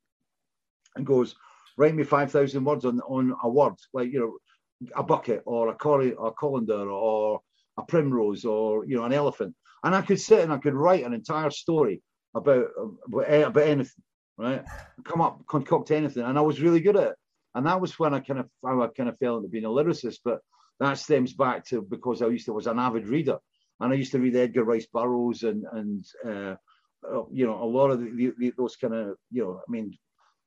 and 0.95 1.05
goes, 1.05 1.36
write 1.78 1.93
me 1.93 2.03
5,000 2.03 2.63
words 2.63 2.84
on, 2.84 2.99
on 3.01 3.36
a 3.43 3.47
word, 3.47 3.76
like, 3.93 4.11
you 4.11 4.19
know, 4.19 4.89
a 4.95 5.03
bucket 5.03 5.43
or 5.45 5.67
a, 5.67 5.76
cor- 5.76 6.01
a 6.01 6.32
colander 6.32 6.89
or 6.89 7.41
a 7.78 7.84
primrose 7.84 8.43
or, 8.43 8.86
you 8.86 8.95
know, 8.95 9.03
an 9.03 9.13
elephant. 9.13 9.53
And 9.84 9.93
I 9.93 10.01
could 10.01 10.19
sit 10.19 10.39
and 10.39 10.51
I 10.51 10.57
could 10.57 10.74
write 10.74 11.05
an 11.05 11.13
entire 11.13 11.51
story 11.51 12.01
about, 12.34 12.69
about 13.05 13.30
eh, 13.30 13.47
anything, 13.61 14.03
right? 14.39 14.63
Come 15.05 15.22
up, 15.22 15.45
concoct 15.45 15.91
anything. 15.91 16.24
And 16.24 16.39
I 16.39 16.41
was 16.41 16.59
really 16.59 16.80
good 16.80 16.97
at 16.97 17.09
it. 17.09 17.15
And 17.53 17.67
that 17.67 17.82
was 17.82 17.99
when 17.99 18.15
I 18.15 18.19
kind 18.19 18.39
of, 18.39 18.49
I 18.65 18.88
kind 18.97 19.09
of 19.09 19.19
fell 19.19 19.38
into 19.38 19.47
being 19.47 19.65
a 19.65 19.69
lyricist. 19.69 20.22
But 20.26 20.39
that 20.82 20.97
stems 20.97 21.34
back 21.34 21.63
to 21.67 21.82
because 21.82 22.21
I 22.21 22.27
used 22.27 22.45
to 22.47 22.53
was 22.53 22.65
an 22.65 22.79
avid 22.79 23.07
reader, 23.07 23.38
and 23.79 23.93
I 23.93 23.95
used 23.95 24.11
to 24.13 24.19
read 24.19 24.36
Edgar 24.36 24.63
Rice 24.63 24.88
Burroughs 24.88 25.43
and 25.43 25.63
and 25.71 26.05
uh, 26.25 26.55
uh, 27.07 27.23
you 27.32 27.45
know 27.45 27.61
a 27.61 27.65
lot 27.65 27.91
of 27.91 27.99
the, 28.01 28.34
the, 28.38 28.53
those 28.57 28.75
kind 28.75 28.95
of 28.95 29.15
you 29.29 29.43
know 29.43 29.61
I 29.65 29.71
mean 29.71 29.95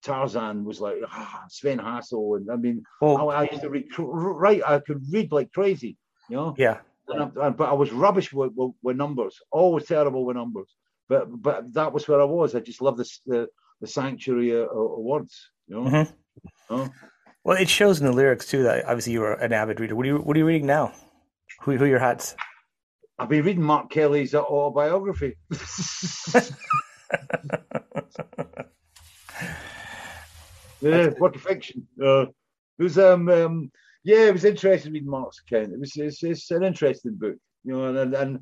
Tarzan 0.05 0.64
was 0.64 0.80
like 0.80 0.97
ah, 1.09 1.45
Sven 1.49 1.78
Hassel, 1.78 2.35
and 2.35 2.51
I 2.51 2.57
mean 2.57 2.82
oh. 3.01 3.28
I, 3.28 3.43
I, 3.43 3.49
used 3.51 3.62
to 3.62 3.70
read 3.70 3.87
right 3.97 4.61
I 4.66 4.80
could 4.80 5.03
read 5.12 5.30
like 5.30 5.53
crazy, 5.53 5.97
you 6.28 6.37
know. 6.37 6.55
Yeah. 6.59 6.78
I, 7.09 7.51
but 7.51 7.68
I 7.68 7.74
was 7.74 7.93
rubbish 7.93 8.32
with, 8.32 8.53
with, 8.57 8.72
with, 8.82 8.97
numbers, 8.97 9.39
always 9.53 9.85
terrible 9.85 10.24
with 10.24 10.37
numbers. 10.37 10.74
But 11.09 11.26
but 11.30 11.74
that 11.74 11.93
was 11.93 12.09
where 12.09 12.20
I 12.20 12.24
was. 12.24 12.55
I 12.55 12.61
just 12.61 12.80
love 12.80 12.97
this 12.97 13.20
the 13.26 13.47
the 13.80 13.87
sanctuary 13.87 14.51
of, 14.53 14.68
of 14.70 14.99
words, 14.99 15.51
you 15.68 15.76
know. 15.76 15.91
Mm-hmm. 15.91 16.74
You 16.74 16.76
know? 16.76 16.91
Well, 17.45 17.59
it 17.59 17.69
shows 17.69 18.01
in 18.01 18.07
the 18.07 18.13
lyrics 18.13 18.47
too 18.47 18.63
that 18.63 18.87
obviously 18.87 19.13
you 19.13 19.23
are 19.23 19.35
an 19.35 19.53
avid 19.53 19.79
reader. 19.79 19.95
What 19.95 20.07
are 20.07 20.09
you 20.09 20.17
What 20.17 20.35
are 20.35 20.39
you 20.39 20.47
reading 20.47 20.67
now? 20.67 20.93
Who, 21.61 21.77
who 21.77 21.85
are 21.85 21.89
your 21.89 21.99
hats? 21.99 22.35
I've 23.19 23.29
been 23.29 23.45
reading 23.45 23.63
Mark 23.63 23.91
Kelly's 23.91 24.35
autobiography. 24.35 25.37
yeah, 30.81 31.11
work 31.19 31.37
of 31.37 31.43
fiction. 31.43 31.87
Uh, 32.03 32.23
it 32.23 32.83
was 32.83 32.99
um, 32.99 33.29
um 33.29 33.71
yeah, 34.05 34.27
it 34.27 34.33
was 34.33 34.47
interesting 34.47 34.95
reading 34.95 35.11
Mark's 35.11 35.43
account. 35.47 35.75
It 35.75 35.79
was 35.79 35.95
it's, 35.97 36.23
it's 36.25 36.51
an 36.51 36.65
interesting 36.65 37.15
book, 37.15 37.37
you 37.63 37.77
know, 37.77 37.95
and 37.95 38.15
and 38.15 38.39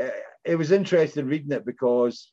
uh, 0.00 0.10
it 0.44 0.54
was 0.54 0.70
interesting 0.70 1.26
reading 1.26 1.50
it 1.52 1.66
because 1.66 2.30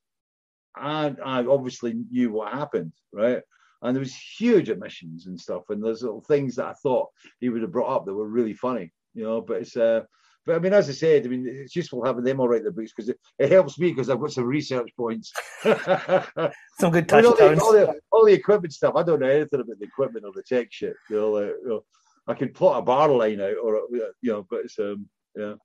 I, 0.75 1.15
I 1.25 1.45
obviously 1.45 1.95
knew 2.11 2.31
what 2.31 2.53
happened, 2.53 2.93
right? 3.11 3.41
And 3.81 3.95
there 3.95 4.01
was 4.01 4.15
huge 4.15 4.69
omissions 4.69 5.25
and 5.25 5.39
stuff, 5.39 5.63
and 5.69 5.83
there's 5.83 6.03
little 6.03 6.21
things 6.21 6.55
that 6.55 6.67
I 6.67 6.73
thought 6.73 7.09
he 7.39 7.49
would 7.49 7.63
have 7.63 7.71
brought 7.71 7.95
up 7.95 8.05
that 8.05 8.13
were 8.13 8.27
really 8.27 8.53
funny, 8.53 8.91
you 9.15 9.23
know. 9.23 9.41
But 9.41 9.61
it's 9.61 9.75
uh, 9.75 10.01
but 10.45 10.55
I 10.55 10.59
mean, 10.59 10.73
as 10.73 10.87
I 10.87 10.93
said, 10.93 11.25
I 11.25 11.29
mean, 11.29 11.47
it's 11.47 11.75
useful 11.75 12.05
having 12.05 12.23
them 12.23 12.39
all 12.39 12.47
write 12.47 12.63
the 12.63 12.71
books 12.71 12.91
because 12.95 13.09
it, 13.09 13.19
it, 13.39 13.51
helps 13.51 13.79
me 13.79 13.89
because 13.89 14.09
I've 14.09 14.19
got 14.19 14.31
some 14.31 14.45
research 14.45 14.91
points. 14.95 15.31
some 15.63 16.91
good 16.91 17.09
touchstones. 17.09 17.39
I 17.41 17.49
mean, 17.49 17.59
all, 17.59 17.77
all, 17.77 17.95
all, 18.11 18.25
the 18.25 18.33
equipment 18.33 18.73
stuff, 18.73 18.95
I 18.95 19.03
don't 19.03 19.19
know 19.19 19.27
anything 19.27 19.61
about 19.61 19.79
the 19.79 19.85
equipment 19.85 20.25
or 20.25 20.31
the 20.33 20.43
tech 20.43 20.67
shit. 20.71 20.95
You 21.09 21.15
know, 21.17 21.31
like, 21.31 21.45
you 21.63 21.69
know 21.69 21.83
I 22.27 22.33
can 22.33 22.53
plot 22.53 22.79
a 22.79 22.81
bar 22.81 23.09
line 23.09 23.41
out, 23.41 23.57
or 23.61 23.81
you 23.91 24.31
know, 24.31 24.45
but 24.49 24.65
it's 24.65 24.79
um, 24.79 25.07
yeah, 25.35 25.55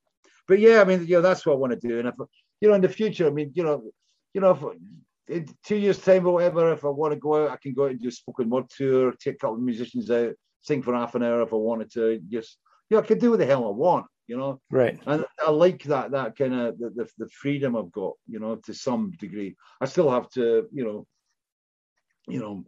but 0.49 0.59
yeah, 0.59 0.81
I 0.81 0.85
mean, 0.85 1.07
you 1.07 1.17
know, 1.17 1.23
that's 1.23 1.45
what 1.45 1.53
I 1.55 1.57
want 1.57 1.79
to 1.79 1.89
do, 1.89 1.99
and 1.99 2.09
if 2.09 2.15
you 2.61 2.69
know, 2.69 2.75
in 2.75 2.81
the 2.81 2.89
future, 2.89 3.27
I 3.27 3.31
mean, 3.31 3.53
you 3.55 3.63
know, 3.63 3.83
you 4.33 4.41
know, 4.41 4.51
if, 4.53 4.63
in 5.29 5.49
two 5.65 5.77
years' 5.77 5.99
time 5.99 6.27
or 6.27 6.35
whatever, 6.35 6.73
if 6.73 6.85
I 6.85 6.89
want 6.89 7.13
to 7.13 7.19
go 7.19 7.45
out, 7.45 7.51
I 7.51 7.57
can 7.57 7.75
go 7.75 7.85
out 7.85 7.93
and 7.93 8.01
do 8.01 8.09
a 8.09 8.13
spoken 8.13 8.49
word 8.49 8.69
tour, 8.71 9.13
take 9.13 9.35
a 9.35 9.39
couple 9.39 9.57
of 9.57 9.63
musicians 9.63 10.11
out, 10.11 10.35
sing 10.61 10.83
for 10.83 10.95
half 10.95 11.15
an 11.15 11.23
hour 11.23 11.43
if 11.43 11.53
I 11.53 11.57
wanted 11.57 11.93
to. 11.93 12.21
Just, 12.29 12.59
you 12.89 12.97
know, 12.97 13.03
I 13.03 13.07
can 13.07 13.19
do 13.19 13.31
what 13.31 13.39
the 13.39 13.47
hell 13.47 13.67
I 13.67 13.71
want 13.71 14.07
you 14.29 14.37
know. 14.37 14.61
Right. 14.71 14.99
And 15.07 15.25
I 15.45 15.51
like 15.51 15.85
that 15.85 16.11
that 16.11 16.37
kind 16.37 16.55
of 16.55 16.79
the, 16.79 16.91
the, 16.91 17.09
the 17.19 17.29
freedom 17.29 17.77
I've 17.77 17.93
got, 17.93 18.15
you 18.27 18.41
know, 18.41 18.57
to 18.57 18.75
some 18.75 19.13
degree. 19.21 19.55
I 19.81 19.87
still 19.87 20.11
have 20.11 20.29
to, 20.31 20.67
you 20.73 20.85
know, 20.85 21.07
you 22.27 22.41
know, 22.41 22.65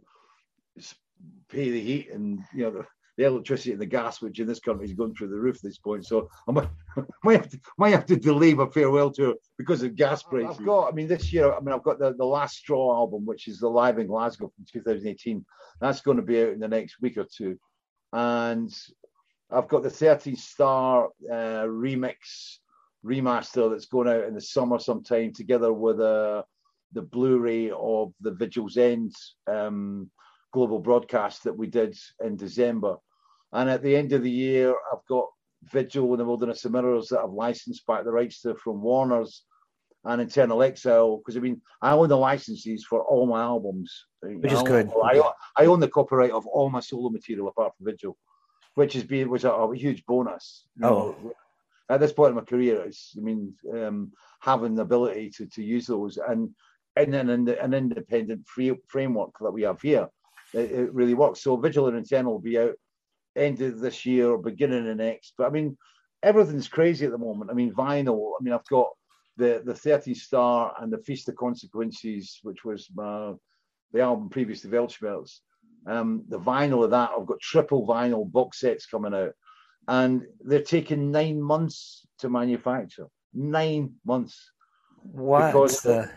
pay 1.49 1.69
the 1.69 1.81
heat 1.81 2.11
and 2.11 2.39
you 2.53 2.63
know 2.63 2.85
the, 3.19 3.25
electricity 3.25 3.73
and 3.73 3.81
the 3.81 3.85
gas, 3.85 4.21
which 4.21 4.39
in 4.39 4.47
this 4.47 4.59
country 4.59 4.85
is 4.85 4.93
going 4.93 5.13
through 5.13 5.27
the 5.27 5.35
roof 5.35 5.57
at 5.57 5.63
this 5.63 5.77
point. 5.77 6.05
So 6.05 6.29
I 6.47 6.51
might, 6.51 6.69
might 7.23 7.37
have 7.37 7.49
to 7.49 7.59
might 7.77 7.89
have 7.89 8.05
to 8.07 8.15
delay 8.15 8.53
my 8.53 8.67
farewell 8.67 9.11
tour 9.11 9.35
because 9.57 9.83
of 9.83 9.95
gas 9.95 10.23
prices. 10.23 10.57
I've 10.59 10.65
got, 10.65 10.91
I 10.91 10.95
mean, 10.95 11.07
this 11.07 11.33
year, 11.33 11.53
I 11.53 11.59
mean, 11.59 11.73
I've 11.73 11.83
got 11.83 11.99
the, 11.99 12.13
the 12.13 12.25
last 12.25 12.57
straw 12.57 12.95
album, 12.95 13.25
which 13.25 13.47
is 13.47 13.59
the 13.59 13.69
Live 13.69 13.99
in 13.99 14.07
Glasgow 14.07 14.51
from 14.55 14.65
2018. 14.71 15.45
That's 15.81 16.01
going 16.01 16.17
to 16.17 16.23
be 16.23 16.41
out 16.41 16.53
in 16.53 16.59
the 16.59 16.67
next 16.67 17.01
week 17.01 17.17
or 17.17 17.25
two. 17.25 17.59
And 18.13 18.73
I've 19.51 19.67
got 19.67 19.83
the 19.83 19.89
13th 19.89 20.37
Star 20.37 21.09
uh, 21.29 21.65
remix 21.65 22.15
remaster 23.05 23.69
that's 23.69 23.85
going 23.85 24.07
out 24.07 24.25
in 24.25 24.33
the 24.33 24.41
summer 24.41 24.79
sometime, 24.79 25.33
together 25.33 25.73
with 25.73 25.99
uh, 25.99 26.43
the 26.93 27.01
Blu-ray 27.01 27.71
of 27.71 28.13
the 28.21 28.31
Vigil's 28.31 28.77
End 28.77 29.13
um, 29.47 30.09
global 30.51 30.79
broadcast 30.79 31.43
that 31.43 31.57
we 31.57 31.67
did 31.67 31.97
in 32.23 32.35
December. 32.35 32.97
And 33.51 33.69
at 33.69 33.81
the 33.81 33.95
end 33.95 34.13
of 34.13 34.23
the 34.23 34.31
year, 34.31 34.75
I've 34.91 35.05
got 35.07 35.27
Vigil 35.71 36.13
in 36.13 36.19
the 36.19 36.25
Wilderness 36.25 36.65
of 36.65 36.71
Mirrors 36.71 37.09
that 37.09 37.19
I've 37.19 37.31
licensed 37.31 37.85
back 37.85 38.03
the 38.03 38.11
rights 38.11 38.41
to 38.41 38.55
from 38.55 38.81
Warner's 38.81 39.43
and 40.05 40.21
Internal 40.21 40.63
Exile 40.63 41.17
because 41.17 41.35
I 41.35 41.41
mean 41.41 41.61
I 41.81 41.91
own 41.91 42.07
the 42.07 42.17
licenses 42.17 42.85
for 42.85 43.03
all 43.03 43.27
my 43.27 43.41
albums, 43.41 44.05
which 44.21 44.53
is 44.53 44.63
good. 44.63 44.89
I, 45.03 45.21
I 45.57 45.65
own 45.65 45.81
the 45.81 45.89
copyright 45.89 46.31
of 46.31 46.47
all 46.47 46.69
my 46.69 46.79
solo 46.79 47.09
material 47.09 47.49
apart 47.49 47.73
from 47.75 47.87
Vigil 47.87 48.17
which 48.75 48.93
has 48.93 49.03
been 49.03 49.29
was 49.29 49.43
a, 49.43 49.51
a 49.51 49.75
huge 49.75 50.05
bonus. 50.05 50.65
Oh. 50.81 51.15
Know. 51.21 51.33
At 51.89 51.99
this 51.99 52.13
point 52.13 52.29
in 52.29 52.35
my 52.35 52.43
career, 52.43 52.81
it's 52.83 53.15
I 53.17 53.21
mean 53.21 53.53
um, 53.73 54.11
having 54.39 54.75
the 54.75 54.83
ability 54.83 55.31
to, 55.31 55.47
to 55.47 55.63
use 55.63 55.87
those 55.87 56.17
and 56.17 56.49
in 56.95 57.13
an, 57.13 57.49
an 57.49 57.73
independent 57.73 58.47
free 58.47 58.73
framework 58.87 59.31
that 59.41 59.51
we 59.51 59.63
have 59.63 59.81
here, 59.81 60.07
it, 60.53 60.71
it 60.71 60.93
really 60.93 61.13
works. 61.13 61.41
So 61.41 61.57
Vigil 61.57 61.87
and 61.87 61.97
Internal 61.97 62.33
will 62.33 62.39
be 62.39 62.59
out 62.59 62.75
end 63.39 63.61
of 63.61 63.79
this 63.79 64.05
year 64.05 64.31
or 64.31 64.37
beginning 64.37 64.87
of 64.87 64.97
next. 64.97 65.33
But 65.37 65.47
I 65.47 65.49
mean, 65.49 65.77
everything's 66.23 66.67
crazy 66.67 67.05
at 67.05 67.11
the 67.11 67.17
moment. 67.17 67.51
I 67.51 67.53
mean, 67.53 67.73
vinyl. 67.73 68.31
I 68.39 68.43
mean, 68.43 68.53
I've 68.53 68.67
got 68.67 68.89
the 69.37 69.61
the 69.65 69.73
13th 69.73 70.17
Star 70.17 70.75
and 70.79 70.91
the 70.91 70.97
Feast 70.99 71.29
of 71.29 71.35
Consequences, 71.35 72.39
which 72.43 72.63
was 72.63 72.89
my, 72.93 73.33
the 73.91 74.01
album 74.01 74.29
previous 74.29 74.61
to 74.61 74.67
Weltschmerz. 74.67 75.39
Um, 75.87 76.23
the 76.27 76.39
vinyl 76.39 76.83
of 76.83 76.91
that, 76.91 77.11
I've 77.17 77.25
got 77.25 77.39
triple 77.39 77.87
vinyl 77.87 78.29
box 78.29 78.59
sets 78.59 78.85
coming 78.85 79.13
out, 79.13 79.33
and 79.87 80.23
they're 80.41 80.61
taking 80.61 81.11
nine 81.11 81.41
months 81.41 82.05
to 82.19 82.29
manufacture. 82.29 83.07
Nine 83.33 83.93
months. 84.05 84.51
What? 85.01 85.47
Because, 85.47 85.81
the... 85.81 86.11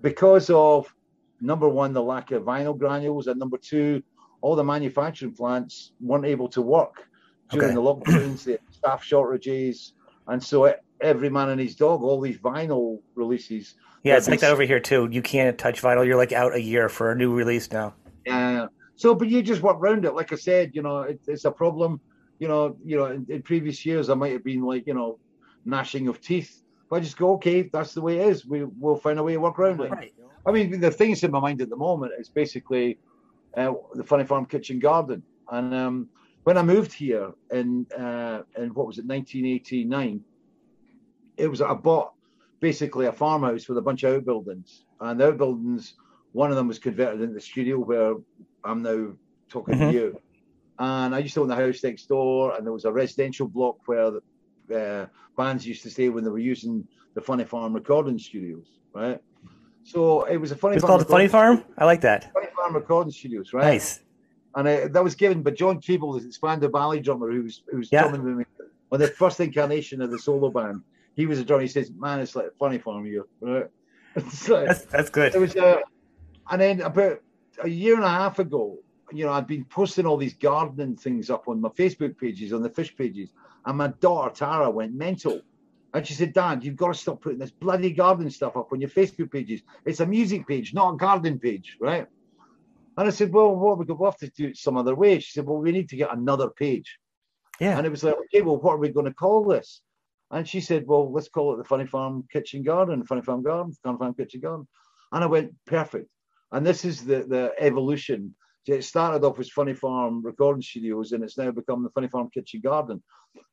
because 0.00 0.50
of 0.50 0.92
number 1.40 1.68
one, 1.68 1.92
the 1.92 2.02
lack 2.02 2.32
of 2.32 2.42
vinyl 2.42 2.76
granules, 2.76 3.26
and 3.26 3.38
number 3.38 3.58
two, 3.58 4.02
all 4.40 4.56
the 4.56 4.64
manufacturing 4.64 5.32
plants 5.32 5.92
weren't 6.00 6.24
able 6.24 6.48
to 6.48 6.62
work 6.62 7.08
during 7.50 7.70
okay. 7.70 7.74
the 7.74 7.82
lockdowns, 7.82 8.44
the 8.44 8.58
staff 8.70 9.02
shortages, 9.04 9.94
and 10.28 10.42
so 10.42 10.74
every 11.00 11.30
man 11.30 11.48
and 11.50 11.60
his 11.60 11.74
dog, 11.74 12.02
all 12.02 12.20
these 12.20 12.38
vinyl 12.38 13.00
releases. 13.14 13.74
Yeah, 14.02 14.16
it's 14.16 14.28
like 14.28 14.40
that 14.40 14.52
over 14.52 14.62
here 14.62 14.80
too. 14.80 15.08
You 15.10 15.22
can't 15.22 15.58
touch 15.58 15.82
vinyl. 15.82 16.06
You're 16.06 16.16
like 16.16 16.32
out 16.32 16.54
a 16.54 16.60
year 16.60 16.88
for 16.88 17.10
a 17.10 17.16
new 17.16 17.34
release 17.34 17.70
now. 17.70 17.94
Yeah, 18.26 18.66
so, 19.00 19.14
but 19.14 19.28
you 19.28 19.40
just 19.42 19.62
work 19.62 19.78
around 19.78 20.04
it. 20.04 20.14
Like 20.14 20.30
I 20.30 20.36
said, 20.36 20.72
you 20.74 20.82
know, 20.82 21.00
it, 21.00 21.22
it's 21.26 21.46
a 21.46 21.50
problem. 21.50 22.02
You 22.38 22.48
know, 22.48 22.76
you 22.84 22.98
know, 22.98 23.06
in, 23.06 23.24
in, 23.30 23.40
previous 23.40 23.86
years 23.86 24.10
I 24.10 24.14
might 24.14 24.32
have 24.32 24.44
been 24.44 24.60
like, 24.60 24.86
you 24.86 24.92
know, 24.92 25.18
gnashing 25.64 26.06
of 26.06 26.20
teeth. 26.20 26.62
But 26.90 26.96
I 26.96 27.00
just 27.00 27.16
go, 27.16 27.32
okay, 27.36 27.62
that's 27.62 27.94
the 27.94 28.02
way 28.02 28.18
it 28.18 28.28
is. 28.28 28.44
We 28.44 28.64
will 28.64 28.96
find 28.96 29.18
a 29.18 29.22
way 29.22 29.32
to 29.32 29.40
work 29.40 29.58
around 29.58 29.80
it. 29.80 29.90
Right. 29.90 30.12
I 30.44 30.52
mean, 30.52 30.80
the 30.80 30.90
things 30.90 31.24
in 31.24 31.30
my 31.30 31.40
mind 31.40 31.62
at 31.62 31.70
the 31.70 31.78
moment 31.78 32.12
is 32.18 32.28
basically 32.28 32.98
uh, 33.56 33.72
the 33.94 34.04
Funny 34.04 34.24
Farm 34.24 34.46
Kitchen 34.46 34.78
Garden. 34.78 35.22
And 35.50 35.74
um, 35.74 36.08
when 36.44 36.56
I 36.56 36.62
moved 36.62 36.92
here 36.92 37.32
in 37.50 37.86
uh, 37.96 38.42
in 38.56 38.74
what 38.74 38.86
was 38.86 38.98
it, 38.98 39.06
1989, 39.06 40.22
it 41.36 41.48
was 41.48 41.60
I 41.60 41.74
bought 41.74 42.12
basically 42.60 43.06
a 43.06 43.12
farmhouse 43.12 43.68
with 43.68 43.78
a 43.78 43.82
bunch 43.82 44.02
of 44.02 44.14
outbuildings, 44.14 44.84
and 45.00 45.18
the 45.18 45.28
outbuildings, 45.28 45.94
one 46.32 46.50
of 46.50 46.56
them 46.56 46.68
was 46.68 46.78
converted 46.78 47.20
into 47.20 47.34
the 47.34 47.40
studio 47.40 47.78
where 47.78 48.14
I'm 48.64 48.82
now 48.82 49.12
talking 49.48 49.74
mm-hmm. 49.74 49.90
to 49.90 49.92
you. 49.92 50.20
And 50.78 51.14
I 51.14 51.18
used 51.18 51.34
to 51.34 51.42
own 51.42 51.48
the 51.48 51.56
house 51.56 51.82
next 51.84 52.06
door, 52.06 52.56
and 52.56 52.64
there 52.64 52.72
was 52.72 52.86
a 52.86 52.92
residential 52.92 53.48
block 53.48 53.76
where 53.86 54.12
the 54.68 55.02
uh, 55.02 55.06
bands 55.36 55.66
used 55.66 55.82
to 55.82 55.90
stay 55.90 56.08
when 56.08 56.24
they 56.24 56.30
were 56.30 56.38
using 56.38 56.86
the 57.14 57.20
Funny 57.20 57.44
Farm 57.44 57.74
recording 57.74 58.18
studios, 58.18 58.66
right? 58.94 59.20
So 59.84 60.24
it 60.24 60.36
was 60.36 60.52
a 60.52 60.56
funny. 60.56 60.76
It's 60.76 60.84
called 60.84 61.00
the 61.00 61.06
Funny 61.06 61.28
Farm. 61.28 61.64
I 61.76 61.84
like 61.84 62.00
that. 62.02 62.32
Funny 62.32 62.46
Farm 62.60 62.74
recording 62.74 63.12
studios, 63.12 63.54
right? 63.54 63.64
Nice. 63.64 64.00
And 64.54 64.68
uh, 64.68 64.88
that 64.88 65.02
was 65.02 65.14
given 65.14 65.42
by 65.42 65.52
John 65.52 65.80
Keeble, 65.80 66.22
the 66.22 66.30
Spandau 66.30 66.68
Ballet 66.68 67.00
drummer, 67.00 67.30
who 67.30 67.44
was 67.44 67.62
who 67.70 67.78
was 67.78 67.90
yeah. 67.90 68.02
drumming 68.02 68.22
with 68.24 68.36
me 68.36 68.44
on 68.92 69.00
the 69.00 69.08
first 69.08 69.40
incarnation 69.40 70.02
of 70.02 70.10
the 70.10 70.18
solo 70.18 70.50
band. 70.50 70.82
He 71.16 71.24
was 71.24 71.38
a 71.38 71.44
drummer. 71.44 71.62
He 71.62 71.68
says, 71.68 71.90
"Man, 71.96 72.20
it's 72.20 72.36
like 72.36 72.46
a 72.46 72.50
Funny 72.58 72.78
Farm 72.78 73.06
here, 73.06 73.24
right?" 73.40 73.66
like, 74.16 74.66
that's 74.66 74.82
that's 74.82 75.08
good. 75.08 75.34
It 75.34 75.38
was, 75.38 75.56
uh, 75.56 75.80
and 76.50 76.60
then 76.60 76.80
about 76.82 77.20
a 77.62 77.68
year 77.68 77.94
and 77.94 78.04
a 78.04 78.10
half 78.10 78.38
ago, 78.38 78.78
you 79.10 79.24
know, 79.24 79.32
I'd 79.32 79.46
been 79.46 79.64
posting 79.64 80.04
all 80.04 80.18
these 80.18 80.34
gardening 80.34 80.96
things 80.96 81.30
up 81.30 81.48
on 81.48 81.62
my 81.62 81.70
Facebook 81.70 82.18
pages, 82.18 82.52
on 82.52 82.62
the 82.62 82.70
fish 82.70 82.94
pages, 82.94 83.30
and 83.64 83.78
my 83.78 83.88
daughter 84.00 84.34
Tara 84.34 84.68
went 84.68 84.92
mental. 84.92 85.40
And 85.92 86.06
she 86.06 86.14
said, 86.14 86.32
Dad, 86.32 86.62
you've 86.62 86.76
got 86.76 86.88
to 86.88 86.94
stop 86.94 87.20
putting 87.20 87.38
this 87.38 87.50
bloody 87.50 87.90
gardening 87.90 88.30
stuff 88.30 88.56
up 88.56 88.72
on 88.72 88.80
your 88.80 88.90
Facebook 88.90 89.32
pages. 89.32 89.62
It's 89.84 89.98
a 89.98 90.06
music 90.06 90.46
page, 90.46 90.72
not 90.72 90.94
a 90.94 90.96
gardening 90.96 91.40
page, 91.40 91.76
right? 91.80 92.06
And 92.96 93.06
I 93.08 93.10
said, 93.10 93.32
Well, 93.32 93.54
what 93.54 93.78
we 93.78 93.84
we'll 93.86 94.10
have 94.10 94.18
to 94.18 94.30
do 94.30 94.48
it 94.48 94.56
some 94.56 94.76
other 94.76 94.94
way. 94.94 95.18
She 95.20 95.32
said, 95.32 95.46
Well, 95.46 95.58
we 95.58 95.72
need 95.72 95.88
to 95.90 95.96
get 95.96 96.12
another 96.12 96.50
page. 96.50 96.98
Yeah. 97.60 97.76
And 97.76 97.86
it 97.86 97.90
was 97.90 98.02
like, 98.02 98.14
okay, 98.14 98.40
well, 98.40 98.56
what 98.56 98.72
are 98.72 98.78
we 98.78 98.88
going 98.88 99.06
to 99.06 99.14
call 99.14 99.44
this? 99.44 99.82
And 100.30 100.48
she 100.48 100.60
said, 100.60 100.86
Well, 100.86 101.12
let's 101.12 101.28
call 101.28 101.54
it 101.54 101.58
the 101.58 101.64
Funny 101.64 101.86
Farm 101.86 102.24
Kitchen 102.32 102.62
Garden, 102.62 103.04
Funny 103.04 103.22
Farm 103.22 103.42
Garden, 103.42 103.74
Funny 103.82 103.98
Farm 103.98 104.14
Kitchen 104.14 104.40
Garden. 104.40 104.66
And 105.12 105.24
I 105.24 105.26
went, 105.26 105.52
perfect. 105.66 106.08
And 106.52 106.66
this 106.66 106.84
is 106.84 107.04
the, 107.04 107.24
the 107.24 107.52
evolution. 107.58 108.34
it 108.66 108.84
started 108.84 109.24
off 109.24 109.38
as 109.38 109.50
Funny 109.50 109.74
Farm 109.74 110.22
recording 110.24 110.62
studios, 110.62 111.12
and 111.12 111.22
it's 111.22 111.38
now 111.38 111.50
become 111.50 111.82
the 111.82 111.90
Funny 111.90 112.08
Farm 112.08 112.30
Kitchen 112.32 112.60
Garden. 112.60 113.02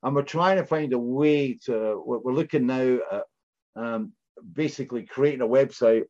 And 0.04 0.16
we're 0.16 0.24
trying 0.24 0.58
to 0.58 0.66
find 0.66 0.94
a 0.94 1.00
way 1.00 1.58
to, 1.66 2.02
we're 2.06 2.34
looking 2.34 2.68
now 2.68 3.00
at 3.12 3.24
um, 3.76 4.14
basically 4.54 5.04
creating 5.04 5.42
a 5.42 5.48
website 5.48 6.06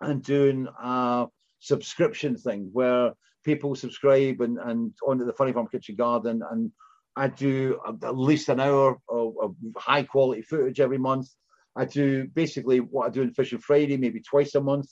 and 0.00 0.22
doing 0.22 0.66
a 0.82 1.26
subscription 1.60 2.36
thing 2.36 2.68
where 2.72 3.12
people 3.44 3.74
subscribe 3.74 4.40
and, 4.40 4.58
and 4.58 4.92
onto 5.06 5.24
the 5.24 5.32
Funny 5.32 5.52
Farm 5.52 5.68
Kitchen 5.68 5.96
Garden. 5.96 6.42
And 6.50 6.72
I 7.16 7.28
do 7.28 7.80
at 7.86 8.16
least 8.16 8.48
an 8.48 8.60
hour 8.60 8.98
of, 9.08 9.34
of 9.40 9.54
high 9.76 10.02
quality 10.02 10.42
footage 10.42 10.80
every 10.80 10.98
month. 10.98 11.28
I 11.76 11.84
do 11.84 12.26
basically 12.34 12.80
what 12.80 13.06
I 13.06 13.10
do 13.10 13.22
in 13.22 13.32
Fish 13.32 13.52
and 13.52 13.62
Friday, 13.62 13.96
maybe 13.96 14.20
twice 14.20 14.54
a 14.54 14.60
month 14.60 14.90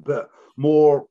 but 0.00 0.28
more 0.56 1.06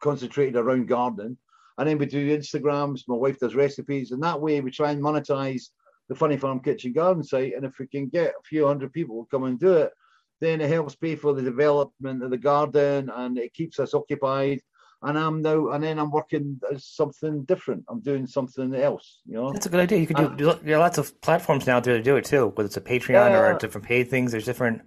concentrated 0.00 0.56
around 0.56 0.88
gardening. 0.88 1.36
And 1.78 1.88
then 1.88 1.98
we 1.98 2.06
do 2.06 2.36
Instagrams. 2.36 3.02
My 3.06 3.16
wife 3.16 3.38
does 3.38 3.54
recipes, 3.54 4.10
and 4.10 4.22
that 4.22 4.40
way 4.40 4.60
we 4.60 4.70
try 4.70 4.90
and 4.90 5.02
monetize 5.02 5.68
the 6.08 6.14
Funny 6.14 6.36
Farm 6.36 6.60
Kitchen 6.60 6.92
Garden 6.92 7.22
site. 7.22 7.54
And 7.54 7.64
if 7.64 7.78
we 7.78 7.86
can 7.86 8.08
get 8.08 8.30
a 8.30 8.42
few 8.44 8.66
hundred 8.66 8.92
people 8.92 9.22
to 9.22 9.28
come 9.30 9.44
and 9.44 9.58
do 9.58 9.74
it, 9.74 9.92
then 10.40 10.60
it 10.60 10.70
helps 10.70 10.94
pay 10.94 11.16
for 11.16 11.32
the 11.32 11.42
development 11.42 12.22
of 12.22 12.30
the 12.30 12.38
garden, 12.38 13.10
and 13.14 13.38
it 13.38 13.54
keeps 13.54 13.78
us 13.78 13.94
occupied. 13.94 14.60
And 15.02 15.16
I'm 15.16 15.42
now, 15.42 15.68
and 15.70 15.84
then 15.84 15.98
I'm 15.98 16.10
working 16.10 16.60
as 16.72 16.84
something 16.84 17.44
different. 17.44 17.84
I'm 17.88 18.00
doing 18.00 18.26
something 18.26 18.74
else. 18.74 19.20
You 19.26 19.34
know, 19.34 19.52
that's 19.52 19.66
a 19.66 19.68
good 19.68 19.80
idea. 19.80 19.98
You 19.98 20.06
could 20.08 20.36
do. 20.36 20.52
there 20.62 20.76
are 20.76 20.80
lots 20.80 20.98
of 20.98 21.20
platforms 21.20 21.66
now 21.66 21.78
there 21.78 21.96
to 21.96 22.02
do 22.02 22.16
it 22.16 22.24
too. 22.24 22.48
Whether 22.54 22.66
it's 22.66 22.76
a 22.76 22.80
Patreon 22.80 23.30
yeah, 23.30 23.38
or 23.38 23.58
different 23.58 23.86
paid 23.86 24.10
things, 24.10 24.32
there's 24.32 24.44
different 24.44 24.82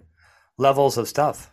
levels 0.58 0.98
of 0.98 1.08
stuff. 1.08 1.50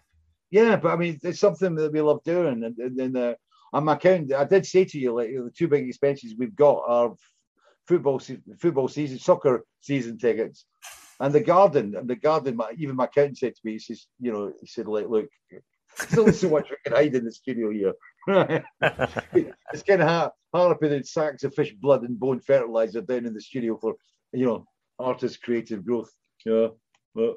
Yeah, 0.51 0.75
but 0.75 0.91
I 0.91 0.97
mean, 0.97 1.19
it's 1.23 1.39
something 1.39 1.75
that 1.75 1.93
we 1.93 2.01
love 2.01 2.21
doing, 2.25 2.63
and 2.63 2.77
and, 2.77 2.99
and 2.99 3.17
uh, 3.17 3.35
on 3.71 3.85
my 3.85 3.93
account, 3.93 4.33
I 4.33 4.43
did 4.45 4.65
say 4.65 4.83
to 4.85 4.99
you 4.99 5.13
like 5.13 5.29
the 5.29 5.51
two 5.55 5.67
big 5.67 5.87
expenses 5.87 6.35
we've 6.37 6.55
got 6.55 6.83
are 6.87 7.13
football 7.87 8.21
football 8.59 8.87
season, 8.87 9.19
soccer 9.19 9.65
season 9.79 10.17
tickets, 10.17 10.65
and 11.19 11.33
the 11.33 11.41
garden. 11.41 11.95
And 11.95 12.09
the 12.09 12.15
garden, 12.15 12.55
my, 12.55 12.71
even 12.77 12.95
my 12.95 13.05
accountant 13.05 13.37
said 13.37 13.55
to 13.55 13.61
me, 13.63 13.73
he 13.73 13.79
says, 13.79 14.07
you 14.19 14.31
know, 14.31 14.53
he 14.59 14.67
said 14.67 14.87
like, 14.87 15.07
look, 15.07 15.27
there's 15.97 16.17
only 16.17 16.31
so 16.33 16.49
much 16.49 16.69
we 16.69 16.77
can 16.83 16.93
hide 16.93 17.15
in 17.15 17.25
the 17.25 17.31
studio 17.31 17.71
here. 17.71 17.93
it's 18.81 19.83
kind 19.83 20.01
of 20.01 20.07
hard, 20.07 20.31
hard 20.53 20.79
putting 20.79 21.03
sacks 21.03 21.43
of 21.43 21.53
fish 21.53 21.73
blood 21.73 22.03
and 22.03 22.19
bone 22.19 22.39
fertilizer 22.39 23.01
down 23.01 23.25
in 23.25 23.33
the 23.33 23.41
studio 23.41 23.77
for 23.77 23.95
you 24.31 24.45
know 24.45 24.65
artist 24.99 25.41
creative 25.41 25.85
growth. 25.85 26.11
Yeah, 26.45 26.67
but 27.15 27.35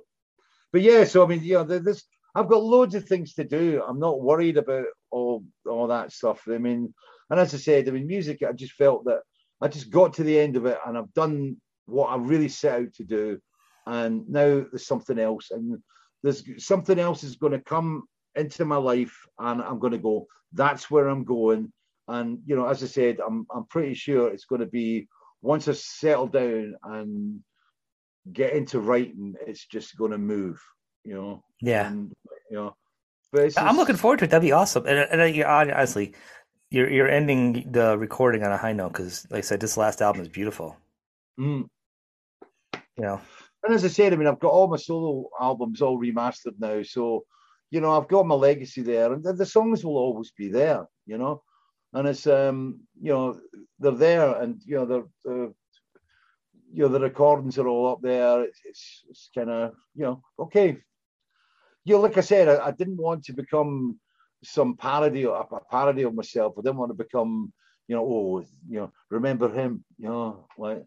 but 0.72 0.83
yeah. 0.83 1.05
So 1.05 1.24
I 1.24 1.28
mean, 1.28 1.41
yeah, 1.43 1.62
there's 1.62 2.05
I've 2.35 2.49
got 2.49 2.62
loads 2.62 2.95
of 2.95 3.07
things 3.07 3.35
to 3.35 3.45
do. 3.45 3.83
I'm 3.87 3.99
not 3.99 4.20
worried 4.20 4.59
about 4.59 4.87
all 5.11 5.45
all 5.68 5.87
that 5.89 6.12
stuff. 6.12 6.43
I 6.49 6.59
mean, 6.59 6.93
and 7.30 7.41
as 7.41 7.55
I 7.55 7.59
said, 7.59 7.89
I 7.89 7.93
mean, 7.93 8.07
music. 8.07 8.43
I 8.47 8.53
just 8.53 8.74
felt 8.74 9.05
that 9.07 9.20
I 9.61 9.68
just 9.68 9.91
got 9.91 10.14
to 10.14 10.24
the 10.24 10.39
end 10.39 10.57
of 10.57 10.66
it, 10.66 10.78
and 10.87 10.99
I've 10.99 11.12
done 11.14 11.57
what 11.87 12.09
I 12.09 12.16
really 12.16 12.49
set 12.49 12.80
out 12.80 12.95
to 12.95 13.05
do, 13.05 13.39
and 13.87 14.28
now 14.28 14.64
there's 14.70 14.87
something 14.87 15.18
else, 15.18 15.51
and 15.51 15.78
there's 16.22 16.45
something 16.64 16.99
else 16.99 17.24
is 17.24 17.37
going 17.37 17.53
to 17.53 17.61
come 17.61 18.05
into 18.35 18.64
my 18.64 18.76
life, 18.76 19.16
and 19.39 19.62
I'm 19.62 19.78
going 19.78 19.93
to 19.93 19.99
go. 19.99 20.26
That's 20.53 20.91
where 20.91 21.09
I'm 21.09 21.24
going, 21.24 21.72
and 22.09 22.39
you 22.47 22.57
know, 22.57 22.66
as 22.66 22.83
I 22.83 22.87
said, 22.87 23.18
I'm 23.26 23.47
I'm 23.55 23.66
pretty 23.66 23.95
sure 23.95 24.28
it's 24.28 24.45
going 24.45 24.61
to 24.61 24.66
be 24.66 25.09
once 25.43 25.68
I 25.68 25.72
settle 25.72 26.28
down 26.28 26.74
and 26.85 27.41
get 28.33 28.53
into 28.53 28.80
writing, 28.80 29.35
it's 29.47 29.66
just 29.66 29.97
going 29.97 30.12
to 30.12 30.18
move. 30.18 30.62
You 31.05 31.14
know. 31.14 31.45
Yeah. 31.61 31.89
And, 31.89 32.12
you 32.51 32.57
know. 32.57 32.76
But 33.33 33.59
I'm 33.59 33.76
looking 33.76 33.97
forward 33.97 34.18
to 34.18 34.26
it. 34.26 34.30
That'd 34.30 34.47
be 34.47 34.53
awesome. 34.53 34.87
And, 34.87 34.99
and 34.99 35.45
honestly, 35.45 36.14
you're 36.70 36.91
you're 36.91 37.09
ending 37.09 37.72
the 37.72 37.97
recording 37.99 38.43
on 38.45 38.53
a 38.53 38.59
high 38.59 38.74
note 38.74 38.93
because, 38.93 39.26
like 39.30 39.39
I 39.39 39.41
said, 39.41 39.61
this 39.61 39.76
last 39.76 40.03
album 40.03 40.22
is 40.22 40.28
beautiful. 40.28 40.76
Mm. 41.41 41.66
You 42.74 43.05
know. 43.05 43.20
And 43.64 43.74
as 43.74 43.84
I 43.84 43.88
said, 43.88 44.12
I 44.12 44.16
mean, 44.16 44.26
I've 44.26 44.40
got 44.40 44.52
all 44.52 44.68
my 44.68 44.76
solo 44.76 45.28
albums 45.40 45.80
all 45.82 45.98
remastered 45.98 46.58
now, 46.58 46.82
so 46.82 47.24
you 47.70 47.80
know, 47.80 47.96
I've 47.96 48.08
got 48.08 48.26
my 48.26 48.34
legacy 48.34 48.82
there, 48.82 49.12
and 49.12 49.24
the, 49.24 49.32
the 49.32 49.46
songs 49.46 49.84
will 49.84 49.96
always 49.96 50.30
be 50.32 50.48
there. 50.48 50.86
You 51.06 51.18
know, 51.18 51.42
and 51.92 52.06
it's 52.08 52.26
um, 52.26 52.80
you 53.00 53.12
know, 53.12 53.40
they're 53.78 53.92
there, 53.92 54.34
and 54.42 54.60
you 54.66 54.76
know, 54.76 54.86
they're, 54.86 55.04
they're 55.24 55.52
you 56.74 56.82
know, 56.82 56.88
the 56.88 57.00
recordings 57.00 57.58
are 57.58 57.68
all 57.68 57.92
up 57.92 58.00
there. 58.02 58.42
It's 58.42 58.60
it's, 58.64 59.04
it's 59.08 59.30
kind 59.34 59.50
of 59.50 59.72
you 59.94 60.04
know, 60.04 60.22
okay. 60.38 60.78
You 61.84 61.94
know, 61.94 62.00
like 62.00 62.18
I 62.18 62.20
said, 62.20 62.48
I, 62.48 62.66
I 62.66 62.70
didn't 62.72 62.98
want 62.98 63.24
to 63.24 63.32
become 63.32 63.98
some 64.44 64.76
parody 64.76 65.24
or 65.24 65.36
a 65.36 65.60
parody 65.70 66.02
of 66.02 66.14
myself. 66.14 66.54
I 66.58 66.62
didn't 66.62 66.76
want 66.76 66.90
to 66.90 67.04
become, 67.04 67.52
you 67.88 67.96
know, 67.96 68.04
oh, 68.04 68.44
you 68.68 68.80
know, 68.80 68.92
remember 69.10 69.48
him, 69.48 69.84
you 69.98 70.08
know, 70.08 70.46
like. 70.58 70.84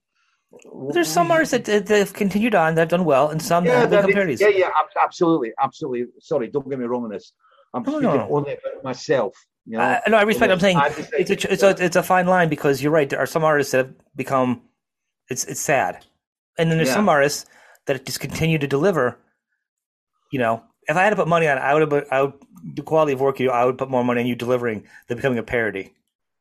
There's 0.92 1.08
some 1.08 1.32
artists 1.32 1.52
that, 1.52 1.66
that 1.66 1.90
have 1.90 2.14
continued 2.14 2.56
on, 2.56 2.76
they've 2.76 2.88
done 2.88 3.06
well, 3.06 3.30
and 3.30 3.42
some 3.42 3.66
yeah, 3.66 3.86
that 3.86 3.92
have 3.92 3.92
become 3.92 4.14
parodies. 4.14 4.42
Yeah, 4.42 4.50
yeah, 4.50 4.70
absolutely, 5.02 5.54
absolutely. 5.62 6.06
Sorry, 6.20 6.48
don't 6.48 6.70
get 6.70 6.80
me 6.80 6.86
wrong 6.86 7.04
on 7.04 7.10
this. 7.10 7.34
I'm 7.74 7.84
speaking 7.84 8.04
no. 8.04 8.28
only 8.32 8.54
about 8.54 8.84
myself. 8.84 9.36
You 9.66 9.78
know? 9.78 9.84
uh, 9.84 10.00
no, 10.08 10.18
I 10.18 10.22
respect. 10.24 10.52
I'm 10.52 10.60
saying 10.60 10.80
it's 11.18 11.30
a, 11.32 11.52
it's 11.52 11.64
a 11.64 11.70
it's 11.84 11.96
a 11.96 12.04
fine 12.04 12.28
line 12.28 12.50
because 12.50 12.82
you're 12.82 12.92
right. 12.92 13.10
There 13.10 13.20
are 13.20 13.26
some 13.26 13.44
artists 13.44 13.72
that 13.72 13.78
have 13.86 13.94
become 14.16 14.62
it's 15.30 15.44
it's 15.46 15.60
sad, 15.60 16.06
and 16.58 16.70
then 16.70 16.78
there's 16.78 16.90
yeah. 16.90 16.96
some 16.96 17.10
artists 17.10 17.46
that 17.88 18.06
just 18.06 18.20
continue 18.20 18.60
to 18.60 18.68
deliver. 18.68 19.18
You 20.32 20.40
know, 20.40 20.64
if 20.88 20.96
I 20.96 21.04
had 21.04 21.10
to 21.10 21.16
put 21.16 21.28
money 21.28 21.48
on, 21.48 21.58
it, 21.58 21.62
I 21.62 21.74
would 21.74 21.92
have. 21.92 22.06
I 22.12 22.22
would 22.22 22.34
the 22.76 22.84
quality 22.84 23.14
of 23.14 23.22
work 23.22 23.40
you. 23.40 23.52
I 23.52 23.66
would 23.66 23.78
put 23.78 23.90
more 23.90 24.04
money 24.04 24.22
on 24.22 24.28
you 24.28 24.36
delivering 24.36 24.86
than 25.08 25.18
becoming 25.18 25.40
a 25.40 25.44
parody. 25.44 25.94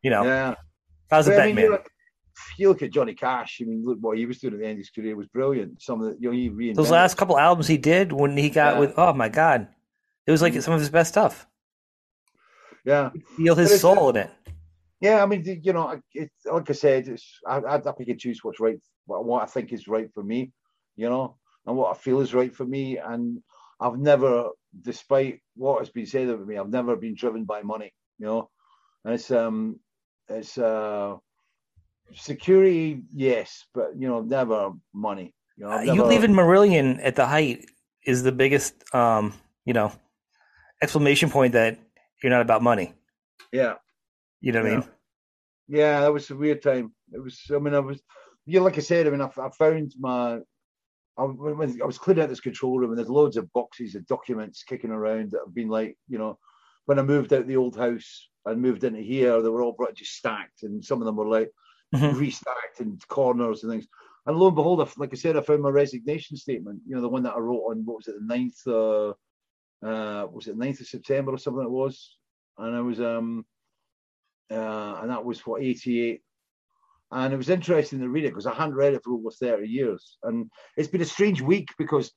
You 0.03 0.11
know, 0.11 0.25
yeah. 0.25 0.51
If 0.53 1.13
I 1.13 1.17
was 1.17 1.29
a 1.29 1.31
bet 1.31 1.87
man. 2.35 2.55
You 2.59 2.69
look 2.69 2.83
at 2.83 2.93
Johnny 2.93 3.15
Cash. 3.15 3.61
I 3.61 3.65
mean, 3.65 3.85
look 3.85 3.99
what 4.01 4.19
he 4.19 4.27
was 4.27 4.39
doing 4.39 4.55
at 4.55 4.61
the 4.61 4.67
end 4.67 4.73
of 4.73 4.79
his 4.79 4.91
career 4.91 5.17
was 5.17 5.27
brilliant. 5.29 5.83
Some 5.83 6.03
of 6.03 6.11
the 6.11 6.17
you 6.21 6.31
know 6.31 6.37
he 6.37 6.51
reinvented. 6.51 6.77
those 6.77 6.91
last 6.91 7.17
couple 7.17 7.39
albums 7.39 7.67
he 7.67 7.79
did 7.79 8.13
when 8.13 8.37
he 8.37 8.51
got 8.51 8.75
yeah. 8.75 8.81
with 8.81 8.95
oh 8.97 9.13
my 9.13 9.29
god, 9.29 9.69
it 10.27 10.31
was 10.31 10.43
like 10.43 10.53
mm-hmm. 10.53 10.61
some 10.63 10.75
of 10.75 10.81
his 10.81 10.91
best 10.91 11.11
stuff. 11.11 11.47
Yeah, 12.85 13.11
feel 13.37 13.55
his 13.55 13.81
soul 13.81 14.11
in 14.11 14.17
it. 14.17 14.31
Yeah, 15.01 15.23
I 15.23 15.27
mean, 15.27 15.45
you 15.63 15.73
know, 15.75 16.01
it, 16.15 16.31
like 16.51 16.71
I 16.71 16.73
said, 16.73 17.09
it's 17.09 17.39
I, 17.47 17.59
I, 17.59 17.75
I 17.77 17.93
pick 17.93 18.09
and 18.09 18.19
choose 18.19 18.41
what's 18.43 18.59
right, 18.59 18.79
what, 19.05 19.25
what 19.25 19.43
I 19.43 19.47
think 19.47 19.73
is 19.73 19.87
right 19.87 20.11
for 20.15 20.23
me, 20.23 20.53
you 20.97 21.11
know, 21.11 21.37
and 21.67 21.77
what 21.77 21.95
I 21.95 21.99
feel 21.99 22.21
is 22.21 22.33
right 22.33 22.55
for 22.55 22.65
me. 22.65 22.97
And 22.97 23.43
I've 23.81 23.99
never, 23.99 24.49
despite 24.81 25.41
what 25.57 25.81
has 25.81 25.91
been 25.91 26.07
said 26.07 26.29
about 26.29 26.47
me, 26.47 26.57
I've 26.57 26.71
never 26.71 26.97
been 26.97 27.15
driven 27.15 27.45
by 27.45 27.61
money, 27.61 27.93
you 28.19 28.27
know. 28.27 28.49
And 29.05 29.15
it's 29.15 29.31
um, 29.31 29.79
it's 30.29 30.57
uh, 30.57 31.17
security, 32.15 33.03
yes, 33.13 33.65
but 33.75 33.93
you 33.97 34.09
know, 34.09 34.21
never 34.21 34.73
money. 34.93 35.35
You 35.57 35.65
know, 35.65 35.73
uh, 35.73 35.81
never... 35.83 35.95
you 35.95 36.05
leaving 36.05 36.33
Marillion 36.33 37.01
at 37.03 37.17
the 37.17 37.27
height 37.27 37.67
is 38.05 38.23
the 38.23 38.33
biggest, 38.33 38.75
um, 38.95 39.33
you 39.65 39.73
know, 39.73 39.93
exclamation 40.83 41.31
point 41.31 41.53
that 41.55 41.79
you're 42.23 42.31
not 42.31 42.43
about 42.43 42.63
money. 42.63 42.95
Yeah. 43.53 43.75
You 44.41 44.53
know 44.53 44.63
what 44.63 44.69
yeah. 44.69 44.77
I 44.77 44.81
mean? 44.81 44.89
Yeah, 45.69 46.01
that 46.01 46.13
was 46.13 46.31
a 46.31 46.37
weird 46.37 46.63
time. 46.63 46.93
It 47.13 47.23
was. 47.23 47.41
I 47.55 47.59
mean, 47.59 47.75
I 47.75 47.79
was. 47.79 48.01
Yeah, 48.47 48.61
like 48.61 48.77
I 48.77 48.83
said. 48.83 49.07
I 49.07 49.11
mean, 49.11 49.23
I, 49.23 49.31
I 49.41 49.49
found 49.59 49.95
my. 49.99 50.41
I, 51.17 51.23
when 51.23 51.81
I 51.81 51.87
was 51.87 51.97
clearing 51.97 52.23
out 52.23 52.29
this 52.29 52.41
control 52.41 52.79
room, 52.79 52.91
and 52.91 52.99
there's 52.99 53.09
loads 53.09 53.37
of 53.37 53.51
boxes 53.53 53.95
of 53.95 54.07
documents 54.07 54.65
kicking 54.65 54.91
around 54.91 55.31
that 55.31 55.41
have 55.47 55.55
been 55.55 55.69
like, 55.69 55.97
you 56.09 56.19
know, 56.19 56.39
when 56.85 56.99
I 56.99 57.03
moved 57.03 57.33
out 57.33 57.47
the 57.47 57.57
old 57.57 57.77
house 57.77 58.29
and 58.45 58.61
moved 58.61 58.85
into 58.85 59.01
here, 59.01 59.41
they 59.41 59.49
were 59.49 59.63
all 59.63 59.73
brought 59.73 59.95
just 59.95 60.13
stacked, 60.13 60.65
and 60.65 60.85
some 60.85 61.01
of 61.01 61.07
them 61.07 61.17
were 61.17 61.29
like 61.29 61.51
mm-hmm. 61.95 62.19
restacked 62.19 62.81
in 62.81 62.99
corners 63.09 63.63
and 63.63 63.73
things. 63.73 63.87
And 64.27 64.37
lo 64.37 64.47
and 64.47 64.57
behold, 64.57 64.89
like 64.97 65.13
I 65.13 65.17
said, 65.17 65.37
I 65.37 65.43
found 65.43 65.63
my 65.63 65.69
resignation 65.69 66.37
statement. 66.37 66.81
You 66.87 66.97
know, 66.97 67.03
the 67.03 67.09
one 67.09 67.23
that 67.25 67.35
I 67.35 67.39
wrote 67.39 67.71
on 67.71 67.85
what 67.85 67.99
was 67.99 68.09
it, 68.09 68.15
the 68.19 68.35
9th, 68.35 69.15
uh, 69.83 69.87
uh, 69.87 70.27
was 70.27 70.47
it 70.47 70.59
9th 70.59 70.81
of 70.81 70.87
September 70.87 71.33
or 71.33 71.39
something 71.39 71.65
it 71.65 71.71
was, 71.71 72.17
and 72.59 72.75
I 72.75 72.81
was 72.81 73.01
um 73.01 73.45
uh, 74.51 74.99
and 75.01 75.11
that 75.11 75.25
was 75.25 75.41
for 75.41 75.61
88. 75.61 76.21
And 77.13 77.33
it 77.33 77.37
was 77.37 77.51
interesting 77.51 78.01
to 78.01 78.09
read 78.09 78.25
it 78.25 78.31
because 78.31 78.47
I 78.47 78.55
hadn't 78.55 78.75
read 78.75 78.95
it 78.95 79.05
for 79.05 79.15
over 79.15 79.31
30 79.31 79.69
years. 79.69 80.19
And 80.23 80.51
it's 80.77 80.89
been 80.89 81.03
a 81.03 81.07
strange 81.07 81.41
week 81.41 81.69
because 81.79 82.11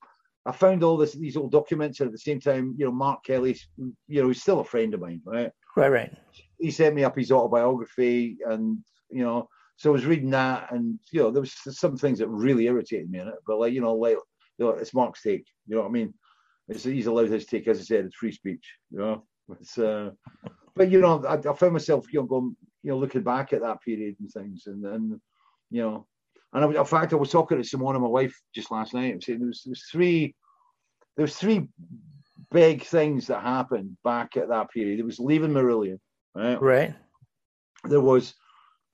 I 0.44 0.52
found 0.52 0.82
all 0.82 0.96
this 0.96 1.12
these 1.12 1.36
old 1.36 1.52
documents 1.52 2.00
and 2.00 2.08
at 2.08 2.12
the 2.12 2.18
same 2.18 2.40
time, 2.40 2.74
you 2.76 2.86
know, 2.86 2.92
Mark 2.92 3.24
Kelly, 3.24 3.56
you 3.76 4.22
know, 4.22 4.28
he's 4.28 4.42
still 4.42 4.60
a 4.60 4.64
friend 4.64 4.94
of 4.94 5.00
mine, 5.00 5.20
right? 5.24 5.50
Right, 5.76 5.92
right. 5.92 6.16
He 6.58 6.70
sent 6.70 6.94
me 6.94 7.04
up 7.04 7.16
his 7.16 7.30
autobiography 7.30 8.38
and, 8.48 8.78
you 9.10 9.22
know, 9.22 9.48
so 9.78 9.90
I 9.90 9.92
was 9.92 10.06
reading 10.06 10.30
that 10.30 10.70
and, 10.72 10.98
you 11.12 11.22
know, 11.22 11.30
there 11.30 11.40
was 11.40 11.54
some 11.54 11.96
things 11.96 12.18
that 12.18 12.28
really 12.28 12.66
irritated 12.66 13.10
me 13.10 13.20
in 13.20 13.28
it, 13.28 13.34
but 13.46 13.58
like, 13.58 13.72
you 13.72 13.80
know, 13.80 13.94
like, 13.94 14.16
you 14.58 14.66
know, 14.66 14.70
it's 14.70 14.92
Mark's 14.92 15.22
take, 15.22 15.46
you 15.66 15.76
know 15.76 15.82
what 15.82 15.88
I 15.88 15.92
mean? 15.92 16.12
It's, 16.68 16.84
he's 16.84 17.06
allowed 17.06 17.30
his 17.30 17.46
take, 17.46 17.66
as 17.68 17.78
I 17.78 17.84
said, 17.84 18.04
it's 18.04 18.16
free 18.16 18.32
speech, 18.32 18.74
you 18.90 18.98
know? 18.98 19.24
It's, 19.60 19.78
uh, 19.78 20.10
but 20.74 20.90
you 20.90 21.00
know, 21.00 21.24
I, 21.24 21.34
I, 21.34 21.54
found 21.54 21.72
myself, 21.72 22.12
you 22.12 22.20
know, 22.20 22.26
going, 22.26 22.56
you 22.82 22.90
know, 22.90 22.98
looking 22.98 23.22
back 23.22 23.52
at 23.52 23.62
that 23.62 23.80
period 23.82 24.16
and 24.20 24.30
things, 24.30 24.66
and 24.66 24.84
and 24.84 25.20
you 25.70 25.82
know, 25.82 26.06
and 26.52 26.64
I, 26.64 26.80
in 26.80 26.84
fact, 26.84 27.12
I 27.12 27.16
was 27.16 27.30
talking 27.30 27.58
to 27.58 27.64
Simone, 27.64 27.94
and 27.94 28.02
my 28.02 28.08
wife, 28.08 28.38
just 28.54 28.70
last 28.70 28.94
night. 28.94 29.12
I'm 29.12 29.20
saying 29.20 29.38
there 29.38 29.48
was, 29.48 29.62
there 29.64 29.72
was 29.72 29.84
three, 29.90 30.34
there 31.16 31.24
was 31.24 31.36
three 31.36 31.68
big 32.50 32.84
things 32.84 33.26
that 33.26 33.42
happened 33.42 33.96
back 34.04 34.36
at 34.36 34.48
that 34.48 34.70
period. 34.70 35.00
It 35.00 35.04
was 35.04 35.18
leaving 35.18 35.50
Marillion, 35.50 35.98
right? 36.34 36.60
Right. 36.60 36.94
There 37.84 38.00
was 38.00 38.34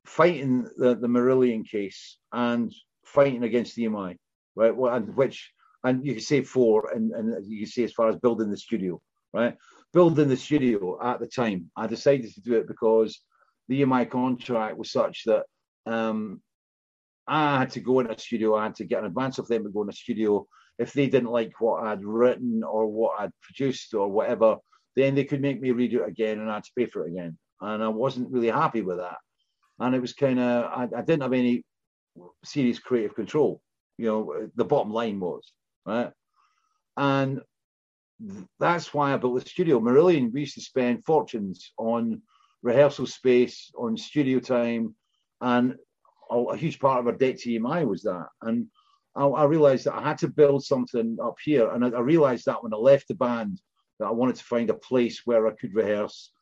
fighting 0.07 0.68
the 0.76 0.94
the 0.94 1.09
Marillion 1.09 1.68
case 1.68 2.18
and 2.32 2.72
fighting 3.05 3.44
against 3.44 3.74
the 3.74 3.84
EMI, 3.84 4.16
right? 4.57 4.74
Well, 4.74 4.94
and 4.94 5.14
which 5.16 5.50
and 5.82 6.05
you 6.05 6.14
can 6.14 6.22
say 6.22 6.42
four, 6.42 6.90
and 6.94 7.12
and 7.12 7.46
you 7.46 7.61
can 7.61 7.68
say 7.68 7.84
as 7.84 7.92
far 7.92 8.09
as 8.09 8.16
building 8.16 8.50
the 8.50 8.57
studio, 8.57 9.00
right? 9.32 9.57
building 9.94 10.28
the 10.28 10.36
studio 10.36 10.98
at 11.02 11.20
the 11.20 11.26
time, 11.26 11.70
I 11.76 11.86
decided 11.86 12.34
to 12.34 12.40
do 12.40 12.55
it 12.55 12.66
because 12.66 13.20
the 13.68 13.82
EMI 13.82 14.11
contract 14.11 14.76
was 14.76 14.90
such 14.90 15.22
that 15.24 15.44
um, 15.86 16.42
I 17.28 17.61
had 17.61 17.70
to 17.70 17.80
go 17.80 18.00
in 18.00 18.11
a 18.11 18.18
studio, 18.18 18.57
I 18.57 18.64
had 18.64 18.74
to 18.76 18.84
get 18.84 18.98
an 18.98 19.07
advance 19.07 19.38
of 19.38 19.46
them 19.46 19.62
to 19.62 19.70
go 19.70 19.82
in 19.82 19.88
a 19.88 19.92
studio. 19.92 20.46
If 20.78 20.92
they 20.92 21.07
didn't 21.07 21.30
like 21.30 21.52
what 21.61 21.84
I'd 21.84 22.05
written 22.05 22.62
or 22.64 22.88
what 22.88 23.20
I'd 23.20 23.30
produced 23.40 23.94
or 23.94 24.09
whatever, 24.09 24.57
then 24.96 25.14
they 25.14 25.24
could 25.24 25.40
make 25.40 25.61
me 25.61 25.70
redo 25.70 26.02
it 26.02 26.09
again 26.09 26.40
and 26.40 26.50
I 26.50 26.55
had 26.55 26.64
to 26.64 26.72
pay 26.76 26.86
for 26.86 27.07
it 27.07 27.12
again. 27.12 27.38
And 27.61 27.82
I 27.82 27.88
wasn't 27.88 28.32
really 28.32 28.50
happy 28.50 28.82
with 28.82 28.98
that. 28.98 29.18
And 29.78 29.94
it 29.94 30.00
was 30.00 30.12
kind 30.12 30.38
of, 30.38 30.64
I, 30.64 30.88
I 30.96 31.02
didn't 31.02 31.22
have 31.22 31.32
any 31.32 31.64
serious 32.44 32.78
creative 32.78 33.14
control. 33.14 33.60
You 33.98 34.06
know, 34.06 34.48
the 34.54 34.64
bottom 34.64 34.92
line 34.92 35.20
was, 35.20 35.52
right? 35.86 36.10
And 36.96 37.40
that's 38.58 38.94
why 38.94 39.12
I 39.12 39.16
built 39.16 39.42
the 39.42 39.48
studio. 39.48 39.80
Marillion, 39.80 40.32
we 40.32 40.40
used 40.40 40.54
to 40.54 40.60
spend 40.60 41.04
fortunes 41.04 41.72
on 41.76 42.22
rehearsal 42.62 43.06
space, 43.06 43.70
on 43.76 43.96
studio 43.96 44.38
time, 44.40 44.94
and 45.40 45.74
a, 46.30 46.36
a 46.36 46.56
huge 46.56 46.78
part 46.78 47.00
of 47.00 47.06
our 47.06 47.12
debt 47.12 47.38
to 47.38 47.50
EMI 47.50 47.86
was 47.86 48.02
that. 48.02 48.26
And 48.42 48.66
I, 49.14 49.24
I, 49.24 49.44
realized 49.44 49.84
that 49.84 49.94
I 49.94 50.02
had 50.02 50.18
to 50.18 50.28
build 50.28 50.64
something 50.64 51.18
up 51.22 51.36
here. 51.42 51.70
And 51.70 51.84
I, 51.84 51.88
I, 51.90 52.00
realized 52.00 52.46
that 52.46 52.62
when 52.62 52.72
I 52.72 52.76
left 52.76 53.08
the 53.08 53.14
band 53.14 53.60
that 53.98 54.06
I 54.06 54.10
wanted 54.10 54.36
to 54.36 54.44
find 54.44 54.70
a 54.70 54.74
place 54.74 55.22
where 55.24 55.46
I 55.46 55.52
could 55.52 55.74
rehearse, 55.74 56.32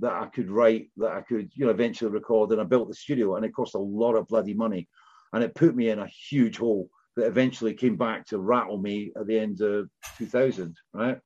that 0.00 0.12
I 0.12 0.26
could 0.26 0.50
write, 0.50 0.90
that 0.96 1.12
I 1.12 1.20
could, 1.20 1.50
you 1.54 1.66
know, 1.66 1.70
eventually 1.70 2.10
record. 2.10 2.50
And 2.50 2.60
I 2.60 2.64
built 2.64 2.88
the 2.88 2.94
studio, 2.94 3.36
and 3.36 3.44
it 3.44 3.54
cost 3.54 3.74
a 3.74 3.78
lot 3.78 4.14
of 4.14 4.28
bloody 4.28 4.54
money, 4.54 4.88
and 5.32 5.44
it 5.44 5.54
put 5.54 5.76
me 5.76 5.90
in 5.90 5.98
a 5.98 6.06
huge 6.06 6.58
hole 6.58 6.88
that 7.16 7.26
eventually 7.26 7.74
came 7.74 7.96
back 7.96 8.26
to 8.26 8.38
rattle 8.38 8.78
me 8.78 9.12
at 9.18 9.26
the 9.26 9.38
end 9.38 9.60
of 9.60 9.88
2000. 10.16 10.76
Right, 10.92 11.18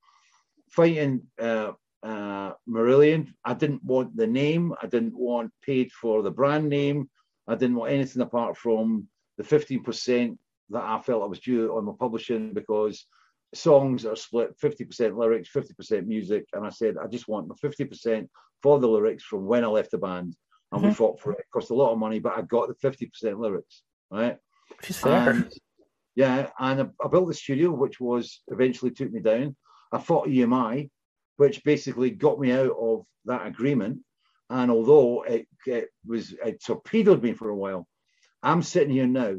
fighting 0.71 1.23
uh, 1.41 1.73
uh, 2.03 2.53
Marillion. 2.69 3.33
I 3.45 3.55
didn't 3.55 3.83
want 3.83 4.17
the 4.17 4.27
name. 4.27 4.75
I 4.83 4.87
didn't 4.87 5.17
want 5.17 5.53
paid 5.65 5.91
for 5.93 6.23
the 6.23 6.31
brand 6.31 6.69
name. 6.69 7.09
I 7.49 7.55
didn't 7.55 7.77
want 7.77 7.93
anything 7.93 8.23
apart 8.23 8.57
from 8.57 9.09
the 9.39 9.45
15% 9.45 10.37
that 10.71 10.83
I 10.83 11.01
felt 11.01 11.23
I 11.23 11.27
was 11.27 11.41
due 11.41 11.77
on 11.77 11.85
my 11.85 11.93
publishing 11.99 12.53
because 12.53 13.07
songs 13.55 14.05
are 14.07 14.17
split 14.17 14.59
50% 14.59 15.17
lyrics, 15.17 15.51
50% 15.55 16.07
music. 16.07 16.47
And 16.53 16.67
I 16.67 16.71
said, 16.71 16.97
I 17.03 17.07
just 17.07 17.29
want 17.29 17.49
my 17.49 17.55
50% 17.55 18.29
for 18.65 18.79
the 18.81 18.89
lyrics 18.89 19.23
from 19.23 19.45
when 19.45 19.63
I 19.63 19.67
left 19.67 19.91
the 19.91 19.99
band. 19.99 20.35
And 20.73 20.81
mm-hmm. 20.81 20.89
we 20.89 20.95
fought 20.95 21.21
for 21.21 21.33
it. 21.33 21.41
It 21.41 21.45
cost 21.53 21.69
a 21.69 21.75
lot 21.75 21.93
of 21.93 21.99
money, 21.99 22.19
but 22.19 22.33
I 22.35 22.41
got 22.41 22.69
the 22.69 22.89
50% 22.89 23.39
lyrics, 23.39 23.83
right? 24.11 24.39
Which 24.79 24.89
is 24.89 24.99
fair. 24.99 25.31
And, 25.31 25.53
yeah, 26.17 26.49
and 26.59 26.81
I, 26.81 26.87
I 27.05 27.09
built 27.09 27.29
the 27.29 27.35
studio, 27.35 27.71
which 27.73 28.01
was 28.01 28.41
eventually 28.49 28.91
took 28.91 29.13
me 29.13 29.21
down. 29.21 29.55
I 29.93 29.99
fought 29.99 30.29
EMI, 30.29 30.89
which 31.37 31.63
basically 31.63 32.11
got 32.11 32.41
me 32.41 32.53
out 32.53 32.75
of 32.81 33.05
that 33.27 33.47
agreement. 33.47 33.99
And 34.49 34.71
although 34.71 35.25
it, 35.25 35.47
it 35.67 35.91
was 36.07 36.33
it 36.33 36.65
torpedoed 36.65 37.23
me 37.23 37.35
for 37.35 37.51
a 37.51 37.57
while, 37.57 37.87
I'm 38.43 38.63
sitting 38.63 38.95
here 38.95 39.07
now 39.07 39.37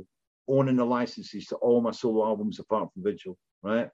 owning 0.47 0.75
the 0.75 0.85
licenses 0.85 1.47
to 1.47 1.55
all 1.55 1.81
my 1.81 1.91
solo 1.91 2.27
albums 2.27 2.59
apart 2.59 2.89
from 2.93 3.03
Vigil, 3.03 3.39
right? 3.63 3.89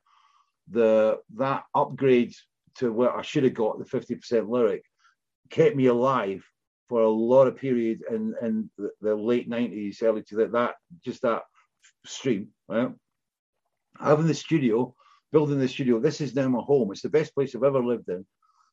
The 0.69 1.19
that 1.35 1.63
upgrade 1.73 2.33
to 2.79 2.91
what 2.91 3.15
I 3.15 3.21
should 3.21 3.45
have 3.45 3.53
got, 3.53 3.79
the 3.79 3.85
50% 3.85 4.49
lyric, 4.49 4.83
kept 5.51 5.75
me 5.75 5.87
alive 5.87 6.43
for 6.89 7.01
a 7.01 7.09
lot 7.09 7.47
of 7.47 7.55
period 7.55 8.01
in, 8.09 8.33
in 8.41 8.69
the, 9.01 9.15
late 9.15 9.49
90s, 9.49 10.01
early 10.03 10.23
to 10.23 10.35
that, 10.37 10.51
that 10.51 10.75
just 11.05 11.21
that 11.21 11.43
stream, 12.05 12.47
right? 12.67 12.89
Having 13.99 14.27
the 14.27 14.33
studio 14.33 14.93
building 15.31 15.59
the 15.59 15.67
studio. 15.67 15.99
This 15.99 16.21
is 16.21 16.35
now 16.35 16.47
my 16.49 16.61
home. 16.61 16.91
It's 16.91 17.01
the 17.01 17.09
best 17.09 17.33
place 17.33 17.55
I've 17.55 17.63
ever 17.63 17.83
lived 17.83 18.09
in. 18.09 18.25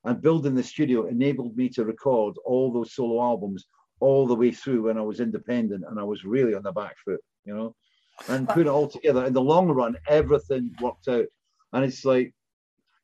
And 0.04 0.22
building 0.22 0.54
the 0.54 0.62
studio 0.62 1.06
enabled 1.06 1.56
me 1.56 1.68
to 1.70 1.84
record 1.84 2.36
all 2.44 2.72
those 2.72 2.94
solo 2.94 3.22
albums 3.22 3.66
all 4.00 4.26
the 4.26 4.34
way 4.34 4.50
through 4.52 4.84
when 4.84 4.98
I 4.98 5.02
was 5.02 5.20
independent 5.20 5.84
and 5.88 5.98
I 5.98 6.04
was 6.04 6.24
really 6.24 6.54
on 6.54 6.62
the 6.62 6.72
back 6.72 6.96
foot, 7.04 7.20
you 7.44 7.54
know, 7.54 7.74
and 8.28 8.48
put 8.48 8.66
it 8.66 8.68
all 8.68 8.88
together. 8.88 9.24
In 9.24 9.32
the 9.32 9.40
long 9.40 9.68
run, 9.68 9.96
everything 10.08 10.72
worked 10.80 11.08
out. 11.08 11.26
And 11.72 11.84
it's 11.84 12.04
like, 12.04 12.32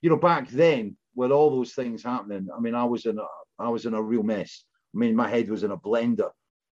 you 0.02 0.10
know, 0.10 0.16
back 0.16 0.48
then 0.48 0.96
with 1.14 1.30
all 1.30 1.50
those 1.50 1.72
things 1.72 2.02
happening, 2.02 2.48
I 2.56 2.60
mean, 2.60 2.74
I 2.74 2.84
was 2.84 3.06
in 3.06 3.18
a, 3.18 3.26
I 3.58 3.68
was 3.68 3.86
in 3.86 3.94
a 3.94 4.02
real 4.02 4.22
mess. 4.22 4.64
I 4.94 4.98
mean, 4.98 5.16
my 5.16 5.28
head 5.28 5.48
was 5.48 5.64
in 5.64 5.70
a 5.70 5.76
blender 5.76 6.30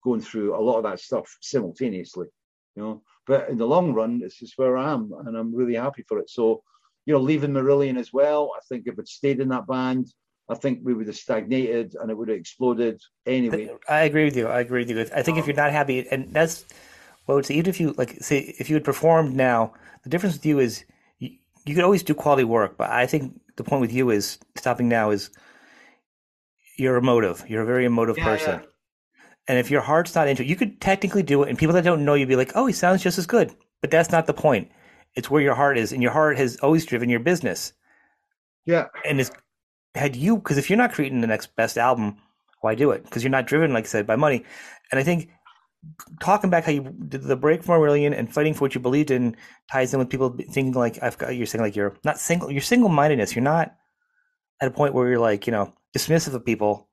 going 0.03 0.21
through 0.21 0.55
a 0.55 0.61
lot 0.61 0.77
of 0.77 0.83
that 0.83 0.99
stuff 0.99 1.37
simultaneously, 1.41 2.27
you 2.75 2.83
know. 2.83 3.01
But 3.27 3.49
in 3.49 3.57
the 3.57 3.67
long 3.67 3.93
run, 3.93 4.19
this 4.19 4.41
is 4.41 4.53
where 4.55 4.77
I 4.77 4.93
am, 4.93 5.11
and 5.25 5.35
I'm 5.35 5.55
really 5.55 5.75
happy 5.75 6.03
for 6.07 6.19
it. 6.19 6.29
So, 6.29 6.61
you 7.05 7.13
know, 7.13 7.19
leaving 7.19 7.51
Marillion 7.51 7.97
as 7.97 8.13
well, 8.13 8.51
I 8.55 8.59
think 8.69 8.87
if 8.87 8.99
it 8.99 9.07
stayed 9.07 9.39
in 9.39 9.49
that 9.49 9.67
band, 9.67 10.07
I 10.47 10.55
think 10.55 10.79
we 10.83 10.93
would 10.93 11.07
have 11.07 11.15
stagnated 11.15 11.95
and 11.99 12.11
it 12.11 12.17
would 12.17 12.29
have 12.29 12.37
exploded 12.37 13.01
anyway. 13.25 13.71
I 13.89 14.01
agree 14.01 14.25
with 14.25 14.37
you. 14.37 14.47
I 14.47 14.59
agree 14.59 14.81
with 14.81 14.91
you. 14.91 14.99
I 15.15 15.23
think 15.23 15.39
if 15.39 15.47
you're 15.47 15.55
not 15.55 15.71
happy, 15.71 16.07
and 16.09 16.31
that's 16.31 16.65
would 17.27 17.45
say, 17.45 17.55
even 17.55 17.69
if 17.69 17.79
you 17.79 17.93
like 17.97 18.21
say 18.21 18.55
if 18.59 18.69
you 18.69 18.75
had 18.75 18.83
performed 18.83 19.35
now, 19.35 19.73
the 20.03 20.09
difference 20.09 20.35
with 20.35 20.45
you 20.45 20.59
is 20.59 20.85
you, 21.17 21.31
you 21.65 21.73
could 21.73 21.83
always 21.83 22.03
do 22.03 22.13
quality 22.13 22.43
work, 22.43 22.77
but 22.77 22.89
I 22.89 23.07
think 23.07 23.39
the 23.55 23.63
point 23.63 23.81
with 23.81 23.93
you 23.93 24.09
is 24.09 24.39
stopping 24.55 24.87
now 24.87 25.11
is 25.11 25.29
you're 26.77 26.97
emotive. 26.97 27.43
You're 27.47 27.63
a 27.63 27.65
very 27.65 27.85
emotive 27.85 28.17
yeah, 28.17 28.25
person. 28.25 28.59
Yeah. 28.59 28.65
And 29.47 29.59
if 29.59 29.69
your 29.69 29.81
heart's 29.81 30.15
not 30.15 30.27
into 30.27 30.43
it, 30.43 30.49
you 30.49 30.55
could 30.55 30.81
technically 30.81 31.23
do 31.23 31.43
it. 31.43 31.49
And 31.49 31.57
people 31.57 31.73
that 31.75 31.83
don't 31.83 32.03
know 32.03 32.15
you'd 32.15 32.27
be 32.27 32.35
like, 32.35 32.51
oh, 32.55 32.65
he 32.65 32.73
sounds 32.73 33.03
just 33.03 33.17
as 33.17 33.27
good. 33.27 33.55
But 33.81 33.91
that's 33.91 34.11
not 34.11 34.25
the 34.25 34.33
point. 34.33 34.71
It's 35.15 35.29
where 35.29 35.41
your 35.41 35.55
heart 35.55 35.77
is. 35.77 35.93
And 35.93 36.01
your 36.01 36.11
heart 36.11 36.37
has 36.37 36.57
always 36.57 36.85
driven 36.85 37.09
your 37.09 37.19
business. 37.19 37.73
Yeah. 38.65 38.87
And 39.07 39.21
it's 39.21 39.31
had 39.93 40.15
you, 40.15 40.37
because 40.37 40.57
if 40.57 40.69
you're 40.69 40.77
not 40.77 40.91
creating 40.91 41.21
the 41.21 41.27
next 41.27 41.55
best 41.55 41.77
album, 41.77 42.17
why 42.61 42.75
do 42.75 42.91
it? 42.91 43.03
Because 43.03 43.23
you're 43.23 43.29
not 43.29 43.47
driven, 43.47 43.71
like 43.71 43.85
I 43.85 43.87
said, 43.87 44.07
by 44.07 44.15
money. 44.15 44.43
And 44.91 44.99
I 44.99 45.03
think 45.03 45.29
talking 46.19 46.49
back 46.49 46.65
how 46.65 46.71
you 46.71 46.81
did 47.07 47.23
the 47.23 47.35
break 47.35 47.63
from 47.63 47.79
Marillion 47.79 48.17
and 48.17 48.31
fighting 48.31 48.53
for 48.53 48.61
what 48.61 48.75
you 48.75 48.81
believed 48.81 49.11
in 49.11 49.35
ties 49.71 49.93
in 49.93 49.99
with 49.99 50.09
people 50.09 50.35
thinking 50.51 50.73
like 50.73 51.01
I've 51.01 51.17
got 51.17 51.35
you're 51.35 51.45
saying 51.45 51.63
like 51.63 51.75
you're 51.75 51.95
not 52.03 52.19
single 52.19 52.51
you're 52.51 52.61
single 52.61 52.89
mindedness. 52.89 53.35
You're 53.35 53.43
not 53.43 53.75
at 54.61 54.67
a 54.67 54.71
point 54.71 54.93
where 54.93 55.09
you're 55.09 55.19
like, 55.19 55.47
you 55.47 55.51
know, 55.51 55.73
dismissive 55.95 56.33
of 56.33 56.45
people 56.45 56.89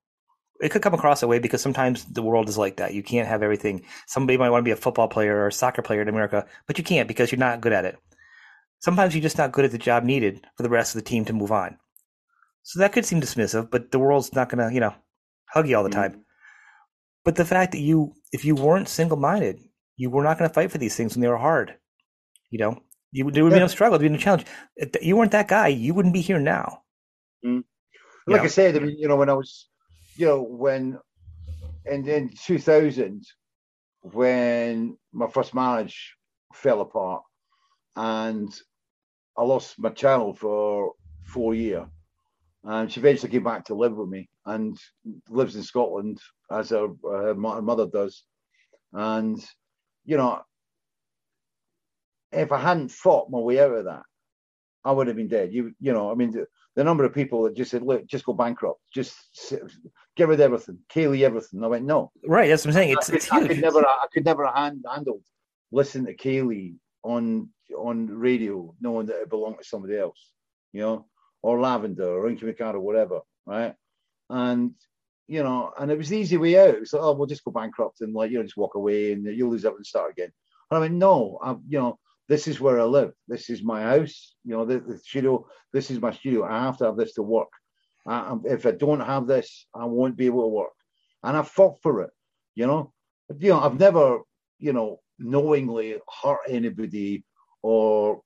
it 0.62 0.70
could 0.70 0.82
come 0.82 0.95
across 0.95 1.20
that 1.20 1.28
way 1.28 1.40
because 1.40 1.61
sometimes 1.61 2.05
the 2.05 2.22
world 2.22 2.49
is 2.49 2.57
like 2.57 2.76
that. 2.76 2.95
You 2.95 3.03
can't 3.03 3.26
have 3.26 3.43
everything. 3.43 3.84
Somebody 4.07 4.38
might 4.38 4.51
want 4.51 4.61
to 4.62 4.64
be 4.68 4.70
a 4.70 4.76
football 4.76 5.09
player 5.09 5.36
or 5.36 5.49
a 5.49 5.53
soccer 5.53 5.82
player 5.82 6.01
in 6.01 6.09
America, 6.09 6.47
but 6.68 6.78
you 6.78 6.84
can't 6.84 7.09
because 7.09 7.32
you're 7.32 7.38
not 7.38 7.61
good 7.61 7.72
at 7.72 7.84
it. 7.84 7.99
Sometimes 8.78 9.12
you're 9.12 9.22
just 9.22 9.38
not 9.38 9.51
good 9.51 9.64
at 9.64 9.72
the 9.72 9.78
job 9.78 10.05
needed 10.05 10.47
for 10.57 10.62
the 10.62 10.68
rest 10.68 10.95
of 10.95 11.03
the 11.03 11.09
team 11.09 11.24
to 11.24 11.32
move 11.32 11.51
on. 11.51 11.78
So 12.62 12.78
that 12.78 12.93
could 12.93 13.05
seem 13.05 13.20
dismissive, 13.20 13.70
but 13.70 13.90
the 13.90 13.99
world's 13.99 14.32
not 14.34 14.49
going 14.49 14.66
to, 14.66 14.72
you 14.72 14.80
know, 14.80 14.95
hug 15.47 15.68
you 15.68 15.76
all 15.76 15.82
the 15.82 15.90
mm-hmm. 15.90 16.12
time. 16.12 16.24
But 17.24 17.36
the 17.36 17.44
fact 17.44 17.72
that 17.72 17.80
you, 17.80 18.14
if 18.32 18.44
you 18.44 18.54
weren't 18.54 18.88
single 18.88 19.16
minded, 19.16 19.60
you 19.96 20.10
were 20.10 20.24
not 20.24 20.38
going 20.38 20.48
to 20.48 20.54
fight 20.54 20.72
for 20.72 20.78
these 20.78 20.96
things 20.96 21.14
when 21.14 21.20
they 21.22 21.28
were 21.28 21.36
hard. 21.36 21.76
You 22.50 22.58
know, 22.58 22.82
you, 23.12 23.30
there 23.30 23.44
would 23.44 23.52
be 23.52 23.58
no 23.58 23.66
struggle, 23.66 23.98
there 23.98 24.08
would 24.08 24.12
be 24.12 24.18
no 24.18 24.22
challenge. 24.22 24.46
If 24.76 24.90
you 25.02 25.16
weren't 25.16 25.32
that 25.32 25.48
guy, 25.48 25.68
you 25.68 25.94
wouldn't 25.94 26.14
be 26.14 26.20
here 26.20 26.40
now. 26.40 26.82
Mm-hmm. 27.44 27.60
Like 28.30 28.40
know? 28.40 28.44
I 28.44 28.48
said, 28.48 28.76
I 28.76 28.80
mean, 28.80 28.96
you 28.98 29.08
know, 29.08 29.16
when 29.16 29.28
I 29.28 29.34
was 29.34 29.68
you 30.16 30.26
know, 30.26 30.42
when 30.42 30.98
in, 31.86 32.08
in 32.08 32.30
2000, 32.30 33.24
when 34.00 34.96
my 35.12 35.28
first 35.28 35.54
marriage 35.54 36.16
fell 36.54 36.80
apart 36.80 37.22
and 37.96 38.52
I 39.36 39.42
lost 39.42 39.78
my 39.78 39.90
child 39.90 40.38
for 40.38 40.92
four 41.24 41.54
years. 41.54 41.86
And 42.64 42.92
she 42.92 43.00
eventually 43.00 43.30
came 43.30 43.44
back 43.44 43.64
to 43.66 43.74
live 43.74 43.96
with 43.96 44.08
me 44.08 44.28
and 44.47 44.76
lives 45.28 45.57
in 45.57 45.62
Scotland 45.62 46.18
as 46.51 46.70
her, 46.70 46.88
her 47.05 47.34
mother 47.34 47.86
does. 47.86 48.24
And, 48.93 49.43
you 50.05 50.16
know, 50.16 50.43
if 52.32 52.53
I 52.53 52.59
hadn't 52.59 52.90
fought 52.90 53.31
my 53.31 53.39
way 53.39 53.60
out 53.60 53.73
of 53.73 53.85
that, 53.85 54.02
I 54.85 54.93
would 54.93 55.06
have 55.06 55.16
been 55.16 55.28
dead. 55.28 55.52
You, 55.52 55.73
you 55.81 55.93
know, 55.93 56.10
I 56.10 56.14
mean, 56.14 56.32
the, 56.32 56.47
the 56.74 56.85
number 56.85 57.05
of 57.05 57.14
people 57.14 57.44
that 57.44 57.55
just 57.55 57.70
said, 57.70 57.82
"Look, 57.82 58.06
just 58.06 58.24
go 58.24 58.32
bankrupt, 58.32 58.81
just 58.93 59.14
get 60.16 60.27
rid 60.27 60.40
of 60.40 60.40
everything, 60.40 60.78
Kayleigh 60.93 61.23
everything." 61.23 61.59
And 61.59 61.64
I 61.64 61.69
went, 61.69 61.85
"No." 61.85 62.10
Right, 62.27 62.48
that's 62.48 62.64
what 62.64 62.70
I'm 62.70 62.74
saying. 62.74 62.97
It's, 62.98 63.09
I 63.09 63.12
could, 63.12 63.14
it's 63.14 63.31
huge. 63.31 63.44
I 63.44 63.48
could 63.48 63.60
never, 63.60 63.86
I 63.86 64.06
could 64.12 64.24
never 64.24 64.47
hand, 64.47 64.85
handled 64.90 65.23
listen 65.73 66.05
to 66.05 66.14
Kayleigh 66.14 66.74
on 67.02 67.48
on 67.77 68.06
radio, 68.06 68.74
knowing 68.81 69.06
that 69.06 69.23
it 69.23 69.31
belonged 69.31 69.59
to 69.59 69.64
somebody 69.64 69.97
else, 69.97 70.31
you 70.73 70.82
know, 70.82 71.06
or 71.40 71.59
Lavender 71.59 72.09
or 72.09 72.28
Incommunicado, 72.28 72.78
whatever, 72.78 73.20
right? 73.47 73.74
And 74.32 74.72
you 75.28 75.42
know, 75.42 75.72
and 75.78 75.90
it 75.90 75.98
was 75.98 76.09
the 76.09 76.18
easy 76.18 76.36
way 76.36 76.59
out. 76.59 76.74
It's 76.74 76.92
like, 76.92 77.02
oh, 77.02 77.12
we'll 77.12 77.26
just 77.26 77.44
go 77.44 77.52
bankrupt 77.52 78.00
and 78.00 78.12
like 78.14 78.30
you 78.30 78.38
know, 78.38 78.42
just 78.42 78.56
walk 78.56 78.74
away 78.74 79.12
and 79.12 79.24
you'll 79.24 79.50
lose 79.50 79.64
everything 79.64 79.78
and 79.80 79.86
start 79.86 80.12
again. 80.12 80.32
And 80.70 80.76
I 80.76 80.80
went, 80.80 80.94
no, 80.94 81.38
I, 81.42 81.52
you 81.68 81.78
know, 81.78 81.98
this 82.28 82.48
is 82.48 82.60
where 82.60 82.80
I 82.80 82.84
live. 82.84 83.12
This 83.28 83.50
is 83.50 83.62
my 83.62 83.82
house. 83.82 84.34
You 84.44 84.52
know, 84.52 84.64
the, 84.64 84.80
the 84.80 84.98
studio. 84.98 85.46
This 85.72 85.90
is 85.90 86.00
my 86.00 86.12
studio. 86.12 86.44
I 86.44 86.62
have 86.64 86.78
to 86.78 86.86
have 86.86 86.96
this 86.96 87.14
to 87.14 87.22
work. 87.22 87.48
I, 88.06 88.36
if 88.44 88.66
I 88.66 88.72
don't 88.72 89.00
have 89.00 89.26
this, 89.26 89.66
I 89.74 89.84
won't 89.84 90.16
be 90.16 90.26
able 90.26 90.42
to 90.42 90.48
work. 90.48 90.72
And 91.22 91.36
I 91.36 91.42
fought 91.42 91.80
for 91.82 92.02
it. 92.02 92.10
You 92.54 92.66
know, 92.66 92.92
you 93.38 93.50
know, 93.50 93.60
I've 93.60 93.78
never, 93.78 94.20
you 94.59 94.72
know, 94.72 95.00
knowingly 95.18 95.98
hurt 96.22 96.40
anybody 96.48 97.24
or, 97.62 98.22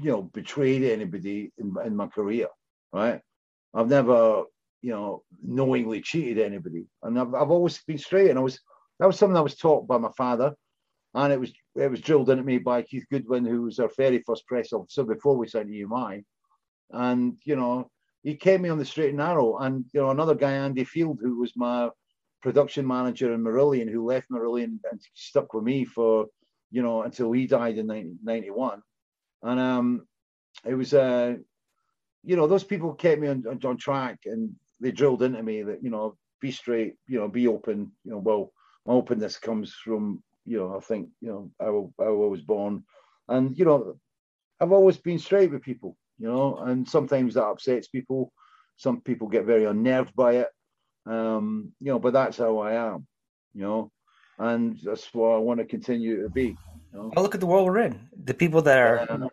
you 0.00 0.10
know, 0.10 0.22
betrayed 0.22 0.84
anybody 0.84 1.52
in, 1.58 1.74
in 1.84 1.96
my 1.96 2.06
career. 2.06 2.48
Right. 2.92 3.20
I've 3.74 3.88
never, 3.88 4.44
you 4.82 4.92
know, 4.92 5.22
knowingly 5.42 6.00
cheated 6.00 6.38
anybody, 6.38 6.86
and 7.02 7.18
I've, 7.18 7.34
I've 7.34 7.50
always 7.50 7.78
been 7.86 7.98
straight. 7.98 8.30
And 8.30 8.38
I 8.38 8.42
was 8.42 8.60
that 9.00 9.06
was 9.06 9.18
something 9.18 9.36
I 9.36 9.42
was 9.42 9.56
taught 9.56 9.86
by 9.86 9.98
my 9.98 10.10
father 10.16 10.54
and 11.14 11.32
it 11.32 11.40
was 11.40 11.52
it 11.74 11.90
was 11.90 12.00
drilled 12.00 12.30
into 12.30 12.42
me 12.42 12.58
by 12.58 12.82
Keith 12.82 13.06
Goodwin, 13.10 13.44
who 13.44 13.62
was 13.62 13.78
our 13.78 13.90
very 13.96 14.22
first 14.26 14.46
press 14.46 14.72
officer 14.72 15.04
before 15.04 15.36
we 15.36 15.48
signed 15.48 15.70
EMI. 15.70 16.24
And 16.90 17.36
you 17.44 17.56
know, 17.56 17.90
he 18.22 18.34
kept 18.34 18.62
me 18.62 18.68
on 18.68 18.78
the 18.78 18.84
straight 18.84 19.10
and 19.10 19.18
narrow. 19.18 19.58
And 19.58 19.84
you 19.92 20.00
know, 20.00 20.10
another 20.10 20.34
guy, 20.34 20.52
Andy 20.52 20.84
Field, 20.84 21.18
who 21.22 21.38
was 21.38 21.52
my 21.56 21.90
production 22.42 22.86
manager 22.86 23.32
in 23.32 23.42
Marillion, 23.42 23.90
who 23.90 24.06
left 24.06 24.30
Marillion 24.30 24.78
and 24.90 25.00
stuck 25.14 25.54
with 25.54 25.64
me 25.64 25.84
for 25.84 26.26
you 26.70 26.82
know 26.82 27.02
until 27.02 27.32
he 27.32 27.46
died 27.46 27.78
in 27.78 27.86
1991. 27.86 28.82
And 29.42 29.60
um, 29.60 30.06
it 30.64 30.74
was 30.74 30.92
uh, 30.92 31.36
you 32.24 32.36
know, 32.36 32.46
those 32.46 32.64
people 32.64 32.92
kept 32.94 33.20
me 33.20 33.28
on, 33.28 33.44
on 33.64 33.76
track, 33.76 34.20
and 34.26 34.54
they 34.80 34.92
drilled 34.92 35.22
into 35.22 35.42
me 35.42 35.62
that 35.62 35.82
you 35.82 35.90
know, 35.90 36.16
be 36.40 36.50
straight, 36.50 36.94
you 37.06 37.18
know, 37.18 37.28
be 37.28 37.48
open. 37.48 37.92
You 38.04 38.12
know, 38.12 38.18
well, 38.18 38.52
my 38.86 38.94
openness 38.94 39.38
comes 39.38 39.74
from 39.74 40.22
you 40.48 40.58
know, 40.58 40.76
I 40.76 40.80
think, 40.80 41.10
you 41.20 41.28
know, 41.28 41.50
how, 41.60 41.92
how 41.98 42.22
I 42.24 42.26
was 42.26 42.40
born. 42.40 42.82
And, 43.28 43.56
you 43.56 43.66
know, 43.66 43.98
I've 44.60 44.72
always 44.72 44.96
been 44.96 45.18
straight 45.18 45.52
with 45.52 45.62
people, 45.62 45.96
you 46.18 46.26
know, 46.26 46.56
and 46.56 46.88
sometimes 46.88 47.34
that 47.34 47.44
upsets 47.44 47.88
people. 47.88 48.32
Some 48.76 49.02
people 49.02 49.28
get 49.28 49.44
very 49.44 49.64
unnerved 49.64 50.14
by 50.16 50.36
it, 50.36 50.48
um, 51.04 51.72
you 51.80 51.92
know, 51.92 51.98
but 51.98 52.12
that's 52.12 52.38
how 52.38 52.58
I 52.58 52.74
am, 52.74 53.06
you 53.52 53.62
know, 53.62 53.90
and 54.38 54.78
that's 54.82 55.12
what 55.12 55.34
I 55.34 55.38
want 55.38 55.58
to 55.58 55.66
continue 55.66 56.22
to 56.22 56.30
be. 56.30 56.56
You 56.92 56.98
know? 56.98 57.12
Well, 57.14 57.24
look 57.24 57.34
at 57.34 57.40
the 57.40 57.46
world 57.46 57.66
we're 57.66 57.80
in. 57.80 58.08
The 58.24 58.34
people 58.34 58.62
that 58.62 58.78
are, 58.78 59.28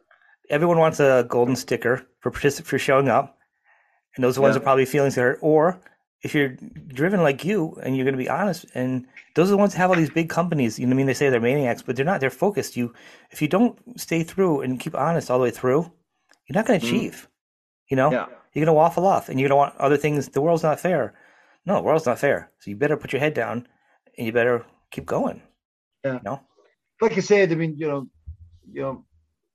everyone 0.49 0.79
wants 0.79 0.99
a 0.99 1.25
golden 1.29 1.55
sticker 1.55 2.01
for 2.19 2.31
for 2.31 2.79
showing 2.79 3.07
up, 3.07 3.37
and 4.15 4.23
those 4.23 4.37
are 4.37 4.41
ones 4.41 4.53
yeah. 4.53 4.59
that 4.59 4.63
probably 4.63 4.85
feelings 4.85 5.15
that 5.15 5.21
hurt. 5.21 5.39
Or 5.41 5.79
if 6.21 6.33
you're 6.33 6.57
driven 6.87 7.21
like 7.21 7.45
you 7.45 7.77
and 7.83 7.95
you're 7.95 8.05
going 8.05 8.17
to 8.17 8.23
be 8.23 8.29
honest, 8.29 8.65
and 8.73 9.05
those 9.35 9.47
are 9.49 9.51
the 9.51 9.57
ones 9.57 9.73
that 9.73 9.79
have 9.79 9.89
all 9.89 9.95
these 9.95 10.09
big 10.09 10.29
companies. 10.29 10.79
You 10.79 10.87
know, 10.87 10.93
I 10.93 10.95
mean, 10.95 11.05
they 11.05 11.13
say 11.13 11.29
they're 11.29 11.41
maniacs, 11.41 11.81
but 11.81 11.95
they're 11.95 12.05
not. 12.05 12.19
They're 12.21 12.29
focused. 12.29 12.75
You, 12.75 12.93
if 13.31 13.41
you 13.41 13.47
don't 13.47 13.77
stay 13.99 14.23
through 14.23 14.61
and 14.61 14.79
keep 14.79 14.95
honest 14.95 15.29
all 15.29 15.37
the 15.37 15.43
way 15.43 15.51
through, 15.51 15.91
you're 16.47 16.55
not 16.55 16.65
going 16.65 16.79
to 16.79 16.85
mm-hmm. 16.85 16.95
achieve. 16.95 17.13
Mm. 17.13 17.29
You 17.89 17.97
know, 17.97 18.11
yeah. 18.11 18.25
you're 18.53 18.65
going 18.65 18.67
to 18.67 18.73
waffle 18.73 19.05
off, 19.05 19.29
and 19.29 19.39
you're 19.39 19.49
going 19.49 19.57
to 19.57 19.63
want 19.63 19.77
other 19.77 19.97
things. 19.97 20.29
The 20.29 20.41
world's 20.41 20.63
not 20.63 20.79
fair. 20.79 21.13
No, 21.65 21.75
the 21.75 21.81
world's 21.81 22.05
not 22.05 22.19
fair. 22.19 22.51
So 22.59 22.69
you 22.69 22.75
better 22.75 22.97
put 22.97 23.13
your 23.13 23.19
head 23.19 23.33
down, 23.33 23.67
and 24.17 24.25
you 24.25 24.33
better 24.33 24.65
keep 24.91 25.05
going. 25.05 25.41
Yeah. 26.03 26.13
You 26.13 26.21
know? 26.23 26.41
Like 27.01 27.17
I 27.17 27.21
said, 27.21 27.51
I 27.51 27.55
mean, 27.55 27.75
you 27.77 27.87
know, 27.87 28.07
you 28.71 28.81
know, 28.81 29.05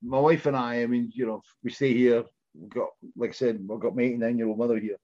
my 0.03 0.21
wife 0.21 0.47
and 0.47 0.57
I. 0.57 0.83
I 0.83 0.87
mean, 0.87 1.11
you 1.15 1.27
know, 1.27 1.43
we 1.65 1.71
stay 1.71 1.95
here. 1.95 2.25
We've 2.55 2.71
got, 2.71 2.89
like 3.17 3.31
I 3.31 3.33
said, 3.33 3.67
I've 3.73 3.81
got 3.81 3.97
my 3.97 4.03
89 4.03 4.39
year 4.39 4.49
old 4.49 4.59
mother 4.59 4.79
here 4.79 4.97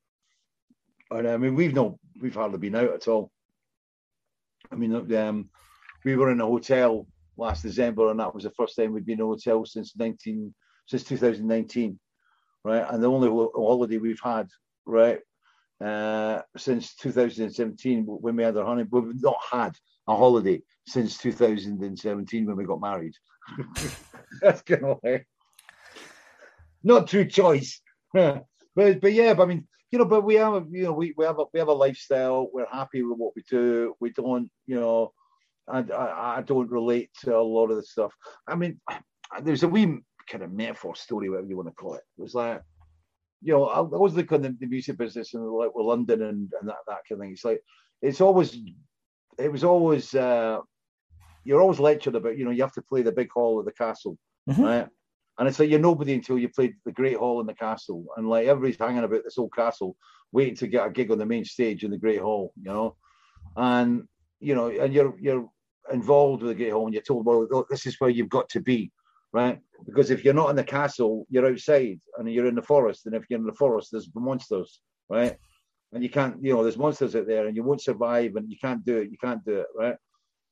and 1.10 1.28
I 1.28 1.36
mean, 1.36 1.55
we've 1.55 1.74
no, 1.74 1.98
we've 2.20 2.35
hardly 2.35 2.59
been 2.59 2.74
out 2.74 2.93
at 2.93 3.09
all. 3.09 3.31
I 4.70 4.74
mean, 4.74 5.14
um, 5.14 5.51
we 6.05 6.16
were 6.16 6.31
in 6.31 6.40
a 6.40 6.47
hotel 6.47 7.06
last 7.36 7.62
December, 7.62 8.10
and 8.10 8.20
that 8.20 8.35
was 8.35 8.44
the 8.44 8.51
first 8.51 8.77
time 8.77 8.93
we'd 8.93 9.06
been 9.06 9.20
in 9.20 9.24
a 9.24 9.27
hotel 9.27 9.64
since 9.64 9.97
19, 9.97 10.52
since 10.86 11.05
2019, 11.05 11.98
right? 12.64 12.85
And 12.89 13.02
the 13.02 13.10
only 13.10 13.28
holiday 13.28 13.98
we've 13.98 14.20
had, 14.23 14.48
right, 14.85 15.20
uh, 15.85 16.43
since 16.56 16.97
2017 16.97 18.05
when 18.05 18.36
we 18.36 18.43
had 18.43 18.56
our 18.56 18.64
honeymoon. 18.64 18.89
We've 18.90 19.23
not 19.23 19.36
had 19.51 19.77
a 20.09 20.16
holiday 20.16 20.62
since 20.86 21.18
2017 21.18 22.47
when 22.47 22.56
we 22.56 22.64
got 22.64 22.81
married. 22.81 23.14
That's 24.40 24.62
kind 24.62 24.85
of 24.85 24.98
like 25.05 25.27
not 26.86 27.08
true 27.08 27.24
choice, 27.26 27.80
but 28.14 28.44
but 28.74 29.12
yeah, 29.12 29.34
but 29.34 29.42
I 29.42 29.46
mean, 29.46 29.66
you 29.90 29.98
know, 29.98 30.04
but 30.04 30.24
we 30.24 30.34
have, 30.36 30.66
you 30.70 30.84
know, 30.84 30.92
we, 30.92 31.14
we 31.16 31.24
have 31.24 31.38
a 31.38 31.44
we 31.52 31.58
have 31.58 31.68
a 31.68 31.72
lifestyle. 31.72 32.48
We're 32.52 32.66
happy 32.66 33.02
with 33.02 33.18
what 33.18 33.32
we 33.36 33.42
do. 33.48 33.94
We 34.00 34.10
don't, 34.10 34.50
you 34.66 34.78
know, 34.80 35.12
and 35.68 35.92
I, 35.92 36.36
I 36.38 36.42
don't 36.42 36.70
relate 36.70 37.10
to 37.22 37.36
a 37.36 37.40
lot 37.40 37.70
of 37.70 37.76
the 37.76 37.82
stuff. 37.82 38.12
I 38.46 38.54
mean, 38.54 38.80
there's 39.42 39.64
a 39.64 39.68
wee 39.68 39.98
kind 40.30 40.44
of 40.44 40.52
metaphor 40.52 40.94
story, 40.94 41.28
whatever 41.28 41.48
you 41.48 41.56
want 41.56 41.68
to 41.68 41.74
call 41.74 41.94
it. 41.94 42.02
It 42.18 42.22
was 42.22 42.34
like, 42.34 42.62
you 43.42 43.52
know, 43.52 43.66
I, 43.66 43.78
I 43.78 43.82
was 43.82 44.14
looking 44.14 44.44
at 44.44 44.58
the, 44.58 44.66
music 44.66 44.96
business 44.96 45.34
and 45.34 45.44
like 45.44 45.74
with 45.74 45.86
London 45.86 46.22
and, 46.22 46.52
and 46.60 46.68
that, 46.68 46.76
that 46.86 46.98
kind 47.08 47.12
of 47.12 47.18
thing. 47.20 47.32
It's 47.32 47.44
like 47.44 47.60
it's 48.02 48.20
always 48.20 48.56
it 49.38 49.50
was 49.50 49.64
always 49.64 50.14
uh 50.14 50.58
you're 51.44 51.60
always 51.60 51.78
lectured 51.78 52.16
about, 52.16 52.36
you 52.36 52.44
know, 52.44 52.50
you 52.50 52.62
have 52.62 52.72
to 52.72 52.82
play 52.82 53.02
the 53.02 53.12
big 53.12 53.30
hall 53.30 53.60
of 53.60 53.66
the 53.66 53.72
castle, 53.72 54.18
mm-hmm. 54.50 54.62
right? 54.62 54.88
And 55.38 55.46
it's 55.46 55.58
like 55.58 55.68
you're 55.68 55.78
nobody 55.78 56.14
until 56.14 56.38
you 56.38 56.48
played 56.48 56.74
the 56.84 56.92
Great 56.92 57.16
Hall 57.16 57.40
in 57.40 57.46
the 57.46 57.54
castle. 57.54 58.06
And 58.16 58.28
like 58.28 58.46
everybody's 58.46 58.78
hanging 58.78 59.04
about 59.04 59.22
this 59.24 59.38
old 59.38 59.52
castle, 59.54 59.96
waiting 60.32 60.56
to 60.56 60.66
get 60.66 60.86
a 60.86 60.90
gig 60.90 61.10
on 61.10 61.18
the 61.18 61.26
main 61.26 61.44
stage 61.44 61.84
in 61.84 61.90
the 61.90 61.98
Great 61.98 62.20
Hall, 62.20 62.52
you 62.56 62.70
know. 62.70 62.96
And 63.56 64.04
you 64.40 64.54
know, 64.54 64.68
and 64.68 64.92
you're 64.92 65.14
you're 65.20 65.48
involved 65.92 66.42
with 66.42 66.50
the 66.50 66.62
Great 66.62 66.72
Hall 66.72 66.86
and 66.86 66.94
you're 66.94 67.02
told, 67.02 67.26
well, 67.26 67.46
look, 67.50 67.68
this 67.68 67.86
is 67.86 67.96
where 67.98 68.10
you've 68.10 68.28
got 68.28 68.48
to 68.50 68.60
be, 68.60 68.90
right? 69.32 69.60
Because 69.84 70.10
if 70.10 70.24
you're 70.24 70.34
not 70.34 70.50
in 70.50 70.56
the 70.56 70.64
castle, 70.64 71.26
you're 71.30 71.46
outside 71.46 72.00
and 72.18 72.30
you're 72.30 72.46
in 72.46 72.54
the 72.54 72.62
forest. 72.62 73.06
And 73.06 73.14
if 73.14 73.24
you're 73.28 73.38
in 73.38 73.46
the 73.46 73.52
forest, 73.52 73.90
there's 73.92 74.10
monsters, 74.14 74.80
right? 75.08 75.36
And 75.92 76.02
you 76.02 76.10
can't, 76.10 76.42
you 76.42 76.52
know, 76.52 76.62
there's 76.62 76.78
monsters 76.78 77.14
out 77.14 77.26
there 77.26 77.46
and 77.46 77.56
you 77.56 77.62
won't 77.62 77.82
survive 77.82 78.36
and 78.36 78.50
you 78.50 78.56
can't 78.60 78.84
do 78.84 78.98
it, 78.98 79.10
you 79.10 79.18
can't 79.18 79.44
do 79.44 79.58
it, 79.58 79.66
right? 79.74 79.96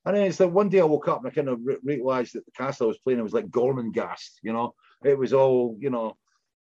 And 0.05 0.17
then 0.17 0.25
it's 0.25 0.41
like 0.41 0.51
one 0.51 0.69
day 0.69 0.81
I 0.81 0.85
woke 0.85 1.09
up 1.09 1.21
and 1.21 1.29
I 1.29 1.35
kind 1.35 1.49
of 1.49 1.61
re- 1.63 1.79
realized 1.83 2.35
that 2.35 2.45
the 2.45 2.53
castle 2.53 2.87
I 2.87 2.89
was 2.89 2.99
playing 2.99 3.19
it 3.19 3.23
was 3.23 3.33
like 3.33 3.49
Gormenghast, 3.51 4.41
you 4.43 4.53
know, 4.53 4.75
it 5.03 5.19
was 5.19 5.33
all, 5.33 5.77
you 5.81 5.91
know, 5.91 6.17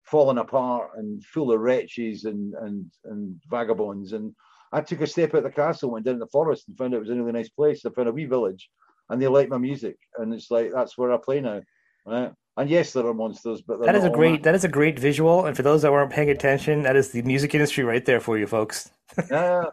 falling 0.05 0.39
apart 0.39 0.91
and 0.97 1.25
full 1.25 1.53
of 1.53 1.61
wretches 1.61 2.25
and 2.25 2.55
and 2.55 2.87
and 3.05 3.41
vagabonds. 3.49 4.13
And 4.13 4.35
I 4.73 4.81
took 4.81 5.01
a 5.01 5.07
step 5.07 5.35
out 5.35 5.39
of 5.39 5.45
the 5.45 5.51
castle, 5.51 5.91
went 5.91 6.05
down 6.05 6.15
in 6.15 6.21
the 6.21 6.27
forest 6.29 6.69
and 6.69 6.77
found 6.77 6.95
out 6.95 6.99
it 6.99 7.01
was 7.01 7.11
a 7.11 7.15
really 7.15 7.33
nice 7.33 7.51
place. 7.51 7.85
I 7.85 7.91
found 7.91 8.09
a 8.09 8.13
wee 8.13 8.27
village 8.27 8.71
and 9.11 9.21
they 9.21 9.29
liked 9.29 9.51
my 9.51 9.59
music. 9.59 9.97
And 10.19 10.33
it's 10.33 10.51
like 10.51 10.71
that's 10.73 10.97
where 10.97 11.13
I 11.13 11.19
play 11.19 11.41
now. 11.41 11.63
Right. 12.05 12.33
And 12.57 12.69
yes, 12.69 12.93
there 12.93 13.07
are 13.07 13.15
monsters, 13.15 13.63
but 13.63 13.81
that 13.81 13.95
is 13.95 14.05
a 14.05 14.11
great 14.11 14.43
that 14.43 14.55
is 14.55 14.65
a 14.65 14.69
great 14.69 14.99
visual. 14.99 15.47
And 15.47 15.57
for 15.57 15.63
those 15.63 15.83
that 15.83 15.93
weren't 15.93 16.13
paying 16.13 16.29
attention, 16.29 16.83
that 16.83 16.97
is 16.97 17.11
the 17.11 17.23
music 17.23 17.55
industry 17.55 17.83
right 17.83 18.05
there 18.05 18.21
for 18.21 18.37
you, 18.37 18.47
folks. 18.47 18.91
yeah, 19.31 19.65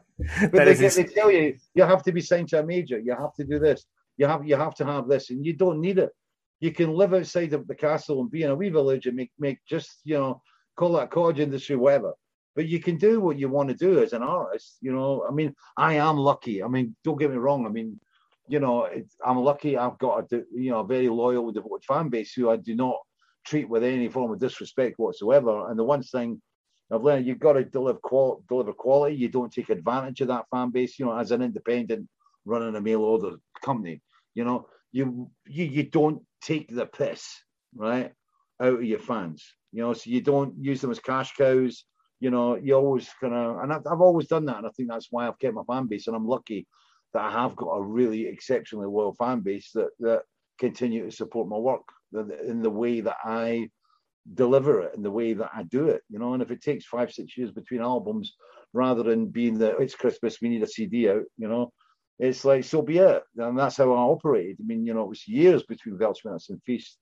but 0.52 0.66
they, 0.66 0.72
is... 0.72 0.96
they 0.96 1.04
tell 1.04 1.30
you 1.30 1.58
you 1.74 1.84
have 1.84 2.04
to 2.04 2.14
be 2.14 2.22
signed 2.22 2.48
to 2.50 2.60
a 2.60 2.66
major. 2.66 2.98
You 2.98 3.16
have 3.16 3.34
to 3.36 3.44
do 3.44 3.60
this. 3.60 3.86
You 4.18 4.28
have 4.28 4.48
you 4.48 4.56
have 4.56 4.76
to 4.76 4.86
have 4.86 5.10
this, 5.10 5.30
and 5.30 5.46
you 5.46 5.54
don't 5.54 5.82
need 5.82 5.98
it. 5.98 6.12
You 6.62 6.72
can 6.72 6.94
live 6.94 7.14
outside 7.14 7.52
of 7.52 7.68
the 7.68 7.76
castle 7.76 8.22
and 8.22 8.32
be 8.32 8.44
in 8.44 8.52
a 8.52 8.56
wee 8.56 8.70
village 8.70 9.08
and 9.08 9.16
make 9.16 9.32
make 9.38 9.60
just 9.68 10.00
you 10.06 10.18
know 10.18 10.42
call 10.78 10.94
that 10.94 11.12
cottage 11.12 11.42
industry, 11.42 11.76
whatever. 11.76 12.14
But 12.56 12.68
you 12.68 12.80
can 12.80 12.98
do 12.98 13.20
what 13.20 13.38
you 13.38 13.50
want 13.50 13.70
to 13.70 13.76
do 13.76 14.02
as 14.02 14.14
an 14.14 14.24
artist. 14.24 14.78
You 14.82 14.94
know, 14.94 15.26
I 15.30 15.34
mean, 15.34 15.54
I 15.76 15.96
am 15.96 16.18
lucky. 16.18 16.64
I 16.64 16.68
mean, 16.70 16.96
don't 17.04 17.20
get 17.20 17.30
me 17.30 17.38
wrong. 17.38 17.66
I 17.66 17.70
mean, 17.70 18.00
you 18.50 18.60
know, 18.60 18.90
I'm 19.26 19.38
lucky. 19.38 19.78
I've 19.78 19.98
got 20.00 20.32
a 20.32 20.44
you 20.52 20.72
know 20.72 20.80
a 20.80 20.88
very 20.88 21.08
loyal, 21.08 21.52
devoted 21.52 21.86
fan 21.86 22.10
base 22.10 22.34
who 22.34 22.50
I 22.50 22.58
do 22.58 22.76
not 22.76 22.98
treat 23.46 23.70
with 23.70 23.84
any 23.84 24.10
form 24.10 24.32
of 24.32 24.40
disrespect 24.40 24.98
whatsoever. 24.98 25.70
And 25.70 25.78
the 25.78 25.84
one 25.84 26.02
thing 26.02 26.42
I've 26.92 27.04
learned, 27.04 27.28
you've 27.28 27.40
got 27.40 27.54
to 27.54 27.64
deliver 27.64 28.00
qual- 28.00 28.44
deliver 28.50 28.74
quality. 28.74 29.16
You 29.16 29.30
don't 29.30 29.54
take 29.54 29.70
advantage 29.70 30.22
of 30.22 30.30
that 30.30 30.46
fan 30.52 30.72
base. 30.72 30.98
You 30.98 31.06
know, 31.06 31.18
as 31.18 31.32
an 31.32 31.44
independent 31.44 32.10
running 32.46 32.76
a 32.76 32.82
mail 32.82 33.02
order 33.02 33.38
company, 33.64 34.02
you 34.34 34.44
know, 34.44 34.68
you 34.92 35.30
you 35.46 35.66
you 35.66 35.84
don't 35.84 36.24
take 36.42 36.74
the 36.74 36.88
piss 36.88 37.30
right 37.76 38.12
out 38.60 38.74
of 38.74 38.84
your 38.84 39.00
fans. 39.00 39.46
You 39.72 39.84
know, 39.84 39.94
so 39.94 40.10
you 40.10 40.22
don't 40.22 40.56
use 40.60 40.82
them 40.82 40.92
as 40.92 41.00
cash 41.00 41.36
cows. 41.36 41.86
You 42.20 42.32
know, 42.32 42.56
you 42.56 42.74
always 42.74 43.08
kind 43.22 43.34
of, 43.34 43.60
and 43.60 43.72
I've, 43.72 43.88
I've 43.90 44.02
always 44.02 44.28
done 44.28 44.46
that, 44.46 44.58
and 44.58 44.68
I 44.68 44.72
think 44.72 44.90
that's 44.90 45.08
why 45.12 45.28
I've 45.28 45.40
kept 45.40 45.54
my 45.54 45.64
fan 45.64 45.86
base, 45.86 46.08
and 46.08 46.16
I'm 46.16 46.28
lucky 46.28 46.68
that 47.14 47.24
I 47.24 47.32
have 47.32 47.56
got 47.56 47.70
a 47.70 47.84
really 47.84 48.28
exceptionally 48.28 48.88
loyal 48.88 49.14
fan 49.14 49.42
base 49.42 49.72
that 49.74 49.90
that 50.00 50.24
continue 50.60 51.06
to 51.06 51.12
support 51.12 51.48
my 51.48 51.58
work 51.58 51.82
in 52.14 52.62
the 52.62 52.70
way 52.70 53.02
that 53.02 53.18
I 53.24 53.70
deliver 54.34 54.82
it 54.82 54.96
in 54.96 55.02
the 55.02 55.12
way 55.12 55.34
that 55.34 55.50
I 55.56 55.64
do 55.64 55.88
it, 55.88 56.02
you 56.10 56.20
know. 56.20 56.34
And 56.34 56.44
if 56.44 56.52
it 56.52 56.62
takes 56.62 56.86
five, 56.86 57.12
six 57.12 57.38
years 57.38 57.52
between 57.52 57.82
albums, 57.82 58.34
rather 58.74 59.04
than 59.04 59.28
being 59.28 59.58
the 59.58 59.78
it's 59.78 59.96
Christmas, 59.96 60.42
we 60.42 60.50
need 60.50 60.64
a 60.64 60.68
CD 60.68 61.10
out, 61.10 61.24
you 61.38 61.48
know, 61.48 61.72
it's 62.20 62.46
like 62.46 62.64
so 62.64 62.82
be 62.82 62.98
it. 62.98 63.24
And 63.38 63.58
that's 63.58 63.78
how 63.78 63.92
I 63.94 63.98
operated. 63.98 64.58
I 64.60 64.66
mean, 64.66 64.86
you 64.86 64.94
know, 64.94 65.04
it 65.04 65.10
was 65.10 65.28
years 65.28 65.64
between 65.64 65.98
Weltschmerz 65.98 66.50
and 66.50 66.62
Feast, 66.64 66.98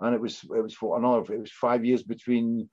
and 0.00 0.14
it 0.14 0.20
was 0.20 0.42
it 0.44 0.62
was 0.62 0.74
for 0.74 0.98
another 0.98 1.32
it 1.32 1.40
was 1.40 1.52
five 1.52 1.84
years 1.84 2.02
between 2.02 2.68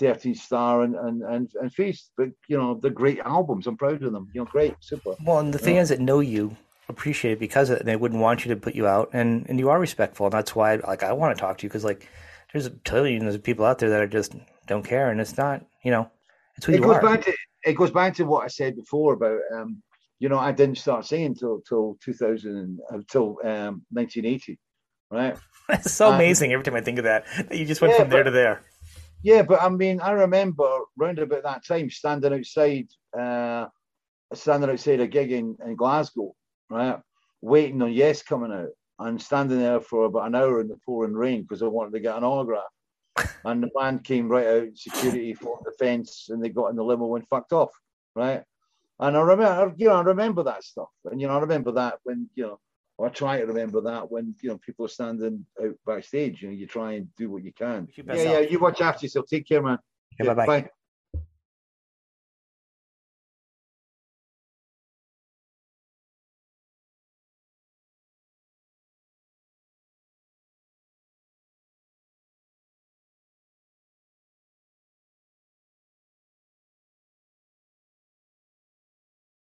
13th 0.00 0.36
Star 0.36 0.82
and, 0.82 0.94
and, 0.94 1.22
and, 1.22 1.50
and 1.60 1.72
Feast. 1.72 2.12
But, 2.16 2.28
you 2.48 2.56
know, 2.56 2.78
they're 2.80 2.90
great 2.90 3.20
albums. 3.20 3.66
I'm 3.66 3.76
proud 3.76 4.02
of 4.02 4.12
them. 4.12 4.28
You 4.34 4.42
know, 4.42 4.44
great, 4.46 4.74
super. 4.80 5.14
Well, 5.24 5.38
and 5.38 5.52
the 5.52 5.58
fans 5.58 5.88
that 5.88 6.00
know 6.00 6.20
you 6.20 6.56
appreciate 6.88 7.32
it 7.32 7.40
because 7.40 7.70
it, 7.70 7.84
they 7.84 7.96
wouldn't 7.96 8.20
want 8.20 8.44
you 8.44 8.54
to 8.54 8.60
put 8.60 8.74
you 8.74 8.86
out. 8.86 9.10
And, 9.12 9.46
and 9.48 9.58
you 9.58 9.70
are 9.70 9.78
respectful. 9.78 10.26
And 10.26 10.32
that's 10.32 10.54
why, 10.54 10.76
like, 10.76 11.02
I 11.02 11.12
want 11.12 11.36
to 11.36 11.40
talk 11.40 11.58
to 11.58 11.62
you 11.64 11.68
because, 11.68 11.84
like, 11.84 12.08
there's 12.52 12.66
a 12.66 12.70
trillions 12.70 13.34
of 13.34 13.42
people 13.42 13.64
out 13.64 13.78
there 13.78 13.90
that 13.90 14.00
are 14.00 14.06
just 14.06 14.34
don't 14.66 14.84
care. 14.84 15.10
And 15.10 15.20
it's 15.20 15.36
not, 15.36 15.64
you 15.82 15.90
know, 15.90 16.10
it's 16.56 16.66
who 16.66 16.72
it 16.72 16.76
you 16.76 16.82
goes 16.82 16.96
are. 16.96 17.02
Back 17.02 17.24
to, 17.24 17.34
it 17.64 17.74
goes 17.74 17.90
back 17.90 18.14
to 18.14 18.24
what 18.24 18.44
I 18.44 18.48
said 18.48 18.76
before 18.76 19.14
about, 19.14 19.40
um, 19.54 19.82
you 20.18 20.28
know, 20.28 20.38
I 20.38 20.52
didn't 20.52 20.78
start 20.78 21.06
singing 21.06 21.34
till 21.34 21.60
till 21.68 21.96
2000 22.02 22.80
until 22.90 23.38
um, 23.44 23.84
1980, 23.90 24.58
right? 25.10 25.36
It's 25.70 25.92
so 25.92 26.10
amazing 26.10 26.50
every 26.54 26.64
time 26.64 26.76
I 26.76 26.80
think 26.80 26.96
of 26.96 27.04
that. 27.04 27.26
That 27.36 27.58
you 27.58 27.66
just 27.66 27.82
went 27.82 27.92
yeah, 27.92 28.00
from 28.00 28.08
there 28.08 28.22
to 28.22 28.30
there. 28.30 28.62
Yeah, 29.28 29.42
but 29.42 29.60
I 29.60 29.68
mean, 29.68 30.00
I 30.00 30.12
remember 30.12 30.66
round 30.96 31.18
about 31.18 31.42
that 31.42 31.62
time 31.62 31.90
standing 31.90 32.32
outside, 32.32 32.88
uh, 33.12 33.66
standing 34.32 34.70
outside 34.70 35.00
a 35.00 35.06
gig 35.06 35.32
in, 35.32 35.54
in 35.62 35.76
Glasgow, 35.76 36.34
right, 36.70 36.98
waiting 37.42 37.82
on 37.82 37.92
Yes 37.92 38.22
coming 38.22 38.52
out, 38.52 38.70
and 39.00 39.20
standing 39.20 39.58
there 39.58 39.82
for 39.82 40.06
about 40.06 40.28
an 40.28 40.34
hour 40.34 40.62
in 40.62 40.68
the 40.68 40.78
pouring 40.82 41.12
rain 41.12 41.42
because 41.42 41.62
I 41.62 41.66
wanted 41.66 41.92
to 41.92 42.00
get 42.00 42.16
an 42.16 42.24
autograph. 42.24 42.72
and 43.44 43.62
the 43.62 43.68
band 43.78 44.02
came 44.02 44.28
right 44.28 44.46
out, 44.46 44.68
security 44.74 45.34
for 45.34 45.60
the 45.62 45.72
fence, 45.72 46.28
and 46.30 46.42
they 46.42 46.48
got 46.48 46.68
in 46.68 46.76
the 46.76 46.82
limo 46.82 47.14
and 47.16 47.28
fucked 47.28 47.52
off, 47.52 47.78
right? 48.16 48.42
And 48.98 49.14
I 49.14 49.20
remember, 49.20 49.74
you 49.76 49.88
know, 49.88 49.96
I 49.96 50.00
remember 50.04 50.42
that 50.44 50.64
stuff, 50.64 50.88
and 51.04 51.20
you 51.20 51.26
know, 51.26 51.36
I 51.36 51.40
remember 51.40 51.72
that 51.72 51.98
when 52.04 52.30
you 52.34 52.44
know 52.46 52.60
I 53.06 53.08
try 53.10 53.38
to 53.38 53.46
remember 53.46 53.80
that 53.82 54.10
when 54.10 54.34
you 54.42 54.50
know 54.50 54.58
people 54.58 54.84
are 54.86 54.88
standing 54.88 55.46
out 55.62 55.74
backstage. 55.86 56.42
You 56.42 56.48
know, 56.48 56.54
you 56.54 56.66
try 56.66 56.94
and 56.94 57.08
do 57.16 57.30
what 57.30 57.44
you 57.44 57.52
can. 57.52 57.88
Yeah, 57.96 58.14
yeah. 58.14 58.38
You 58.40 58.58
watch 58.58 58.80
after 58.80 59.06
yourself. 59.06 59.26
Take 59.28 59.46
care, 59.46 59.62
man. 59.62 59.78
Yeah, 60.18 60.34
bye 60.34 60.46
bye. 60.46 60.70